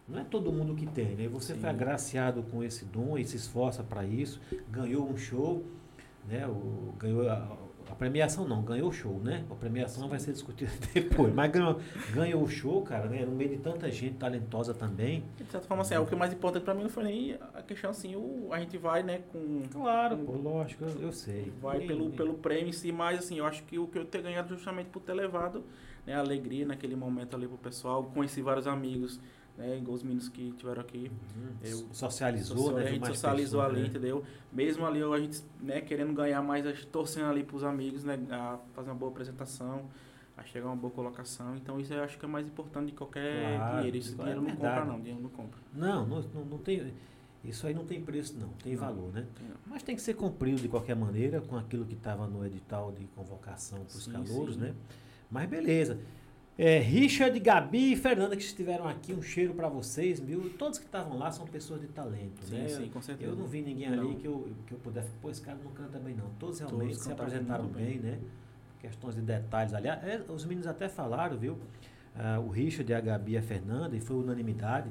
não 0.10 0.20
é 0.20 0.24
todo 0.24 0.51
mundo 0.51 0.76
que 0.76 0.86
tem, 0.86 1.16
né? 1.16 1.28
Você 1.28 1.53
Sim. 1.53 1.60
foi 1.60 1.70
agraciado 1.70 2.43
com 2.43 2.64
esse 2.64 2.86
dom 2.86 3.18
e 3.18 3.26
se 3.26 3.38
esforça 3.38 3.84
para 3.84 4.03
isso, 4.03 4.41
ganhou 4.70 5.07
um 5.07 5.18
show, 5.18 5.64
né? 6.28 6.47
O, 6.47 6.93
ganhou 6.97 7.30
a, 7.30 7.57
a 7.89 7.95
premiação 7.95 8.47
não, 8.47 8.62
ganhou 8.62 8.89
o 8.89 8.91
show, 8.93 9.20
né? 9.20 9.43
A 9.49 9.55
premiação 9.55 10.07
vai 10.07 10.20
ser 10.20 10.32
discutida 10.32 10.72
depois, 10.93 11.34
mas 11.34 11.51
ganhou, 11.51 11.80
ganhou 12.14 12.43
o 12.43 12.47
show, 12.47 12.82
cara, 12.84 13.07
né? 13.07 13.26
No 13.26 13.32
meio 13.32 13.49
de 13.51 13.57
tanta 13.57 13.89
gente 13.91 14.16
talentosa 14.16 14.74
também. 14.74 15.24
De 15.38 15.45
certa 15.45 15.68
forma, 15.68 15.82
assim, 15.82 15.95
é, 15.95 15.99
o 15.99 16.05
que 16.05 16.14
é 16.14 16.18
mais 16.18 16.34
importante 16.34 16.64
pra 16.64 16.74
mim 16.74 16.84
não 16.84 16.89
foi 16.89 17.03
nem 17.03 17.38
a 17.53 17.62
questão, 17.62 17.89
assim, 17.91 18.16
o, 18.16 18.49
a 18.51 18.60
gente 18.60 18.78
vai, 18.78 19.03
né, 19.03 19.22
com... 19.32 19.62
Claro, 19.72 20.18
pô, 20.18 20.34
lógico, 20.34 20.84
eu, 20.86 21.01
eu 21.01 21.12
sei. 21.12 21.51
Vai 21.62 21.84
E- 21.84 21.88
pelo, 21.88 22.10
pelo 22.12 22.34
prêmio 22.36 22.70
em 22.70 22.74
si, 22.74 22.91
mas, 22.91 23.20
assim, 23.20 23.39
eu 23.39 23.45
acho 23.45 23.64
que 23.64 23.78
o 23.78 23.88
que 23.88 23.97
eu 23.97 24.05
ter 24.05 24.22
ganhado 24.22 24.49
justamente 24.55 24.88
por 24.88 25.01
ter 25.01 25.14
levado, 25.14 25.64
né, 26.05 26.14
a 26.16 26.20
alegria 26.20 26.66
naquele 26.66 26.95
momento 26.95 27.36
ali 27.36 27.47
pro 27.47 27.57
pessoal. 27.57 28.03
Conheci 28.03 28.41
vários 28.41 28.68
amigos, 28.68 29.20
né, 29.60 29.78
igual 29.78 29.95
os 29.95 30.03
meninos 30.03 30.30
que 30.30 30.51
tiveram 30.53 30.82
aqui. 30.82 31.12
Uhum. 31.36 31.49
Eu- 31.62 31.88
socializou, 31.91 32.57
Socia- 32.57 32.74
né? 32.78 32.84
a 32.88 32.91
gente 32.91 33.07
socializou 33.07 33.60
pessoas, 33.60 33.76
ali, 33.78 33.82
né? 33.82 33.88
entendeu? 33.89 34.24
Mesmo 34.51 34.86
ali, 34.86 35.03
a 35.03 35.20
gente, 35.20 35.43
né, 35.62 35.82
querendo 35.82 36.14
ganhar 36.14 36.41
mais, 36.41 36.66
a 36.66 36.72
gente 36.72 36.88
torcendo 36.88 37.26
ali 37.30 37.43
pros 37.43 37.64
amigos, 37.64 38.03
né, 38.05 38.18
a 38.32 38.57
fazer 38.74 38.89
uma 38.89 38.95
boa 38.95 39.12
apresentação, 39.12 39.84
a 40.38 40.43
chegar 40.43 40.68
a 40.68 40.70
uma 40.70 40.78
boa 40.78 40.91
colocação. 40.93 41.55
Então, 41.57 41.78
isso 41.80 41.93
eu 41.93 42.01
acho 42.01 42.18
que 42.18 42.24
é 42.24 42.28
mais 42.28 42.47
importante 42.47 42.88
de 42.88 42.93
qualquer 42.93 43.57
Claro, 43.57 43.76
dinheiro. 43.78 43.97
Isso 43.97 44.16
claro, 44.16 44.30
é 44.32 44.34
dinheiro 44.34 44.41
não 44.41 44.62
verdade. 44.62 44.80
compra, 44.80 44.93
não. 44.93 44.99
Dinheiro 45.01 45.22
não 45.24 45.30
compra. 45.30 45.60
Não, 45.74 46.07
não, 46.07 46.22
não, 46.34 46.45
não 46.45 46.57
tem. 46.57 46.93
Isso 47.43 47.68
aí 47.68 47.74
não 47.74 47.86
tem 47.86 48.01
preço, 48.01 48.38
não, 48.38 48.49
tem 48.64 48.74
Não. 48.74 48.80
valor, 48.82 49.12
né? 49.14 49.26
Tem. 49.36 49.47
Mas 49.66 49.82
tem 49.84 49.95
que 49.95 50.01
ser 50.01 50.14
cumprido 50.14 50.62
de 50.62 50.68
qualquer 50.68 50.95
maneira 50.95 51.39
com 51.41 51.55
aquilo 51.57 51.86
que 51.86 51.93
estava 51.93 52.28
no 52.28 52.45
edital 52.45 52.91
de 52.91 53.05
convocação 53.16 53.80
para 53.86 53.97
os 53.97 54.07
calouros, 54.07 54.55
sim. 54.55 54.62
né? 54.62 54.74
Mas 55.32 55.49
beleza. 55.49 55.99
É, 56.62 56.78
Richard, 56.78 57.39
Gabi 57.39 57.93
e 57.93 57.95
Fernanda 57.95 58.36
que 58.36 58.43
estiveram 58.43 58.86
aqui, 58.86 59.14
um 59.14 59.22
cheiro 59.22 59.53
para 59.53 59.70
vocês, 59.70 60.20
viu? 60.20 60.49
Todos 60.57 60.78
que 60.78 60.84
estavam 60.84 61.18
lá 61.18 61.32
são 61.32 61.47
pessoas 61.47 61.80
de 61.80 61.88
talento, 61.88 62.43
Sim, 62.43 62.57
né? 62.57 62.68
sim, 62.68 62.89
com 62.89 63.01
certeza. 63.01 63.32
Eu 63.32 63.38
não 63.38 63.45
vi 63.45 63.62
ninguém 63.62 63.89
Não. 63.89 64.03
ali 64.10 64.16
que 64.18 64.28
eu, 64.28 64.51
que 64.68 64.74
eu 64.74 64.80
pudesse. 64.80 65.10
Pô, 65.22 65.30
esse 65.30 65.41
cara 65.41 65.57
não 65.64 65.72
canta 65.72 65.97
bem, 65.97 66.14
não. 66.16 66.30
Todos 66.38 66.60
realmente 66.60 66.89
Todos 66.89 67.03
se 67.03 67.12
apresentaram 67.14 67.66
bem, 67.66 67.97
bem. 67.97 67.99
né? 67.99 68.20
Questões 68.82 69.16
de 69.16 69.22
detalhes. 69.22 69.74
Aliás, 69.74 70.03
é, 70.03 70.22
os 70.30 70.43
meninos 70.43 70.68
até 70.68 70.89
falaram, 70.89 71.38
viu? 71.38 71.57
Ah, 72.14 72.41
o 72.41 72.49
Richard, 72.49 72.93
a 72.93 72.99
Gabi 72.99 73.32
e 73.32 73.38
a 73.38 73.41
Fernanda, 73.41 73.95
e 73.95 74.01
foi 74.01 74.18
unanimidade, 74.18 74.89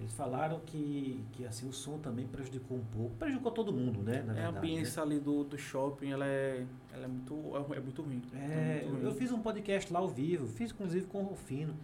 Eles 0.00 0.12
falaram 0.14 0.60
que, 0.60 1.22
que 1.32 1.44
assim, 1.44 1.68
o 1.68 1.72
som 1.72 1.98
também 1.98 2.26
prejudicou 2.26 2.78
um 2.78 2.84
pouco. 2.84 3.14
Prejudicou 3.16 3.52
todo 3.52 3.70
mundo, 3.72 4.00
né? 4.02 4.22
Na 4.26 4.32
É, 4.34 4.38
a 4.40 4.50
verdade, 4.50 4.56
ambiência 4.56 5.02
ali 5.02 5.20
do, 5.20 5.44
do 5.44 5.58
shopping, 5.58 6.10
ela 6.10 6.26
é, 6.26 6.64
ela 6.92 7.04
é 7.04 7.06
muito, 7.06 7.34
é, 7.74 7.76
é 7.76 7.80
muito 7.80 8.00
ruim. 8.02 8.22
É, 8.34 8.38
É 8.82 8.86
muito 8.88 9.02
eu 9.04 9.10
ruim. 9.10 9.18
fiz 9.18 9.30
um 9.30 9.40
podcast 9.40 9.92
lá 9.92 10.00
ao 10.00 10.08
vivo, 10.08 10.46
fiz 10.46 10.70
inclusive 10.72 11.04
com 11.06 11.20
o 11.20 11.26
Rufino, 11.26 11.74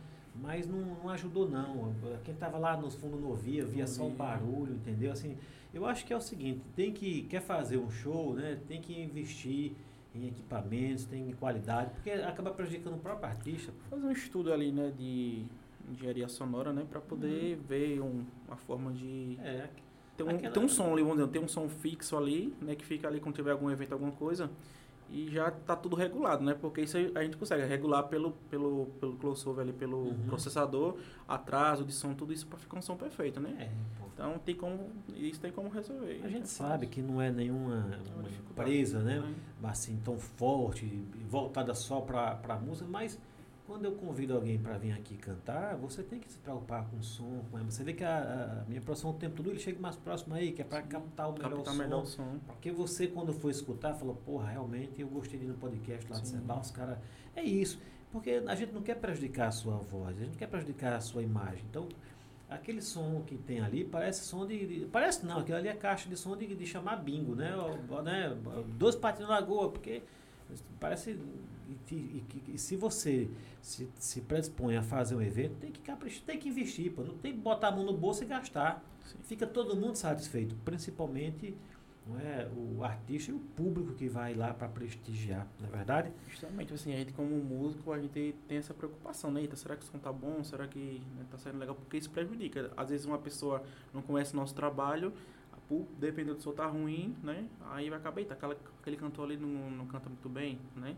mas 0.40 0.66
não, 0.66 0.78
não 0.80 1.10
ajudou 1.10 1.46
não. 1.48 1.94
Quem 2.24 2.32
estava 2.32 2.56
lá 2.58 2.74
no 2.76 2.90
fundo 2.90 3.18
não 3.18 3.28
ouvia, 3.28 3.64
via 3.66 3.84
Não 3.84 3.86
só 3.86 4.06
via. 4.06 4.14
barulho, 4.14 4.72
entendeu? 4.74 5.12
Assim, 5.12 5.36
eu 5.74 5.84
acho 5.84 6.06
que 6.06 6.12
é 6.12 6.16
o 6.16 6.20
seguinte, 6.20 6.62
tem 6.74 6.92
que 6.92 7.22
quer 7.24 7.42
fazer 7.42 7.76
um 7.76 7.90
show, 7.90 8.34
né? 8.34 8.58
Tem 8.66 8.80
que 8.80 8.98
investir 8.98 9.72
em 10.14 10.28
equipamentos, 10.28 11.04
tem 11.04 11.28
em 11.28 11.32
qualidade, 11.34 11.90
porque 11.90 12.10
acaba 12.10 12.50
prejudicando 12.50 12.94
o 12.94 12.98
próprio 12.98 13.28
artista. 13.28 13.70
Fazer 13.90 14.06
um 14.06 14.12
estudo 14.12 14.50
ali, 14.50 14.72
né, 14.72 14.90
de 14.96 15.44
engenharia 15.90 16.28
sonora, 16.28 16.72
né, 16.72 16.84
para 16.88 17.00
poder 17.00 17.56
ver 17.68 18.00
um, 18.00 18.24
uma 18.46 18.56
forma 18.56 18.92
de 18.92 19.38
É, 19.42 19.68
ter 20.16 20.22
um, 20.24 20.30
Aquela- 20.30 20.52
ter 20.54 20.60
um 20.60 20.68
som 20.68 20.92
ali, 20.92 21.02
vamos 21.02 21.18
dizer, 21.18 21.28
ter 21.30 21.38
um 21.38 21.48
som 21.48 21.68
fixo 21.68 22.16
ali, 22.16 22.54
né, 22.60 22.74
que 22.74 22.84
fica 22.84 23.06
ali 23.08 23.20
quando 23.20 23.34
tiver 23.34 23.52
algum 23.52 23.70
evento, 23.70 23.92
alguma 23.92 24.12
coisa, 24.12 24.50
e 25.08 25.28
já 25.30 25.50
tá 25.52 25.76
tudo 25.76 25.94
regulado, 25.94 26.42
né, 26.42 26.54
porque 26.54 26.80
isso 26.80 26.96
a 27.14 27.22
gente 27.22 27.36
consegue 27.36 27.64
regular 27.64 28.04
pelo 28.08 28.32
pelo 28.50 28.86
pelo 29.00 29.16
crossover 29.16 29.62
ali, 29.62 29.72
pelo 29.72 29.98
Uhum. 29.98 30.26
processador, 30.26 30.96
atraso 31.28 31.84
de 31.84 31.92
som, 31.92 32.12
tudo 32.14 32.32
isso 32.32 32.46
para 32.46 32.58
ficar 32.58 32.78
um 32.78 32.82
som 32.82 32.96
perfeito, 32.96 33.38
né? 33.38 33.54
é, 33.60 34.00
pô. 34.00 34.06
Então 34.12 34.38
tem 34.38 34.54
como 34.56 34.90
isso 35.14 35.38
tem 35.40 35.52
como 35.52 35.68
resolver. 35.68 36.20
A 36.24 36.28
gente 36.28 36.42
É 36.44 36.46
sabe 36.46 36.70
fácil. 36.86 36.88
que 36.88 37.02
não 37.02 37.20
é 37.22 37.30
nenhuma 37.30 37.84
uma 38.14 38.22
dificuldade. 38.24 38.70
empresa, 38.70 39.00
né? 39.02 39.20
Né? 39.20 39.34
assim 39.62 40.00
tão 40.04 40.18
forte, 40.18 40.86
voltada 41.28 41.74
só 41.74 42.00
para 42.00 42.40
a 42.48 42.56
música, 42.56 42.88
mas 42.88 43.20
quando 43.66 43.84
eu 43.84 43.92
convido 43.92 44.34
alguém 44.34 44.58
para 44.58 44.78
vir 44.78 44.92
aqui 44.92 45.16
cantar, 45.16 45.76
você 45.76 46.02
tem 46.02 46.20
que 46.20 46.30
se 46.30 46.38
preocupar 46.38 46.86
com 46.88 46.96
o 46.98 47.02
som, 47.02 47.44
com 47.50 47.58
você 47.64 47.82
vê 47.82 47.92
que 47.92 48.04
a, 48.04 48.62
a 48.62 48.68
minha 48.68 48.80
produção 48.80 49.10
o 49.10 49.14
tempo 49.14 49.36
todo 49.36 49.50
ele 49.50 49.58
chega 49.58 49.80
mais 49.80 49.96
próximo 49.96 50.34
aí, 50.34 50.52
que 50.52 50.62
é 50.62 50.64
para 50.64 50.82
captar 50.82 51.28
o 51.28 51.32
melhor 51.32 51.50
Captar 51.50 51.72
som. 51.74 51.78
melhor 51.78 52.06
som. 52.06 52.38
Porque 52.46 52.70
você, 52.70 53.06
quando 53.08 53.32
for 53.32 53.50
escutar, 53.50 53.94
falou, 53.94 54.14
porra, 54.14 54.48
realmente 54.50 55.00
eu 55.00 55.08
gostei 55.08 55.38
de 55.38 55.44
ir 55.46 55.48
no 55.48 55.54
podcast 55.54 56.10
lá 56.10 56.18
de 56.20 56.28
Sim. 56.28 56.36
Sebal, 56.38 56.60
os 56.60 56.70
caras. 56.70 56.98
É 57.34 57.42
isso. 57.42 57.78
Porque 58.12 58.42
a 58.46 58.54
gente 58.54 58.72
não 58.72 58.82
quer 58.82 58.94
prejudicar 58.96 59.48
a 59.48 59.52
sua 59.52 59.76
voz, 59.76 60.16
a 60.16 60.20
gente 60.20 60.30
não 60.30 60.36
quer 60.36 60.46
prejudicar 60.48 60.92
a 60.92 61.00
sua 61.00 61.22
imagem. 61.22 61.64
Então, 61.68 61.88
aquele 62.48 62.80
som 62.80 63.22
que 63.26 63.36
tem 63.36 63.60
ali 63.60 63.84
parece 63.84 64.24
som 64.24 64.46
de. 64.46 64.64
de- 64.66 64.86
parece 64.86 65.26
não, 65.26 65.40
aquilo 65.40 65.58
ali 65.58 65.68
é 65.68 65.74
caixa 65.74 66.08
de 66.08 66.16
som 66.16 66.36
de, 66.36 66.54
de 66.54 66.66
chamar 66.66 66.96
bingo, 66.96 67.34
né? 67.34 67.52
Né? 68.04 68.36
Dois 68.78 68.94
patins 68.94 69.22
na 69.26 69.34
lagoa, 69.40 69.70
porque 69.70 70.02
parece. 70.80 71.18
E, 71.68 71.94
e- 71.94 72.24
e- 72.54 72.58
se 72.58 72.76
você 72.76 73.28
se, 73.60 73.88
se 73.98 74.20
predispõe 74.20 74.76
a 74.76 74.82
fazer 74.82 75.14
um 75.16 75.22
evento, 75.22 75.56
tem 75.56 75.70
que 75.72 75.80
caprichar, 75.80 76.22
tem 76.24 76.38
que 76.38 76.48
investir, 76.48 76.92
pô. 76.92 77.02
Não 77.02 77.16
tem 77.18 77.32
que 77.32 77.38
botar 77.38 77.68
a 77.68 77.72
mão 77.72 77.84
no 77.84 77.96
bolso 77.96 78.22
e 78.22 78.26
gastar. 78.26 78.82
Sim. 79.04 79.18
Fica 79.22 79.46
todo 79.46 79.76
mundo 79.76 79.96
satisfeito, 79.96 80.54
principalmente 80.64 81.56
não 82.06 82.20
é, 82.20 82.48
o 82.56 82.84
artista 82.84 83.32
e 83.32 83.34
o 83.34 83.38
público 83.38 83.92
que 83.94 84.08
vai 84.08 84.32
lá 84.32 84.54
para 84.54 84.68
prestigiar, 84.68 85.44
não 85.58 85.66
é 85.66 85.70
verdade? 85.72 86.12
Justamente, 86.28 86.72
assim, 86.72 86.94
a 86.94 86.98
gente 86.98 87.12
como 87.12 87.34
músico, 87.36 87.92
a 87.92 87.98
gente 88.00 88.32
tem 88.46 88.58
essa 88.58 88.72
preocupação, 88.72 89.30
né? 89.32 89.40
Eita, 89.40 89.56
será 89.56 89.74
que 89.76 89.82
o 89.82 89.86
som 89.86 89.98
tá 89.98 90.12
bom? 90.12 90.42
Será 90.44 90.68
que 90.68 91.02
né, 91.16 91.24
tá 91.30 91.36
saindo 91.36 91.58
legal? 91.58 91.74
Porque 91.74 91.96
isso 91.96 92.10
prejudica. 92.10 92.70
Às 92.76 92.90
vezes 92.90 93.06
uma 93.06 93.18
pessoa 93.18 93.64
não 93.92 94.02
conhece 94.02 94.34
o 94.34 94.36
nosso 94.36 94.54
trabalho, 94.54 95.12
dependendo 95.98 96.36
do 96.36 96.42
som 96.42 96.52
tá 96.52 96.66
ruim, 96.66 97.16
né? 97.24 97.44
Aí 97.70 97.90
vai 97.90 97.98
acabar, 97.98 98.20
eita, 98.20 98.34
aquela, 98.34 98.56
aquele 98.80 98.96
cantor 98.96 99.24
ali 99.24 99.36
não, 99.36 99.68
não 99.70 99.86
canta 99.86 100.08
muito 100.08 100.28
bem, 100.28 100.60
né? 100.76 100.94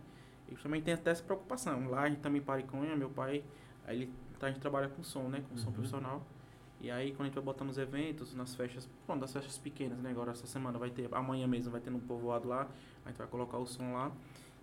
E 0.50 0.54
também 0.56 0.80
tem 0.82 0.94
até 0.94 1.10
essa 1.10 1.22
preocupação. 1.22 1.88
Lá 1.88 2.02
a 2.02 2.08
gente 2.08 2.20
também 2.20 2.40
para 2.40 2.60
Iconha, 2.60 2.96
meu 2.96 3.10
pai, 3.10 3.44
ele, 3.86 4.10
tá, 4.38 4.46
a 4.46 4.50
gente 4.50 4.60
trabalha 4.60 4.88
com 4.88 5.02
som, 5.02 5.24
né? 5.28 5.42
Com 5.48 5.56
som 5.56 5.68
Uhum. 5.68 5.72
profissional. 5.74 6.26
E 6.80 6.90
aí 6.90 7.10
quando 7.10 7.22
a 7.22 7.24
gente 7.26 7.34
vai 7.34 7.42
botar 7.44 7.64
nos 7.64 7.76
eventos, 7.76 8.34
nas 8.34 8.54
festas, 8.54 8.88
pronto, 9.04 9.20
das 9.20 9.32
festas 9.32 9.58
pequenas, 9.58 9.98
né? 9.98 10.10
Agora 10.10 10.30
essa 10.30 10.46
semana 10.46 10.78
vai 10.78 10.90
ter, 10.90 11.08
amanhã 11.12 11.46
mesmo 11.46 11.72
vai 11.72 11.80
ter 11.80 11.90
no 11.90 11.98
povoado 11.98 12.46
lá, 12.48 12.68
a 13.04 13.08
gente 13.08 13.18
vai 13.18 13.26
colocar 13.26 13.58
o 13.58 13.66
som 13.66 13.92
lá. 13.92 14.12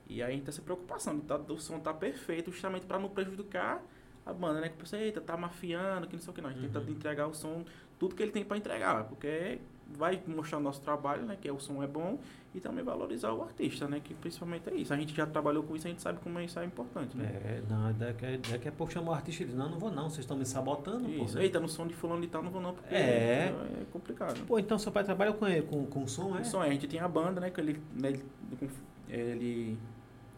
E 0.08 0.22
aí 0.24 0.30
a 0.32 0.34
gente 0.34 0.44
tem 0.44 0.50
essa 0.50 0.62
preocupação, 0.62 1.20
tá, 1.20 1.36
do 1.38 1.58
som 1.60 1.80
tá 1.80 1.94
perfeito, 1.94 2.52
justamente 2.52 2.86
para 2.86 2.98
não 3.00 3.10
prejudicar 3.10 3.84
a 4.26 4.32
banda, 4.34 4.62
né? 4.62 4.70
Que 4.70 4.80
você, 4.88 4.98
eita, 4.98 5.20
tá 5.20 5.36
mafiando, 5.36 6.08
que 6.08 6.16
não 6.16 6.22
sei 6.22 6.32
o 6.32 6.34
que 6.34 6.42
não. 6.42 6.50
A 6.50 6.54
gente 6.54 6.66
Uhum. 6.68 6.72
tenta 6.72 6.90
entregar 6.92 7.28
o 7.28 7.34
som, 7.34 7.66
tudo 8.00 8.16
que 8.16 8.24
ele 8.24 8.32
tem 8.32 8.46
para 8.46 8.58
entregar, 8.58 9.04
porque 9.06 9.60
vai 9.96 10.22
mostrar 10.28 10.58
o 10.58 10.62
nosso 10.62 10.82
trabalho, 10.82 11.24
né? 11.24 11.38
Que 11.40 11.48
é, 11.48 11.52
o 11.54 11.60
som 11.60 11.82
é 11.82 11.88
bom 11.88 12.20
e 12.54 12.60
também 12.60 12.84
valorizar 12.84 13.32
o 13.34 13.42
artista, 13.44 13.88
né? 13.88 14.00
Que 14.04 14.14
principalmente 14.14 14.70
é 14.70 14.76
isso. 14.76 14.94
A 14.94 14.98
gente 14.98 15.14
já 15.16 15.26
trabalhou 15.26 15.64
com 15.64 15.76
isso, 15.76 15.88
a 15.88 15.90
gente 15.90 16.02
sabe 16.02 16.20
como 16.20 16.40
isso 16.40 16.60
é 16.60 16.66
importante, 16.66 17.18
né? 17.18 17.26
É, 17.26 17.62
não, 17.70 17.92
daqui, 17.94 18.38
daqui 18.50 18.68
a 18.68 18.72
pouco 18.72 18.92
chamou 18.94 19.12
o 19.12 19.16
artista 19.16 19.44
e 19.44 19.46
diz, 19.46 19.56
não, 19.56 19.70
não 19.70 19.78
vou 19.80 19.92
não, 19.92 20.04
vocês 20.10 20.20
estão 20.20 20.38
me 20.38 20.46
sabotando, 20.46 21.08
pô. 21.10 21.24
Isso. 21.26 21.36
né? 21.38 21.44
Eita, 21.44 21.60
no 21.60 21.68
som 21.68 21.86
de 21.88 21.94
fulano 21.94 22.22
de 22.22 22.28
tal 22.28 22.42
não 22.44 22.52
vou 22.52 22.62
não, 22.62 22.74
porque 22.74 22.94
É. 22.94 23.54
é 23.82 23.86
complicado. 23.92 24.46
Pô, 24.46 24.58
então 24.60 24.78
seu 24.80 24.92
pai 24.92 25.04
trabalha 25.04 25.34
com, 25.34 25.46
com, 25.64 25.86
com 25.86 26.08
som, 26.08 26.38
é? 26.38 26.42
O 26.42 26.46
som, 26.46 26.64
é, 26.64 26.68
a 26.68 26.72
gente 26.72 26.88
tinha 26.88 27.04
a 27.04 27.08
banda, 27.08 27.42
né? 27.42 27.50
Que 27.50 27.60
ele, 27.62 27.82
né, 27.94 28.10
ele, 28.10 28.70
ele, 29.10 29.78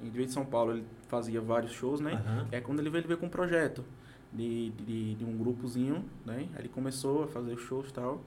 em 0.01 0.10
de 0.10 0.32
São 0.32 0.45
Paulo, 0.45 0.74
ele 0.74 0.86
fazia 1.08 1.39
vários 1.41 1.72
shows, 1.72 1.99
né? 1.99 2.14
Aham. 2.14 2.47
É 2.51 2.62
quando 2.62 2.80
ele 2.80 2.89
veio, 2.89 3.01
ele 3.01 3.08
veio 3.08 3.20
com 3.20 3.26
um 3.28 3.30
projeto 3.30 3.84
de, 4.34 4.72
de, 4.72 5.16
de 5.16 5.26
um 5.26 5.38
grupozinho, 5.38 6.03
né? 6.26 6.47
Aí 6.53 6.60
ele 6.60 6.70
começou 6.70 7.24
a 7.24 7.28
fazer 7.28 7.58
shows 7.58 7.89
e 7.89 7.93
tal. 7.93 8.22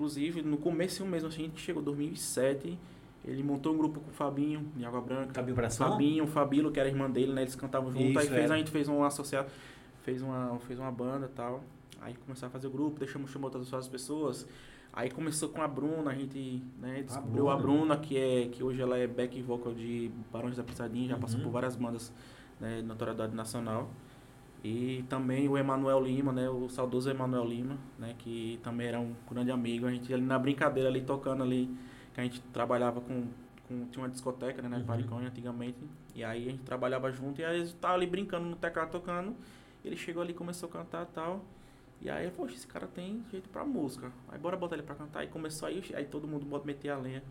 Inclusive, 0.00 0.40
no 0.40 0.56
começo 0.56 1.04
mesmo, 1.04 1.28
assim, 1.28 1.42
a 1.42 1.44
gente 1.44 1.60
chegou 1.60 1.82
em 1.82 1.84
2007, 1.84 2.78
ele 3.22 3.42
montou 3.42 3.74
um 3.74 3.76
grupo 3.76 4.00
com 4.00 4.10
o 4.10 4.14
Fabinho, 4.14 4.66
em 4.78 4.82
Água 4.82 5.02
Branca. 5.02 5.30
Cabinho 5.30 5.54
pra 5.54 5.68
som? 5.68 5.90
Fabinho, 5.90 6.26
Fabilo, 6.26 6.72
que 6.72 6.80
era 6.80 6.88
irmã 6.88 7.10
dele, 7.10 7.34
né? 7.34 7.42
Eles 7.42 7.54
cantavam 7.54 7.92
junto. 7.92 8.02
Isso, 8.02 8.18
aí 8.18 8.26
fez, 8.26 8.50
é. 8.50 8.54
a 8.54 8.56
gente 8.56 8.70
fez 8.70 8.88
um 8.88 9.04
associado, 9.04 9.50
fez 10.02 10.22
uma, 10.22 10.58
fez 10.60 10.78
uma 10.78 10.90
banda 10.90 11.26
e 11.26 11.36
tal. 11.36 11.62
Aí 12.00 12.14
começou 12.24 12.46
a 12.46 12.50
fazer 12.50 12.66
o 12.68 12.70
grupo, 12.70 12.98
deixamos 12.98 13.30
chamou 13.30 13.50
outras 13.54 13.88
pessoas. 13.88 14.48
Aí 14.90 15.10
começou 15.10 15.50
com 15.50 15.60
a 15.60 15.68
Bruna, 15.68 16.12
a 16.12 16.14
gente 16.14 16.62
né, 16.80 17.02
descobriu 17.02 17.50
a 17.50 17.56
Bruna. 17.56 17.76
Bruna, 17.78 17.96
que, 17.98 18.16
é, 18.16 18.48
que 18.48 18.64
hoje 18.64 18.80
ela 18.80 18.96
é 18.96 19.06
back 19.06 19.40
vocal 19.42 19.74
de 19.74 20.10
Barões 20.32 20.56
da 20.56 20.64
Pisadinha, 20.64 21.10
já 21.10 21.18
passou 21.18 21.36
Uhum. 21.40 21.44
por 21.44 21.52
várias 21.52 21.76
bandas 21.76 22.10
né, 22.58 22.80
de 22.80 22.86
notoriedade 22.86 23.36
nacional. 23.36 23.90
E 24.62 25.04
também 25.08 25.48
o 25.48 25.56
Emanuel 25.56 26.00
Lima, 26.02 26.32
né, 26.32 26.48
o 26.50 26.68
saudoso 26.68 27.08
Emanuel 27.08 27.44
Lima, 27.44 27.78
né, 27.98 28.14
que 28.18 28.60
também 28.62 28.88
era 28.88 29.00
um 29.00 29.14
grande 29.30 29.50
amigo. 29.50 29.86
A 29.86 29.90
gente 29.90 30.12
ali 30.12 30.22
na 30.22 30.38
brincadeira 30.38 30.88
ali 30.88 31.00
tocando 31.00 31.42
ali, 31.42 31.74
que 32.12 32.20
a 32.20 32.24
gente 32.24 32.40
trabalhava 32.52 33.00
com, 33.00 33.26
com 33.66 33.86
tinha 33.86 34.02
uma 34.02 34.08
discoteca, 34.08 34.60
né, 34.60 34.68
na 34.68 34.76
Uhum. 34.78 34.84
Pariconha 34.84 35.28
antigamente. 35.28 35.78
E 36.14 36.22
aí 36.22 36.48
a 36.48 36.50
gente 36.50 36.62
trabalhava 36.62 37.10
junto 37.10 37.40
e 37.40 37.44
aí 37.44 37.60
a 37.60 37.64
gente 37.64 37.74
tava 37.76 37.94
ali 37.94 38.06
brincando 38.06 38.46
no 38.46 38.56
teclado 38.56 38.90
tocando. 38.90 39.34
Ele 39.82 39.96
chegou 39.96 40.22
ali, 40.22 40.34
começou 40.34 40.68
a 40.68 40.72
cantar 40.72 41.04
e 41.04 41.14
tal. 41.14 41.44
E 42.02 42.10
aí, 42.10 42.30
poxa, 42.30 42.54
esse 42.54 42.66
cara 42.66 42.86
tem 42.86 43.22
jeito 43.30 43.48
pra 43.48 43.64
música. 43.64 44.12
Aí 44.28 44.38
bora 44.38 44.56
botar 44.56 44.74
ele 44.76 44.82
pra 44.82 44.94
cantar. 44.94 45.24
E 45.24 45.28
começou 45.28 45.68
aí, 45.68 45.82
aí 45.94 46.04
todo 46.04 46.26
mundo 46.28 46.44
bota 46.46 46.66
meter 46.66 46.90
a 46.90 46.98
lenha. 46.98 47.22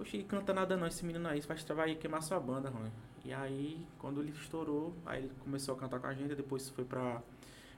Ele 0.00 0.24
canta 0.24 0.52
nada 0.52 0.76
não, 0.76 0.86
esse 0.86 1.04
menino 1.04 1.26
aí, 1.28 1.40
vai, 1.40 1.56
vai 1.56 1.94
queimar 1.94 2.22
sua 2.22 2.40
banda, 2.40 2.68
Rony. 2.70 2.90
E 3.24 3.32
aí, 3.32 3.86
quando 3.98 4.20
ele 4.20 4.32
estourou, 4.32 4.92
aí 5.06 5.24
ele 5.24 5.32
começou 5.40 5.74
a 5.74 5.78
cantar 5.78 5.98
com 6.00 6.06
a 6.06 6.14
gente, 6.14 6.34
depois 6.34 6.68
foi 6.68 6.84
pra, 6.84 7.22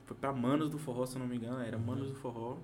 foi 0.04 0.16
pra 0.16 0.32
Manos 0.32 0.70
do 0.70 0.78
Forró, 0.78 1.06
se 1.06 1.16
eu 1.16 1.20
não 1.20 1.26
me 1.26 1.36
engano, 1.36 1.60
era 1.60 1.76
Uhum. 1.76 1.84
Manos 1.84 2.08
do 2.08 2.14
Forró. 2.14 2.56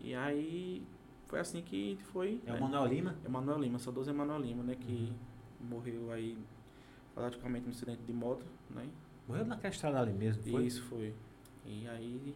E 0.00 0.14
aí, 0.14 0.86
foi 1.26 1.40
assim 1.40 1.62
que 1.62 1.98
foi... 2.12 2.40
É 2.46 2.50
o 2.50 2.54
né? 2.54 2.60
Manuel 2.60 2.86
Lima? 2.86 3.16
Emanuel 3.24 3.58
Lima, 3.58 3.78
saudoso 3.78 4.10
Emanuel 4.10 4.40
Lima, 4.40 4.62
né, 4.62 4.76
que 4.76 5.12
morreu 5.60 6.12
aí, 6.12 6.38
praticamente 7.14 7.66
num 7.66 7.72
acidente 7.72 8.02
de 8.02 8.12
moto, 8.12 8.46
né. 8.70 8.86
Morreu 9.26 9.44
naquela 9.44 9.72
estrada 9.72 10.00
ali 10.00 10.12
mesmo, 10.12 10.42
foi? 10.42 10.64
Isso 10.64 10.82
foi. 10.84 11.14
E 11.66 11.86
aí. 11.88 12.34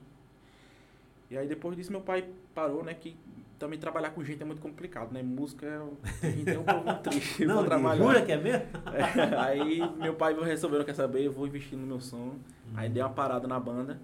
E 1.31 1.39
aí 1.39 1.49
depois 1.49 1.75
disso 1.75 1.91
meu 1.91 2.03
pai 2.03 2.29
parou, 2.55 2.85
né? 2.85 2.93
Que 2.93 3.17
também 3.63 3.79
trabalhar 3.79 4.11
com 4.11 4.25
gente 4.25 4.43
é 4.43 4.45
muito 4.45 4.61
complicado, 4.61 5.13
né? 5.13 5.23
Música 5.23 5.67
é 5.67 5.79
um- 5.81 5.97
a 6.23 6.27
gente 6.31 6.45
tem 6.45 6.59
um 6.59 6.65
muito 6.65 7.01
triste 7.09 7.45
Não, 7.47 7.59
pra 7.59 7.67
trabalhar. 7.67 8.03
jura 8.05 8.23
que 8.23 8.33
é 8.33 8.37
mesmo? 8.37 8.67
É, 8.93 9.39
aí 9.39 9.81
meu 9.99 10.15
pai 10.15 10.35
resolveu, 10.43 10.79
não 10.81 10.87
quer 10.87 10.95
saber, 10.95 11.25
eu 11.25 11.33
vou 11.33 11.47
investir 11.47 11.79
no 11.79 11.87
meu 11.87 12.01
som. 12.01 12.35
Aí 12.75 12.89
Uhum. 12.89 12.95
deu 12.95 13.05
uma 13.07 13.13
parada 13.13 13.47
na 13.47 13.61
banda 13.61 14.01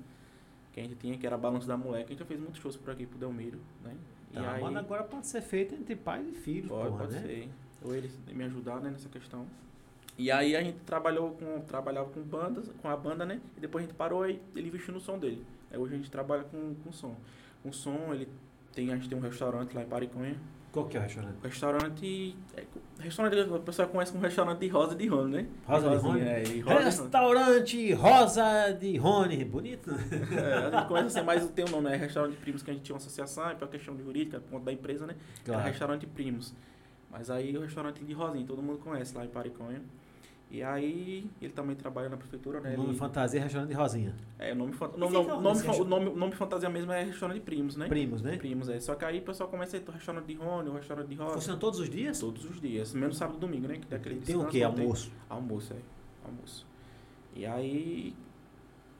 que 0.72 0.80
a 0.80 0.82
gente 0.84 0.94
tinha, 0.96 1.18
que 1.18 1.26
era 1.26 1.36
Balanço 1.36 1.66
da 1.66 1.76
Moleque. 1.76 2.06
A 2.06 2.08
gente 2.10 2.18
já 2.20 2.24
fez 2.24 2.38
muitos 2.38 2.60
shows 2.60 2.76
por 2.76 2.90
aqui 2.92 3.04
pro 3.06 3.18
Delmiro, 3.18 3.58
né? 3.82 3.94
E 4.30 4.34
Tá, 4.34 4.52
aí, 4.52 4.62
mas 4.62 4.76
agora 4.76 5.02
pode 5.02 5.26
ser 5.26 5.40
feito 5.40 5.74
entre 5.74 5.96
pais 5.96 6.26
e 6.28 6.32
filhos, 6.32 6.68
Pode, 6.68 6.88
porra, 6.90 6.98
pode 7.04 7.12
né? 7.14 7.20
ser. 7.22 7.48
Ou 7.82 7.94
eles 7.94 8.16
me 8.30 8.44
ajudar 8.44 8.80
né, 8.80 8.90
nessa 8.90 9.08
questão. 9.08 9.46
E 10.16 10.30
aí 10.30 10.54
a 10.54 10.62
gente 10.62 10.78
trabalhou 10.80 11.30
com, 11.32 11.60
trabalhava 11.62 12.08
com 12.10 12.20
bandas, 12.22 12.68
com 12.82 12.88
a 12.88 12.96
banda, 12.96 13.24
né? 13.24 13.40
E 13.56 13.60
depois 13.60 13.84
a 13.84 13.86
gente 13.88 13.96
parou 13.96 14.28
e 14.28 14.40
ele 14.54 14.68
investiu 14.68 14.92
no 14.94 15.00
som 15.00 15.18
dele. 15.18 15.44
Aí 15.70 15.78
hoje 15.78 15.94
a 15.94 15.96
gente 15.96 16.10
trabalha 16.10 16.44
com, 16.44 16.74
com 16.84 16.92
som. 16.92 17.16
O 17.64 17.72
som, 17.72 18.12
ele 18.12 18.28
tem, 18.78 18.92
a 18.92 18.94
gente 18.96 19.08
tem 19.08 19.18
um 19.18 19.20
restaurante 19.20 19.74
lá 19.74 19.82
em 19.82 19.86
Pariconha. 19.86 20.36
Qual 20.70 20.86
que 20.86 20.96
é 20.96 21.00
o 21.00 21.02
restaurante? 21.02 21.34
Restaurante. 21.42 22.36
É, 22.56 22.64
restaurante 23.00 23.54
a 23.54 23.58
pessoa 23.58 23.88
conhece 23.88 24.12
como 24.12 24.22
restaurante 24.22 24.60
de 24.60 24.68
Rosa 24.68 24.94
de 24.94 25.06
Rony, 25.08 25.32
né? 25.32 25.46
Rosa 25.66 25.88
de 25.88 25.96
Rosinha, 25.96 26.12
Rony? 26.12 26.20
É, 26.28 26.60
Rosa 26.60 26.78
de. 26.78 26.84
Restaurante 26.84 27.92
Rosa 27.94 28.72
de 28.78 28.96
Rony. 28.98 29.44
Bonito, 29.44 29.90
né? 29.90 29.98
É, 30.30 30.54
a 30.66 30.70
gente 30.70 30.86
conhece 30.88 31.18
assim, 31.18 31.26
mas 31.26 31.48
tem 31.50 31.64
o 31.64 31.70
nome, 31.70 31.88
né? 31.90 31.96
Restaurante 31.96 32.36
Primos, 32.36 32.62
que 32.62 32.70
a 32.70 32.74
gente 32.74 32.82
tinha 32.84 32.94
uma 32.94 32.98
associação, 32.98 33.48
é 33.50 33.54
pra 33.54 33.66
questão 33.66 33.96
de 33.96 34.02
jurídica, 34.04 34.38
por 34.40 34.50
conta 34.50 34.66
da 34.66 34.72
empresa, 34.72 35.06
né? 35.06 35.14
Era 35.44 35.54
Claro. 35.54 35.62
restaurante 35.68 36.06
Primos. 36.06 36.54
Mas 37.10 37.30
aí 37.30 37.56
o 37.56 37.62
restaurante 37.62 38.04
de 38.04 38.12
Rosinha, 38.12 38.46
todo 38.46 38.62
mundo 38.62 38.78
conhece 38.78 39.16
lá 39.16 39.24
em 39.24 39.28
Pariconha. 39.28 39.82
E 40.50 40.62
aí, 40.62 41.30
ele 41.42 41.52
também 41.52 41.76
trabalha 41.76 42.08
na 42.08 42.16
prefeitura, 42.16 42.58
né? 42.58 42.72
O 42.72 42.78
nome 42.78 42.88
Ele- 42.90 42.98
fantasia 42.98 43.38
é 43.38 43.42
restaurante 43.42 43.68
de 43.68 43.74
Rosinha. 43.76 44.14
É, 44.38 44.52
o 44.52 44.56
nome, 44.56 44.72
fan- 44.72 44.88
nome, 44.96 45.14
esse 45.16 45.26
fa- 45.26 45.34
o 45.34 45.42
resta- 45.42 45.84
nome, 45.84 46.06
o 46.08 46.16
nome 46.16 46.32
fantasia 46.32 46.70
mesmo 46.70 46.90
é 46.90 47.04
restaurante 47.04 47.36
de 47.38 47.42
primos, 47.44 47.76
né? 47.76 47.86
Primos, 47.86 48.22
né? 48.22 48.36
Primos, 48.38 48.68
é. 48.70 48.80
Só 48.80 48.94
que 48.94 49.04
aí 49.04 49.18
o 49.18 49.22
pessoal 49.22 49.50
começa 49.50 49.76
a 49.76 49.80
ir 49.80 49.84
restaurante 49.90 50.24
de 50.24 50.34
Rony, 50.34 50.70
o 50.70 50.72
restaurante 50.72 51.08
de 51.08 51.14
Rosa. 51.16 51.34
Funciona 51.34 51.58
todos 51.60 51.80
os 51.80 51.90
dias? 51.90 52.18
Todos 52.18 52.44
os 52.46 52.58
dias, 52.60 52.94
menos 52.94 53.18
sábado 53.18 53.36
e 53.36 53.40
domingo, 53.40 53.68
né? 53.68 53.76
Que 53.76 53.86
tem 53.86 53.98
aquele 53.98 54.20
Tem 54.22 54.36
o 54.36 54.46
quê? 54.46 54.52
tem. 54.60 54.64
Almoço? 54.64 55.12
Almoço, 55.28 55.74
é. 55.74 55.76
Almoço. 56.26 56.66
E 57.36 57.44
aí. 57.44 58.14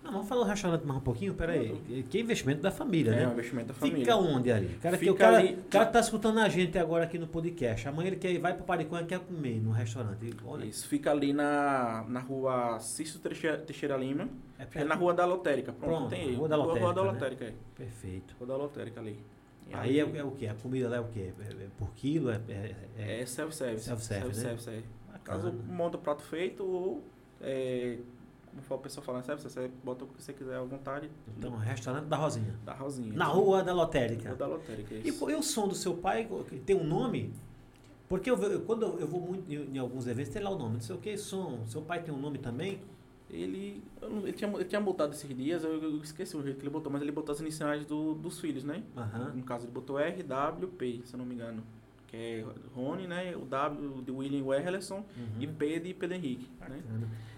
Não, 0.02 0.12
vamos 0.12 0.28
falar 0.28 0.44
do 0.44 0.48
restaurante 0.48 0.84
mais 0.86 1.00
um 1.00 1.02
pouquinho? 1.02 1.34
Pera 1.34 1.52
aí. 1.52 2.04
Que 2.08 2.20
investimento 2.20 2.62
da 2.62 2.70
família, 2.70 3.10
É, 3.12 3.26
né? 3.26 3.32
investimento 3.32 3.68
da 3.68 3.74
família. 3.74 3.98
Fica 4.00 4.16
onde 4.16 4.50
ali? 4.50 4.66
O 4.76 4.78
cara, 4.80 4.96
que, 4.96 5.04
o 5.10 5.12
Fica 5.12 5.24
cara, 5.24 5.38
ali- 5.38 5.58
cara 5.68 5.86
tá 5.86 6.00
escutando 6.00 6.38
a 6.38 6.48
gente 6.48 6.78
agora 6.78 7.04
aqui 7.04 7.18
no 7.18 7.26
podcast. 7.26 7.88
Amanhã 7.88 8.06
ele 8.08 8.16
quer 8.16 8.30
ir, 8.32 8.38
vai 8.38 8.54
pro 8.54 8.64
Pariconha 8.64 9.02
e 9.02 9.06
quer 9.06 9.18
comer 9.18 9.60
no 9.60 9.70
restaurante. 9.70 10.34
Olha, 10.46 10.64
Isso, 10.64 10.88
fica 10.88 11.10
ali 11.10 11.32
na, 11.34 12.04
na 12.08 12.20
rua 12.20 12.78
Cício 12.80 13.20
Teixeira, 13.20 13.96
Lima. 13.98 14.28
é 14.58 14.66
É 14.80 14.84
na 14.84 14.94
rua 14.94 15.12
da 15.12 15.26
Lotérica. 15.26 15.72
Pronto, 15.72 15.90
Pronto, 15.96 16.10
tem 16.10 16.28
aí. 16.28 16.34
Rua 16.36 16.48
da 16.48 16.56
Lotérica, 16.56 16.84
Rua 16.84 16.94
da 16.94 17.02
né? 17.04 17.10
Lotérica, 17.12 17.44
é. 17.44 17.52
Perfeito. 17.76 18.34
Rua 18.38 18.46
da 18.48 18.56
Lotérica 18.56 19.00
ali. 19.00 19.18
E 19.68 19.74
Aí 19.74 20.00
é, 20.00 20.02
é 20.16 20.24
o 20.24 20.30
quê? 20.30 20.46
A 20.46 20.54
comida 20.54 20.88
lá 20.88 20.96
é 20.96 21.00
o 21.00 21.08
quê? 21.08 21.32
É, 21.38 21.52
é 21.52 21.66
por 21.76 21.90
quilo? 21.94 22.30
É, 22.30 22.40
é, 22.48 22.74
é- 22.96 23.20
É 23.20 23.26
self-service. 23.26 23.84
Self-service, 23.84 24.40
né? 24.40 24.48
Self-service, 24.48 24.70
é. 24.70 25.18
Caso 25.22 25.50
bacana. 25.50 25.64
monta 25.74 25.96
o 25.98 26.00
prato 26.00 26.22
feito 26.22 26.64
ou. 26.64 27.04
O 28.68 28.78
pessoal 28.78 29.04
falando, 29.04 29.24
sabe? 29.24 29.42
Você 29.42 29.70
bota 29.84 30.04
o 30.04 30.08
que 30.08 30.22
você 30.22 30.32
quiser 30.32 30.56
à 30.56 30.62
vontade 30.62 31.10
Então, 31.36 31.56
restaurante 31.56 32.04
da 32.06 32.16
Rosinha. 32.16 32.54
da 32.64 32.72
Rosinha. 32.74 33.12
Na 33.14 33.24
rua 33.26 33.62
da 33.62 33.72
Lotérica. 33.72 34.28
Rua 34.30 34.36
da 34.38 34.46
Lotérica, 34.46 34.94
é 34.94 34.98
E, 34.98 35.08
isso. 35.08 35.18
co- 35.18 35.30
e 35.30 35.34
o 35.34 35.42
som 35.42 35.68
do 35.68 35.74
seu 35.74 35.94
pai 35.96 36.28
tem 36.66 36.76
um 36.76 36.84
nome? 36.84 37.32
Porque 38.08 38.30
eu, 38.30 38.36
eu- 38.42 38.60
quando 38.62 38.82
eu 38.84 39.00
eu 39.00 39.06
vou 39.06 39.20
muito 39.20 39.50
em, 39.52 39.74
em 39.74 39.78
alguns 39.78 40.06
eventos, 40.06 40.32
tem 40.32 40.42
lá 40.42 40.50
o 40.50 40.58
nome. 40.58 40.74
Não 40.74 40.80
sei 40.80 40.96
o 40.96 40.98
que, 40.98 41.16
som. 41.18 41.64
Seu 41.66 41.82
pai 41.82 42.02
tem 42.02 42.12
um 42.14 42.18
nome 42.18 42.38
também? 42.38 42.80
Ele, 43.30 43.82
eu 44.00 44.08
não- 44.08 44.22
ele, 44.22 44.32
tinha, 44.32 44.50
ele 44.50 44.64
tinha 44.64 44.80
botado 44.80 45.12
esses 45.12 45.36
dias, 45.36 45.62
eu, 45.62 45.82
eu 45.82 45.98
esqueci 45.98 46.34
o 46.34 46.42
jeito 46.42 46.56
que 46.56 46.62
ele 46.62 46.70
botou, 46.70 46.90
mas 46.90 47.02
ele 47.02 47.12
botou 47.12 47.32
as 47.34 47.40
iniciais 47.40 47.84
do, 47.84 48.14
dos 48.14 48.40
filhos, 48.40 48.64
né? 48.64 48.82
Aham. 48.96 49.32
No 49.34 49.42
caso, 49.42 49.66
ele 49.66 49.72
botou 49.72 49.98
RWP, 49.98 51.02
se 51.04 51.12
eu 51.14 51.18
não 51.18 51.26
me 51.26 51.34
engano. 51.34 51.62
Que 52.08 52.16
é 52.16 52.44
Rony, 52.74 53.06
né? 53.06 53.36
O 53.36 53.44
W 53.44 54.02
de 54.02 54.10
William 54.10 54.42
Werlerson 54.44 55.04
e 55.38 55.46
Uhum. 55.46 55.52
P 55.54 55.78
de 55.78 55.92
Pedro 55.94 56.16
Henrique. 56.16 56.50
Né? 56.68 56.80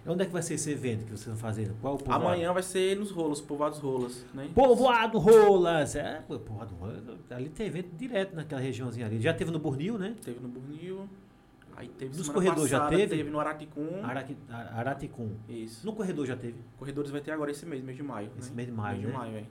E 0.06 0.08
onde 0.08 0.22
é 0.22 0.26
que 0.26 0.32
vai 0.32 0.42
ser 0.42 0.54
esse 0.54 0.70
evento 0.70 1.00
que 1.00 1.10
vocês 1.10 1.20
estão 1.22 1.36
fazendo? 1.36 1.74
Qual 1.80 1.94
o 1.96 1.98
povoado? 1.98 2.24
Amanhã 2.24 2.52
vai 2.52 2.62
ser 2.62 2.96
nos 2.96 3.10
rolos, 3.10 3.40
povoados 3.40 3.78
rolas, 3.80 4.24
né? 4.32 4.48
Povoado 4.54 5.18
Rolas. 5.18 5.96
É, 5.96 6.20
Povoado 6.26 6.74
Rolas. 6.76 7.02
Ali 7.30 7.48
tem 7.48 7.66
evento 7.66 7.90
direto 7.96 8.34
naquela 8.36 8.60
regiãozinha 8.60 9.06
ali. 9.06 9.20
Já 9.20 9.34
teve 9.34 9.50
no 9.50 9.58
Burnil, 9.58 9.98
né? 9.98 10.14
Teve 10.24 10.38
no 10.38 10.48
Burnil, 10.48 11.08
aí 11.76 11.88
teve 11.88 12.16
Nos 12.16 12.28
corredores 12.28 12.70
já 12.70 12.78
passada, 12.78 12.96
teve? 12.96 13.24
no 13.24 13.40
Araticum. 13.40 14.04
Araqui, 14.04 14.36
Ar- 14.48 14.78
Araticum. 14.78 15.32
Isso. 15.48 15.84
No 15.84 15.92
corredor 15.92 16.24
já 16.26 16.36
teve. 16.36 16.56
Corredores 16.78 17.10
vai 17.10 17.20
ter 17.20 17.32
agora 17.32 17.50
esse 17.50 17.66
mês, 17.66 17.82
mês 17.82 17.96
de 17.96 18.04
maio. 18.04 18.30
Esse 18.38 18.50
né? 18.50 18.56
mês 18.56 18.68
de 18.68 18.74
maio, 18.74 18.98
mês 19.00 19.08
né? 19.08 19.12
de 19.12 19.18
maio, 19.18 19.36
é. 19.38 19.44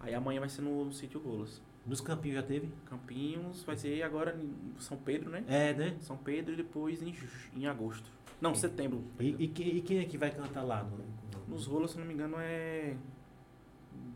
Aí 0.00 0.14
amanhã 0.14 0.40
vai 0.40 0.48
ser 0.50 0.60
no 0.62 0.92
sítio 0.92 1.18
Rolas. 1.20 1.60
Nos 1.88 2.00
campinhos 2.00 2.36
já 2.36 2.42
teve? 2.42 2.70
Campinhos 2.86 3.62
vai 3.64 3.76
ser 3.76 4.02
agora 4.02 4.36
em 4.38 4.78
São 4.78 4.96
Pedro, 4.98 5.30
né? 5.30 5.42
É, 5.48 5.72
né? 5.72 5.96
São 6.00 6.16
Pedro 6.16 6.52
e 6.52 6.56
depois 6.56 7.02
em, 7.02 7.14
em 7.56 7.66
agosto. 7.66 8.10
Não, 8.40 8.54
setembro. 8.54 9.02
E, 9.18 9.34
e, 9.38 9.48
que- 9.48 9.62
e 9.62 9.80
quem 9.80 9.98
é 9.98 10.04
que 10.04 10.18
vai 10.18 10.30
cantar 10.30 10.62
lá? 10.62 10.82
No, 10.84 10.96
no- 10.98 11.54
Nos 11.54 11.66
rolos, 11.66 11.92
se 11.92 11.98
não 11.98 12.04
me 12.04 12.12
engano, 12.14 12.36
é 12.38 12.94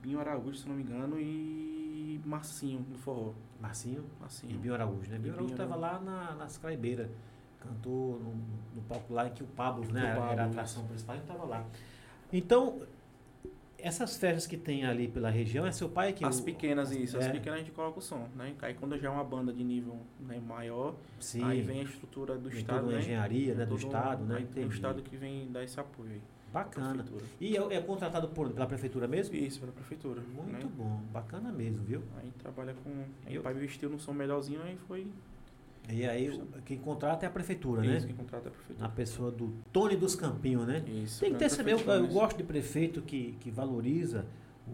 Binho 0.02 0.20
Araújo, 0.20 0.54
se 0.58 0.68
não 0.68 0.76
me 0.76 0.82
engano, 0.82 1.18
e 1.18 2.20
Marcinho 2.24 2.84
no 2.90 2.98
forró. 2.98 3.32
Marcinho 3.60 4.04
e 4.16 4.20
Marcinho. 4.20 4.58
Binho 4.58 4.74
Araújo, 4.74 5.08
né? 5.10 5.16
E 5.16 5.18
Binho 5.18 5.34
Araújo 5.34 5.52
estava 5.54 5.74
lá 5.76 5.98
na, 6.00 6.34
nas 6.34 6.58
Craibeiras. 6.58 7.08
Cantou 7.60 8.18
no, 8.20 8.34
no 8.74 8.82
palco 8.88 9.12
lá 9.14 9.28
em 9.28 9.30
que 9.32 9.42
o 9.42 9.46
Pablo, 9.46 9.84
né? 9.92 10.12
O 10.12 10.16
Pablo, 10.16 10.32
era 10.32 10.42
a 10.42 10.46
atração 10.46 10.84
principal, 10.86 11.14
ele 11.16 11.24
estava 11.24 11.44
lá. 11.44 11.64
Então, 12.32 12.80
essas 13.82 14.16
festas 14.16 14.46
que 14.46 14.56
tem 14.56 14.84
ali 14.84 15.08
pela 15.08 15.28
região, 15.30 15.66
é 15.66 15.72
seu 15.72 15.88
pai 15.88 16.12
que... 16.12 16.24
As 16.24 16.38
o- 16.40 16.44
pequenas, 16.44 16.90
isso. 16.92 17.18
As 17.18 17.26
é. 17.26 17.30
pequenas 17.30 17.58
a 17.60 17.62
gente 17.62 17.72
coloca 17.72 17.98
o 17.98 18.02
som, 18.02 18.26
né? 18.36 18.54
Aí 18.62 18.74
quando 18.74 18.96
já 18.98 19.08
é 19.08 19.10
uma 19.10 19.24
banda 19.24 19.52
de 19.52 19.62
nível 19.64 19.98
né, 20.20 20.40
maior, 20.46 20.94
Sim, 21.20 21.42
aí 21.44 21.60
vem 21.62 21.80
a 21.80 21.84
estrutura 21.84 22.36
do 22.38 22.48
tem 22.48 22.58
Estado, 22.58 22.86
né? 22.86 22.98
engenharia 22.98 23.54
né, 23.54 23.64
do 23.66 23.70
Todo- 23.76 23.84
Estado, 23.86 24.24
né? 24.24 24.36
Aí 24.38 24.46
tem 24.46 24.64
o. 24.64 24.68
Estado 24.68 25.02
que 25.02 25.16
vem 25.16 25.50
dar 25.50 25.62
esse 25.64 25.78
apoio 25.78 26.10
aí. 26.12 26.20
Bacana. 26.52 27.02
E 27.40 27.56
é, 27.56 27.60
é 27.76 27.80
contratado 27.80 28.28
por, 28.28 28.50
pela 28.50 28.66
prefeitura 28.66 29.08
mesmo? 29.08 29.34
Isso, 29.34 29.58
pela 29.58 29.72
prefeitura. 29.72 30.20
Muito 30.20 30.52
né? 30.52 30.72
bom, 30.76 31.00
bacana 31.10 31.50
mesmo, 31.50 31.82
viu? 31.82 32.02
Aí 32.18 32.30
trabalha 32.38 32.74
com. 32.84 32.90
Aí 33.24 33.34
Eu- 33.34 33.40
o 33.40 33.44
pai 33.44 33.54
investiu 33.54 33.88
no 33.88 33.98
som 33.98 34.12
melhorzinho 34.12 34.60
aí 34.62 34.76
foi. 34.86 35.06
E 35.88 36.06
aí, 36.06 36.40
quem 36.64 36.78
contrata 36.78 37.26
é 37.26 37.28
a 37.28 37.30
prefeitura, 37.30 37.84
Isso, 37.84 38.06
né? 38.06 38.06
quem 38.06 38.16
contrata 38.16 38.46
é 38.46 38.50
a 38.50 38.52
prefeitura. 38.52 38.88
Na 38.88 38.94
pessoa 38.94 39.30
do 39.30 39.52
Tony 39.72 39.96
dos 39.96 40.14
Campinhos, 40.14 40.66
né? 40.66 40.82
Isso. 40.86 41.20
Tem 41.20 41.32
que 41.32 41.38
ter 41.38 41.46
grande 41.50 41.54
esse 41.54 41.62
meu. 41.62 41.78
Eu 41.78 42.08
gosto 42.08 42.36
de 42.36 42.44
prefeito 42.44 43.02
que, 43.02 43.36
que 43.40 43.50
valoriza 43.50 44.24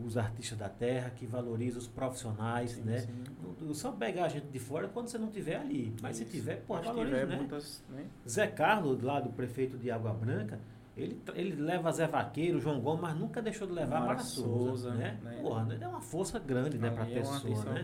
os 0.05 0.18
artistas 0.18 0.59
da 0.59 0.68
terra, 0.68 1.10
que 1.10 1.26
valoriza 1.26 1.78
os 1.78 1.89
profissionais, 1.89 2.72
Sim, 2.72 2.82
né? 2.82 2.98
sim. 2.98 3.74
Só 3.74 3.90
pegar 3.93 4.26
a 4.26 4.28
gente 4.28 4.47
de 4.47 4.59
fora 4.59 4.86
quando 4.89 5.09
você 5.09 5.18
não 5.18 5.28
tiver 5.28 5.56
ali. 5.56 5.94
Mas 6.01 6.16
se 6.16 6.24
Isso. 6.24 6.32
tiver, 6.32 6.56
pô, 6.66 6.78
se 6.78 6.85
valoriza, 6.85 7.26
né? 7.26 7.36
muitas, 7.36 7.82
né? 7.89 8.05
Zé 8.28 8.47
Carlos, 8.47 9.02
lá 9.02 9.18
do 9.18 9.30
prefeito 9.30 9.76
de 9.76 9.90
Água 9.90 10.12
Branca, 10.12 10.60
ele, 10.97 11.20
ele 11.35 11.55
leva 11.56 11.90
Zé 11.90 12.06
Vaqueiro, 12.06 12.60
João 12.60 12.80
Gomes, 12.80 13.01
mas 13.01 13.16
nunca 13.16 13.40
deixou 13.40 13.66
de 13.66 13.72
levar 13.72 14.01
Mara 14.01 14.06
Mara 14.06 14.18
Souza, 14.20 14.90
Souza, 14.90 14.94
né? 14.94 15.18
né? 15.22 15.39
Porra, 15.40 15.64
né? 15.64 15.78
é 15.80 15.89
uma 15.89 16.01
força 16.01 16.39
grande, 16.39 16.76
né, 16.76 16.90
pra 16.90 17.09
é 17.09 17.14
pessoa, 17.14 17.36
atenção. 17.39 17.74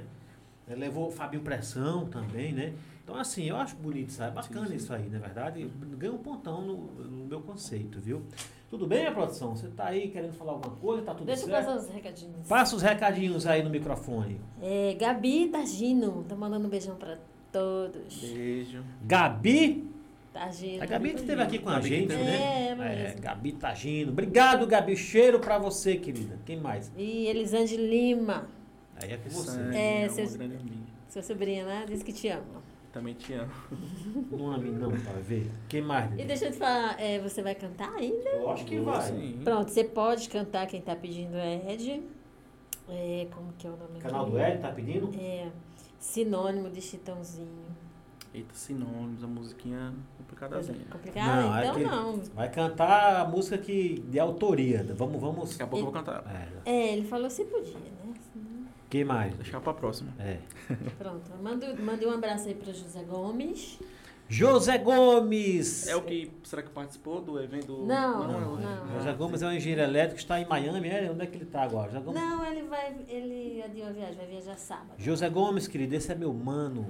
Né? 0.66 0.74
Levou 0.76 1.10
Fabinho 1.10 1.42
Pressão 1.42 2.06
também, 2.06 2.52
né? 2.52 2.72
Então, 3.02 3.16
assim, 3.16 3.44
eu 3.44 3.56
acho 3.56 3.76
bonito, 3.76 4.12
sabe? 4.12 4.34
Bacana 4.34 4.62
Sim, 4.66 4.70
sim. 4.70 4.76
isso 4.76 4.92
aí, 4.94 5.08
na 5.10 5.18
verdade. 5.18 5.70
Ganha 5.98 6.12
um 6.12 6.18
pontão 6.18 6.62
no, 6.62 6.76
no 7.04 7.26
meu 7.26 7.40
conceito, 7.42 8.00
viu? 8.00 8.22
Tudo 8.70 8.86
bem, 8.86 9.00
minha 9.00 9.12
produção? 9.12 9.54
Você 9.54 9.68
tá 9.68 9.86
aí 9.88 10.08
querendo 10.08 10.32
falar 10.32 10.52
alguma 10.52 10.74
coisa? 10.76 11.02
Tá 11.02 11.12
tudo 11.14 11.26
Deixa 11.26 11.42
eu 11.42 11.48
certo? 11.48 11.66
passar 11.66 11.76
os 11.78 11.88
recadinhos. 11.88 12.48
Passa 12.48 12.74
os 12.76 12.82
recadinhos 12.82 13.46
aí 13.46 13.62
no 13.62 13.68
microfone. 13.70 14.40
É, 14.62 14.94
Gabi 14.98 15.48
Targino, 15.48 16.24
tá 16.26 16.34
mandando 16.34 16.66
um 16.66 16.70
beijão 16.70 16.96
pra 16.96 17.18
todos. 17.52 18.20
Beijo. 18.20 18.82
Gabi, 19.02 19.84
Targino. 20.32 20.82
a 20.82 20.86
Gabi 20.86 21.10
que 21.10 21.20
esteve 21.20 21.42
aqui 21.42 21.58
com 21.60 21.68
a 21.68 21.74
Gabi 21.74 21.88
gente, 21.88 22.08
né? 22.08 22.36
É, 22.36 22.68
ela 22.70 22.84
É. 22.86 23.14
Gabi 23.20 23.52
Tagino. 23.52 24.10
Obrigado, 24.12 24.66
Gabi. 24.66 24.96
Cheiro 24.96 25.38
pra 25.38 25.58
você, 25.58 25.96
querida. 25.96 26.38
Quem 26.46 26.56
mais? 26.58 26.90
E 26.96 27.26
Elisande 27.26 27.76
Lima, 27.76 28.48
Aí 29.02 29.12
é 29.12 29.16
com 29.16 29.28
você. 29.30 29.60
É, 29.74 30.00
uma 30.04 30.08
seus- 30.10 30.36
grande 30.36 30.56
amiga. 30.56 30.76
sua 31.08 31.22
sobrinha, 31.22 31.64
né? 31.64 31.84
Diz 31.88 32.02
que 32.02 32.12
te 32.12 32.28
ama. 32.28 32.62
Também 32.92 33.14
te 33.14 33.32
amo. 33.32 33.50
Nome 34.30 34.70
não, 34.78 34.90
pra 34.92 35.14
ver. 35.14 35.50
Quem 35.68 35.82
mais? 35.82 36.12
E 36.18 36.24
deixa 36.24 36.46
eu 36.46 36.52
te 36.52 36.58
falar, 36.58 37.00
é, 37.00 37.18
você 37.18 37.42
vai 37.42 37.54
cantar 37.54 37.92
ainda? 37.94 38.28
Eu 38.30 38.50
acho 38.50 38.64
que 38.64 38.78
vai. 38.78 39.02
sim. 39.02 39.40
Pronto, 39.42 39.68
você 39.70 39.82
pode 39.84 40.28
cantar, 40.28 40.66
quem 40.68 40.80
tá 40.80 40.94
pedindo 40.94 41.36
é 41.36 41.72
Ed. 41.72 42.02
É, 42.88 43.26
como 43.34 43.52
que 43.54 43.66
é 43.66 43.70
o 43.70 43.76
nome 43.76 43.98
Canal 43.98 44.22
aqui? 44.22 44.30
do 44.32 44.38
Ed 44.38 44.58
tá 44.60 44.68
pedindo? 44.70 45.10
É, 45.18 45.48
sinônimo 45.98 46.70
de 46.70 46.80
Chitãozinho. 46.80 47.64
Eita, 48.32 48.52
sinônimos, 48.54 49.22
a 49.24 49.26
musiquinha 49.26 49.92
complicadazinha. 50.18 50.84
Complicado? 50.90 51.42
Não, 51.42 51.56
é 51.56 51.62
então 51.62 51.74
que- 51.76 51.84
não. 51.84 52.16
Vai 52.34 52.50
cantar 52.50 53.20
a 53.22 53.28
música 53.28 53.56
que, 53.58 54.00
de 54.08 54.18
autoria. 54.20 54.84
Vamos, 54.96 55.20
vamos. 55.20 55.50
Daqui 55.50 55.62
a 55.62 55.66
pouco 55.66 55.86
eu 55.86 55.92
vou 55.92 55.92
cantar. 55.92 56.24
É. 56.64 56.70
É, 56.70 56.92
ele 56.92 57.06
falou 57.06 57.30
se 57.30 57.44
podia, 57.44 57.74
né? 57.74 58.03
Quem 58.94 59.04
mais? 59.04 59.34
Deixar 59.34 59.60
pra 59.60 59.74
próxima. 59.74 60.12
É. 60.20 60.38
Pronto, 60.96 61.28
manda, 61.42 61.74
manda 61.74 62.06
um 62.06 62.12
abraço 62.12 62.46
aí 62.46 62.54
pro 62.54 62.72
José 62.72 63.02
Gomes. 63.02 63.76
José 64.28 64.78
Gomes! 64.78 65.88
É 65.88 65.96
o 65.96 66.02
que. 66.02 66.30
Será 66.44 66.62
que 66.62 66.70
participou 66.70 67.20
do 67.20 67.40
evento? 67.42 67.84
Não, 67.84 68.22
é 68.22 68.46
o- 68.46 68.56
não. 68.56 68.96
José 68.96 69.12
Gomes 69.14 69.42
é 69.42 69.48
um 69.48 69.52
engenheiro 69.52 69.82
elétrico 69.82 70.14
que 70.14 70.20
está 70.22 70.38
em 70.40 70.46
Miami. 70.46 70.88
É? 70.90 71.10
Onde 71.10 71.22
é 71.24 71.26
que 71.26 71.36
ele 71.38 71.42
está 71.42 71.62
agora? 71.64 71.90
José 71.90 72.04
Gomes, 72.04 72.20
Não, 72.22 72.44
ele 72.46 72.62
vai, 72.68 72.96
ele 73.08 73.62
adiou 73.64 73.88
a 73.88 73.90
viagem, 73.90 74.14
vai 74.14 74.26
viajar 74.28 74.56
sábado. 74.56 74.94
José 74.96 75.28
Gomes, 75.28 75.66
querido, 75.66 75.92
esse 75.96 76.12
é 76.12 76.14
meu 76.14 76.32
mano. 76.32 76.86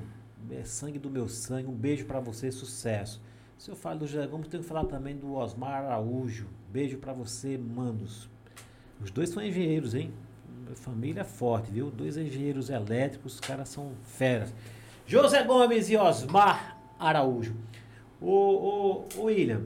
É 0.50 0.62
sangue 0.62 0.98
do 0.98 1.08
meu 1.08 1.26
sangue. 1.26 1.68
Um 1.70 1.74
beijo 1.74 2.04
pra 2.04 2.20
você, 2.20 2.52
sucesso. 2.52 3.18
Se 3.56 3.70
eu 3.70 3.76
falo 3.76 4.00
do 4.00 4.06
José 4.06 4.26
Gomes, 4.26 4.48
tenho 4.48 4.62
que 4.62 4.68
falar 4.68 4.84
também 4.84 5.16
do 5.16 5.32
Osmar 5.36 5.84
Araújo. 5.86 6.48
Beijo 6.70 6.98
pra 6.98 7.14
você, 7.14 7.56
manos. 7.56 8.28
Os 9.02 9.10
dois 9.10 9.30
são 9.30 9.42
engenheiros, 9.42 9.94
hein? 9.94 10.12
Família 10.74 11.20
é 11.20 11.24
forte, 11.24 11.70
viu? 11.70 11.90
Dois 11.90 12.16
engenheiros 12.16 12.70
elétricos, 12.70 13.34
os 13.34 13.40
caras 13.40 13.68
são 13.68 13.92
feras. 14.02 14.52
José 15.06 15.42
Gomes 15.44 15.90
e 15.90 15.96
Osmar 15.96 16.78
Araújo. 16.98 17.54
Ô, 18.20 18.30
ô, 18.30 19.04
ô 19.16 19.22
William, 19.24 19.62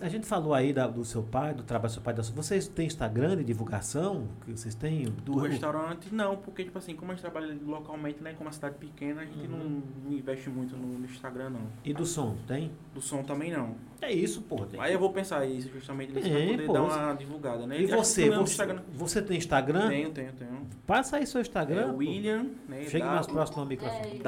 a 0.00 0.08
gente 0.08 0.26
falou 0.26 0.54
aí 0.54 0.72
da- 0.72 0.86
do 0.86 1.04
seu 1.04 1.22
pai, 1.22 1.54
do 1.54 1.62
trabalho 1.62 1.90
do 1.90 1.94
seu 1.94 2.02
pai. 2.02 2.14
Da 2.14 2.22
sua, 2.22 2.34
vocês 2.34 2.66
têm 2.68 2.86
Instagram 2.86 3.36
de 3.36 3.44
divulgação? 3.44 4.26
Que 4.44 4.50
vocês 4.52 4.74
têm? 4.74 5.04
Do 5.24 5.38
restaurante, 5.38 6.12
não, 6.14 6.36
porque, 6.36 6.64
tipo 6.64 6.78
assim, 6.78 6.94
como 6.94 7.12
a 7.12 7.14
gente 7.14 7.22
trabalha 7.22 7.56
localmente, 7.64 8.22
né, 8.22 8.32
como 8.32 8.46
uma 8.48 8.52
cidade 8.52 8.76
pequena, 8.76 9.22
a 9.22 9.24
gente 9.24 9.46
Uhum. 9.48 9.58
não, 9.58 9.82
não 10.10 10.12
investe 10.18 10.48
muito 10.50 10.76
no, 10.76 10.98
no 10.98 11.04
Instagram, 11.06 11.50
não. 11.50 11.60
E 11.84 11.92
do 11.94 12.04
som, 12.06 12.36
tem? 12.46 12.70
Do 12.94 13.00
som 13.00 13.22
também, 13.22 13.50
não. 13.52 13.74
É 14.00 14.12
isso, 14.12 14.42
pô. 14.42 14.64
Tem. 14.64 14.78
Aí 14.80 14.92
eu 14.92 14.98
vou 14.98 15.12
pensar 15.12 15.44
isso 15.44 15.68
justamente 15.72 16.12
nisso 16.12 16.28
Tem, 16.28 16.46
pra 16.48 16.52
poder 16.56 16.66
pô. 16.66 16.72
dar 16.72 16.82
uma 16.82 17.12
divulgada, 17.14 17.66
né? 17.66 17.80
E 17.80 17.84
Acho 17.86 17.96
você, 17.96 18.24
no 18.26 18.30
meu 18.36 18.46
você, 18.46 18.64
você 18.94 19.22
tem 19.22 19.36
Instagram? 19.38 19.88
Tenho, 19.88 20.10
tenho, 20.10 20.32
tenho. 20.34 20.66
Passa 20.86 21.16
aí 21.16 21.26
seu 21.26 21.40
É 21.40 21.42
Instagram. 21.42 21.90
pô. 21.90 21.96
William, 21.98 22.46
né? 22.68 22.84
Chegue 22.84 23.04
mais 23.04 23.26
W- 23.26 23.34
próximo 23.34 23.60
ao 23.60 23.66
microfone. 23.66 24.18
É, 24.20 24.22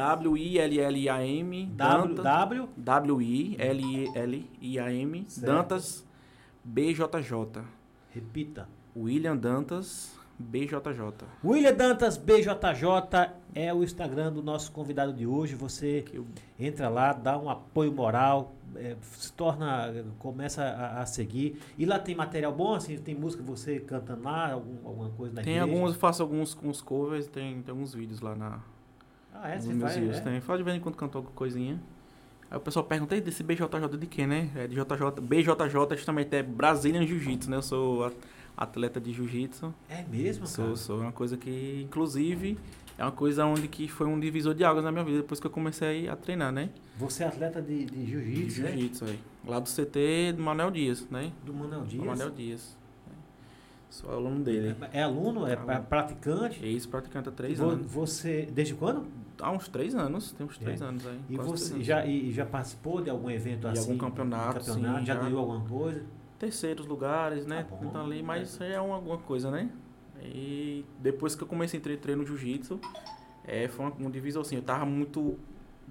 W-I-L-L-I-A-M. 4.10 5.26
Dantas- 5.46 6.06
BJJ. 6.64 7.62
repita. 8.12 8.68
William 8.96 9.36
Dantas 9.36 10.18
BJJ. 10.38 11.26
William 11.44 11.74
Dantas 11.74 12.16
BJJ 12.16 13.30
é 13.54 13.72
o 13.72 13.84
Instagram 13.84 14.32
do 14.32 14.42
nosso 14.42 14.72
convidado 14.72 15.12
de 15.12 15.26
hoje. 15.26 15.54
Você 15.54 16.04
entra 16.58 16.88
lá, 16.88 17.12
dá 17.12 17.38
um 17.38 17.48
apoio 17.48 17.92
moral, 17.92 18.54
é, 18.74 18.96
se 19.02 19.32
torna, 19.32 19.92
começa 20.18 20.62
a, 20.64 21.00
a 21.02 21.06
seguir. 21.06 21.60
E 21.78 21.84
lá 21.86 21.98
tem 21.98 22.14
material 22.14 22.52
bom, 22.52 22.74
assim, 22.74 22.96
tem 22.98 23.14
música 23.14 23.42
você 23.42 23.78
cantando 23.80 24.24
lá, 24.24 24.52
algum- 24.52 24.86
alguma 24.86 25.10
coisa 25.10 25.34
na 25.36 25.42
Tem 25.42 25.56
igreja? 25.56 25.72
alguns, 25.72 25.94
eu 25.94 26.00
faço 26.00 26.22
alguns, 26.22 26.56
alguns 26.56 26.80
covers, 26.82 27.26
tem, 27.28 27.62
tem 27.62 27.70
alguns 27.72 27.94
vídeos 27.94 28.20
lá 28.20 28.34
na, 28.34 28.60
Ah, 29.32 29.50
é? 29.50 29.58
Você 29.60 29.68
meus 29.68 29.82
faz? 29.82 29.96
vídeos. 29.96 30.16
é? 30.18 30.20
Tem. 30.20 30.40
Fala 30.40 30.58
de 30.58 30.64
vez 30.64 30.76
em 30.76 30.80
quando 30.80 30.96
canto 30.96 31.16
alguma 31.18 31.34
coisinha. 31.34 31.80
Aí 32.50 32.56
o 32.56 32.60
pessoal 32.60 32.84
pergunta, 32.84 33.14
"Ei, 33.14 33.20
desse 33.20 33.42
BJJ 33.42 33.96
de 33.98 34.06
quê, 34.06 34.26
né? 34.26 34.50
É 34.56 34.66
de 34.66 34.74
JJ. 34.74 35.20
BJJ 35.22 35.96
justamente 35.96 36.34
é 36.34 36.42
Brazilian 36.42 37.06
Jiu-Jitsu, 37.06 37.48
né? 37.50 37.56
Eu 37.58 37.62
sou 37.62 38.12
atleta 38.56 39.00
de 39.00 39.12
Jiu-Jitsu. 39.12 39.72
É 39.88 40.02
mesmo, 40.10 40.44
cara? 40.46 40.52
Sou, 40.68 40.76
sou. 40.76 40.98
É 41.00 41.02
uma 41.02 41.12
coisa 41.12 41.36
que, 41.36 41.82
inclusive, 41.84 42.58
é 42.98 43.04
uma 43.04 43.12
coisa 43.12 43.44
onde 43.46 43.68
que 43.68 43.86
foi 43.88 44.06
um 44.08 44.18
divisor 44.18 44.52
de 44.54 44.64
águas 44.64 44.82
na 44.84 44.90
minha 44.90 45.04
vida, 45.04 45.18
depois 45.18 45.38
que 45.38 45.46
eu 45.46 45.50
comecei 45.50 46.08
a 46.08 46.16
treinar, 46.16 46.50
né? 46.52 46.70
Você 46.98 47.22
é 47.22 47.28
atleta 47.28 47.62
de, 47.62 47.84
de 47.84 48.04
jiu-jitsu, 48.06 48.62
né? 48.62 48.72
Jiu-Jitsu, 48.72 49.04
aí. 49.04 49.18
Lá 49.46 49.60
do 49.60 49.70
CT 49.70 50.32
do 50.36 50.42
Manuel 50.42 50.70
Dias, 50.72 51.08
né? 51.08 51.30
Do 51.46 51.54
Manuel 51.54 51.84
Dias. 51.84 52.04
Manuel 52.04 52.30
Dias. 52.30 52.76
né? 53.06 53.12
Sou 53.88 54.10
aluno 54.12 54.42
dele. 54.42 54.74
É 54.92 55.02
aluno, 55.04 55.46
é 55.46 55.54
pra- 55.56 55.74
Aluno. 55.76 55.88
praticante? 55.88 56.64
Ex-praticante 56.66 57.28
há 57.28 57.32
três 57.32 57.58
Vo- 57.58 57.70
anos. 57.70 57.86
Você, 57.92 58.48
desde 58.52 58.74
quando? 58.74 59.06
Há 59.42 59.50
uns 59.50 59.68
três 59.68 59.94
anos, 59.94 60.32
tem 60.32 60.46
uns 60.46 60.58
três 60.58 60.80
É. 60.80 60.84
anos 60.84 61.06
aí. 61.06 61.18
E 61.28 61.36
você 61.36 61.82
já, 61.82 62.04
e 62.06 62.30
já 62.32 62.44
participou 62.46 63.00
de 63.00 63.10
algum 63.10 63.30
evento 63.30 63.60
De 63.60 63.66
assim? 63.68 63.80
algum 63.92 63.98
campeonato, 63.98 64.58
campeonato? 64.60 65.00
sim, 65.00 65.06
já, 65.06 65.14
já. 65.14 65.20
ganhou 65.22 65.40
alguma 65.40 65.60
coisa? 65.60 66.04
Terceiros 66.38 66.86
lugares, 66.86 67.46
né? 67.46 67.64
Tá 67.68 67.76
então 67.82 68.04
ali, 68.04 68.22
mas 68.22 68.50
isso 68.50 68.62
aí 68.62 68.72
é 68.72 68.80
uma, 68.80 68.94
alguma 68.94 69.18
coisa, 69.18 69.50
né? 69.50 69.70
E 70.22 70.84
depois 70.98 71.34
que 71.34 71.42
eu 71.42 71.46
comecei 71.46 71.78
a 71.80 71.82
tre- 71.82 71.96
treino 71.96 72.24
jiu-jitsu, 72.26 72.78
é, 73.44 73.68
foi 73.68 73.86
uma, 73.86 73.94
um 74.06 74.10
divisor 74.10 74.42
assim. 74.42 74.56
Eu 74.56 74.62
tava 74.62 74.84
muito 74.86 75.38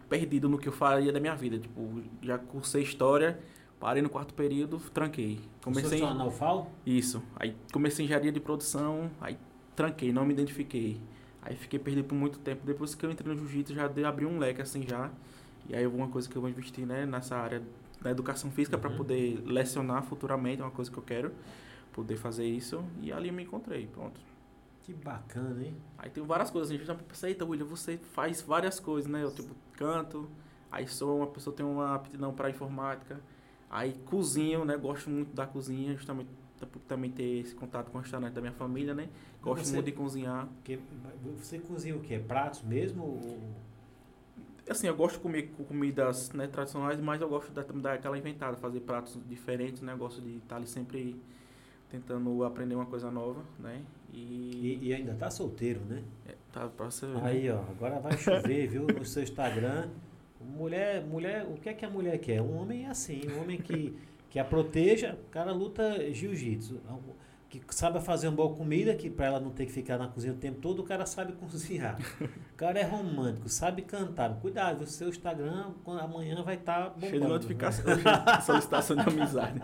perdido 0.08 0.48
no 0.50 0.58
que 0.58 0.68
eu 0.68 0.72
faria 0.74 1.12
da 1.12 1.20
minha 1.20 1.36
vida. 1.36 1.58
Tipo, 1.60 2.02
já 2.22 2.38
cursei 2.38 2.82
história, 2.84 3.40
parei 3.80 4.02
no 4.02 4.10
quarto 4.10 4.34
período, 4.34 4.80
tranquei. 4.94 5.40
Comecei 5.64 5.84
Comecei 5.84 6.00
em? 6.00 6.02
Isso. 6.86 7.22
Aí 7.36 7.56
comecei 7.72 8.06
engenharia 8.06 8.32
de 8.32 8.40
produção, 8.40 9.10
aí 9.22 9.38
tranquei, 9.76 10.12
não 10.12 10.26
me 10.26 10.34
identifiquei. 10.34 11.00
Aí 11.42 11.56
fiquei 11.56 11.80
perdido 11.80 12.06
por 12.08 12.16
muito 12.16 12.40
tempo. 12.40 12.66
Depois 12.66 12.94
que 12.96 13.06
eu 13.06 13.12
entrei 13.12 13.34
no 13.34 13.40
jiu-jitsu, 13.40 13.74
já 13.74 13.88
dei, 13.88 14.04
abri 14.04 14.26
um 14.26 14.38
leque 14.40 14.62
assim 14.62 14.84
já. 14.88 15.10
E 15.68 15.76
aí 15.76 15.86
uma 15.88 16.08
coisa 16.08 16.28
que 16.28 16.36
eu 16.36 16.42
vou 16.42 16.50
investir, 16.50 16.86
né, 16.86 17.06
nessa 17.06 17.36
área 17.38 17.62
da 18.02 18.10
educação 18.12 18.50
física 18.52 18.78
para 18.78 18.90
Uhum. 18.90 18.98
poder 18.98 19.42
lecionar 19.46 20.04
futuramente, 20.04 20.62
é 20.62 20.66
uma 20.66 20.72
coisa 20.72 20.90
que 20.92 20.98
eu 20.98 21.04
quero 21.04 21.32
poder 21.94 22.16
fazer 22.18 22.46
isso. 22.46 22.84
E 23.02 23.12
ali 23.12 23.30
eu 23.30 23.34
me 23.34 23.44
encontrei, 23.44 23.88
pronto. 23.88 24.20
Que 24.84 24.94
bacana, 24.94 25.64
hein? 25.64 25.76
Aí 25.98 26.10
tem 26.10 26.24
várias 26.26 26.50
coisas, 26.50 26.72
assim, 26.72 26.80
eu 26.80 26.86
já 26.86 26.96
pensei, 26.96 27.32
eita, 27.32 27.46
William, 27.46 27.66
você 27.66 27.98
faz 27.98 28.42
várias 28.42 28.80
coisas, 28.80 29.10
né? 29.10 29.24
Eu 29.24 29.32
tipo 29.32 29.54
canto, 29.74 30.28
aí 30.72 30.88
sou 30.88 31.18
uma 31.18 31.28
pessoa 31.28 31.54
que 31.54 31.58
tem 31.62 31.66
uma 31.66 31.94
aptidão 31.96 32.34
para 32.34 32.50
informática, 32.50 33.20
aí 33.70 33.94
cozinho, 34.06 34.66
né? 34.66 34.76
Gosto 34.78 35.10
muito 35.10 35.34
da 35.36 35.46
cozinha, 35.46 35.94
justamente 35.96 36.30
por 36.72 36.80
também 36.88 37.12
ter 37.12 37.40
esse 37.42 37.54
contato 37.54 37.90
com 37.92 37.98
o 37.98 38.02
restaurante 38.02 38.34
da 38.34 38.42
minha 38.42 38.54
família, 38.54 38.94
né? 38.94 39.08
Gosto 39.42 39.66
Você- 39.66 39.74
muito 39.74 39.86
de 39.86 39.92
cozinhar. 39.94 40.48
Porque 40.56 40.80
você 41.38 41.60
cozinha 41.60 41.96
o 41.96 42.00
quê? 42.02 42.20
Pratos 42.20 42.62
mesmo? 42.64 43.04
ou- 43.04 43.40
Assim, 44.70 44.86
eu 44.86 44.96
gosto 44.96 45.16
de 45.16 45.22
comer 45.22 45.50
com 45.58 45.64
comidas 45.64 46.32
né, 46.32 46.46
tradicionais, 46.46 47.00
mas 47.00 47.20
eu 47.22 47.28
gosto 47.28 47.52
da, 47.52 47.64
dar 47.64 47.94
aquela 47.94 48.16
inventada, 48.18 48.56
fazer 48.58 48.82
pratos 48.82 49.18
diferentes, 49.28 49.82
né? 49.82 49.94
Eu 49.94 49.98
gosto 49.98 50.22
de 50.22 50.38
estar 50.38 50.58
ali 50.58 50.68
sempre 50.68 51.16
tentando 51.90 52.44
aprender 52.44 52.76
uma 52.76 52.86
coisa 52.86 53.10
nova, 53.10 53.42
né? 53.58 53.82
E, 54.14 54.78
E, 54.84 54.88
e 54.90 54.94
ainda 54.94 55.16
tá 55.16 55.32
solteiro, 55.32 55.80
né? 55.90 56.04
é, 56.28 56.36
tá 56.54 56.68
pra 56.68 56.86
você 56.92 57.08
ver, 57.08 57.14
né? 57.16 57.22
Aí, 57.24 57.50
ó, 57.50 57.62
agora 57.62 58.00
vai 58.00 58.16
chover, 58.16 58.68
viu? 58.68 58.86
No 58.86 59.04
seu 59.06 59.24
Instagram. 59.24 59.90
Mulher, 60.40 61.04
mulher, 61.04 61.46
o 61.48 61.56
que 61.56 61.68
é 61.70 61.74
que 61.74 61.84
a 61.84 61.90
mulher 61.90 62.20
quer? 62.20 62.40
Um 62.42 62.56
homem 62.58 62.86
é 62.86 62.90
assim, 62.90 63.22
um 63.32 63.42
homem 63.42 63.58
que, 63.58 63.98
que 64.30 64.38
a 64.38 64.46
proteja, 64.46 65.18
o 65.28 65.30
cara 65.32 65.52
luta 65.52 66.14
jiu-jitsu. 66.14 66.80
Que 67.50 67.62
sabe 67.72 68.00
fazer 68.00 68.28
uma 68.28 68.36
boa 68.36 68.56
comida, 68.56 68.94
que 68.94 69.10
pra 69.10 69.26
ela 69.26 69.40
não 69.40 69.50
ter 69.50 69.66
que 69.66 69.72
ficar 69.72 69.98
na 69.98 70.08
cozinha 70.08 70.34
o 70.34 70.38
tempo 70.38 70.60
todo, 70.60 70.82
o 70.82 70.84
cara 70.84 71.06
sabe 71.06 71.34
cozinhar. 71.34 71.98
O 72.54 72.58
cara 72.60 72.78
é 72.78 72.84
romântico, 72.84 73.48
sabe 73.48 73.84
cantar. 73.84 74.36
Cuidado, 74.42 74.82
o 74.84 74.86
seu 74.86 75.08
Instagram 75.08 75.72
amanhã 75.86 76.44
vai 76.44 76.56
estar 76.56 76.90
bombando. 76.90 77.08
Cheio 77.08 77.22
de 77.22 77.28
né? 77.28 77.34
notificação, 77.34 77.86
de 77.96 78.04
solicitação 78.46 78.98
de 78.98 79.10
amizade. 79.10 79.62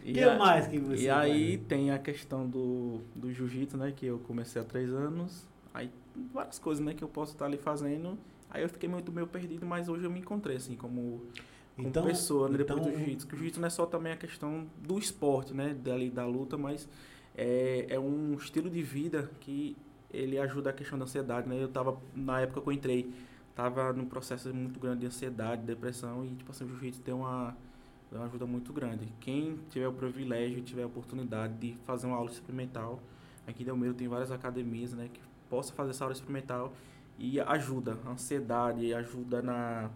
O 0.00 0.12
que 0.12 0.34
mais 0.36 0.66
que 0.66 0.78
você 0.78 1.04
E 1.04 1.10
aí 1.10 1.56
tem 1.56 1.90
a 1.90 1.98
questão 1.98 2.46
do, 2.46 3.00
do 3.16 3.32
jiu-jitsu, 3.32 3.78
né? 3.78 3.92
Que 3.96 4.06
eu 4.06 4.18
comecei 4.18 4.60
há 4.60 4.64
três 4.64 4.90
anos. 4.92 5.46
Aí 5.72 5.90
várias 6.32 6.58
coisas, 6.58 6.84
né? 6.84 6.92
Que 6.92 7.02
eu 7.02 7.08
posso 7.08 7.32
estar 7.32 7.46
ali 7.46 7.56
fazendo. 7.56 8.18
Aí 8.50 8.62
eu 8.62 8.68
fiquei 8.68 8.88
muito 8.88 9.10
meio 9.12 9.26
perdido, 9.26 9.66
mas 9.66 9.88
hoje 9.88 10.04
eu 10.04 10.10
me 10.10 10.20
encontrei, 10.20 10.56
assim, 10.56 10.74
como 10.74 11.22
Então, 11.78 12.04
pessoa, 12.04 12.48
né? 12.48 12.58
Depois 12.58 12.80
então, 12.80 12.92
do 12.92 12.98
jiu-jitsu. 12.98 13.26
Que 13.26 13.34
o 13.34 13.36
jiu-jitsu 13.36 13.60
não 13.60 13.66
é 13.66 13.70
só 13.70 13.86
também 13.86 14.12
a 14.12 14.16
questão 14.16 14.66
do 14.76 14.98
esporte, 14.98 15.54
né? 15.54 15.74
Dali 15.74 16.10
da 16.10 16.26
luta, 16.26 16.58
mas 16.58 16.88
é, 17.36 17.86
é 17.88 17.98
um 18.00 18.34
estilo 18.34 18.68
de 18.68 18.82
vida 18.82 19.30
que 19.40 19.76
ele 20.12 20.38
ajuda 20.38 20.70
a 20.70 20.72
questão 20.72 20.98
da 20.98 21.04
ansiedade, 21.04 21.48
né? 21.48 21.62
Eu 21.62 21.68
tava, 21.68 22.00
na 22.14 22.40
época 22.40 22.60
que 22.60 22.68
eu 22.68 22.72
entrei, 22.72 23.12
tava 23.54 23.92
num 23.92 24.06
processo 24.06 24.52
muito 24.52 24.80
grande 24.80 25.00
de 25.00 25.06
ansiedade, 25.06 25.62
depressão 25.62 26.24
e, 26.24 26.34
tipo 26.34 26.50
assim, 26.50 26.64
o 26.64 26.68
jiu-jitsu 26.68 27.02
tem 27.02 27.14
uma, 27.14 27.56
uma 28.10 28.24
ajuda 28.24 28.46
muito 28.46 28.72
grande. 28.72 29.06
Quem 29.20 29.58
tiver 29.70 29.86
o 29.86 29.92
privilégio, 29.92 30.62
tiver 30.62 30.82
a 30.82 30.86
oportunidade 30.86 31.54
de 31.54 31.76
fazer 31.84 32.06
uma 32.06 32.16
aula 32.16 32.30
experimental, 32.30 33.00
aqui 33.46 33.62
em 33.62 33.66
Delmeiro 33.66 33.94
tem 33.94 34.08
várias 34.08 34.32
academias, 34.32 34.92
né, 34.92 35.08
que 35.12 35.20
possa 35.48 35.72
fazer 35.72 35.90
essa 35.90 36.04
aula 36.04 36.12
experimental 36.12 36.72
e 37.18 37.40
ajuda 37.40 37.98
a 38.04 38.10
ansiedade, 38.10 38.94
ajuda 38.94 39.42
na, 39.42 39.90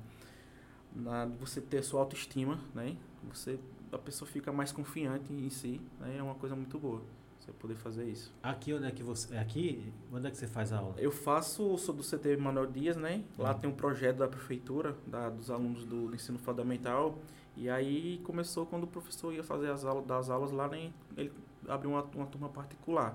na 0.94 1.26
você 1.26 1.60
ter 1.60 1.82
sua 1.82 2.00
autoestima, 2.00 2.58
né? 2.74 2.96
Você 3.32 3.58
a 3.90 3.98
pessoa 3.98 4.28
fica 4.28 4.50
mais 4.52 4.72
confiante 4.72 5.32
em 5.32 5.50
si, 5.50 5.80
né? 6.00 6.16
É 6.18 6.22
uma 6.22 6.34
coisa 6.34 6.56
muito 6.56 6.78
boa 6.78 7.02
você 7.38 7.52
poder 7.52 7.74
fazer 7.74 8.04
isso. 8.04 8.32
Aqui 8.42 8.72
onde 8.72 8.86
é 8.86 8.90
que 8.90 9.02
você. 9.02 9.36
Aqui, 9.36 9.92
onde 10.12 10.26
é 10.28 10.30
que 10.30 10.36
você 10.36 10.46
faz 10.46 10.72
a 10.72 10.78
aula? 10.78 10.94
Eu 10.96 11.10
faço, 11.10 11.76
sou 11.76 11.94
do 11.94 12.02
CT 12.02 12.36
Manuel 12.36 12.66
Dias, 12.66 12.96
né? 12.96 13.24
Lá 13.36 13.52
Uhum. 13.52 13.58
tem 13.58 13.70
um 13.70 13.74
projeto 13.74 14.18
da 14.18 14.28
prefeitura, 14.28 14.96
da, 15.06 15.28
dos 15.28 15.50
alunos 15.50 15.84
do, 15.84 16.08
do 16.08 16.14
ensino 16.14 16.38
fundamental. 16.38 17.18
E 17.56 17.68
aí 17.68 18.20
começou 18.24 18.64
quando 18.64 18.84
o 18.84 18.86
professor 18.86 19.32
ia 19.34 19.42
fazer 19.42 19.70
as 19.70 19.84
aulas, 19.84 20.06
das 20.06 20.30
aulas 20.30 20.52
lá, 20.52 20.68
né? 20.68 20.90
ele 21.16 21.32
abriu 21.68 21.90
uma, 21.90 22.02
uma 22.02 22.26
turma 22.26 22.48
particular. 22.48 23.14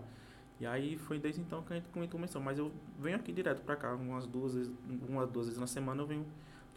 E 0.60 0.66
aí 0.66 0.98
foi 0.98 1.18
desde 1.20 1.40
então 1.42 1.62
que 1.64 1.74
a 1.74 1.76
gente 1.76 1.88
começou. 2.10 2.42
Mas 2.42 2.60
eu 2.60 2.72
venho 3.00 3.16
aqui 3.16 3.32
direto 3.32 3.62
pra 3.62 3.76
cá, 3.76 3.96
umas 3.96 4.28
duas 4.28 4.54
vezes, 4.54 4.72
uma, 5.08 5.26
duas 5.26 5.48
vezes 5.48 5.60
na 5.60 5.68
semana 5.68 6.02
eu 6.02 6.08
venho 6.08 6.26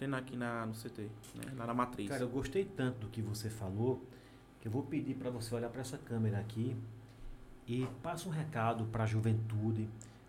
treinar 0.01 0.21
aqui 0.21 0.35
na, 0.35 0.65
no 0.65 0.73
CT, 0.73 1.03
né? 1.35 1.53
Lá 1.59 1.67
na 1.67 1.75
matriz. 1.75 2.09
Cara, 2.09 2.23
eu 2.23 2.29
gostei 2.29 2.65
tanto 2.65 3.01
do 3.01 3.09
que 3.09 3.21
você 3.21 3.51
falou 3.51 4.03
que 4.59 4.67
eu 4.67 4.73
vou 4.73 4.83
pedir 4.83 5.15
para 5.15 5.29
você 5.31 5.55
olhar 5.55 5.69
para 5.69 5.83
essa 5.83 5.99
câmera 5.99 6.39
aqui 6.39 6.75
e 7.69 7.87
passa 8.03 8.27
um 8.27 8.33
recado 8.33 8.85
para 8.87 9.05
a 9.05 9.07
juventude, 9.07 9.87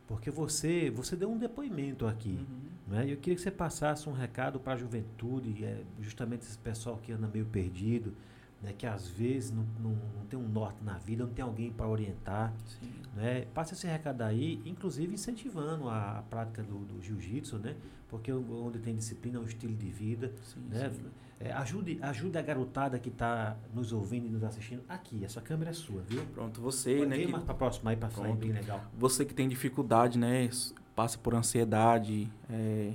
porque 0.08 0.30
você 0.30 0.90
você 0.90 1.16
deu 1.16 1.32
um 1.32 1.38
depoimento 1.38 2.06
aqui, 2.06 2.38
Uhum. 2.38 2.96
né? 2.96 3.04
Eu 3.10 3.16
queria 3.18 3.36
que 3.36 3.42
você 3.42 3.50
passasse 3.52 4.10
um 4.10 4.14
recado 4.14 4.60
para 4.60 4.74
a 4.74 4.78
juventude, 4.78 5.64
é, 5.64 5.82
justamente 6.02 6.42
esse 6.42 6.58
pessoal 6.58 6.98
que 7.02 7.12
anda 7.14 7.28
meio 7.34 7.46
perdido, 7.46 8.14
né? 8.62 8.74
Que 8.78 8.86
às 8.86 9.08
vezes 9.08 9.52
não, 9.52 9.66
não, 9.80 9.90
não 9.92 10.26
tem 10.30 10.38
um 10.40 10.48
norte 10.48 10.84
na 10.84 10.98
vida, 10.98 11.26
não 11.26 11.32
tem 11.34 11.44
alguém 11.44 11.72
para 11.72 11.88
orientar, 11.88 12.54
Sim. 12.80 12.92
né? 13.16 13.46
Passa 13.54 13.74
esse 13.74 13.88
recado 13.88 14.22
aí, 14.22 14.62
inclusive 14.66 15.14
incentivando 15.14 15.88
a, 15.90 16.20
a 16.20 16.22
prática 16.24 16.62
do, 16.64 16.80
do 16.80 17.02
jiu-jitsu, 17.02 17.58
né? 17.60 17.76
Porque 18.10 18.32
onde 18.32 18.80
tem 18.80 18.96
disciplina 18.96 19.38
é 19.38 19.42
um 19.42 19.46
estilo 19.46 19.74
de 19.74 19.90
vida, 19.90 20.34
Sim, 20.44 20.60
né? 20.70 20.90
sim. 20.90 21.06
É, 21.44 21.52
ajude, 21.54 21.98
ajude 22.04 22.38
a 22.38 22.42
garotada 22.44 23.00
que 23.00 23.10
está 23.10 23.58
nos 23.74 23.92
ouvindo 23.92 24.28
e 24.28 24.30
nos 24.30 24.44
assistindo 24.44 24.84
aqui. 24.88 25.26
Essa 25.26 25.42
câmera 25.42 25.72
é 25.72 25.74
sua, 25.74 26.02
viu? 26.04 26.24
Pronto, 26.36 26.62
você, 26.62 26.98
Pode 26.98 27.10
né? 27.10 27.18
que- 27.18 27.28
mais 27.28 27.44
para 27.44 27.56
próxima 27.56 27.90
aí 27.90 27.98
para 27.98 28.10
Pronto. 28.10 28.36
bem 28.38 28.52
legal. 28.52 28.84
você 28.96 29.26
que 29.26 29.34
tem 29.34 29.50
dificuldade, 29.50 30.20
né, 30.20 30.48
passa 30.96 31.18
por 31.18 31.34
ansiedade, 31.34 32.30
é, 32.48 32.94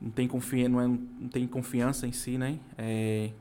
não 0.00 0.10
tem 0.12 0.28
confiança, 0.28 0.68
não, 0.68 0.80
é- 0.80 0.86
não 0.86 1.28
tem 1.28 1.44
confiança 1.48 2.06
em 2.06 2.12
si, 2.12 2.38
né, 2.38 2.60
é, 2.78 3.32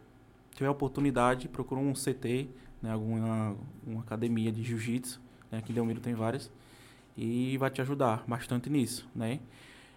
tiver 0.55 0.69
oportunidade, 0.69 1.47
procura 1.47 1.79
um 1.79 1.93
CT, 1.93 2.49
né, 2.81 2.91
alguma 2.91 3.55
uma 3.85 4.01
academia 4.01 4.51
de 4.51 4.63
jiu-jitsu, 4.63 5.21
né, 5.51 5.59
aqui 5.59 5.71
em 5.71 5.75
Delmiro 5.75 5.99
tem 5.99 6.15
várias, 6.15 6.51
e 7.15 7.55
vai 7.59 7.69
te 7.69 7.81
ajudar 7.81 8.23
bastante 8.27 8.69
nisso, 8.69 9.07
né. 9.13 9.39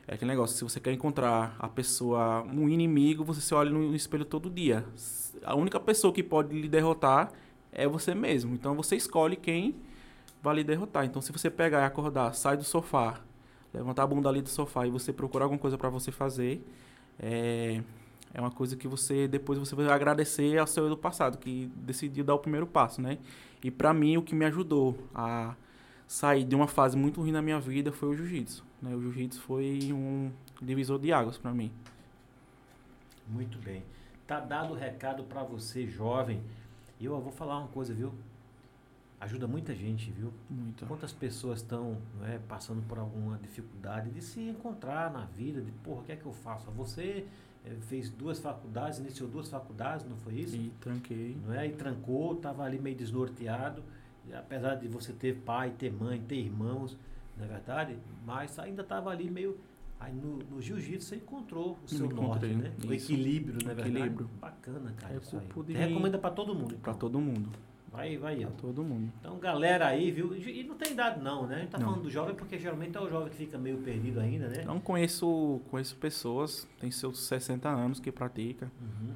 É 0.07 0.15
aquele 0.15 0.31
negócio, 0.31 0.57
se 0.57 0.65
você 0.65 0.81
quer 0.81 0.93
encontrar 0.93 1.55
a 1.59 1.69
pessoa, 1.69 2.43
um 2.43 2.67
inimigo, 2.69 3.23
você 3.23 3.43
se 3.43 3.55
olha 3.55 3.71
no 3.71 3.95
espelho 3.95 4.25
todo 4.25 4.49
dia. 4.49 4.83
A 5.45 5.55
única 5.55 5.79
pessoa 5.79 6.11
que 6.15 6.23
pode 6.23 6.59
lhe 6.59 6.67
derrotar 6.67 7.31
é 7.71 7.87
você 7.87 8.15
mesmo. 8.15 8.55
Então 8.55 8.75
você 8.75 8.97
escolhe 8.97 9.37
quem 9.37 9.77
vai 10.43 10.57
lhe 10.57 10.65
derrotar. 10.65 11.05
Então, 11.05 11.21
se 11.21 11.31
você 11.33 11.51
pegar 11.51 11.83
e 11.83 11.85
acordar, 11.85 12.33
sai 12.35 12.57
do 12.57 12.65
sofá, 12.65 13.21
levantar 13.73 14.05
a 14.05 14.07
bunda 14.07 14.31
ali 14.31 14.41
do 14.41 14.49
sofá 14.49 14.87
e 14.87 14.91
você 14.91 15.13
procurar 15.13 15.45
alguma 15.45 15.59
coisa 15.59 15.77
para 15.77 15.91
você 15.91 16.11
fazer, 16.11 16.65
é, 17.19 17.83
é 18.35 18.41
uma 18.41 18.51
coisa 18.51 18.77
que 18.77 18.87
você 18.87 19.27
depois 19.27 19.59
você 19.59 19.75
vai 19.75 19.89
agradecer 19.89 20.59
ao 20.59 20.67
seu 20.67 20.85
eu 20.85 20.91
do 20.91 20.97
passado 20.97 21.39
que 21.39 21.71
decidiu 21.77 22.25
dar 22.25 22.35
o 22.35 22.39
primeiro 22.39 22.67
passo, 22.67 23.01
né? 23.01 23.19
E 23.63 23.71
para 23.71 23.93
mim 23.93 24.17
o 24.17 24.23
que 24.23 24.35
me 24.35 24.45
ajudou 24.45 24.97
a 25.15 25.55
sair 26.07 26.45
de 26.45 26.55
uma 26.55 26.69
fase 26.69 26.97
muito 26.97 27.21
ruim 27.21 27.33
na 27.33 27.43
minha 27.43 27.61
vida 27.61 27.93
foi 27.93 28.09
o 28.09 28.15
jiu-jitsu, 28.15 28.65
né? 28.81 28.95
O 28.95 29.01
jiu-jitsu 29.01 29.41
foi 29.41 29.93
um 29.93 30.31
divisor 30.61 30.99
de 30.99 31.13
águas 31.13 31.39
para 31.39 31.53
mim. 31.53 31.71
Muito 33.27 33.59
bem. 33.59 33.85
Tá 34.27 34.41
dado 34.41 34.73
o 34.73 34.77
recado 34.77 35.25
para 35.25 35.43
você, 35.43 35.87
jovem. 35.87 36.43
E 37.01 37.05
eu 37.05 37.21
vou 37.21 37.33
falar 37.33 37.59
uma 37.59 37.69
coisa, 37.69 37.95
viu? 37.95 38.13
Ajuda 39.21 39.47
muita 39.47 39.75
gente, 39.75 40.11
viu? 40.11 40.33
Muito. 40.49 40.87
Quantas 40.87 41.13
pessoas 41.13 41.61
estão 41.61 41.99
é, 42.25 42.39
passando 42.49 42.83
por 42.87 42.99
alguma 42.99 43.37
dificuldade 43.39 44.11
de 44.11 44.23
se 44.23 44.41
encontrar 44.41 45.11
na 45.11 45.25
vida, 45.25 45.61
de 45.61 45.73
porra, 45.73 46.01
o 46.01 46.05
que 46.05 46.13
é 46.13 46.17
que 46.17 46.27
eu 46.27 46.33
faço? 46.33 46.71
Você 46.73 47.27
fez 47.83 48.09
duas 48.11 48.39
faculdades, 48.39 48.99
iniciou 48.99 49.29
duas 49.29 49.49
faculdades, 49.49 50.07
não 50.09 50.17
foi 50.17 50.35
isso? 50.35 50.57
E 50.57 50.71
tranquei. 50.81 51.37
Não 51.47 51.55
é? 51.55 51.67
E 51.67 51.73
trancou, 51.73 52.35
estava 52.35 52.63
ali 52.65 52.79
meio 52.79 52.97
desnorteado. 52.97 53.83
E 54.29 54.33
apesar 54.35 54.75
de 54.77 54.89
você 54.89 55.13
ter 55.13 55.37
pai, 55.37 55.71
ter 55.79 55.93
mãe, 55.93 56.21
ter 56.21 56.37
irmãos, 56.37 56.97
não 57.37 57.45
é 57.45 57.49
verdade? 57.49 57.99
Mas 58.27 58.59
ainda 58.59 58.83
estava 58.83 59.11
ali 59.11 59.31
meio. 59.31 59.59
Aí 60.01 60.13
no, 60.15 60.37
no 60.51 60.63
jiu-jitsu 60.63 61.09
você 61.09 61.17
encontrou 61.17 61.77
o 61.85 61.89
seu 61.89 62.09
norte, 62.09 62.47
né? 62.47 62.73
O 62.87 62.93
isso. 62.93 63.11
equilíbrio, 63.13 63.59
não 63.65 63.71
é 63.71 63.75
verdade? 63.75 63.97
Equilíbrio. 63.97 64.31
Bacana, 64.41 64.93
cara. 64.97 65.15
É 65.15 65.17
isso 65.17 65.37
aí. 65.37 65.65
de- 65.65 65.73
Recomenda 65.73 66.19
para 66.19 66.31
todo 66.31 66.55
mundo. 66.55 66.77
Para 66.77 66.93
então. 66.93 66.95
todo 66.95 67.19
mundo. 67.21 67.51
Vai, 67.91 68.17
vai. 68.17 68.37
Pra 68.37 68.51
todo 68.51 68.85
mundo. 68.85 69.13
Então, 69.21 69.39
galera 69.39 69.87
aí, 69.87 70.11
viu? 70.11 70.35
E 70.37 70.63
não 70.65 70.77
tem 70.77 70.93
idade 70.93 71.21
não, 71.23 71.47
né? 71.47 71.57
A 71.57 71.59
gente 71.61 71.71
tá 71.71 71.79
Não. 71.79 71.87
falando 71.87 72.03
do 72.03 72.11
jovem 72.11 72.35
porque 72.35 72.59
geralmente 72.59 72.97
é 72.97 73.01
o 73.01 73.09
jovem 73.09 73.29
que 73.31 73.37
fica 73.37 73.57
meio 73.59 73.79
perdido 73.79 74.21
ainda, 74.21 74.49
né? 74.49 74.63
Não 74.65 74.79
conheço, 74.79 75.61
conheço 75.71 75.97
pessoas, 75.97 76.69
tem 76.79 76.91
seus 76.91 77.19
60 77.21 77.69
anos 77.69 77.99
que 77.99 78.13
pratica. 78.13 78.71
Uhum. 78.81 79.15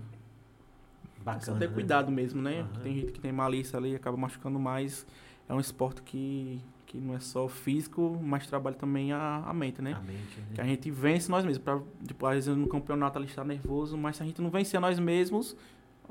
Bacana, 1.25 1.45
só 1.45 1.55
ter 1.55 1.69
né? 1.69 1.75
cuidado 1.75 2.11
mesmo, 2.11 2.43
né? 2.43 2.61
Aham. 2.61 2.83
Tem 2.83 2.95
gente 2.95 3.13
que 3.13 3.21
tem 3.21 3.31
malícia 3.31 3.79
ali 3.79 3.93
e 3.93 3.95
acaba 3.95 4.17
machucando 4.17 4.59
mais. 4.59 5.07
É 5.49 5.55
um 5.55 5.61
esporte 5.61 6.03
que, 6.03 6.61
que 6.87 6.99
não 6.99 7.15
é 7.15 7.21
só 7.21 7.47
físico, 7.49 8.19
mas 8.23 8.47
trabalha 8.47 8.75
também 8.77 9.13
a, 9.13 9.45
a 9.47 9.53
mente, 9.53 9.81
né? 9.83 9.93
A 9.93 10.01
mente, 10.01 10.41
né? 10.41 10.47
Que 10.55 10.61
a 10.61 10.65
gente 10.65 10.91
vence 10.91 11.31
nós 11.31 11.45
mesmos. 11.45 11.63
Pra, 11.63 11.81
tipo, 12.07 12.27
às 12.27 12.35
vezes 12.47 12.57
no 12.57 12.67
campeonato 12.67 13.19
ali 13.19 13.27
está 13.27 13.45
nervoso, 13.45 13.97
mas 13.97 14.17
se 14.17 14.23
a 14.23 14.27
gente 14.27 14.41
não 14.43 14.51
vencer 14.51 14.81
nós 14.81 14.99
mesmos, 14.99 15.57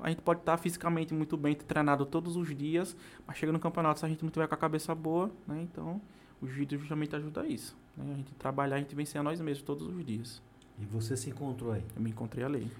a 0.02 0.10
gente 0.10 0.22
pode 0.22 0.40
estar 0.40 0.58
fisicamente 0.58 1.14
muito 1.14 1.38
bem, 1.38 1.56
treinado 1.56 2.06
todos 2.06 2.36
os 2.36 2.56
dias, 2.56 2.96
mas 3.26 3.38
chega 3.38 3.52
no 3.52 3.60
campeonato, 3.60 4.00
se 4.00 4.06
a 4.06 4.10
gente 4.10 4.24
não 4.24 4.32
tiver 4.32 4.48
com 4.48 4.56
a 4.56 4.58
cabeça 4.58 4.94
boa, 4.96 5.32
né? 5.48 5.62
Então, 5.62 6.02
o 6.42 6.48
jiu-jitsu 6.48 6.80
justamente 6.80 7.16
ajuda 7.16 7.42
a 7.42 7.48
isso. 7.48 7.78
Né? 7.96 8.06
A 8.12 8.18
gente 8.18 8.34
trabalhar, 8.34 8.78
a 8.78 8.80
gente 8.80 8.96
vencer 8.96 9.22
a 9.22 9.24
nós 9.24 9.40
mesmos 9.40 9.64
todos 9.64 9.88
os 9.88 10.06
dias. 10.06 10.42
E 10.80 10.86
você 10.86 11.16
se 11.16 11.30
encontrou 11.30 11.72
aí. 11.72 11.84
Eu 11.96 12.02
me 12.02 12.10
encontrei 12.10 12.44
ali. 12.44 12.72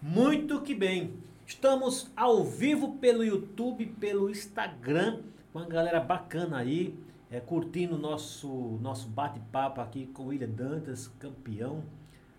Muito 0.00 0.60
que 0.62 0.74
bem. 0.74 1.12
Estamos 1.46 2.10
ao 2.16 2.44
vivo 2.44 2.96
pelo 2.96 3.22
YouTube, 3.22 3.86
pelo 4.00 4.30
Instagram, 4.30 5.20
com 5.52 5.58
uma 5.58 5.68
galera 5.68 6.00
bacana 6.00 6.56
aí, 6.56 6.98
é, 7.30 7.40
curtindo 7.40 7.96
o 7.96 7.98
nosso, 7.98 8.78
nosso 8.80 9.08
bate-papo 9.08 9.80
aqui 9.80 10.06
com 10.06 10.24
o 10.24 10.26
William 10.28 10.48
Dantas, 10.48 11.08
campeão 11.18 11.84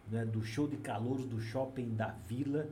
né, 0.09 0.25
do 0.25 0.41
show 0.43 0.67
de 0.67 0.77
calouros 0.77 1.25
do 1.25 1.39
Shopping 1.39 1.93
da 1.95 2.15
Vila. 2.27 2.67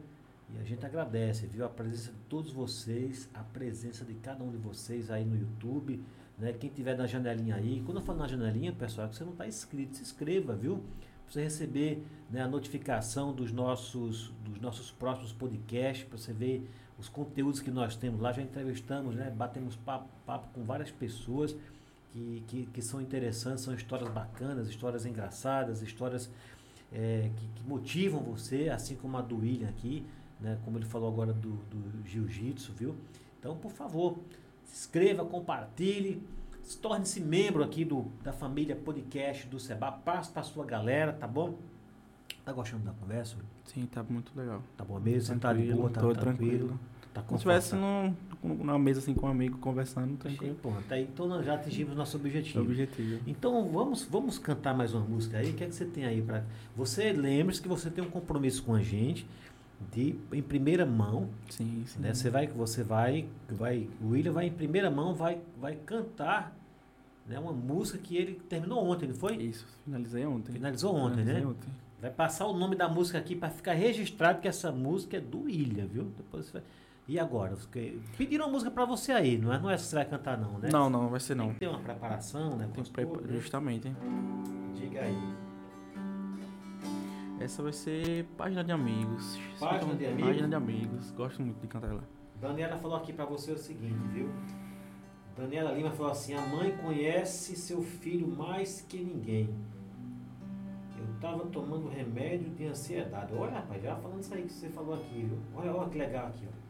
E 0.56 0.60
a 0.60 0.64
gente 0.64 0.86
agradece, 0.86 1.48
viu? 1.48 1.65
A 1.65 1.69
presença 1.69 2.11
de 2.11 2.18
todos 2.30 2.52
vocês, 2.52 3.30
a 3.34 3.44
presença 3.44 4.03
de 4.03 4.14
cada 4.15 4.44
um 4.44 4.52
de 4.52 4.57
vocês 4.57 5.10
aí 5.10 5.23
no 5.23 5.38
YouTube, 5.38 6.03
né? 6.38 6.53
Quem 6.53 6.69
tiver 6.69 6.98
na 6.98 7.07
janelinha 7.07 7.56
aí, 7.56 7.82
quando 7.86 7.98
eu 7.98 8.03
falo 8.03 8.19
na 8.19 8.28
janelinha, 8.28 8.72
pessoal, 8.72 9.07
é 9.07 9.10
que 9.10 9.15
você 9.15 9.23
não 9.23 9.32
está 9.32 9.48
inscrito, 9.48 9.95
se 9.95 10.02
inscreva, 10.02 10.56
viu? 10.56 10.78
Pra 11.26 11.34
você 11.34 11.44
receber 11.44 12.06
né, 12.30 12.41
a 12.41 12.48
notificação 12.48 13.34
dos 13.34 13.52
nossos, 13.52 14.34
dos 14.44 14.60
nossos 14.60 14.91
próximos 14.91 15.32
podcasts, 15.32 16.07
para 16.07 16.18
você 16.18 16.34
ver 16.34 16.69
os 16.98 17.07
conteúdos 17.07 17.61
que 17.61 17.72
nós 17.72 17.95
temos 17.95 18.19
lá. 18.19 18.32
Já 18.34 18.41
entrevistamos, 18.41 19.15
né? 19.15 19.32
Batemos 19.36 19.76
papo, 19.76 20.10
papo 20.26 20.48
com 20.53 20.64
várias 20.64 20.91
pessoas 20.91 21.56
que, 22.11 22.44
que, 22.48 22.65
que 22.65 22.82
são 22.82 23.02
interessantes, 23.02 23.64
são 23.64 23.73
histórias 23.73 24.10
bacanas, 24.10 24.68
histórias 24.68 25.06
engraçadas, 25.06 25.82
histórias 25.82 26.30
é, 26.91 27.30
que, 27.38 27.48
que 27.48 27.64
motivam 27.64 28.19
você, 28.19 28.69
assim 28.69 28.95
como 28.95 29.18
a 29.18 29.22
do 29.22 29.38
William 29.38 29.69
aqui, 29.69 30.06
né? 30.41 30.57
Como 30.65 30.77
ele 30.77 30.85
falou 30.85 31.09
agora 31.09 31.31
do, 31.31 31.51
do 31.69 32.07
jiu-jitsu, 32.07 32.73
viu? 32.73 32.95
Então, 33.39 33.55
por 33.55 33.72
favor, 33.72 34.18
se 34.65 34.73
inscreva, 34.73 35.26
compartilhe, 35.26 36.22
se 36.63 36.77
torne-se 36.77 37.19
membro 37.19 37.63
aqui 37.63 37.85
do, 37.85 38.05
da 38.23 38.34
família 38.34 38.76
podcast 38.76 39.47
do 39.47 39.59
Seba. 39.59 39.91
Passe 39.91 40.31
para 40.31 40.43
sua 40.43 40.65
galera, 40.65 41.13
tá 41.13 41.27
bom? 41.27 41.55
Tá 42.43 42.51
gostando 42.51 42.84
da 42.84 42.91
conversa? 42.91 43.38
Sim, 43.65 43.85
tá 43.85 44.03
muito 44.03 44.31
legal. 44.35 44.61
Tá 44.76 44.84
bom 44.84 44.99
mesmo? 44.99 45.34
Você 45.34 45.39
tá 45.39 45.53
de 45.53 45.73
boa, 45.73 45.89
tá 45.89 46.01
tô 46.01 46.13
tranquilo? 46.13 46.80
Tá 47.13 47.22
Como 47.22 47.38
se 47.38 47.45
estivesse 47.45 47.76
numa 48.41 48.80
mesa 48.80 48.99
assim 48.99 49.13
com 49.13 49.27
um 49.27 49.30
amigo 49.30 49.57
conversando, 49.57 50.15
tranquilo. 50.18 50.55
pô, 50.61 50.72
tá 50.88 50.95
aí. 50.95 51.03
Então 51.03 51.27
nós 51.27 51.45
já 51.45 51.55
atingimos 51.55 51.93
nosso 51.93 52.15
objetivo. 52.15 52.61
Objetivo. 52.61 53.22
Então 53.27 53.69
vamos, 53.69 54.03
vamos 54.05 54.39
cantar 54.39 54.73
mais 54.73 54.93
uma 54.93 55.03
música 55.03 55.38
aí. 55.38 55.51
O 55.51 55.53
que 55.53 55.63
é 55.65 55.68
que 55.68 55.76
você 55.76 55.84
tem 55.84 56.05
aí 56.05 56.22
para? 56.22 56.45
Você 56.76 57.11
lembre-se 57.11 57.61
que 57.61 57.68
você 57.68 57.89
tem 57.89 58.01
um 58.01 58.09
compromisso 58.09 58.63
com 58.63 58.73
a 58.73 58.81
gente 58.81 59.27
de 59.91 60.15
em 60.31 60.41
primeira 60.41 60.85
mão, 60.85 61.29
Sim, 61.49 61.83
sim. 61.85 61.99
né? 61.99 62.13
Você 62.13 62.29
vai, 62.29 62.47
você 62.47 62.83
vai, 62.83 63.25
vai, 63.49 63.87
o 64.01 64.09
William 64.09 64.31
vai 64.31 64.47
em 64.47 64.51
primeira 64.51 64.89
mão, 64.91 65.13
vai, 65.13 65.39
vai 65.59 65.75
cantar, 65.75 66.55
né? 67.27 67.39
Uma 67.39 67.53
música 67.53 67.97
que 67.97 68.15
ele 68.15 68.35
terminou 68.47 68.83
ontem, 68.85 69.07
não 69.07 69.15
foi? 69.15 69.35
Isso, 69.37 69.65
finalizei 69.83 70.25
ontem. 70.25 70.51
Finalizou 70.53 70.95
ontem, 70.95 71.17
Finalizei 71.23 71.41
né? 71.41 71.47
ontem. 71.47 71.69
Vai 72.01 72.09
passar 72.11 72.47
o 72.47 72.53
nome 72.53 72.75
da 72.75 72.89
música 72.89 73.17
aqui 73.19 73.35
para 73.35 73.49
ficar 73.49 73.73
registrado 73.73 74.41
que 74.41 74.47
essa 74.47 74.71
música 74.71 75.17
é 75.17 75.19
do 75.19 75.43
William, 75.43 75.85
viu? 75.85 76.05
Depois 76.17 76.45
você 76.45 76.53
vai... 76.53 76.63
E 77.07 77.19
agora? 77.19 77.55
Pediram 78.17 78.45
uma 78.45 78.51
música 78.53 78.71
para 78.71 78.85
você 78.85 79.11
aí, 79.11 79.37
não 79.37 79.53
é? 79.53 79.59
Não 79.59 79.69
é 79.69 79.73
essa 79.73 79.83
que 79.83 79.89
você 79.89 79.95
vai 79.97 80.05
cantar 80.05 80.37
não, 80.37 80.57
né? 80.59 80.69
Não, 80.71 80.89
não, 80.89 81.09
vai 81.09 81.19
ser 81.19 81.35
Tem 81.35 81.45
não. 81.45 81.53
que 81.53 81.59
ter 81.59 81.67
uma 81.67 81.79
preparação, 81.79 82.55
né? 82.55 82.69
Tem 82.73 82.83
que 82.83 82.89
preparar, 82.89 83.27
justamente. 83.29 83.87
hein? 83.87 83.95
Diga 84.75 85.01
aí. 85.01 85.17
Essa 87.41 87.63
vai 87.63 87.73
ser 87.73 88.26
página 88.38 88.63
de 88.63 88.72
amigos. 88.72 89.39
Página 89.59 89.95
de 89.95 90.05
amigos? 90.05 90.27
Página 90.27 90.47
de 90.47 90.55
amigos. 90.55 91.11
Gosto 91.11 91.41
muito 91.41 91.59
de 91.59 91.68
cantar 91.68 91.89
ela. 91.89 92.03
Daniela 92.39 92.77
falou 92.77 92.97
aqui 92.97 93.11
pra 93.11 93.26
você 93.26 93.51
o 93.51 93.57
seguinte, 93.57 93.97
viu? 94.13 94.30
Daniela 95.35 95.72
Lima 95.72 95.89
falou 95.89 96.11
assim: 96.11 96.35
a 96.35 96.41
mãe 96.45 96.77
conhece 96.77 97.55
seu 97.55 97.81
filho 97.81 98.27
mais 98.27 98.81
que 98.81 99.01
ninguém. 99.01 99.49
Eu 100.95 101.19
tava 101.19 101.47
tomando 101.47 101.89
remédio 101.89 102.47
de 102.51 102.68
ansiedade. 102.68 103.34
Olha, 103.34 103.53
rapaz, 103.53 103.81
já 103.81 103.95
falando 103.95 104.22
isso 104.22 104.34
aí 104.35 104.43
que 104.43 104.53
você 104.53 104.69
falou 104.69 104.93
aqui, 104.93 105.23
viu? 105.23 105.39
Olha, 105.55 105.73
olha 105.73 105.89
que 105.89 105.97
legal 105.97 106.27
aqui, 106.27 106.47
ó. 106.47 106.61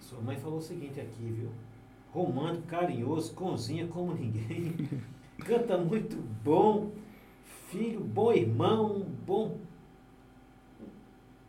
Sua 0.00 0.20
mãe 0.20 0.36
falou 0.36 0.58
o 0.58 0.62
seguinte 0.62 1.00
aqui, 1.00 1.30
viu? 1.30 1.50
Romântico, 2.10 2.66
carinhoso, 2.66 3.32
cozinha 3.32 3.86
como 3.86 4.12
ninguém. 4.12 4.76
Canta 5.46 5.78
muito 5.78 6.16
bom. 6.44 6.90
Filho, 7.72 8.00
bom 8.00 8.32
irmão, 8.32 8.96
um 8.96 9.04
bom. 9.26 9.56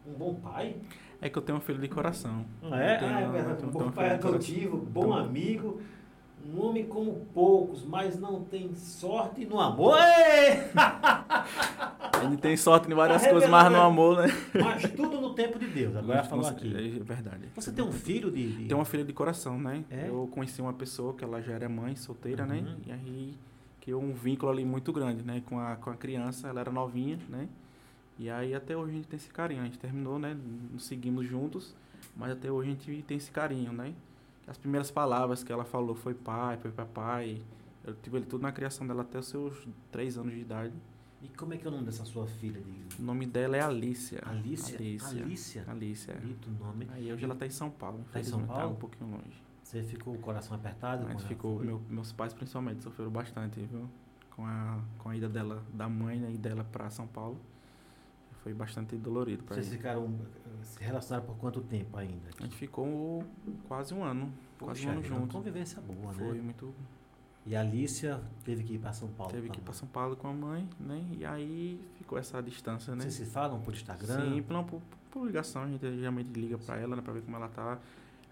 Um 0.07 0.13
bom 0.13 0.35
pai. 0.35 0.75
É 1.21 1.29
que 1.29 1.37
eu 1.37 1.41
tenho 1.41 1.57
um 1.57 1.61
filho 1.61 1.79
de 1.79 1.87
coração. 1.89 2.45
Ah, 2.63 2.81
é? 2.81 2.95
Eu 2.95 2.99
tenho- 2.99 3.13
ah, 3.15 3.19
é 3.21 3.29
verdade. 3.29 3.65
Um 3.65 3.69
bom 3.69 3.83
um 3.87 3.91
pai 3.91 4.09
coração. 4.09 4.29
adotivo, 4.29 4.77
bom 4.77 5.01
Então- 5.05 5.17
amigo, 5.17 5.81
um 6.45 6.61
homem 6.65 6.85
como 6.85 7.25
poucos, 7.33 7.83
mas 7.85 8.17
não 8.19 8.41
tem 8.43 8.73
sorte 8.75 9.45
no 9.45 9.59
amor. 9.59 9.97
Ele 12.23 12.37
tem 12.37 12.55
sorte 12.55 12.89
em 12.89 12.93
várias 12.95 13.21
Tá 13.21 13.29
coisas, 13.29 13.49
mas 13.49 13.69
no 13.71 13.81
amor, 13.81 14.25
né? 14.25 14.33
Mas 14.61 14.83
tudo 14.91 15.19
no 15.19 15.33
tempo 15.33 15.59
de 15.59 15.67
Deus. 15.67 15.93
Agora 15.95 16.23
falou 16.23 16.47
aqui. 16.47 16.73
É 16.73 17.03
verdade. 17.03 17.49
Você 17.55 17.71
tem 17.71 17.83
um 17.83 17.91
filho 17.91 18.31
de. 18.31 18.49
de- 18.59 18.67
Tem 18.69 18.75
uma 18.77 18.85
filha 18.85 19.03
de 19.03 19.11
coração, 19.11 19.59
né? 19.59 19.83
É? 19.89 20.07
Eu 20.07 20.27
conheci 20.31 20.61
uma 20.61 20.71
pessoa 20.73 21.13
que 21.13 21.23
ela 21.23 21.41
já 21.41 21.51
era 21.53 21.67
mãe, 21.67 21.95
solteira, 21.97 22.45
né? 22.45 22.63
Uhum. 22.65 22.75
E 22.85 22.91
aí 22.91 23.37
criou 23.83 24.01
um 24.01 24.13
vínculo 24.13 24.49
ali 24.49 24.63
muito 24.63 24.93
grande, 24.93 25.21
né? 25.23 25.43
Com 25.45 25.59
a, 25.59 25.75
com 25.75 25.89
a 25.89 25.95
criança, 25.95 26.47
ela 26.47 26.61
era 26.61 26.71
novinha, 26.71 27.19
né? 27.27 27.49
E 28.17 28.29
aí 28.29 28.55
até 28.55 28.77
hoje 28.77 28.91
a 28.91 28.95
gente 28.95 29.07
tem 29.09 29.17
esse 29.17 29.27
carinho. 29.29 29.61
A 29.61 29.65
gente 29.65 29.77
terminou, 29.77 30.17
né? 30.17 30.37
Nos 30.71 30.85
seguimos 30.85 31.27
juntos, 31.27 31.75
mas 32.15 32.31
até 32.31 32.49
hoje 32.49 32.69
a 32.69 32.71
gente 32.71 33.03
tem 33.03 33.17
esse 33.17 33.29
carinho, 33.29 33.73
né? 33.73 33.93
As 34.47 34.57
primeiras 34.57 34.89
palavras 34.89 35.43
que 35.43 35.51
ela 35.51 35.65
falou 35.65 35.95
foi 35.95 36.13
pai, 36.13 36.57
foi 36.57 36.71
papai. 36.71 37.41
Eu 37.83 37.93
tive 38.01 38.17
ele 38.17 38.25
tudo 38.25 38.41
na 38.43 38.53
criação 38.53 38.87
dela 38.87 39.01
até 39.01 39.19
os 39.19 39.27
seus 39.27 39.67
três 39.91 40.17
anos 40.17 40.33
de 40.33 40.39
idade. 40.39 40.73
E 41.21 41.27
como 41.37 41.53
é 41.53 41.57
que 41.57 41.65
é 41.65 41.69
o 41.69 41.71
nome 41.71 41.85
dessa 41.85 42.05
sua 42.05 42.25
filha? 42.25 42.61
De... 42.61 43.01
O 43.01 43.05
nome 43.05 43.25
dela 43.25 43.57
é 43.57 43.61
Alicia. 43.61 44.21
Alicia? 44.25 44.77
Alicia. 44.77 45.23
Alicia? 45.23 45.65
Alicia. 45.67 46.13
Bonito 46.15 46.49
nome. 46.51 46.87
Aí 46.93 47.11
hoje 47.11 47.25
ela 47.25 47.35
tá 47.35 47.45
em 47.45 47.49
São 47.49 47.69
Paulo. 47.69 47.99
Tá 48.13 48.19
em 48.21 48.23
São 48.23 48.39
infelizmente, 48.39 48.47
Tá 48.47 48.53
Paulo? 48.61 48.73
um 48.75 48.79
pouquinho 48.79 49.11
longe. 49.11 49.42
Você 49.73 49.83
ficou 49.83 50.13
o 50.13 50.19
coração 50.19 50.55
apertado? 50.55 51.05
Mas 51.11 51.23
ficou, 51.23 51.57
foi? 51.57 51.65
meu- 51.65 51.81
meus 51.89 52.11
pais 52.11 52.33
principalmente 52.33 52.83
sofreram 52.83 53.11
bastante, 53.11 53.59
viu? 53.59 53.89
Com 54.35 54.45
a, 54.45 54.79
com 54.99 55.09
a 55.09 55.15
ida 55.17 55.27
dela, 55.27 55.63
da 55.73 55.89
mãe 55.89 56.19
né, 56.19 56.31
e 56.31 56.37
dela 56.37 56.63
pra 56.63 56.89
São 56.89 57.07
Paulo. 57.07 57.37
foi 58.43 58.53
bastante 58.53 58.95
dolorido 58.97 59.43
para 59.43 59.55
Vocês 59.55 59.67
ele. 59.67 59.77
ficaram 59.77 60.05
eh, 60.05 60.63
se 60.63 60.83
relacionaram 60.83 61.25
por 61.25 61.37
quanto 61.37 61.61
tempo 61.61 61.97
ainda? 61.97 62.29
A 62.39 62.43
gente 62.43 62.55
ficou 62.57 63.23
quase 63.67 63.93
um 63.93 64.03
ano, 64.03 64.31
quase 64.59 64.81
um 64.81 64.83
Poxa, 64.85 64.89
ano 64.91 64.99
uma 64.99 65.19
junto. 65.21 65.33
convivência 65.37 65.81
boa, 65.81 66.11
Foi 66.13 66.33
né? 66.33 66.41
muito. 66.41 66.73
E 67.45 67.55
a 67.55 67.61
Alicia 67.61 68.21
teve 68.43 68.63
que 68.63 68.73
ir 68.73 68.79
para 68.79 68.91
São 68.93 69.07
Paulo. 69.09 69.31
Teve 69.31 69.49
que 69.49 69.59
ir 69.59 69.63
mãe. 69.63 69.73
São 69.73 69.87
Paulo 69.87 70.15
com 70.17 70.27
a 70.27 70.33
mãe, 70.33 70.67
né? 70.79 71.05
E 71.17 71.25
aí 71.25 71.79
ficou 71.97 72.17
essa 72.17 72.41
distância, 72.43 72.93
né? 72.95 73.01
Vocês 73.03 73.13
se 73.13 73.25
falam 73.25 73.59
por 73.61 73.73
Instagram? 73.73 74.33
Sim, 74.33 74.41
por, 74.43 74.63
por, 74.65 74.81
por 75.11 75.25
ligação, 75.25 75.63
a 75.63 75.67
gente 75.67 75.81
geralmente 75.97 76.27
liga 76.37 76.57
pra 76.57 76.77
ela, 76.77 76.95
né? 76.97 77.01
Pra 77.01 77.13
ver 77.13 77.21
como 77.21 77.35
ela 77.37 77.47
tá. 77.49 77.79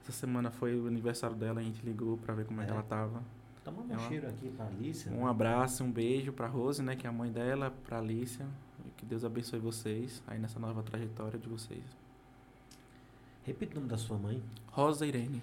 Essa 0.03 0.11
semana 0.11 0.49
foi 0.51 0.79
o 0.79 0.87
aniversário 0.87 1.35
dela, 1.35 1.59
a 1.59 1.63
gente 1.63 1.81
ligou 1.85 2.17
pra 2.17 2.33
ver 2.33 2.45
como 2.45 2.61
é, 2.61 2.65
que 2.65 2.71
É. 2.71 2.73
ela 2.73 2.83
tava. 2.83 3.21
Toma 3.63 3.81
um 3.83 3.99
cheiro 4.07 4.27
aqui 4.27 4.49
pra 4.49 4.65
Alicia. 4.65 5.11
Um 5.11 5.27
abraço, 5.27 5.83
um 5.83 5.91
beijo 5.91 6.33
pra 6.33 6.47
Rose, 6.47 6.81
né? 6.81 6.95
Que 6.95 7.05
é 7.05 7.09
a 7.09 7.13
mãe 7.13 7.31
dela, 7.31 7.71
pra 7.85 7.99
Alicia. 7.99 8.45
E 8.85 8.89
que 8.97 9.05
Deus 9.05 9.23
abençoe 9.23 9.59
vocês 9.59 10.23
aí 10.25 10.39
nessa 10.39 10.59
nova 10.59 10.81
trajetória 10.81 11.37
de 11.37 11.47
vocês. 11.47 11.83
Repita 13.43 13.73
o 13.73 13.75
nome 13.77 13.89
da 13.89 13.97
sua 13.97 14.17
mãe. 14.17 14.41
Rosa 14.71 15.05
Irene. 15.05 15.41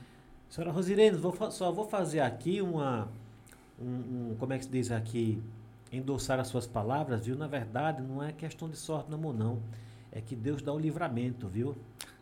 Senhora 0.49 0.73
Rosirene, 0.73 1.17
vou, 1.17 1.33
fa- 1.33 1.51
só 1.51 1.71
vou 1.71 1.87
fazer 1.89 2.21
aqui 2.21 2.61
uma. 2.63 3.09
Um, 3.81 4.31
um- 4.33 4.37
como 4.39 4.53
é 4.53 4.59
que 4.59 4.65
se 4.65 4.71
diz 4.71 4.91
aqui? 4.91 5.41
Endossar 5.93 6.41
as 6.41 6.49
suas 6.49 6.67
palavras, 6.67 7.25
viu? 7.27 7.37
Na 7.37 7.47
verdade, 7.47 8.03
não 8.03 8.23
é 8.23 8.33
questão 8.33 8.69
de 8.69 8.77
sorte, 8.77 9.11
não, 9.11 9.19
amor, 9.19 9.35
não. 9.35 9.61
É 10.11 10.21
que 10.21 10.35
Deus 10.35 10.63
dá 10.63 10.73
o 10.73 10.79
livramento, 10.79 11.47
viu? 11.49 11.77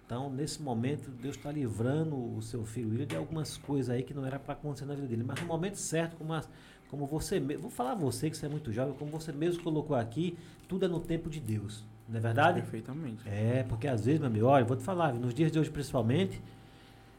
Então, 0.07 0.31
nesse 0.31 0.63
momento, 0.63 1.11
Deus 1.11 1.35
está 1.37 1.51
livrando 1.51 2.15
o 2.37 2.41
seu 2.41 2.65
filho 2.65 2.91
William 2.91 3.07
de 3.07 3.17
algumas 3.17 3.57
coisas 3.57 3.91
aí 3.91 4.05
que 4.05 4.15
não 4.15 4.25
era 4.25 4.39
para 4.39 4.53
acontecer 4.53 4.85
na 4.85 4.95
vida 4.95 5.09
dele. 5.09 5.25
Mas 5.27 5.41
no 5.41 5.49
momento 5.49 5.75
certo, 5.77 6.17
como, 6.17 6.33
as- 6.33 6.49
como 6.89 7.07
você 7.07 7.41
mesmo. 7.41 7.63
Vou 7.63 7.71
falar 7.73 7.95
você 7.97 8.31
que 8.31 8.37
você 8.37 8.47
é 8.47 8.49
muito 8.49 8.73
jovem, 8.73 8.95
como 8.95 9.11
você 9.11 9.33
mesmo 9.33 9.63
colocou 9.65 9.97
aqui, 9.97 10.39
tudo 10.69 10.85
é 10.85 10.89
no 10.89 11.01
tempo 11.01 11.29
de 11.29 11.41
Deus. 11.41 11.85
Não 12.09 12.19
é 12.19 12.21
verdade? 12.21 12.61
Perfeitamente. 12.61 13.29
É, 13.29 13.65
porque 13.69 13.89
às 13.89 14.05
vezes, 14.05 14.21
meu 14.21 14.29
amigo, 14.29 14.47
olha, 14.47 14.65
vou 14.65 14.77
te 14.77 14.85
falar, 14.85 15.13
nos 15.13 15.35
dias 15.35 15.51
de 15.51 15.59
hoje 15.59 15.71
principalmente, 15.71 16.41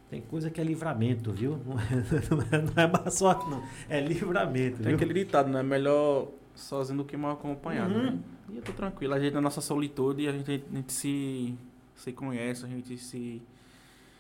tem 0.10 0.22
coisa 0.22 0.50
que 0.50 0.62
é 0.62 0.64
livramento, 0.64 1.34
viu? 1.34 1.60
Não 1.68 1.78
é, 1.78 1.84
não 2.32 2.42
é, 2.42 2.62
não 2.62 2.84
é 2.84 2.88
má 2.88 3.12
sorte, 3.12 3.50
não. 3.50 3.62
É 3.90 4.00
livramento, 4.00 4.78
Tem 4.78 4.86
viu? 4.88 4.96
aquele 4.96 5.14
ditado, 5.14 5.50
né? 5.50 5.62
Melhor 5.62 6.30
sozinho 6.56 7.00
do 7.00 7.04
que 7.04 7.18
mal 7.18 7.34
acompanhado, 7.34 7.94
Uhum. 7.94 8.04
né? 8.12 8.20
E 8.50 8.56
eu 8.56 8.62
tô 8.62 8.72
tranquilo. 8.72 9.14
A 9.14 9.20
gente, 9.20 9.34
na 9.34 9.42
nossa 9.42 9.60
solitude, 9.60 10.26
a 10.26 10.32
gente, 10.32 10.64
a 10.72 10.76
gente 10.78 10.94
se, 10.94 11.54
se 11.98 12.14
conhece, 12.14 12.64
a 12.66 12.68
gente 12.70 12.98
se, 12.98 13.42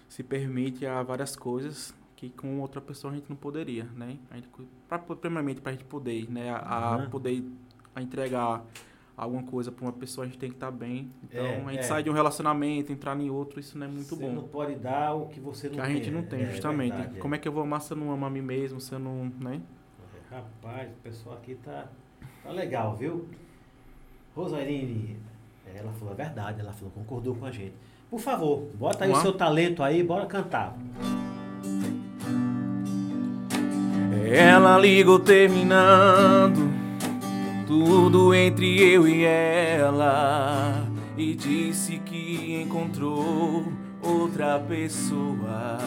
se 0.09 0.23
permite 0.23 0.85
a 0.85 1.01
várias 1.03 1.35
coisas 1.35 1.93
que 2.15 2.29
com 2.31 2.59
outra 2.59 2.81
pessoa 2.81 3.13
a 3.13 3.15
gente 3.15 3.29
não 3.29 3.35
poderia, 3.37 3.83
né? 3.95 4.17
A 4.31 4.35
gente, 4.35 4.49
pra, 4.89 4.97
primeiramente, 4.99 5.61
pra 5.61 5.71
gente 5.71 5.85
poder, 5.85 6.29
né? 6.29 6.49
A, 6.49 6.57
a 6.57 6.97
Uhum. 6.97 7.09
poder 7.09 7.43
a 7.95 8.01
entregar 8.01 8.65
alguma 9.15 9.43
coisa 9.43 9.71
pra 9.71 9.85
uma 9.85 9.93
pessoa, 9.93 10.25
a 10.25 10.27
gente 10.27 10.37
tem 10.39 10.49
que 10.49 10.55
estar 10.55 10.69
bem. 10.71 11.11
Então, 11.23 11.43
É, 11.45 11.63
a 11.65 11.71
gente 11.71 11.79
é. 11.79 11.83
sai 11.83 12.03
de 12.03 12.09
um 12.09 12.13
relacionamento, 12.13 12.91
entrar 12.91 13.19
em 13.19 13.29
outro, 13.29 13.59
isso 13.59 13.77
não 13.77 13.85
é 13.85 13.89
muito 13.89 14.15
você 14.15 14.27
bom. 14.27 14.33
não 14.33 14.47
pode 14.47 14.75
dar 14.75 15.13
o 15.13 15.27
que 15.27 15.39
você 15.39 15.67
não 15.67 15.75
Que 15.75 15.81
tem. 15.81 15.89
a 15.91 15.93
gente 15.95 16.11
não 16.11 16.23
tem, 16.23 16.41
é, 16.41 16.45
justamente. 16.51 16.93
verdade, 16.95 17.19
Como 17.19 17.33
é 17.35 17.37
que 17.37 17.47
eu 17.47 17.51
vou 17.51 17.63
amar 17.63 17.81
se 17.81 17.91
eu 17.93 17.97
não 17.97 18.11
amo 18.11 18.25
a 18.25 18.29
mim 18.29 18.41
mesmo, 18.41 18.79
se 18.81 18.93
eu 18.93 18.99
não, 18.99 19.31
né? 19.39 19.61
Rapaz, 20.29 20.89
o 20.91 20.95
pessoal 21.01 21.37
aqui 21.37 21.55
tá, 21.55 21.87
tá 22.43 22.51
legal, 22.51 22.95
viu? 22.95 23.27
Rosaline, 24.35 25.17
ela 25.75 25.91
falou 25.93 26.13
a 26.13 26.15
verdade, 26.15 26.61
ela 26.61 26.71
falou, 26.73 26.91
concordou 26.91 27.35
com 27.35 27.45
a 27.45 27.51
gente. 27.51 27.73
Por 28.09 28.19
favor, 28.19 28.69
bota 28.73 29.03
aí 29.05 29.11
o 29.11 29.15
seu 29.17 29.33
talento 29.33 29.83
aí, 29.83 30.01
bora 30.01 30.25
cantar. 30.25 30.75
Ela 34.25 34.77
ligou 34.77 35.19
terminando 35.19 36.71
tudo 37.65 38.33
entre 38.33 38.81
eu 38.81 39.07
e 39.07 39.23
ela 39.23 40.85
e 41.17 41.33
disse 41.35 41.97
que 41.99 42.61
encontrou 42.61 43.65
outra 44.01 44.59
pessoa. 44.59 45.77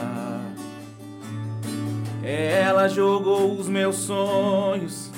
Ela 2.23 2.87
jogou 2.89 3.53
os 3.59 3.67
meus 3.67 3.97
sonhos 3.97 5.11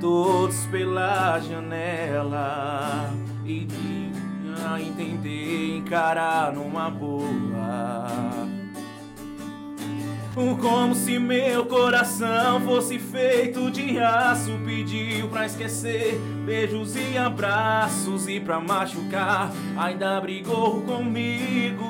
todos 0.00 0.66
pela 0.66 1.38
janela 1.38 3.12
e 3.44 3.66
tinha 3.66 4.72
a 4.72 4.80
entender 4.80 5.78
encarar 5.78 6.52
numa 6.52 6.90
boa. 6.90 8.42
Como 10.34 10.94
se 10.94 11.18
meu 11.18 11.66
coração 11.66 12.58
fosse 12.62 12.98
feito 12.98 13.70
de 13.70 13.98
aço 13.98 14.52
Pediu 14.64 15.28
pra 15.28 15.44
esquecer 15.44 16.18
beijos 16.46 16.96
e 16.96 17.18
abraços 17.18 18.26
E 18.26 18.40
pra 18.40 18.58
machucar 18.58 19.52
ainda 19.76 20.18
brigou 20.22 20.80
comigo 20.82 21.84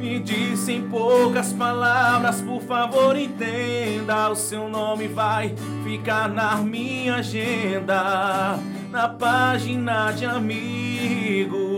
Me 0.00 0.18
disse 0.18 0.72
em 0.72 0.88
poucas 0.88 1.52
palavras 1.52 2.40
Por 2.40 2.60
favor 2.62 3.16
entenda 3.16 4.30
O 4.30 4.34
seu 4.34 4.68
nome 4.68 5.06
vai 5.06 5.54
ficar 5.84 6.28
na 6.28 6.56
minha 6.56 7.16
agenda 7.16 8.58
Na 8.90 9.08
página 9.08 10.10
de 10.12 10.24
amigo 10.24 11.68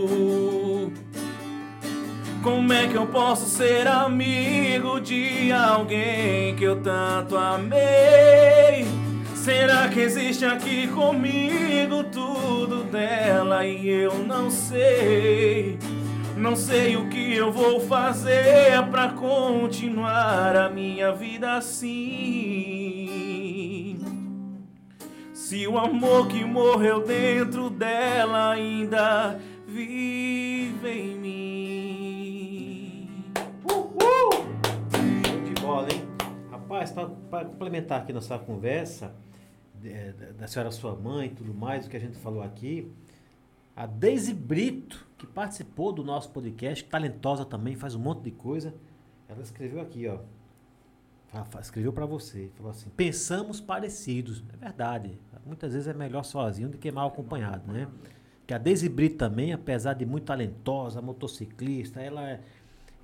como 2.43 2.73
é 2.73 2.87
que 2.87 2.95
eu 2.95 3.05
posso 3.05 3.45
ser 3.45 3.87
amigo 3.87 4.99
de 4.99 5.51
alguém 5.51 6.55
que 6.55 6.63
eu 6.63 6.81
tanto 6.81 7.37
amei? 7.37 8.83
Será 9.35 9.87
que 9.89 9.99
existe 9.99 10.43
aqui 10.43 10.87
comigo 10.87 12.03
tudo 12.05 12.83
dela 12.85 13.63
e 13.63 13.87
eu 13.87 14.25
não 14.25 14.49
sei? 14.49 15.77
Não 16.35 16.55
sei 16.55 16.95
o 16.95 17.09
que 17.09 17.35
eu 17.35 17.51
vou 17.51 17.79
fazer 17.79 18.81
pra 18.89 19.09
continuar 19.09 20.55
a 20.55 20.67
minha 20.67 21.11
vida 21.11 21.53
assim. 21.53 22.80
Se 25.51 25.67
o 25.67 25.77
amor 25.77 26.29
que 26.29 26.45
morreu 26.45 27.05
dentro 27.05 27.69
dela 27.69 28.51
ainda 28.51 29.37
vive 29.67 30.89
em 30.89 31.17
mim. 31.17 33.03
Show 35.25 35.41
de 35.43 35.53
bola, 35.61 35.91
hein? 35.91 36.07
Rapaz, 36.49 36.93
para 36.93 37.43
complementar 37.43 37.99
aqui 37.99 38.13
nossa 38.13 38.39
conversa, 38.39 39.13
é, 39.83 40.13
da 40.39 40.47
senhora 40.47 40.71
sua 40.71 40.95
mãe 40.95 41.27
e 41.27 41.31
tudo 41.31 41.53
mais, 41.53 41.85
o 41.85 41.89
que 41.89 41.97
a 41.97 41.99
gente 41.99 42.17
falou 42.17 42.41
aqui, 42.41 42.89
a 43.75 43.85
Deise 43.85 44.33
Brito, 44.33 45.05
que 45.17 45.27
participou 45.27 45.91
do 45.91 46.01
nosso 46.01 46.29
podcast, 46.29 46.81
talentosa 46.85 47.43
também, 47.43 47.75
faz 47.75 47.93
um 47.93 47.99
monte 47.99 48.21
de 48.21 48.31
coisa, 48.31 48.73
ela 49.27 49.41
escreveu 49.41 49.81
aqui, 49.81 50.07
ó. 50.07 50.19
Escreveu 51.61 51.93
para 51.93 52.05
você, 52.05 52.49
falou 52.55 52.71
assim: 52.71 52.89
pensamos 52.89 53.61
parecidos. 53.61 54.43
É 54.53 54.57
verdade. 54.57 55.17
Muitas 55.45 55.73
vezes 55.73 55.87
é 55.87 55.93
melhor 55.93 56.23
sozinho 56.23 56.69
do 56.69 56.77
que 56.77 56.91
mal 56.91 57.07
acompanhado, 57.07 57.71
né? 57.71 57.87
Que 58.45 58.53
a 58.53 58.57
Deise 58.57 58.89
Brito 58.89 59.15
também, 59.17 59.53
apesar 59.53 59.93
de 59.93 60.05
muito 60.05 60.25
talentosa, 60.25 61.01
motociclista, 61.01 62.01
ela 62.01 62.29
é, 62.29 62.41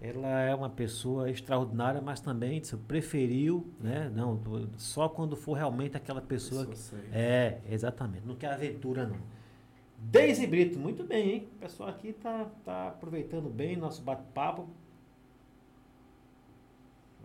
ela 0.02 0.28
é 0.42 0.54
uma 0.54 0.70
pessoa 0.70 1.30
extraordinária, 1.32 2.02
mas 2.02 2.20
também 2.20 2.62
preferiu, 2.88 3.66
né? 3.80 4.12
Não, 4.14 4.40
só 4.78 5.08
quando 5.08 5.36
for 5.38 5.54
realmente 5.54 5.96
aquela 5.96 6.22
pessoa. 6.22 6.66
que- 6.66 6.76
é, 7.14 7.62
exatamente. 7.70 8.26
Não 8.28 8.36
quer 8.36 8.52
aventura, 8.52 9.08
não. 9.08 9.18
Deise 10.00 10.46
Brito, 10.46 10.78
muito 10.78 11.04
bem, 11.04 11.30
hein? 11.32 11.50
O 11.56 11.60
pessoal 11.60 11.90
aqui 11.90 12.14
tá, 12.14 12.46
tá 12.66 12.90
aproveitando 12.90 13.50
bem 13.50 13.76
nosso 13.76 14.02
bate-papo. 14.04 14.68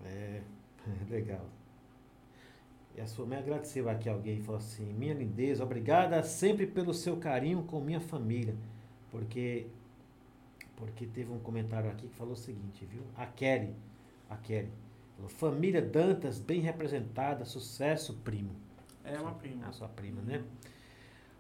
É, 0.05 0.41
legal. 1.11 1.47
E 2.95 3.01
a 3.01 3.07
sua 3.07 3.25
mãe 3.25 3.39
agradeceu 3.39 3.89
aqui 3.89 4.09
alguém 4.09 4.39
e 4.39 4.43
falou 4.43 4.59
assim: 4.59 4.93
Minha 4.93 5.15
lindeza, 5.15 5.65
obrigada 5.65 6.23
sempre 6.23 6.67
pelo 6.67 6.93
seu 6.93 7.17
carinho 7.17 7.63
com 7.63 7.81
minha 7.81 8.01
família. 8.01 8.55
Porque 9.11 9.67
porque 10.77 11.07
teve 11.07 11.31
um 11.31 11.39
comentário 11.39 11.89
aqui 11.89 12.09
que 12.09 12.15
falou 12.15 12.33
o 12.33 12.37
seguinte, 12.37 12.85
viu? 12.85 13.03
A 13.17 13.25
Kelly, 13.25 13.73
a 14.29 14.37
Kelly, 14.37 14.69
falou, 15.15 15.29
família 15.29 15.81
Dantas 15.81 16.41
bem 16.41 16.61
representada, 16.61 17.45
sucesso, 17.45 18.15
primo. 18.25 18.51
É 19.05 19.17
uma 19.17 19.33
prima. 19.33 19.69
A 19.69 19.73
sua 19.73 19.89
prima, 19.89 20.21
né? 20.23 20.43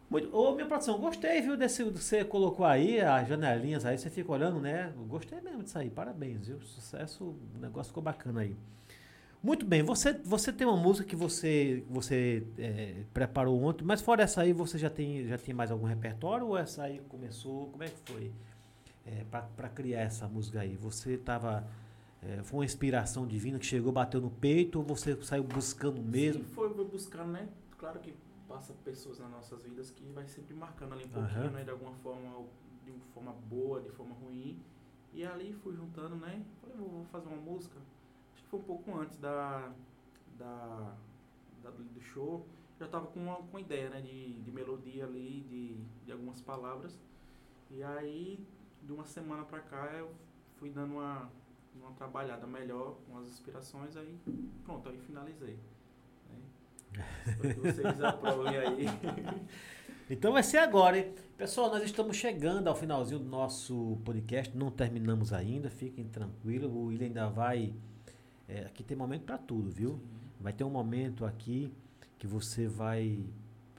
Muito, 0.08 0.32
ô, 0.36 0.54
minha 0.54 0.66
produção, 0.66 0.98
gostei, 0.98 1.40
viu, 1.40 1.56
desse 1.56 1.82
que 1.82 1.90
você 1.90 2.24
colocou 2.24 2.64
aí, 2.66 3.00
as 3.00 3.26
janelinhas 3.26 3.84
aí, 3.84 3.98
você 3.98 4.10
fica 4.10 4.30
olhando, 4.30 4.60
né? 4.60 4.92
Gostei 5.08 5.40
mesmo 5.40 5.62
disso 5.62 5.78
aí, 5.78 5.90
parabéns, 5.90 6.46
viu? 6.46 6.60
Sucesso, 6.60 7.24
o 7.24 7.58
negócio 7.58 7.88
ficou 7.90 8.02
bacana 8.02 8.42
aí. 8.42 8.54
Muito 9.42 9.66
bem, 9.66 9.82
você, 9.82 10.12
você 10.24 10.52
tem 10.52 10.64
uma 10.64 10.76
música 10.76 11.04
que 11.08 11.16
você, 11.16 11.84
você 11.90 12.46
é, 12.56 13.02
preparou 13.12 13.60
ontem, 13.60 13.84
mas 13.84 14.00
fora 14.00 14.22
essa 14.22 14.42
aí, 14.42 14.52
você 14.52 14.78
já 14.78 14.88
tem, 14.88 15.26
já 15.26 15.36
tem 15.36 15.52
mais 15.52 15.72
algum 15.72 15.84
repertório 15.84 16.46
ou 16.46 16.56
essa 16.56 16.84
aí 16.84 17.00
começou, 17.08 17.66
como 17.70 17.82
é 17.82 17.88
que 17.88 18.12
foi? 18.12 18.32
É, 19.04 19.24
para 19.56 19.68
criar 19.68 20.02
essa 20.02 20.28
música 20.28 20.60
aí, 20.60 20.76
você 20.76 21.18
tava, 21.18 21.66
é, 22.22 22.40
foi 22.44 22.60
uma 22.60 22.64
inspiração 22.64 23.26
divina 23.26 23.58
que 23.58 23.66
chegou, 23.66 23.90
bateu 23.90 24.20
no 24.20 24.30
peito 24.30 24.78
ou 24.78 24.84
você 24.84 25.20
saiu 25.24 25.42
buscando 25.42 26.00
mesmo? 26.00 26.44
Sim, 26.44 26.50
foi, 26.50 26.72
buscando, 26.84 27.32
né? 27.32 27.48
Claro 27.76 27.98
que 27.98 28.14
passa 28.46 28.72
pessoas 28.84 29.18
nas 29.18 29.28
nossas 29.28 29.60
vidas 29.60 29.90
que 29.90 30.04
vai 30.12 30.28
sempre 30.28 30.54
marcando 30.54 30.92
ali 30.92 31.04
um 31.04 31.08
pouquinho, 31.08 31.50
né? 31.50 31.64
De 31.64 31.70
alguma 31.70 31.94
forma, 31.94 32.46
de 32.84 32.92
uma 32.92 33.04
forma 33.12 33.32
boa, 33.50 33.80
de 33.80 33.90
forma 33.90 34.14
ruim. 34.14 34.56
E 35.12 35.24
ali 35.24 35.52
fui 35.52 35.74
juntando, 35.74 36.14
né? 36.14 36.40
Falei, 36.60 36.76
vou 36.76 37.04
fazer 37.06 37.26
uma 37.26 37.38
música. 37.38 37.76
Foi 38.52 38.60
um 38.60 38.64
pouco 38.64 38.94
antes 38.98 39.16
da, 39.16 39.72
da, 40.38 40.94
da- 41.62 41.70
do 41.70 42.00
show. 42.02 42.46
Já 42.78 42.86
tava 42.86 43.06
com 43.06 43.18
uma, 43.20 43.36
com 43.36 43.58
ideia, 43.58 43.88
né? 43.88 44.02
De, 44.02 44.34
de 44.42 44.52
melodia 44.52 45.06
ali, 45.06 45.40
de, 45.48 45.76
de 46.04 46.12
algumas 46.12 46.38
palavras. 46.42 47.00
E 47.70 47.82
aí, 47.82 48.46
de 48.82 48.92
uma 48.92 49.06
semana 49.06 49.42
pra 49.44 49.60
cá, 49.60 49.86
eu 49.94 50.10
fui 50.56 50.68
dando 50.68 50.92
uma, 50.96 51.30
uma 51.74 51.92
trabalhada 51.92 52.46
melhor 52.46 52.96
com 53.08 53.16
as 53.16 53.26
inspirações. 53.28 53.96
Aí, 53.96 54.18
pronto, 54.66 54.86
aí 54.86 54.98
finalizei. 54.98 55.58
Né? 56.28 57.02
Espero 57.26 57.54
que 57.54 57.60
vocês 57.72 58.02
aprovem 58.04 58.54
aí. 58.58 58.84
Então 60.10 60.30
vai 60.30 60.42
ser 60.42 60.58
agora, 60.58 60.98
hein? 60.98 61.14
Pessoal, 61.38 61.70
nós 61.70 61.82
estamos 61.82 62.18
chegando 62.18 62.68
ao 62.68 62.74
finalzinho 62.76 63.18
do 63.18 63.24
nosso 63.30 63.96
podcast, 64.04 64.54
não 64.54 64.70
terminamos 64.70 65.32
ainda, 65.32 65.70
fiquem 65.70 66.06
tranquilos, 66.06 66.70
o 66.70 66.82
William 66.88 67.06
ainda 67.06 67.30
vai. 67.30 67.72
É, 68.52 68.66
aqui 68.66 68.82
tem 68.82 68.96
momento 68.96 69.22
para 69.22 69.38
tudo, 69.38 69.70
viu? 69.70 69.98
Vai 70.40 70.52
ter 70.52 70.64
um 70.64 70.70
momento 70.70 71.24
aqui 71.24 71.72
que 72.18 72.26
você 72.26 72.66
vai 72.66 73.24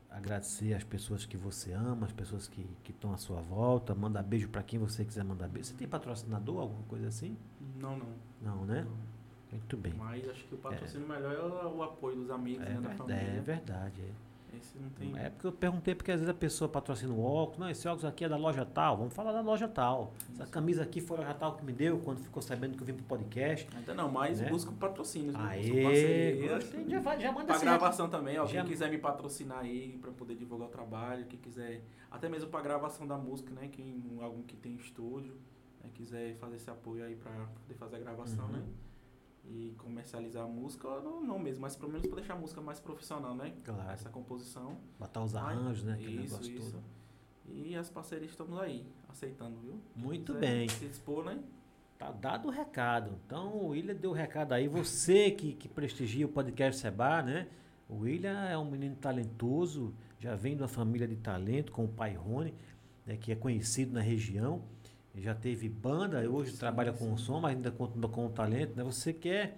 agradecer 0.09 0.73
as 0.73 0.83
pessoas 0.83 1.25
que 1.25 1.35
você 1.37 1.73
ama, 1.73 2.05
as 2.05 2.11
pessoas 2.11 2.47
que 2.47 2.67
estão 2.87 3.13
à 3.13 3.17
sua 3.17 3.41
volta, 3.41 3.95
mandar 3.95 4.23
beijo 4.23 4.47
para 4.49 4.61
quem 4.63 4.79
você 4.79 5.03
quiser 5.03 5.23
mandar 5.23 5.47
beijo. 5.47 5.69
Você 5.69 5.75
tem 5.75 5.87
patrocinador, 5.87 6.61
alguma 6.61 6.83
coisa 6.83 7.07
assim? 7.07 7.37
Não, 7.79 7.97
não. 7.97 8.07
Não, 8.41 8.65
né? 8.65 8.83
não. 8.83 9.13
Muito 9.51 9.77
bem. 9.77 9.93
Mas 9.93 10.27
acho 10.29 10.43
que 10.45 10.55
o 10.55 10.57
patrocínio 10.57 11.07
melhor 11.07 11.33
é 11.33 11.67
o, 11.67 11.83
apoio 11.83 12.15
dos 12.15 12.31
amigos, 12.31 12.65
É, 12.65 12.69
né, 12.71 12.81
da 12.81 12.89
família. 12.95 13.21
é 13.21 13.39
verdade. 13.41 14.01
é. 14.01 14.32
Esse 14.55 14.77
não 14.77 14.89
tem. 14.91 15.17
É 15.17 15.29
porque 15.29 15.47
eu 15.47 15.51
perguntei 15.51 15.95
porque 15.95 16.11
às 16.11 16.19
vezes 16.19 16.29
a 16.29 16.37
pessoa 16.37 16.69
patrocina 16.69 17.11
o 17.13 17.23
óculos, 17.23 17.59
não, 17.59 17.69
esse 17.69 17.87
óculos 17.87 18.05
aqui 18.05 18.23
é 18.23 18.29
da 18.29 18.37
loja 18.37 18.65
tal, 18.65 18.97
vamos 18.97 19.13
falar 19.13 19.31
da 19.31 19.41
loja 19.41 19.67
tal. 19.67 20.13
Essa 20.33 20.45
camisa 20.45 20.83
aqui 20.83 21.01
foi 21.01 21.17
a 21.17 21.21
loja 21.21 21.33
tal 21.33 21.55
que 21.57 21.65
me 21.65 21.71
deu 21.73 21.97
quando 21.99 22.19
ficou 22.19 22.41
sabendo 22.41 22.75
que 22.75 22.81
eu 22.83 22.87
vim 22.87 22.93
pro 22.93 23.03
podcast. 23.05 23.67
Ainda 23.75 23.93
não, 23.93 24.11
mas 24.11 24.39
Né? 24.39 24.49
busco 24.49 24.71
patrocínios, 24.73 25.35
busco 25.35 25.47
Aê, 25.49 26.47
gostei, 26.49 26.89
já, 26.89 27.19
já 27.19 27.31
manda 27.31 27.45
Pra 27.47 27.57
gravação 27.59 28.09
também, 28.09 28.37
ó. 28.39 28.45
Já- 28.45 28.61
Quem 28.61 28.71
quiser 28.71 28.89
me 28.91 28.97
patrocinar 28.97 29.59
aí 29.59 29.97
pra 30.01 30.11
poder 30.11 30.35
divulgar 30.35 30.67
o 30.67 30.71
trabalho, 30.71 31.25
quem 31.25 31.39
quiser, 31.39 31.81
até 32.11 32.29
mesmo 32.29 32.49
pra 32.49 32.61
gravação 32.61 33.07
da 33.07 33.17
música, 33.17 33.51
né? 33.53 33.67
Quem, 33.71 34.03
algum 34.21 34.43
que 34.43 34.55
tem 34.55 34.75
estúdio, 34.75 35.33
né, 35.83 35.89
quiser 35.93 36.35
fazer 36.35 36.57
esse 36.57 36.69
apoio 36.69 37.03
aí 37.03 37.15
pra 37.15 37.31
poder 37.31 37.73
fazer 37.75 37.95
a 37.95 37.99
gravação, 37.99 38.45
Uhum. 38.45 38.51
né? 38.51 38.63
E 39.45 39.75
comercializar 39.77 40.43
a 40.43 40.47
música, 40.47 40.87
ou 40.87 41.21
não, 41.21 41.37
mesmo, 41.37 41.61
mas 41.61 41.75
pelo 41.75 41.91
menos 41.91 42.07
pra 42.07 42.15
deixar 42.15 42.33
a 42.33 42.37
música 42.37 42.61
mais 42.61 42.79
profissional, 42.79 43.35
né? 43.35 43.53
Claro. 43.63 43.91
Essa 43.91 44.09
composição. 44.09 44.77
Botar 44.97 45.23
os 45.23 45.35
arranjos, 45.35 45.83
né? 45.83 45.93
Aquele 45.93 46.23
Isso, 46.23 46.33
negócio 46.33 46.53
isso. 46.53 46.71
todo. 46.71 46.83
E 47.45 47.75
as 47.75 47.89
parcerias 47.89 48.31
estamos 48.31 48.57
aí, 48.57 48.85
aceitando, 49.09 49.59
viu? 49.59 49.79
Muito 49.95 50.33
bem. 50.33 50.69
Se 50.69 50.87
dispor, 50.87 51.25
né? 51.25 51.39
Tá 51.99 52.11
dado 52.11 52.47
o 52.47 52.51
recado. 52.51 53.11
Então 53.25 53.53
o 53.53 53.67
William 53.69 53.95
deu 53.95 54.11
o 54.11 54.13
recado 54.13 54.53
aí. 54.53 54.67
Você 54.67 55.31
que, 55.31 55.53
que 55.53 55.67
prestigia 55.67 56.25
o 56.25 56.29
podcast 56.29 56.81
Seba, 56.81 57.21
né? 57.21 57.47
O 57.87 57.99
William 57.99 58.45
é 58.45 58.57
um 58.57 58.69
menino 58.69 58.95
talentoso, 58.95 59.93
já 60.19 60.35
vem 60.35 60.55
de 60.55 60.61
uma 60.63 60.67
família 60.67 61.07
de 61.07 61.15
talento, 61.17 61.71
com 61.71 61.85
o 61.85 61.87
pai 61.87 62.13
Rony, 62.13 62.53
né, 63.05 63.17
que 63.17 63.31
é 63.31 63.35
conhecido 63.35 63.93
na 63.93 64.01
região. 64.01 64.61
Já 65.15 65.35
teve 65.35 65.69
banda, 65.69 66.27
hoje 66.29 66.51
Sim, 66.51 66.57
trabalha 66.57 66.91
com 66.91 67.13
o 67.13 67.17
sim. 67.17 67.25
som, 67.25 67.39
mas 67.39 67.55
ainda 67.55 67.71
continua 67.71 68.09
com 68.09 68.25
o 68.25 68.29
talento. 68.29 68.75
Né? 68.75 68.83
Você 68.83 69.13
quer 69.13 69.57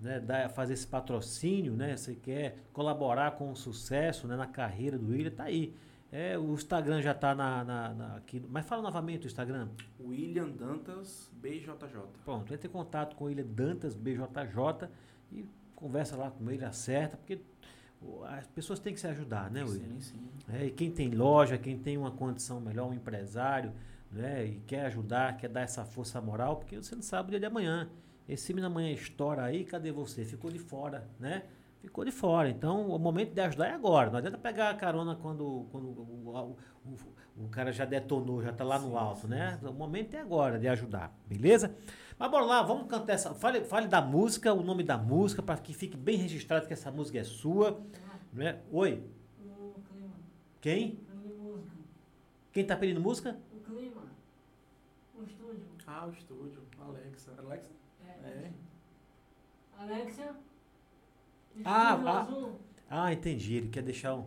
né, 0.00 0.18
dar, 0.18 0.48
fazer 0.50 0.74
esse 0.74 0.86
patrocínio, 0.86 1.74
né? 1.74 1.96
Você 1.96 2.14
quer 2.16 2.58
colaborar 2.72 3.32
com 3.32 3.50
o 3.52 3.56
sucesso 3.56 4.26
né, 4.26 4.34
na 4.36 4.46
carreira 4.46 4.98
do 4.98 5.08
William, 5.10 5.30
tá 5.30 5.44
aí. 5.44 5.74
É, 6.10 6.36
o 6.38 6.54
Instagram 6.54 7.02
já 7.02 7.14
tá 7.14 7.34
na, 7.34 7.62
na- 7.64 7.94
na- 7.94 8.16
aqui. 8.16 8.42
Mas 8.48 8.66
fala 8.66 8.82
novamente 8.82 9.26
o 9.26 9.28
Instagram. 9.28 9.68
William 10.00 10.48
Dantas, 10.50 11.30
BJJ. 11.34 11.74
Pronto, 12.24 12.52
entre 12.52 12.68
em 12.68 12.70
contato 12.70 13.14
com 13.16 13.28
ele, 13.30 13.42
Dantas 13.42 13.94
BJJ, 13.94 14.88
e 15.32 15.44
conversa 15.74 16.16
lá 16.16 16.30
com 16.30 16.50
ele, 16.50 16.64
acerta, 16.64 17.16
porque 17.16 17.40
o- 18.02 18.24
as 18.24 18.46
pessoas 18.48 18.78
têm 18.78 18.92
que 18.94 19.00
se 19.00 19.06
ajudar, 19.08 19.50
né, 19.50 19.62
William? 19.62 20.00
Sim, 20.00 20.00
sim. 20.00 20.28
É, 20.52 20.66
e 20.66 20.70
quem 20.70 20.90
tem 20.90 21.10
loja, 21.10 21.58
quem 21.58 21.76
tem 21.78 21.96
uma 21.98 22.10
condição 22.12 22.60
melhor, 22.60 22.88
um 22.88 22.94
empresário, 22.94 23.72
né, 24.16 24.44
e 24.46 24.60
quer 24.66 24.86
ajudar, 24.86 25.36
quer 25.36 25.48
dar 25.48 25.60
essa 25.60 25.84
força 25.84 26.20
moral, 26.20 26.56
porque 26.56 26.76
você 26.76 26.94
não 26.94 27.02
sabe 27.02 27.28
o 27.28 27.30
dia 27.30 27.40
de 27.40 27.46
amanhã. 27.46 27.88
Esse 28.28 28.52
menino 28.52 28.66
amanhã 28.66 28.90
estoura 28.92 29.44
aí, 29.44 29.64
cadê 29.64 29.92
você? 29.92 30.24
Ficou 30.24 30.50
de 30.50 30.58
fora, 30.58 31.08
né? 31.20 31.44
Ficou 31.80 32.04
de 32.04 32.10
fora. 32.10 32.48
Então, 32.50 32.88
o 32.88 32.98
momento 32.98 33.32
de 33.32 33.40
ajudar 33.40 33.68
é 33.68 33.72
agora. 33.72 34.10
Não 34.10 34.18
adianta 34.18 34.36
pegar 34.38 34.70
a 34.70 34.74
carona 34.74 35.14
quando, 35.14 35.66
quando 35.70 35.86
o, 35.86 36.32
o- 36.34 36.56
o- 37.38 37.44
o 37.44 37.48
cara 37.48 37.70
já 37.70 37.84
detonou, 37.84 38.42
já 38.42 38.50
está 38.50 38.64
lá 38.64 38.78
no 38.78 38.88
Sim, 38.90 38.96
alto, 38.96 39.20
sim, 39.20 39.26
né? 39.28 39.58
sim. 39.60 39.66
O 39.68 39.72
momento 39.72 40.14
é 40.14 40.20
agora 40.20 40.58
de 40.58 40.66
ajudar, 40.66 41.16
beleza? 41.26 41.76
Mas 42.18 42.30
bora 42.30 42.44
lá, 42.44 42.62
vamos 42.62 42.88
cantar 42.88 43.12
essa. 43.12 43.34
Fale, 43.34 43.60
fale 43.64 43.86
da 43.86 44.00
música, 44.00 44.52
o 44.52 44.62
nome 44.62 44.82
da 44.82 44.96
música, 44.98 45.42
para 45.42 45.58
que 45.58 45.72
fique 45.74 45.96
bem 45.96 46.16
registrado 46.16 46.66
que 46.66 46.72
essa 46.72 46.90
música 46.90 47.18
é 47.18 47.24
sua. 47.24 47.80
Né? 48.32 48.58
Oi, 48.72 49.04
O 49.44 49.74
clima. 49.88 50.14
quem? 50.60 50.98
Quem 52.52 52.64
tá 52.66 52.74
pedindo 52.74 53.00
música? 53.00 53.36
O 53.52 53.60
clima. 53.60 53.95
Ah, 55.86 56.06
o 56.06 56.10
estúdio. 56.10 56.62
Alexa. 56.78 57.32
Alexa? 57.38 57.70
É. 58.24 58.52
Ah, 61.64 61.92
Estúdio 61.94 62.08
ah. 62.08 62.20
Azul. 62.22 62.60
Ah, 62.88 63.12
entendi. 63.12 63.54
Ele 63.54 63.68
quer 63.68 63.82
deixar 63.82 64.14
um. 64.14 64.26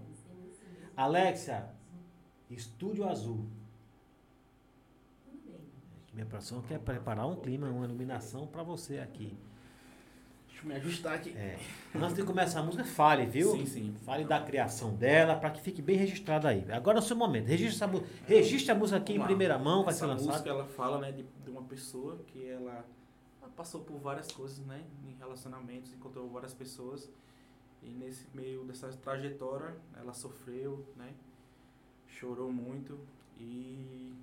Alexia, 0.95 1.69
Estúdio 2.49 3.07
Azul. 3.07 3.48
Tudo 5.23 5.41
bem. 5.45 5.61
Minha 6.14 6.26
produção 6.26 6.61
quer 6.61 6.80
preparar 6.80 7.26
um 7.27 7.38
clima, 7.38 7.69
uma 7.69 7.86
iluminação 7.86 8.48
para 8.48 8.64
você 8.64 8.99
aqui. 8.99 9.38
Deixa 10.60 10.64
eu 10.64 10.68
me 10.68 10.76
ajustar 10.76 11.14
aqui. 11.14 11.30
É. 11.38 11.57
Antes 11.95 12.15
de 12.15 12.23
começar 12.23 12.60
a 12.60 12.64
música, 12.64 12.84
fale, 12.84 13.26
viu? 13.26 13.52
Sim, 13.52 13.65
sim. 13.65 13.95
Fale 14.06 14.26
da 14.26 14.41
criação 14.41 14.94
dela, 14.94 15.36
para 15.36 15.52
que 15.52 15.61
fique 15.61 15.81
bem 15.81 15.95
registrado 15.95 16.48
aí. 16.48 16.69
Agora 16.72 16.98
é 16.98 17.02
o 17.02 17.03
seu 17.03 17.15
momento. 17.15 17.48
Registre, 17.48 17.76
essa, 17.76 17.88
mu- 17.88 18.03
registre 18.26 18.72
a 18.72 18.76
música 18.76 18.98
aqui 18.98 19.14
em 19.14 19.22
primeira 19.23 19.57
mão, 19.57 19.84
vai 19.84 19.91
Essa 19.94 20.02
ser 20.02 20.06
lançada. 20.07 20.31
música 20.31 20.49
ela 20.49 20.65
fala, 20.65 20.99
né, 20.99 21.11
de, 21.14 21.23
de 21.23 21.49
uma 21.49 21.64
pessoa 21.64 22.18
que 22.27 22.45
ela, 22.45 22.86
ela 23.41 23.52
passou 23.56 23.81
por 23.81 23.98
várias 23.99 24.30
coisas, 24.31 24.60
né, 24.65 24.84
em 25.07 25.15
relacionamentos, 25.18 25.94
encontrou 25.94 26.27
várias 26.30 26.53
pessoas 26.53 27.10
e 27.81 27.90
nesse 27.90 28.26
meio 28.34 28.65
dessa 28.65 28.90
trajetória 28.90 29.73
ela 29.98 30.14
sofreu, 30.14 30.86
né, 30.98 31.14
chorou 32.07 32.52
muito 32.52 32.99
e 33.40 34.14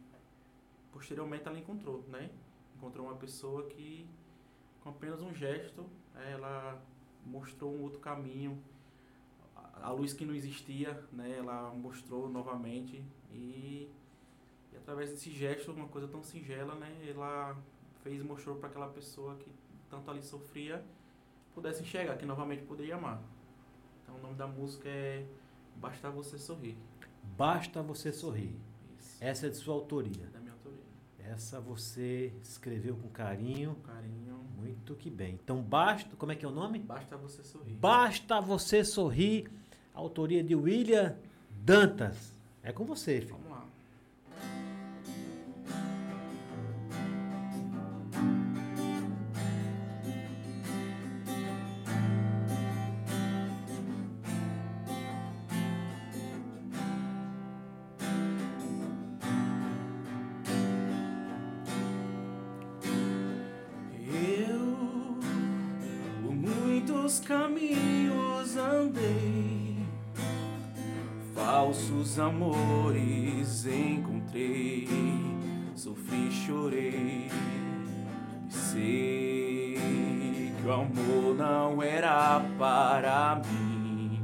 posteriormente 0.93 1.47
ela 1.49 1.59
encontrou, 1.59 2.05
né, 2.09 2.29
encontrou 2.77 3.07
uma 3.07 3.17
pessoa 3.17 3.63
que 3.69 4.07
com 4.83 4.91
apenas 4.91 5.21
um 5.23 5.35
gesto 5.35 5.85
ela 6.25 6.81
mostrou 7.25 7.75
um 7.75 7.83
outro 7.83 7.99
caminho, 8.01 8.59
a- 9.57 9.89
a 9.89 9.91
luz 9.93 10.13
que 10.13 10.25
não 10.25 10.35
existia, 10.35 11.03
né, 11.13 11.37
ela 11.39 11.71
mostrou 11.75 12.29
novamente 12.29 13.03
e 13.33 13.91
e 14.73 14.77
através 14.77 15.11
desse 15.11 15.31
gesto, 15.31 15.73
uma 15.73 15.89
coisa 15.89 16.07
tão 16.07 16.23
singela, 16.23 16.75
né, 16.75 16.93
ela 17.09 17.57
fez 18.03 18.23
mostrou 18.23 18.57
para 18.57 18.69
aquela 18.69 18.89
pessoa 18.89 19.35
que 19.37 19.51
tanto 19.89 20.11
ali 20.11 20.23
sofria 20.23 20.85
pudesse 21.55 21.83
enxergar 21.83 22.17
que 22.17 22.27
novamente 22.27 22.63
poderia 22.65 22.97
amar. 22.97 23.23
Então 24.03 24.17
o 24.17 24.21
nome 24.21 24.35
da 24.35 24.47
música 24.47 24.89
é 24.89 25.27
Basta 25.77 26.11
Você 26.11 26.39
Sorrir. 26.39 26.77
Basta 27.37 27.83
você 27.83 28.13
sorrir. 28.13 28.55
Isso. 28.99 29.17
Essa 29.25 29.47
é 29.47 29.51
de 29.51 29.57
sua 29.57 29.75
autoria. 29.75 30.25
É 30.25 30.29
da 30.31 30.39
minha 30.41 30.53
autoria. 30.53 30.85
Essa 31.19 31.59
você 31.61 32.33
escreveu 32.43 32.97
com 32.97 33.09
carinho. 33.09 33.75
Com 33.77 33.81
carinho. 33.83 34.36
Muito 34.87 35.03
que 35.03 35.11
bem. 35.11 35.37
Então 35.43 35.61
basta. 35.61 36.15
Como 36.17 36.31
é 36.31 36.37
que 36.37 36.45
é 36.45 36.49
o 36.49 36.53
nome? 36.53 36.79
Basta 36.79 37.17
Você 37.17 37.43
Sorrir. 37.43 37.75
Basta 37.75 38.41
você 38.41 38.85
sorrir. 38.85 39.51
Autoria 39.93 40.45
de 40.45 40.55
William 40.55 41.17
Dantas. 41.51 42.33
É 42.63 42.71
com 42.71 42.85
você, 42.85 43.21
filho. 43.21 43.46
Muitos 67.07 67.21
caminhos 67.21 68.57
andei, 68.57 69.77
falsos 71.33 72.19
amores 72.19 73.65
encontrei, 73.65 74.89
sofri, 75.77 76.33
chorei, 76.33 77.31
e 78.49 78.53
sei 78.53 79.79
que 80.61 80.67
o 80.67 80.73
amor 80.73 81.37
não 81.37 81.81
era 81.81 82.41
para 82.59 83.41
mim, 83.47 84.21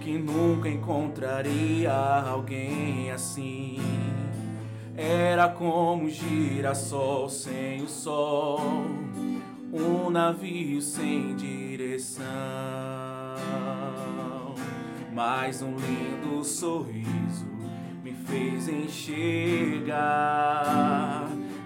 que 0.00 0.16
nunca 0.16 0.68
encontraria 0.68 1.92
alguém 1.92 3.10
assim. 3.10 3.80
Era 4.96 5.48
como 5.48 6.04
um 6.04 6.08
girassol 6.08 7.28
sem 7.28 7.82
o 7.82 7.88
sol, 7.88 8.60
um 9.72 10.10
navio 10.10 10.82
sem 10.82 11.34
direção. 11.34 12.24
Mas 15.12 15.62
um 15.62 15.74
lindo 15.76 16.44
sorriso 16.44 17.46
me 18.04 18.12
fez 18.12 18.68
enxergar 18.68 19.88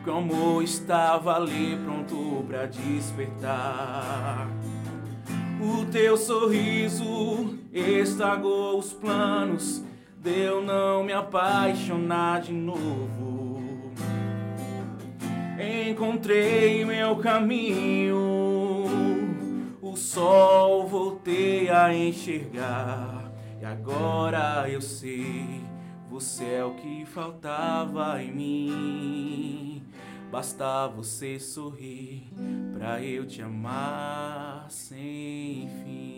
que 0.05 0.11
o 0.11 0.17
amor 0.19 0.63
estava 0.63 1.35
ali 1.37 1.77
pronto 1.85 2.45
pra 2.47 2.67
despertar. 2.67 4.49
O 5.61 5.85
teu 5.87 6.17
sorriso 6.17 7.59
estragou 7.73 8.79
os 8.79 8.93
planos 8.93 9.83
de 10.19 10.41
eu 10.41 10.63
não 10.63 11.03
me 11.03 11.13
apaixonar 11.13 12.43
de 12.43 12.53
novo. 12.53 13.36
Encontrei 15.59 16.85
meu 16.85 17.17
caminho, 17.17 18.17
o 19.81 19.97
sol 19.97 20.87
voltei 20.87 21.71
a 21.71 21.95
enxergar. 21.95 23.33
E 23.59 23.65
agora 23.65 24.69
eu 24.69 24.83
sei, 24.83 25.63
você 26.11 26.45
é 26.45 26.65
o 26.65 26.75
que 26.75 27.07
faltava 27.07 28.23
em 28.23 28.33
mim. 28.33 29.83
Basta 30.31 30.89
você 30.89 31.41
sorrir 31.41 32.31
pra 32.77 33.03
eu 33.03 33.27
te 33.27 33.41
amar 33.41 34.67
sem 34.69 35.71
fim. 35.83 36.16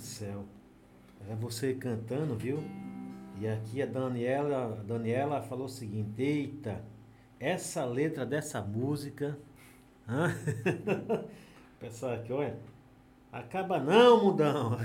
Céu. 0.00 0.44
É 1.28 1.34
você 1.34 1.74
cantando, 1.74 2.36
viu? 2.36 2.58
E 3.40 3.46
aqui 3.46 3.82
a 3.82 3.86
Daniela, 3.86 4.78
a 4.80 4.82
Daniela 4.82 5.42
falou 5.42 5.66
o 5.66 5.68
seguinte: 5.68 6.22
Eita, 6.22 6.84
essa 7.38 7.84
letra 7.84 8.26
dessa 8.26 8.60
música. 8.60 9.38
Hã? 10.08 10.34
Pessoal 11.78 12.14
aqui, 12.14 12.32
olha. 12.32 12.58
Acaba 13.32 13.78
não, 13.78 14.24
mudão. 14.24 14.76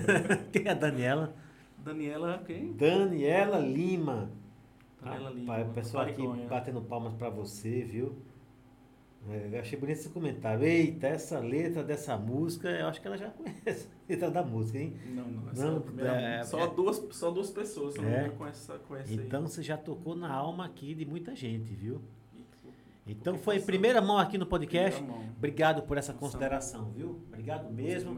Quem 0.52 0.66
é 0.66 0.70
a 0.70 0.74
Daniela? 0.74 1.34
Daniela, 1.78 2.42
quem? 2.46 2.72
Daniela 2.72 3.58
Lima. 3.58 4.30
Daniela 5.02 5.30
Lima, 5.30 5.60
o 5.60 5.74
pessoal 5.74 6.04
aqui 6.04 6.22
batendo 6.48 6.80
palmas 6.80 7.12
pra 7.14 7.28
você, 7.28 7.82
viu? 7.82 8.16
É, 9.30 9.48
eu 9.52 9.60
achei 9.60 9.78
bonito 9.78 9.96
esse 9.98 10.08
comentário. 10.10 10.64
Eita, 10.64 11.06
essa 11.06 11.38
letra 11.38 11.82
dessa 11.82 12.16
música, 12.16 12.68
eu 12.68 12.86
acho 12.88 13.00
que 13.00 13.06
ela 13.06 13.16
já 13.16 13.30
conhece 13.30 13.86
a 13.88 14.10
letra 14.12 14.30
da 14.30 14.42
música, 14.42 14.78
hein? 14.78 14.94
Não, 15.14 15.26
não, 15.26 15.50
essa 15.50 15.64
Não, 15.64 15.76
é 15.76 15.80
primeira. 15.80 16.20
é- 16.20 16.44
só, 16.44 16.60
é- 16.60 16.74
duas, 16.74 17.02
só 17.12 17.30
duas 17.30 17.50
pessoas, 17.50 17.94
não 17.96 18.04
É? 18.08 18.26
é? 18.26 18.28
conhece, 18.28 18.70
conhece 18.86 19.14
Então 19.14 19.42
você 19.42 19.62
já 19.62 19.76
tocou 19.78 20.14
na 20.14 20.30
alma 20.30 20.66
aqui 20.66 20.94
de 20.94 21.06
muita 21.06 21.34
gente, 21.34 21.72
viu? 21.74 22.02
aí. 23.06 23.12
Então 23.12 23.32
Porque 23.34 23.44
foi 23.44 23.54
em 23.56 23.58
passou. 23.58 23.66
primeira 23.66 24.00
mão 24.02 24.18
aqui 24.18 24.36
no 24.38 24.46
podcast. 24.46 24.98
Primeira 25.00 25.22
mão. 25.24 25.34
Obrigado 25.38 25.82
por 25.82 25.96
essa 25.98 26.12
consideração, 26.12 26.90
viu? 26.90 27.20
Obrigado 27.28 27.70
mesmo. 27.72 28.14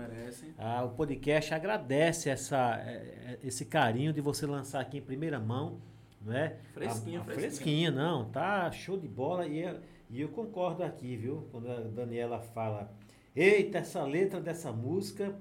Ah, 0.59 0.85
o 0.85 0.91
podcast 0.91 1.53
agradece 1.55 2.29
essa, 2.31 2.81
eh, 2.85 3.39
esse 3.45 3.65
carinho 3.65 4.13
de 4.13 4.21
você 4.21 4.45
lançar 4.47 4.81
aqui 4.81 4.99
em 4.99 5.03
primeira 5.03 5.39
mão, 5.41 5.79
não 6.21 6.33
é? 6.33 6.57
Fresquinha, 6.73 7.19
A- 7.19 7.23
a 7.23 7.25
fresquinha. 7.25 7.49
fresquinha, 7.51 7.91
não, 7.91 8.25
tá 8.27 8.71
show 8.73 8.97
de 8.97 9.09
bola 9.09 9.47
e 9.47 9.59
eu, 9.61 9.77
e 10.11 10.21
eu 10.21 10.29
concordo 10.29 10.83
aqui, 10.83 11.17
viu? 11.17 11.47
Quando 11.51 11.71
a 11.71 11.81
Daniela 11.81 12.41
fala, 12.41 12.93
eita, 13.35 13.79
essa 13.79 14.03
letra 14.05 14.41
dessa 14.41 14.73
música, 14.73 15.39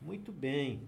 muito 0.00 0.32
bem. 0.32 0.82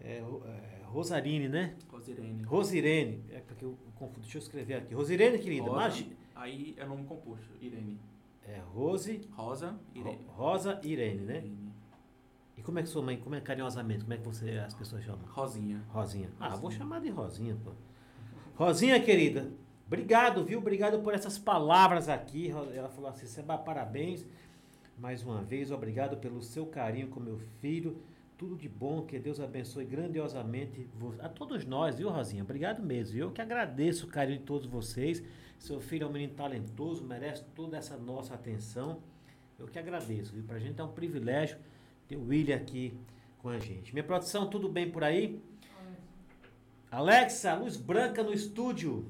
É, 0.00 0.18
é, 0.18 0.82
Rosarine, 0.86 1.48
né? 1.48 1.76
Rosirene. 1.90 2.42
Rosirene, 2.44 3.24
é 3.30 3.38
porque 3.40 3.64
eu 3.64 3.76
confundo, 3.96 4.20
deixa 4.20 4.38
eu 4.38 4.42
escrever 4.42 4.74
aqui. 4.74 4.94
Rosirene, 4.94 5.38
querida, 5.38 5.70
Rosa, 5.70 6.04
Aí 6.34 6.74
é 6.78 6.84
nome 6.86 7.04
composto. 7.04 7.48
Irene. 7.60 8.00
é 8.46 8.58
Rose, 8.72 9.20
Rosa, 9.32 9.78
Irene. 9.94 10.18
Ro- 10.26 10.32
Rosa 10.34 10.80
Irene, 10.82 11.20
né? 11.20 11.36
Irene. 11.38 11.70
E 12.56 12.62
como 12.62 12.78
é 12.78 12.82
que 12.82 12.88
sua 12.88 13.02
mãe, 13.02 13.16
como 13.18 13.34
é 13.34 13.40
carinhosamente, 13.40 14.00
como 14.02 14.12
é 14.14 14.16
que 14.16 14.24
você, 14.24 14.50
as 14.58 14.74
pessoas 14.74 15.04
chamam? 15.04 15.24
Rosinha. 15.26 15.82
Rosinha. 15.88 16.30
Ah, 16.40 16.48
vou 16.50 16.60
Rosinha. 16.62 16.78
chamar 16.78 17.00
de 17.00 17.08
Rosinha, 17.10 17.56
pô. 17.62 17.72
Rosinha, 18.56 19.00
querida, 19.02 19.50
obrigado, 19.90 20.44
viu? 20.44 20.60
Obrigado 20.60 21.00
por 21.00 21.12
essas 21.12 21.36
palavras 21.36 22.08
aqui. 22.08 22.48
Ela 22.48 22.88
falou 22.88 23.10
assim, 23.10 23.26
Seba, 23.26 23.58
parabéns. 23.58 24.24
Mais 24.96 25.24
uma 25.24 25.42
vez, 25.42 25.72
obrigado 25.72 26.16
pelo 26.18 26.40
seu 26.40 26.64
carinho 26.64 27.08
com 27.08 27.18
meu 27.18 27.38
filho. 27.60 28.00
Tudo 28.38 28.56
de 28.56 28.68
bom, 28.68 29.02
que 29.02 29.18
Deus 29.18 29.40
abençoe 29.40 29.84
grandiosamente 29.84 30.88
a 31.18 31.28
todos 31.28 31.64
nós, 31.64 31.98
viu, 31.98 32.08
Rosinha? 32.08 32.42
Obrigado 32.42 32.82
mesmo. 32.82 33.18
Eu 33.18 33.30
que 33.32 33.42
agradeço 33.42 34.06
o 34.06 34.08
carinho 34.08 34.38
de 34.38 34.44
todos 34.44 34.66
vocês. 34.66 35.22
Seu 35.58 35.80
filho 35.80 36.04
é 36.04 36.06
um 36.06 36.12
menino 36.12 36.34
talentoso, 36.34 37.04
merece 37.04 37.44
toda 37.54 37.76
essa 37.76 37.96
nossa 37.96 38.34
atenção. 38.34 39.02
Eu 39.58 39.66
que 39.66 39.78
agradeço, 39.78 40.32
viu? 40.32 40.44
Pra 40.44 40.58
gente 40.58 40.80
é 40.80 40.84
um 40.84 40.92
privilégio 40.92 41.58
ter 42.08 42.16
o 42.16 42.28
William 42.28 42.56
aqui 42.56 42.94
com 43.38 43.48
a 43.48 43.58
gente. 43.58 43.92
Minha 43.92 44.04
produção, 44.04 44.48
tudo 44.48 44.68
bem 44.68 44.90
por 44.90 45.02
aí? 45.02 45.42
Alexa, 46.90 47.54
luz 47.54 47.76
branca 47.76 48.22
no 48.22 48.32
estúdio. 48.32 49.06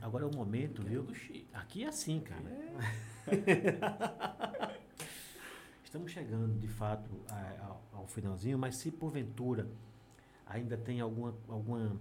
Agora 0.00 0.24
é 0.24 0.26
o 0.28 0.34
momento, 0.34 0.82
viu? 0.82 1.06
Aqui 1.52 1.84
é 1.84 1.88
assim, 1.88 2.20
cara. 2.20 2.42
Estamos 5.84 6.10
chegando, 6.12 6.58
de 6.58 6.68
fato, 6.68 7.10
a- 7.28 7.76
ao, 7.92 8.06
finalzinho, 8.06 8.58
mas 8.58 8.76
se 8.76 8.90
porventura 8.90 9.68
ainda 10.46 10.76
tem 10.76 11.00
alguma, 11.00 11.34
alguma, 11.48 11.96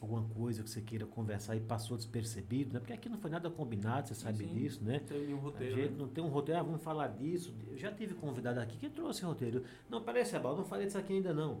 alguma 0.00 0.22
coisa 0.34 0.62
que 0.62 0.70
você 0.70 0.80
queira 0.80 1.06
conversar 1.06 1.56
e 1.56 1.60
passou 1.60 1.96
despercebido, 1.96 2.72
né? 2.74 2.80
Porque 2.80 2.92
aqui 2.92 3.08
não 3.08 3.18
foi 3.18 3.30
nada 3.30 3.50
combinado, 3.50 4.08
você 4.08 4.14
sabe 4.14 4.38
sim. 4.38 4.46
disso, 4.54 4.82
né? 4.84 4.98
Não 5.00 5.06
tem 5.06 5.20
nenhum 5.26 5.38
A 5.38 5.40
roteiro. 5.42 5.76
gente 5.76 5.90
né? 5.92 5.96
não 5.98 6.08
tem 6.08 6.24
um 6.24 6.28
roteiro, 6.28 6.60
ah, 6.60 6.62
vamos 6.62 6.82
falar 6.82 7.08
disso. 7.08 7.54
Eu 7.70 7.76
já 7.78 7.90
tive 7.92 8.14
convidado 8.14 8.60
aqui 8.60 8.76
que 8.78 8.88
trouxe 8.90 9.24
roteiro. 9.24 9.64
Não, 9.88 10.02
peraí, 10.02 10.24
Sebal, 10.24 10.56
não 10.56 10.64
falei 10.64 10.86
disso 10.86 10.98
aqui 10.98 11.12
ainda 11.14 11.32
não. 11.34 11.60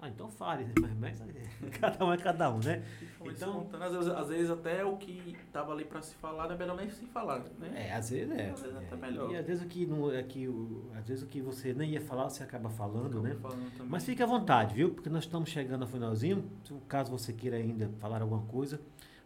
Ah, 0.00 0.08
então 0.08 0.28
fale, 0.30 0.64
né? 0.64 0.74
mas, 0.98 1.20
mas 1.20 1.22
cada 1.80 2.04
um 2.04 2.12
é 2.12 2.18
cada 2.18 2.50
um, 2.50 2.58
né? 2.58 2.84
Então-. 3.24 3.66
Às 3.80 3.92
vezes, 3.92 4.08
às 4.08 4.28
vezes 4.28 4.50
até 4.50 4.84
o 4.84 4.96
que 4.96 5.36
tava 5.52 5.72
ali 5.72 5.84
pra 5.84 6.02
se 6.02 6.14
falar 6.16 6.50
é 6.50 6.56
melhor 6.58 6.76
nem 6.76 6.90
se 6.90 7.06
falar, 7.06 7.38
né? 7.58 7.88
É, 7.88 7.94
às 7.94 8.10
vezes 8.10 8.30
é. 8.30 8.50
Às 8.50 8.60
vezes 8.60 8.76
até 8.76 8.94
é. 8.94 8.98
melhor. 8.98 9.30
E 9.30 9.36
às 9.36 9.46
vezes 9.46 9.64
o 9.64 9.66
que 9.66 9.86
não 9.86 10.12
é 10.12 10.22
que 10.22 10.46
o, 10.46 10.90
às 10.94 11.06
vezes 11.06 11.22
o 11.22 11.26
que 11.26 11.40
você 11.40 11.72
nem 11.72 11.92
ia 11.92 12.00
falar, 12.00 12.28
você 12.28 12.42
acaba 12.42 12.68
falando, 12.68 13.22
né? 13.22 13.34
Falando. 13.40 13.86
Mas 13.88 14.04
fique 14.04 14.22
à 14.22 14.26
vontade, 14.26 14.74
viu? 14.74 14.90
Porque 14.90 15.08
nós 15.08 15.24
estamos 15.24 15.48
chegando 15.48 15.82
ao 15.82 15.88
finalzinho. 15.88 16.50
Caso 16.86 17.10
você 17.10 17.32
queira 17.32 17.56
ainda 17.56 17.88
falar 17.98 18.20
alguma 18.20 18.42
coisa, 18.42 18.80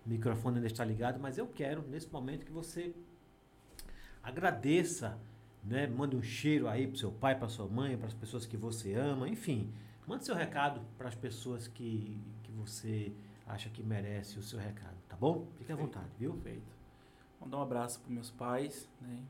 o 0.06 0.08
microfone 0.08 0.56
ainda 0.56 0.68
está 0.68 0.84
ligado, 0.84 1.18
mas 1.18 1.38
eu 1.38 1.46
quero, 1.46 1.82
nesse 1.88 2.12
momento, 2.12 2.46
que 2.46 2.52
você 2.52 2.94
agradeça, 4.22 5.18
né? 5.64 5.86
Mande 5.86 6.14
um 6.14 6.22
cheiro 6.22 6.68
aí 6.68 6.86
pro 6.86 6.96
seu 6.96 7.10
pai, 7.10 7.36
para 7.36 7.48
sua 7.48 7.66
mãe, 7.66 7.96
para 7.96 8.06
as 8.06 8.14
pessoas 8.14 8.46
que 8.46 8.56
você 8.56 8.94
ama, 8.94 9.28
enfim. 9.28 9.72
Mande 10.08 10.24
seu 10.24 10.34
recado 10.34 10.80
para 10.96 11.06
as 11.06 11.14
pessoas 11.14 11.68
que, 11.68 12.18
que 12.42 12.50
você 12.52 13.12
acha 13.46 13.68
que 13.68 13.82
merece 13.82 14.38
o 14.38 14.42
seu 14.42 14.58
recado, 14.58 14.96
tá 15.06 15.14
bom? 15.14 15.46
Fique 15.58 15.70
à 15.70 15.76
vontade, 15.76 16.08
viu? 16.18 16.32
Perfeito. 16.32 16.72
Mandar 17.38 17.58
um 17.58 17.62
abraço 17.62 18.00
pros 18.00 18.10
meus 18.10 18.30
pais, 18.30 18.88
né? 19.02 19.22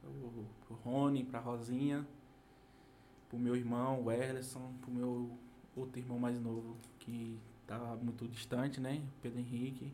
Pro, 0.00 0.44
pro 0.66 0.74
Rony, 0.74 1.22
pra 1.22 1.38
Rosinha, 1.38 2.04
pro 3.28 3.38
meu 3.38 3.54
irmão, 3.54 4.02
o 4.02 4.10
Erlerson, 4.10 4.74
pro 4.80 4.90
meu 4.90 5.38
outro 5.76 6.00
irmão 6.00 6.18
mais 6.18 6.40
novo, 6.40 6.76
que 6.98 7.38
tá 7.64 7.78
muito 8.02 8.26
distante, 8.26 8.80
né? 8.80 9.06
Pedro 9.22 9.38
Henrique. 9.38 9.92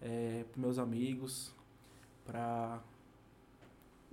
É, 0.00 0.44
pros 0.50 0.60
meus 0.60 0.78
amigos, 0.80 1.54
pra. 2.24 2.82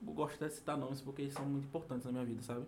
Eu 0.05 0.13
gosto 0.13 0.37
de 0.37 0.53
citar 0.53 0.77
nomes 0.77 1.01
porque 1.01 1.23
eles 1.23 1.33
são 1.33 1.43
muito 1.43 1.65
importantes 1.65 2.05
na 2.05 2.11
minha 2.11 2.23
vida, 2.23 2.43
sabe? 2.43 2.67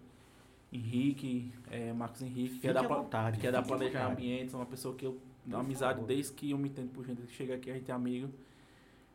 Henrique, 0.72 1.52
é, 1.70 1.92
Marcos 1.94 2.22
Henrique, 2.22 2.60
que 2.60 2.68
é 2.68 2.74
da, 2.74 2.82
vontade. 2.82 3.40
que 3.40 3.48
é 3.48 3.52
da 3.52 3.62
Planejar. 3.62 4.12
Ambientes, 4.12 4.54
é 4.54 4.58
uma 4.58 4.66
pessoa 4.66 4.96
que 4.96 5.06
eu. 5.06 5.20
Por 5.44 5.56
amizade 5.56 5.96
favor. 5.96 6.08
desde 6.08 6.34
que 6.34 6.52
eu 6.52 6.58
me 6.58 6.70
entendo 6.70 6.92
por 6.92 7.04
gente 7.06 7.26
chega 7.32 7.56
aqui, 7.56 7.70
a 7.72 7.74
gente 7.74 7.90
é 7.90 7.94
amigo. 7.94 8.32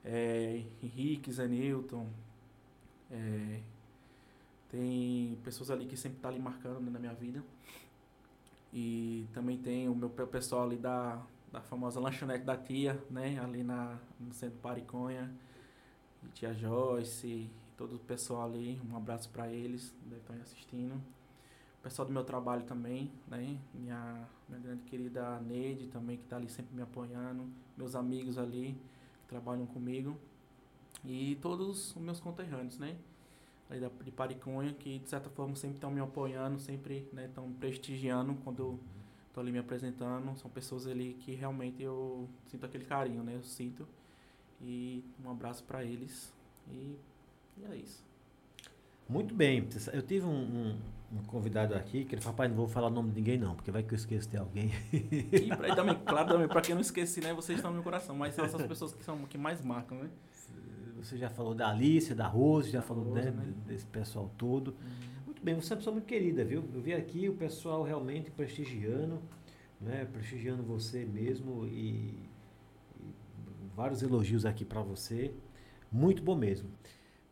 É, 0.05 0.63
Henrique, 0.83 1.33
Zé 1.33 1.47
Newton. 1.49 2.07
é, 3.11 3.61
tem 4.69 5.39
pessoas 5.45 5.71
ali 5.71 5.87
que 5.87 5.97
sempre 5.97 6.19
tá 6.19 6.29
ali 6.29 6.39
marcando 6.41 6.81
né, 6.81 6.91
na 6.91 6.99
minha 6.99 7.15
vida. 7.15 7.43
E 8.73 9.27
também 9.33 9.57
tem 9.57 9.89
o 9.89 9.95
meu 9.95 10.11
pe- 10.11 10.27
pessoal 10.27 10.65
ali 10.65 10.77
da, 10.77 11.23
da 11.53 11.61
famosa 11.61 12.01
lanchonete 12.01 12.45
da 12.45 12.57
tia, 12.57 13.01
né? 13.11 13.39
Ali 13.39 13.63
na, 13.63 13.97
no 14.21 14.35
centro 14.35 14.59
Pariconha. 14.59 15.33
E 16.25 16.29
tia 16.29 16.53
Joyce, 16.53 17.49
todo 17.77 17.97
o 17.97 17.99
pessoal 18.01 18.45
ali. 18.45 18.81
Um 18.91 18.97
abraço 18.97 19.31
para 19.31 19.49
eles, 19.51 19.95
devem 20.03 20.19
estar 20.19 20.35
aí 20.35 20.41
assistindo. 20.43 21.01
Pessoal 21.87 22.05
do 22.05 22.13
meu 22.13 22.25
trabalho 22.25 22.65
também, 22.65 23.13
né? 23.29 23.57
Minha, 23.73 24.29
minha 24.49 24.61
grande 24.61 24.83
querida 24.83 25.39
Neide 25.39 25.87
também, 25.87 26.17
que 26.17 26.25
está 26.25 26.35
ali 26.35 26.49
sempre 26.49 26.75
me 26.75 26.83
apoiando. 26.83 27.49
Meus 27.77 27.95
amigos 27.95 28.39
ali, 28.39 28.77
que 29.21 29.29
trabalham 29.29 29.67
comigo. 29.67 30.19
E 31.05 31.39
todos 31.41 31.95
os 31.95 32.03
meus 32.03 32.19
conterrâneos, 32.19 32.77
né? 32.77 32.97
Ali 33.71 33.79
da, 33.79 33.89
de 34.03 34.11
Pariconha, 34.11 34.73
que 34.73 34.99
de 34.99 35.09
certa 35.09 35.31
forma 35.31 35.55
sempre 35.55 35.77
estão 35.77 35.89
me 35.93 36.01
apoiando, 36.01 36.59
sempre 36.59 37.09
estão 37.17 37.47
me 37.47 37.55
prestigiando 37.55 38.35
quando 38.43 38.59
eu 38.59 38.81
estou 39.29 39.41
ali 39.41 39.53
me 39.53 39.61
apresentando. 39.61 40.37
São 40.39 40.51
pessoas 40.51 40.89
ali 40.89 41.15
que 41.21 41.37
realmente 41.37 41.85
eu 41.85 42.29
sinto 42.47 42.67
aquele 42.67 42.85
carinho, 42.85 43.23
né? 43.23 43.37
Eu 43.37 43.45
sinto. 43.45 43.87
E 44.61 45.05
um 45.25 45.31
abraço 45.31 45.63
para 45.63 45.85
eles. 45.85 46.35
E, 46.69 46.97
e 47.59 47.65
é 47.71 47.77
isso. 47.77 48.05
Muito 49.09 49.33
bem. 49.33 49.69
Eu 49.93 50.03
tive 50.03 50.27
um, 50.27 50.33
um, 50.33 50.79
um, 51.13 51.23
convidado 51.25 51.75
aqui 51.75 52.05
que 52.05 52.15
ele 52.15 52.23
falou, 52.23 52.35
rapaz, 52.35 52.51
não 52.51 52.57
vou 52.57 52.69
falar 52.69 52.89
o 52.89 52.91
nome 52.91 53.11
de 53.11 53.17
ninguém 53.17 53.39
não, 53.39 53.55
porque 53.55 53.71
vai 53.71 53.83
que 53.83 53.93
eu 53.93 53.97
esqueço 53.97 54.29
de 54.29 54.37
alguém. 54.37 54.71
E 54.93 55.49
pra, 55.49 55.75
também, 55.75 55.95
claro, 56.05 56.29
também, 56.29 56.49
pra 56.49 56.61
quem 56.61 56.75
não 56.75 56.83
esqueci, 56.83 57.21
né, 57.21 57.33
vocês 57.33 57.59
estão 57.59 57.71
no 57.71 57.77
meu 57.77 57.85
coração, 57.85 58.17
mas 58.17 58.35
são 58.35 58.45
essas 58.45 58.67
pessoas 58.67 58.95
que 58.95 59.05
são 59.05 59.19
que 59.25 59.39
mais 59.39 59.63
marcam, 59.63 59.99
né? 59.99 60.11
Você 60.97 61.17
já 61.17 61.29
falou 61.29 61.55
da 61.55 61.69
Alice, 61.69 62.15
da 62.15 62.27
Rose, 62.27 62.71
já 62.71 62.83
falou 62.83 63.05
Rose, 63.05 63.21
né, 63.21 63.31
né? 63.31 63.55
desse 63.67 63.87
pessoal 63.87 64.31
todo. 64.37 64.69
Uhum. 64.69 65.17
Muito 65.27 65.43
bem, 65.43 65.55
você 65.55 65.73
é 65.73 65.75
uma 65.75 65.79
pessoa 65.79 65.93
muito 65.93 66.07
querida, 66.07 66.45
viu? 66.45 66.65
Eu 66.75 66.81
vi 66.81 66.95
aqui 66.95 67.29
o 67.29 67.35
pessoal 67.35 67.83
realmente 67.83 68.31
prestigiando, 68.31 69.21
né? 69.81 70.07
Prestigiando 70.11 70.63
você 70.63 71.05
mesmo 71.05 71.67
e, 71.67 72.29
e 72.99 73.15
vários 73.77 74.03
elogios 74.03 74.47
aqui 74.47 74.65
para 74.65 74.81
você. 74.81 75.33
Muito 75.93 76.23
bom 76.23 76.35
mesmo. 76.35 76.71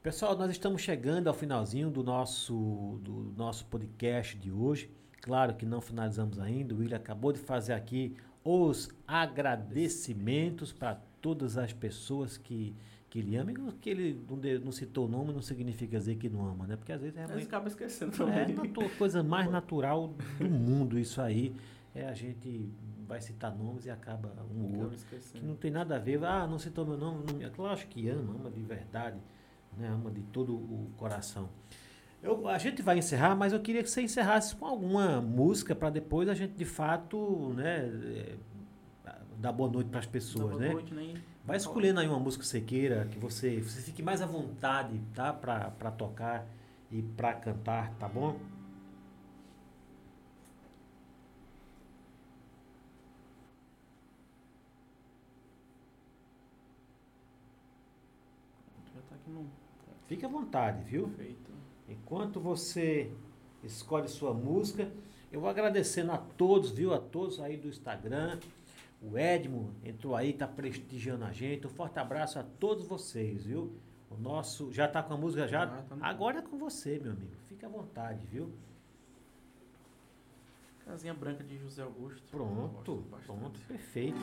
Pessoal, 0.05 0.37
nós 0.37 0.51
estamos 0.51 0.83
chegando 0.83 1.29
ao 1.29 1.35
finalzinho 1.35 1.89
do 1.91 2.03
nosso, 2.05 3.01
do 3.03 3.33
nosso 3.39 3.65
podcast 3.67 4.37
de 4.37 4.53
hoje. 4.53 4.91
Claro 5.23 5.55
que 5.55 5.65
não 5.65 5.81
finalizamos 5.81 6.39
ainda. 6.39 6.75
O 6.75 6.79
William 6.79 6.99
acabou 6.99 7.33
de 7.33 7.39
fazer 7.39 7.73
aqui 7.73 8.15
os 8.45 8.91
agradecimentos 9.09 10.75
para 10.75 11.01
todas 11.23 11.57
as 11.57 11.73
pessoas 11.73 12.37
que, 12.37 12.77
que 13.09 13.19
ele 13.21 13.35
ama. 13.35 13.51
E 13.53 13.55
que 13.81 13.89
ele 13.89 14.23
não, 14.29 14.39
de- 14.39 14.59
não 14.59 14.71
citou 14.71 15.07
o 15.07 15.09
nome 15.09 15.33
não 15.33 15.41
significa 15.41 15.97
dizer 15.99 16.17
que 16.17 16.29
não 16.29 16.45
ama, 16.47 16.67
né? 16.67 16.77
Porque 16.77 16.93
às 16.93 17.01
vezes 17.01 17.17
é 17.17 17.21
realmente 17.25 17.47
acaba 17.47 17.69
esquecendo 17.69 18.13
é 18.13 18.17
também. 18.17 18.43
a 18.59 18.63
natu- 18.63 18.91
coisa 18.99 19.23
mais 19.23 19.51
natural 19.51 20.13
do 20.39 20.45
mundo 20.51 20.99
isso 20.99 21.19
aí. 21.23 21.57
É 21.95 22.07
a 22.07 22.13
gente 22.13 22.69
vai 23.09 23.23
citar 23.23 23.57
nomes 23.57 23.87
e 23.87 23.91
acaba 23.91 24.31
um 24.55 24.65
ou 24.65 24.83
outro. 24.83 24.99
Que 25.33 25.41
não 25.41 25.57
tem 25.57 25.71
nada 25.71 25.97
a 25.97 25.99
ver. 25.99 26.23
Ah, 26.25 26.47
não 26.47 26.59
citou 26.59 26.85
meu 26.85 26.99
nome. 26.99 27.25
Não, 27.33 27.51
claro 27.51 27.81
que 27.89 28.07
ama, 28.11 28.35
ama 28.35 28.51
de 28.51 28.61
verdade. 28.61 29.17
Né? 29.79 29.89
Ama 29.89 30.11
de 30.11 30.23
todo 30.23 30.55
o 30.55 30.91
coração. 30.97 31.49
Eu, 32.23 32.49
a 32.49 32.57
gente 32.57 32.81
vai 32.81 32.99
encerrar, 32.99 33.37
mas 33.37 33.53
eu 33.53 33.61
queria 33.61 33.83
que 33.83 33.91
você 33.91 34.01
encerrasse 34.01 34.57
com 34.57 34.65
alguma 34.65 35.21
música 35.21 35.75
para 35.75 35.91
depois 35.91 36.27
a 36.29 36.35
gente 36.35 36.55
de 36.55 36.65
fato 36.65 37.53
né, 37.55 37.85
é, 37.85 38.37
dar 39.37 39.53
boa 39.53 39.71
noite 39.71 39.91
para 39.91 40.01
as 40.01 40.07
pessoas. 40.07 40.53
Boa 40.53 40.61
né? 40.61 40.73
noite, 40.73 40.95
né? 40.95 41.21
Vai 41.45 41.59
escolhendo 41.59 42.01
aí 42.01 42.09
uma 42.09 42.19
música 42.19 42.43
que 42.43 42.49
você 42.49 42.63
queira, 42.63 43.05
que 43.11 43.19
você, 43.19 43.61
você 43.61 43.83
fique 43.83 44.03
mais 44.03 44.23
à 44.23 44.27
vontade, 44.27 44.99
tá? 45.13 45.31
Pra 45.35 45.91
tocar 45.91 46.47
e 46.91 47.03
pra 47.03 47.35
cantar, 47.35 47.93
tá 47.99 48.09
bom? 48.09 48.39
Já 58.95 59.03
tá 59.03 59.15
aqui 59.17 59.31
no 59.31 59.47
Fique 60.07 60.25
à 60.25 60.29
vontade, 60.29 60.83
viu? 60.85 61.09
feito. 61.09 61.51
Enquanto 61.89 62.41
você 62.41 63.11
escolhe 63.63 64.09
sua 64.09 64.33
música, 64.33 64.91
eu 65.33 65.41
vou 65.41 65.49
agradecendo 65.49 66.13
a 66.13 66.19
todos, 66.19 66.71
viu? 66.71 66.93
A 66.93 66.99
todos 66.99 67.41
aí 67.41 67.57
do 67.57 67.69
Instagram. 67.69 68.39
O 69.03 69.19
Edmo 69.19 69.75
entrou 69.85 70.15
aí, 70.15 70.33
tá 70.33 70.47
prestigiando 70.47 71.25
a 71.25 71.33
gente. 71.33 71.67
Um 71.67 71.71
forte 71.71 71.99
abraço 71.99 72.39
a 72.39 72.43
todos 72.43 72.87
vocês, 72.87 73.45
viu? 73.45 73.73
O 74.11 74.17
nosso. 74.17 74.73
Já 74.73 74.89
tá 74.89 75.03
com 75.03 75.15
a 75.15 75.17
música 75.17 75.47
já? 75.47 75.67
Já, 75.67 75.83
tá 75.83 75.97
Agora 76.01 76.39
é 76.39 76.43
com 76.43 76.57
você, 76.57 76.99
meu 76.99 77.13
amigo. 77.13 77.33
Fique 77.49 77.65
à 77.65 77.69
vontade, 77.69 78.25
viu? 78.27 78.51
Casinha 80.85 81.15
branca 81.15 81.43
de 81.43 81.59
José 81.59 81.83
Augusto. 81.83 82.23
Pronto, 82.31 83.05
pronto, 83.27 83.61
perfeito. 83.67 84.19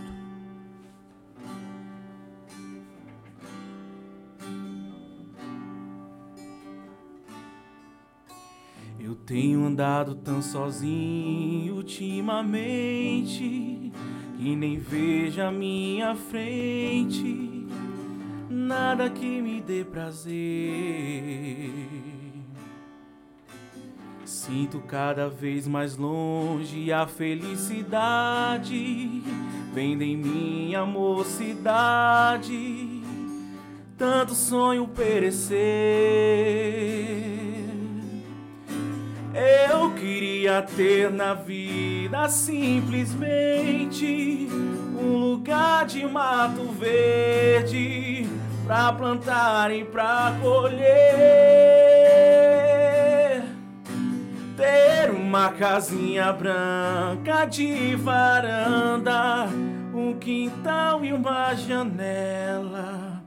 Eu 9.11 9.15
tenho 9.15 9.65
andado 9.65 10.15
tão 10.15 10.41
sozinho 10.41 11.75
ultimamente 11.75 13.91
que 14.38 14.55
nem 14.55 14.79
vejo 14.79 15.41
a 15.41 15.51
minha 15.51 16.15
frente 16.15 17.67
nada 18.49 19.09
que 19.09 19.41
me 19.41 19.59
dê 19.59 19.83
prazer. 19.83 20.31
Sinto 24.23 24.79
cada 24.79 25.27
vez 25.27 25.67
mais 25.67 25.97
longe 25.97 26.93
a 26.93 27.05
felicidade 27.05 29.21
vem 29.73 30.01
em 30.01 30.15
minha 30.15 30.85
mocidade. 30.85 32.47
Tanto 33.97 34.33
sonho 34.33 34.88
perecer. 34.88 35.59
Eu 39.34 39.94
queria 39.94 40.62
ter 40.62 41.10
na 41.10 41.34
vida 41.34 42.28
simplesmente 42.28 44.49
um 44.99 45.16
lugar 45.16 45.86
de 45.86 46.06
mato 46.06 46.66
verde 46.74 48.28
pra 48.66 48.91
plantar 48.91 49.72
e 49.72 49.86
pra 49.86 50.38
colher. 50.41 50.82
Ter 54.58 55.12
uma 55.12 55.52
casinha 55.52 56.34
branca 56.34 57.45
de 57.45 57.95
varanda, 57.95 59.48
um 59.94 60.14
quintal 60.20 61.06
e 61.06 61.14
uma 61.14 61.56
janela 61.56 63.24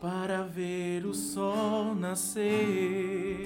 para 0.00 0.42
ver 0.42 1.04
o 1.04 1.12
sol 1.12 1.94
nascer. 1.94 3.44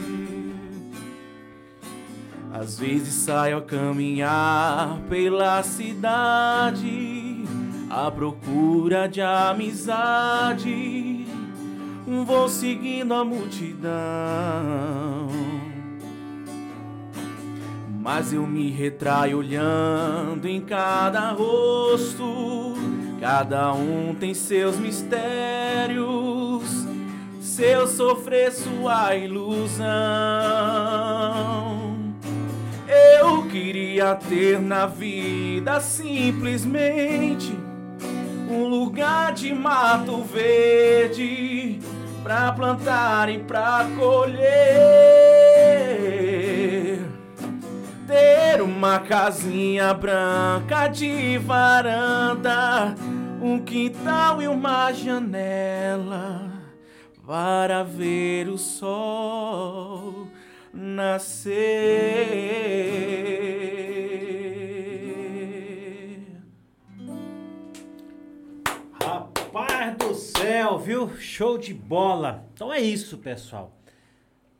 Às 2.52 2.78
vezes 2.78 3.14
saio 3.14 3.56
a 3.58 3.62
caminhar 3.62 4.98
pela 5.08 5.62
cidade 5.62 7.44
à 7.90 8.10
procura 8.10 9.06
de 9.06 9.20
amizade. 9.20 11.26
Vou 12.24 12.48
seguindo 12.48 13.12
a 13.12 13.22
multidão, 13.22 13.90
mas 18.00 18.32
eu 18.32 18.46
me 18.46 18.70
retraio 18.70 19.36
olhando 19.38 20.48
em 20.48 20.58
cada 20.60 21.32
rosto. 21.32 22.74
Cada 23.20 23.74
um 23.74 24.14
tem 24.14 24.32
seus 24.32 24.78
mistérios. 24.78 26.62
Se 27.42 27.64
eu 27.64 27.86
sofrer 27.86 28.52
sua 28.52 29.14
ilusão. 29.16 29.86
Eu 33.18 33.42
queria 33.48 34.14
ter 34.14 34.60
na 34.60 34.86
vida 34.86 35.80
simplesmente 35.80 37.52
um 38.48 38.64
lugar 38.68 39.32
de 39.32 39.52
mato 39.52 40.22
verde 40.22 41.80
pra 42.22 42.52
plantar 42.52 43.28
e 43.28 43.38
pra 43.38 43.88
colher. 43.98 44.38
Ter 48.06 48.62
uma 48.62 49.00
casinha 49.00 49.92
branca 49.92 50.86
de 50.86 51.38
varanda, 51.38 52.94
um 53.42 53.58
quintal 53.58 54.40
e 54.40 54.46
uma 54.46 54.92
janela 54.92 56.52
para 57.26 57.82
ver 57.82 58.48
o 58.48 58.56
sol 58.56 60.28
nascer. 60.72 62.07
Viu? 70.88 71.14
Show 71.18 71.58
de 71.58 71.74
bola. 71.74 72.48
Então 72.54 72.72
é 72.72 72.80
isso, 72.80 73.18
pessoal. 73.18 73.78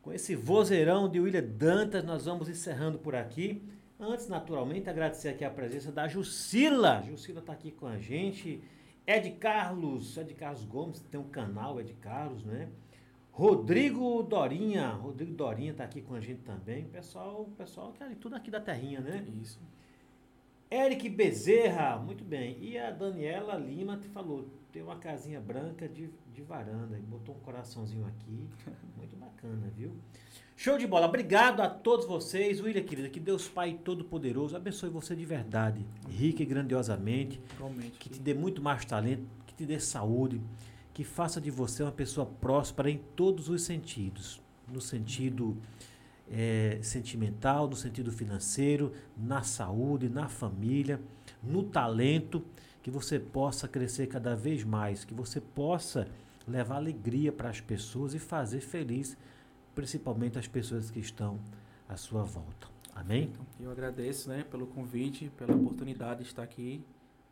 Com 0.03 0.13
esse 0.13 0.37
vozeirão 0.37 1.09
de 1.09 1.19
William 1.19 1.43
Dantas, 1.43 2.05
nós 2.05 2.27
vamos 2.27 2.51
encerrando 2.51 2.99
por 2.99 3.15
aqui. 3.15 3.67
Antes, 3.99 4.29
naturalmente, 4.29 4.91
agradecer 4.91 5.31
aqui 5.31 5.43
a 5.43 5.49
presença 5.49 5.91
da 5.91 6.07
Jucila. 6.07 7.03
Jucila 7.07 7.41
está 7.41 7.55
aqui 7.55 7.71
com 7.71 7.87
a 7.87 7.99
gente. 7.99 8.63
Ed 9.07 9.31
Carlos, 9.41 10.19
Ed 10.19 10.35
Carlos 10.35 10.67
Gomes, 10.67 11.01
tem 11.01 11.19
um 11.19 11.31
canal, 11.31 11.81
Ed 11.81 11.95
Carlos, 11.95 12.45
né? 12.45 12.69
Rodrigo 13.33 14.23
Dorinha. 14.23 14.91
Rodrigo 14.91 15.33
Dorinha 15.33 15.73
tá 15.73 15.85
aqui 15.85 16.03
com 16.03 16.13
a 16.13 16.21
gente 16.21 16.43
também. 16.43 16.85
Pessoal, 16.85 17.49
pessoal 17.57 17.91
que 17.93 18.03
é 18.05 18.15
tudo 18.21 18.37
aqui 18.37 18.51
da 18.51 18.61
terrinha, 18.61 19.01
né? 19.01 19.25
Isso. 19.41 19.59
Eric 20.71 21.09
Bezerra, 21.09 21.99
muito 21.99 22.23
bem. 22.25 22.59
E 22.61 22.79
a 22.79 22.91
Daniela 22.91 23.55
Lima 23.57 23.97
te 23.97 24.09
falou, 24.09 24.49
tem 24.71 24.83
uma 24.83 24.97
casinha 24.97 25.41
branca 25.41 25.89
de, 25.89 26.11
de 26.33 26.43
varanda. 26.43 26.99
E 26.99 27.03
botou 27.03 27.35
um 27.35 27.41
coraçãozinho 27.41 28.07
aqui. 28.07 28.49
Muito 28.97 29.17
bacana, 29.17 29.71
viu? 29.75 29.93
Show 30.57 30.77
de 30.77 30.87
bola. 30.87 31.07
Obrigado 31.07 31.61
a 31.61 31.71
todos 31.71 32.05
vocês. 32.05 32.61
William, 32.61 32.83
querida, 32.83 33.09
que 33.09 33.21
Deus 33.21 33.49
Pai 33.49 33.79
Todo-Poderoso 33.85 34.57
abençoe 34.57 34.91
você 34.91 35.15
de 35.15 35.25
verdade, 35.25 35.87
rica 36.09 36.43
e 36.43 36.47
grandiosamente. 36.47 37.41
Realmente. 37.57 37.93
Que 37.93 38.09
te 38.09 38.21
dê 38.21 38.35
muito 38.35 38.61
mais 38.61 38.85
talento, 38.85 39.25
que 39.47 39.55
te 39.55 39.65
dê 39.65 39.79
saúde, 39.79 40.41
que 40.93 41.05
faça 41.05 41.41
de 41.41 41.51
você 41.51 41.85
uma 41.85 41.93
pessoa 41.93 42.27
próspera 42.27 42.91
em 42.91 42.99
todos 43.15 43.49
os 43.49 43.63
sentidos. 43.63 44.43
No 44.71 44.81
sentido 44.81 45.57
eh, 46.31 46.79
sentimental, 46.83 47.69
no 47.69 47.77
sentido 47.77 48.13
financeiro, 48.13 48.93
na 49.17 49.43
saúde, 49.43 50.09
na 50.09 50.29
família, 50.29 51.01
no 51.43 51.63
talento, 51.63 52.45
que 52.83 52.91
você 52.91 53.19
possa 53.19 53.67
crescer 53.69 54.07
cada 54.07 54.35
vez 54.35 54.65
mais, 54.65 55.05
que 55.05 55.15
você 55.15 55.41
possa 55.41 56.09
levar 56.47 56.77
alegria 56.77 57.31
para 57.31 57.51
as 57.51 57.61
pessoas 57.61 58.15
e 58.15 58.19
fazer 58.19 58.61
feliz, 58.61 59.17
principalmente 59.75 60.39
as 60.39 60.47
pessoas 60.47 60.91
que 60.91 61.01
estão 61.01 61.39
à 61.89 61.97
sua 61.97 62.23
volta. 62.23 62.69
Amém? 62.95 63.31
Então, 63.33 63.47
eu 63.61 63.71
agradeço, 63.71 64.29
né, 64.29 64.45
pelo 64.51 64.67
convite, 64.67 65.31
pela 65.37 65.55
oportunidade 65.55 66.23
de 66.23 66.27
estar 66.29 66.43
aqui, 66.43 66.85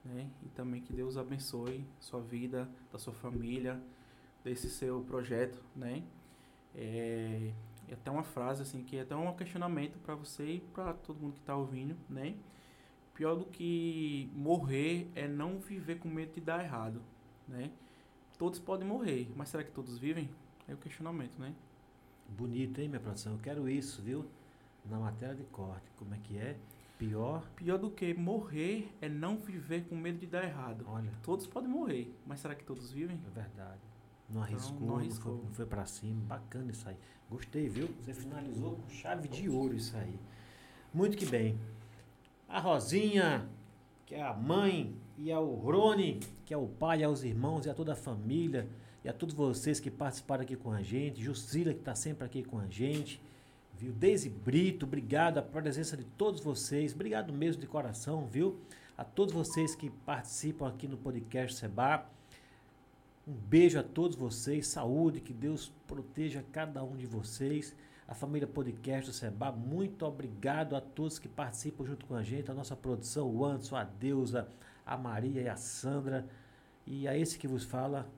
né, 0.04 0.28
e 0.44 0.48
também 0.50 0.80
que 0.80 0.92
Deus 0.92 1.16
abençoe 1.16 1.84
sua 1.98 2.20
vida, 2.20 2.68
da 2.92 2.98
sua 2.98 3.12
família, 3.12 3.80
desse 4.44 4.70
seu 4.70 5.00
projeto, 5.00 5.60
né. 5.74 6.02
É, 6.74 7.50
e 7.88 7.94
até 7.94 8.10
uma 8.10 8.22
frase 8.24 8.62
assim 8.62 8.82
que 8.82 8.96
é 8.96 9.02
até 9.02 9.14
um 9.16 9.32
questionamento 9.34 9.98
para 9.98 10.14
você 10.14 10.54
e 10.54 10.60
para 10.60 10.92
todo 10.94 11.20
mundo 11.20 11.34
que 11.34 11.40
está 11.40 11.56
ouvindo, 11.56 11.96
né. 12.08 12.34
Pior 13.14 13.34
do 13.36 13.46
que 13.46 14.30
morrer 14.34 15.10
é 15.14 15.26
não 15.26 15.58
viver 15.58 15.98
com 15.98 16.08
medo 16.08 16.34
de 16.34 16.40
dar 16.40 16.62
errado, 16.62 17.00
né. 17.48 17.70
Todos 18.38 18.58
podem 18.58 18.86
morrer, 18.86 19.30
mas 19.34 19.48
será 19.48 19.64
que 19.64 19.70
todos 19.70 19.98
vivem? 19.98 20.28
É 20.68 20.74
o 20.74 20.76
questionamento, 20.76 21.38
né? 21.38 21.54
Bonito, 22.28 22.80
hein, 22.80 22.88
minha 22.88 23.00
produção? 23.00 23.32
Eu 23.32 23.38
quero 23.38 23.68
isso, 23.68 24.02
viu? 24.02 24.26
Na 24.84 24.98
matéria 24.98 25.34
de 25.34 25.44
corte. 25.44 25.90
Como 25.96 26.14
é 26.14 26.18
que 26.18 26.36
é? 26.36 26.56
Pior. 26.98 27.46
Pior 27.56 27.78
do 27.78 27.90
que 27.90 28.12
morrer 28.14 28.92
é 29.00 29.08
não 29.08 29.36
viver 29.38 29.86
com 29.88 29.96
medo 29.96 30.18
de 30.18 30.26
dar 30.26 30.44
errado. 30.44 30.84
Olha, 30.88 31.10
Todos 31.22 31.46
podem 31.46 31.68
morrer, 31.70 32.14
mas 32.26 32.40
será 32.40 32.54
que 32.54 32.64
todos 32.64 32.90
vivem? 32.92 33.20
é 33.26 33.30
verdade. 33.30 33.80
Não 34.28 34.42
arriscou, 34.42 34.80
não 34.80 34.86
não, 34.88 34.96
arriscou. 34.96 35.36
foi, 35.36 35.44
não 35.46 35.52
foi 35.54 35.66
pra 35.66 35.86
cima. 35.86 36.20
Bacana 36.26 36.72
isso 36.72 36.88
aí. 36.88 36.96
Gostei, 37.30 37.68
viu? 37.68 37.88
Você 38.00 38.14
finalizou 38.14 38.76
com 38.76 38.88
chave 38.88 39.28
de 39.28 39.48
ouro 39.48 39.74
isso 39.74 39.96
aí. 39.96 40.18
Muito 40.94 41.16
que 41.16 41.26
bem. 41.26 41.58
A 42.48 42.60
Rosinha, 42.60 43.48
que 44.06 44.14
é 44.14 44.22
a 44.22 44.32
mãe, 44.32 44.94
e 45.18 45.32
ao 45.32 45.46
Rony, 45.46 46.20
que 46.44 46.52
é 46.52 46.56
o 46.56 46.66
pai, 46.66 47.02
aos 47.02 47.22
irmãos 47.24 47.66
e 47.66 47.70
a 47.70 47.74
toda 47.74 47.92
a 47.92 47.96
família, 47.96 48.68
e 49.04 49.08
a 49.08 49.12
todos 49.12 49.34
vocês 49.34 49.80
que 49.80 49.90
participaram 49.90 50.42
aqui 50.42 50.56
com 50.56 50.72
a 50.72 50.82
gente, 50.82 51.22
Jucila, 51.22 51.72
que 51.72 51.80
está 51.80 51.94
sempre 51.94 52.24
aqui 52.24 52.42
com 52.42 52.58
a 52.58 52.66
gente, 52.66 53.20
viu? 53.74 53.92
Deise 53.92 54.28
Brito, 54.28 54.84
obrigado 54.84 55.38
a 55.38 55.42
presença 55.42 55.96
de 55.96 56.04
todos 56.04 56.40
vocês, 56.40 56.92
obrigado 56.92 57.32
mesmo 57.32 57.60
de 57.60 57.66
coração, 57.66 58.26
viu? 58.26 58.60
A 58.96 59.04
todos 59.04 59.32
vocês 59.34 59.74
que 59.74 59.90
participam 59.90 60.68
aqui 60.68 60.86
no 60.86 60.96
podcast 60.96 61.58
Seba. 61.58 62.15
Um 63.26 63.34
beijo 63.34 63.76
a 63.76 63.82
todos 63.82 64.16
vocês, 64.16 64.68
saúde, 64.68 65.20
que 65.20 65.32
Deus 65.32 65.72
proteja 65.88 66.44
cada 66.52 66.84
um 66.84 66.96
de 66.96 67.06
vocês. 67.06 67.74
A 68.06 68.14
família 68.14 68.46
Podcast 68.46 69.10
do 69.10 69.12
Seba, 69.12 69.50
muito 69.50 70.06
obrigado 70.06 70.76
a 70.76 70.80
todos 70.80 71.18
que 71.18 71.28
participam 71.28 71.84
junto 71.84 72.06
com 72.06 72.14
a 72.14 72.22
gente, 72.22 72.52
a 72.52 72.54
nossa 72.54 72.76
produção, 72.76 73.28
o 73.28 73.44
Anderson, 73.44 73.74
a 73.74 73.82
Deusa, 73.82 74.46
a 74.84 74.96
Maria 74.96 75.42
e 75.42 75.48
a 75.48 75.56
Sandra. 75.56 76.24
E 76.86 77.08
a 77.08 77.18
esse 77.18 77.36
que 77.36 77.48
vos 77.48 77.64
fala, 77.64 78.08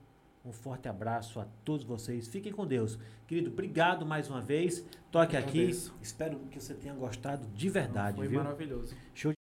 um 0.45 0.53
forte 0.53 0.89
abraço 0.89 1.41
a 1.41 1.47
todos 1.65 1.87
vocês. 1.87 2.29
Fiquem 2.29 2.53
com 2.53 2.67
Deus. 2.67 2.99
Querido, 3.27 3.51
obrigado 3.51 4.05
mais 4.05 4.29
uma 4.29 4.43
vez. 4.43 4.85
Toque 5.11 5.39
aqui. 5.39 5.61
Agradeço. 5.63 5.95
Espero 6.03 6.39
que 6.51 6.61
você 6.61 6.75
tenha 6.75 6.93
gostado 6.93 7.47
de 7.49 7.71
verdade, 7.71 8.19
Foi 8.19 8.29
viu? 8.29 8.43
maravilhoso. 8.43 8.95
Show 9.15 9.33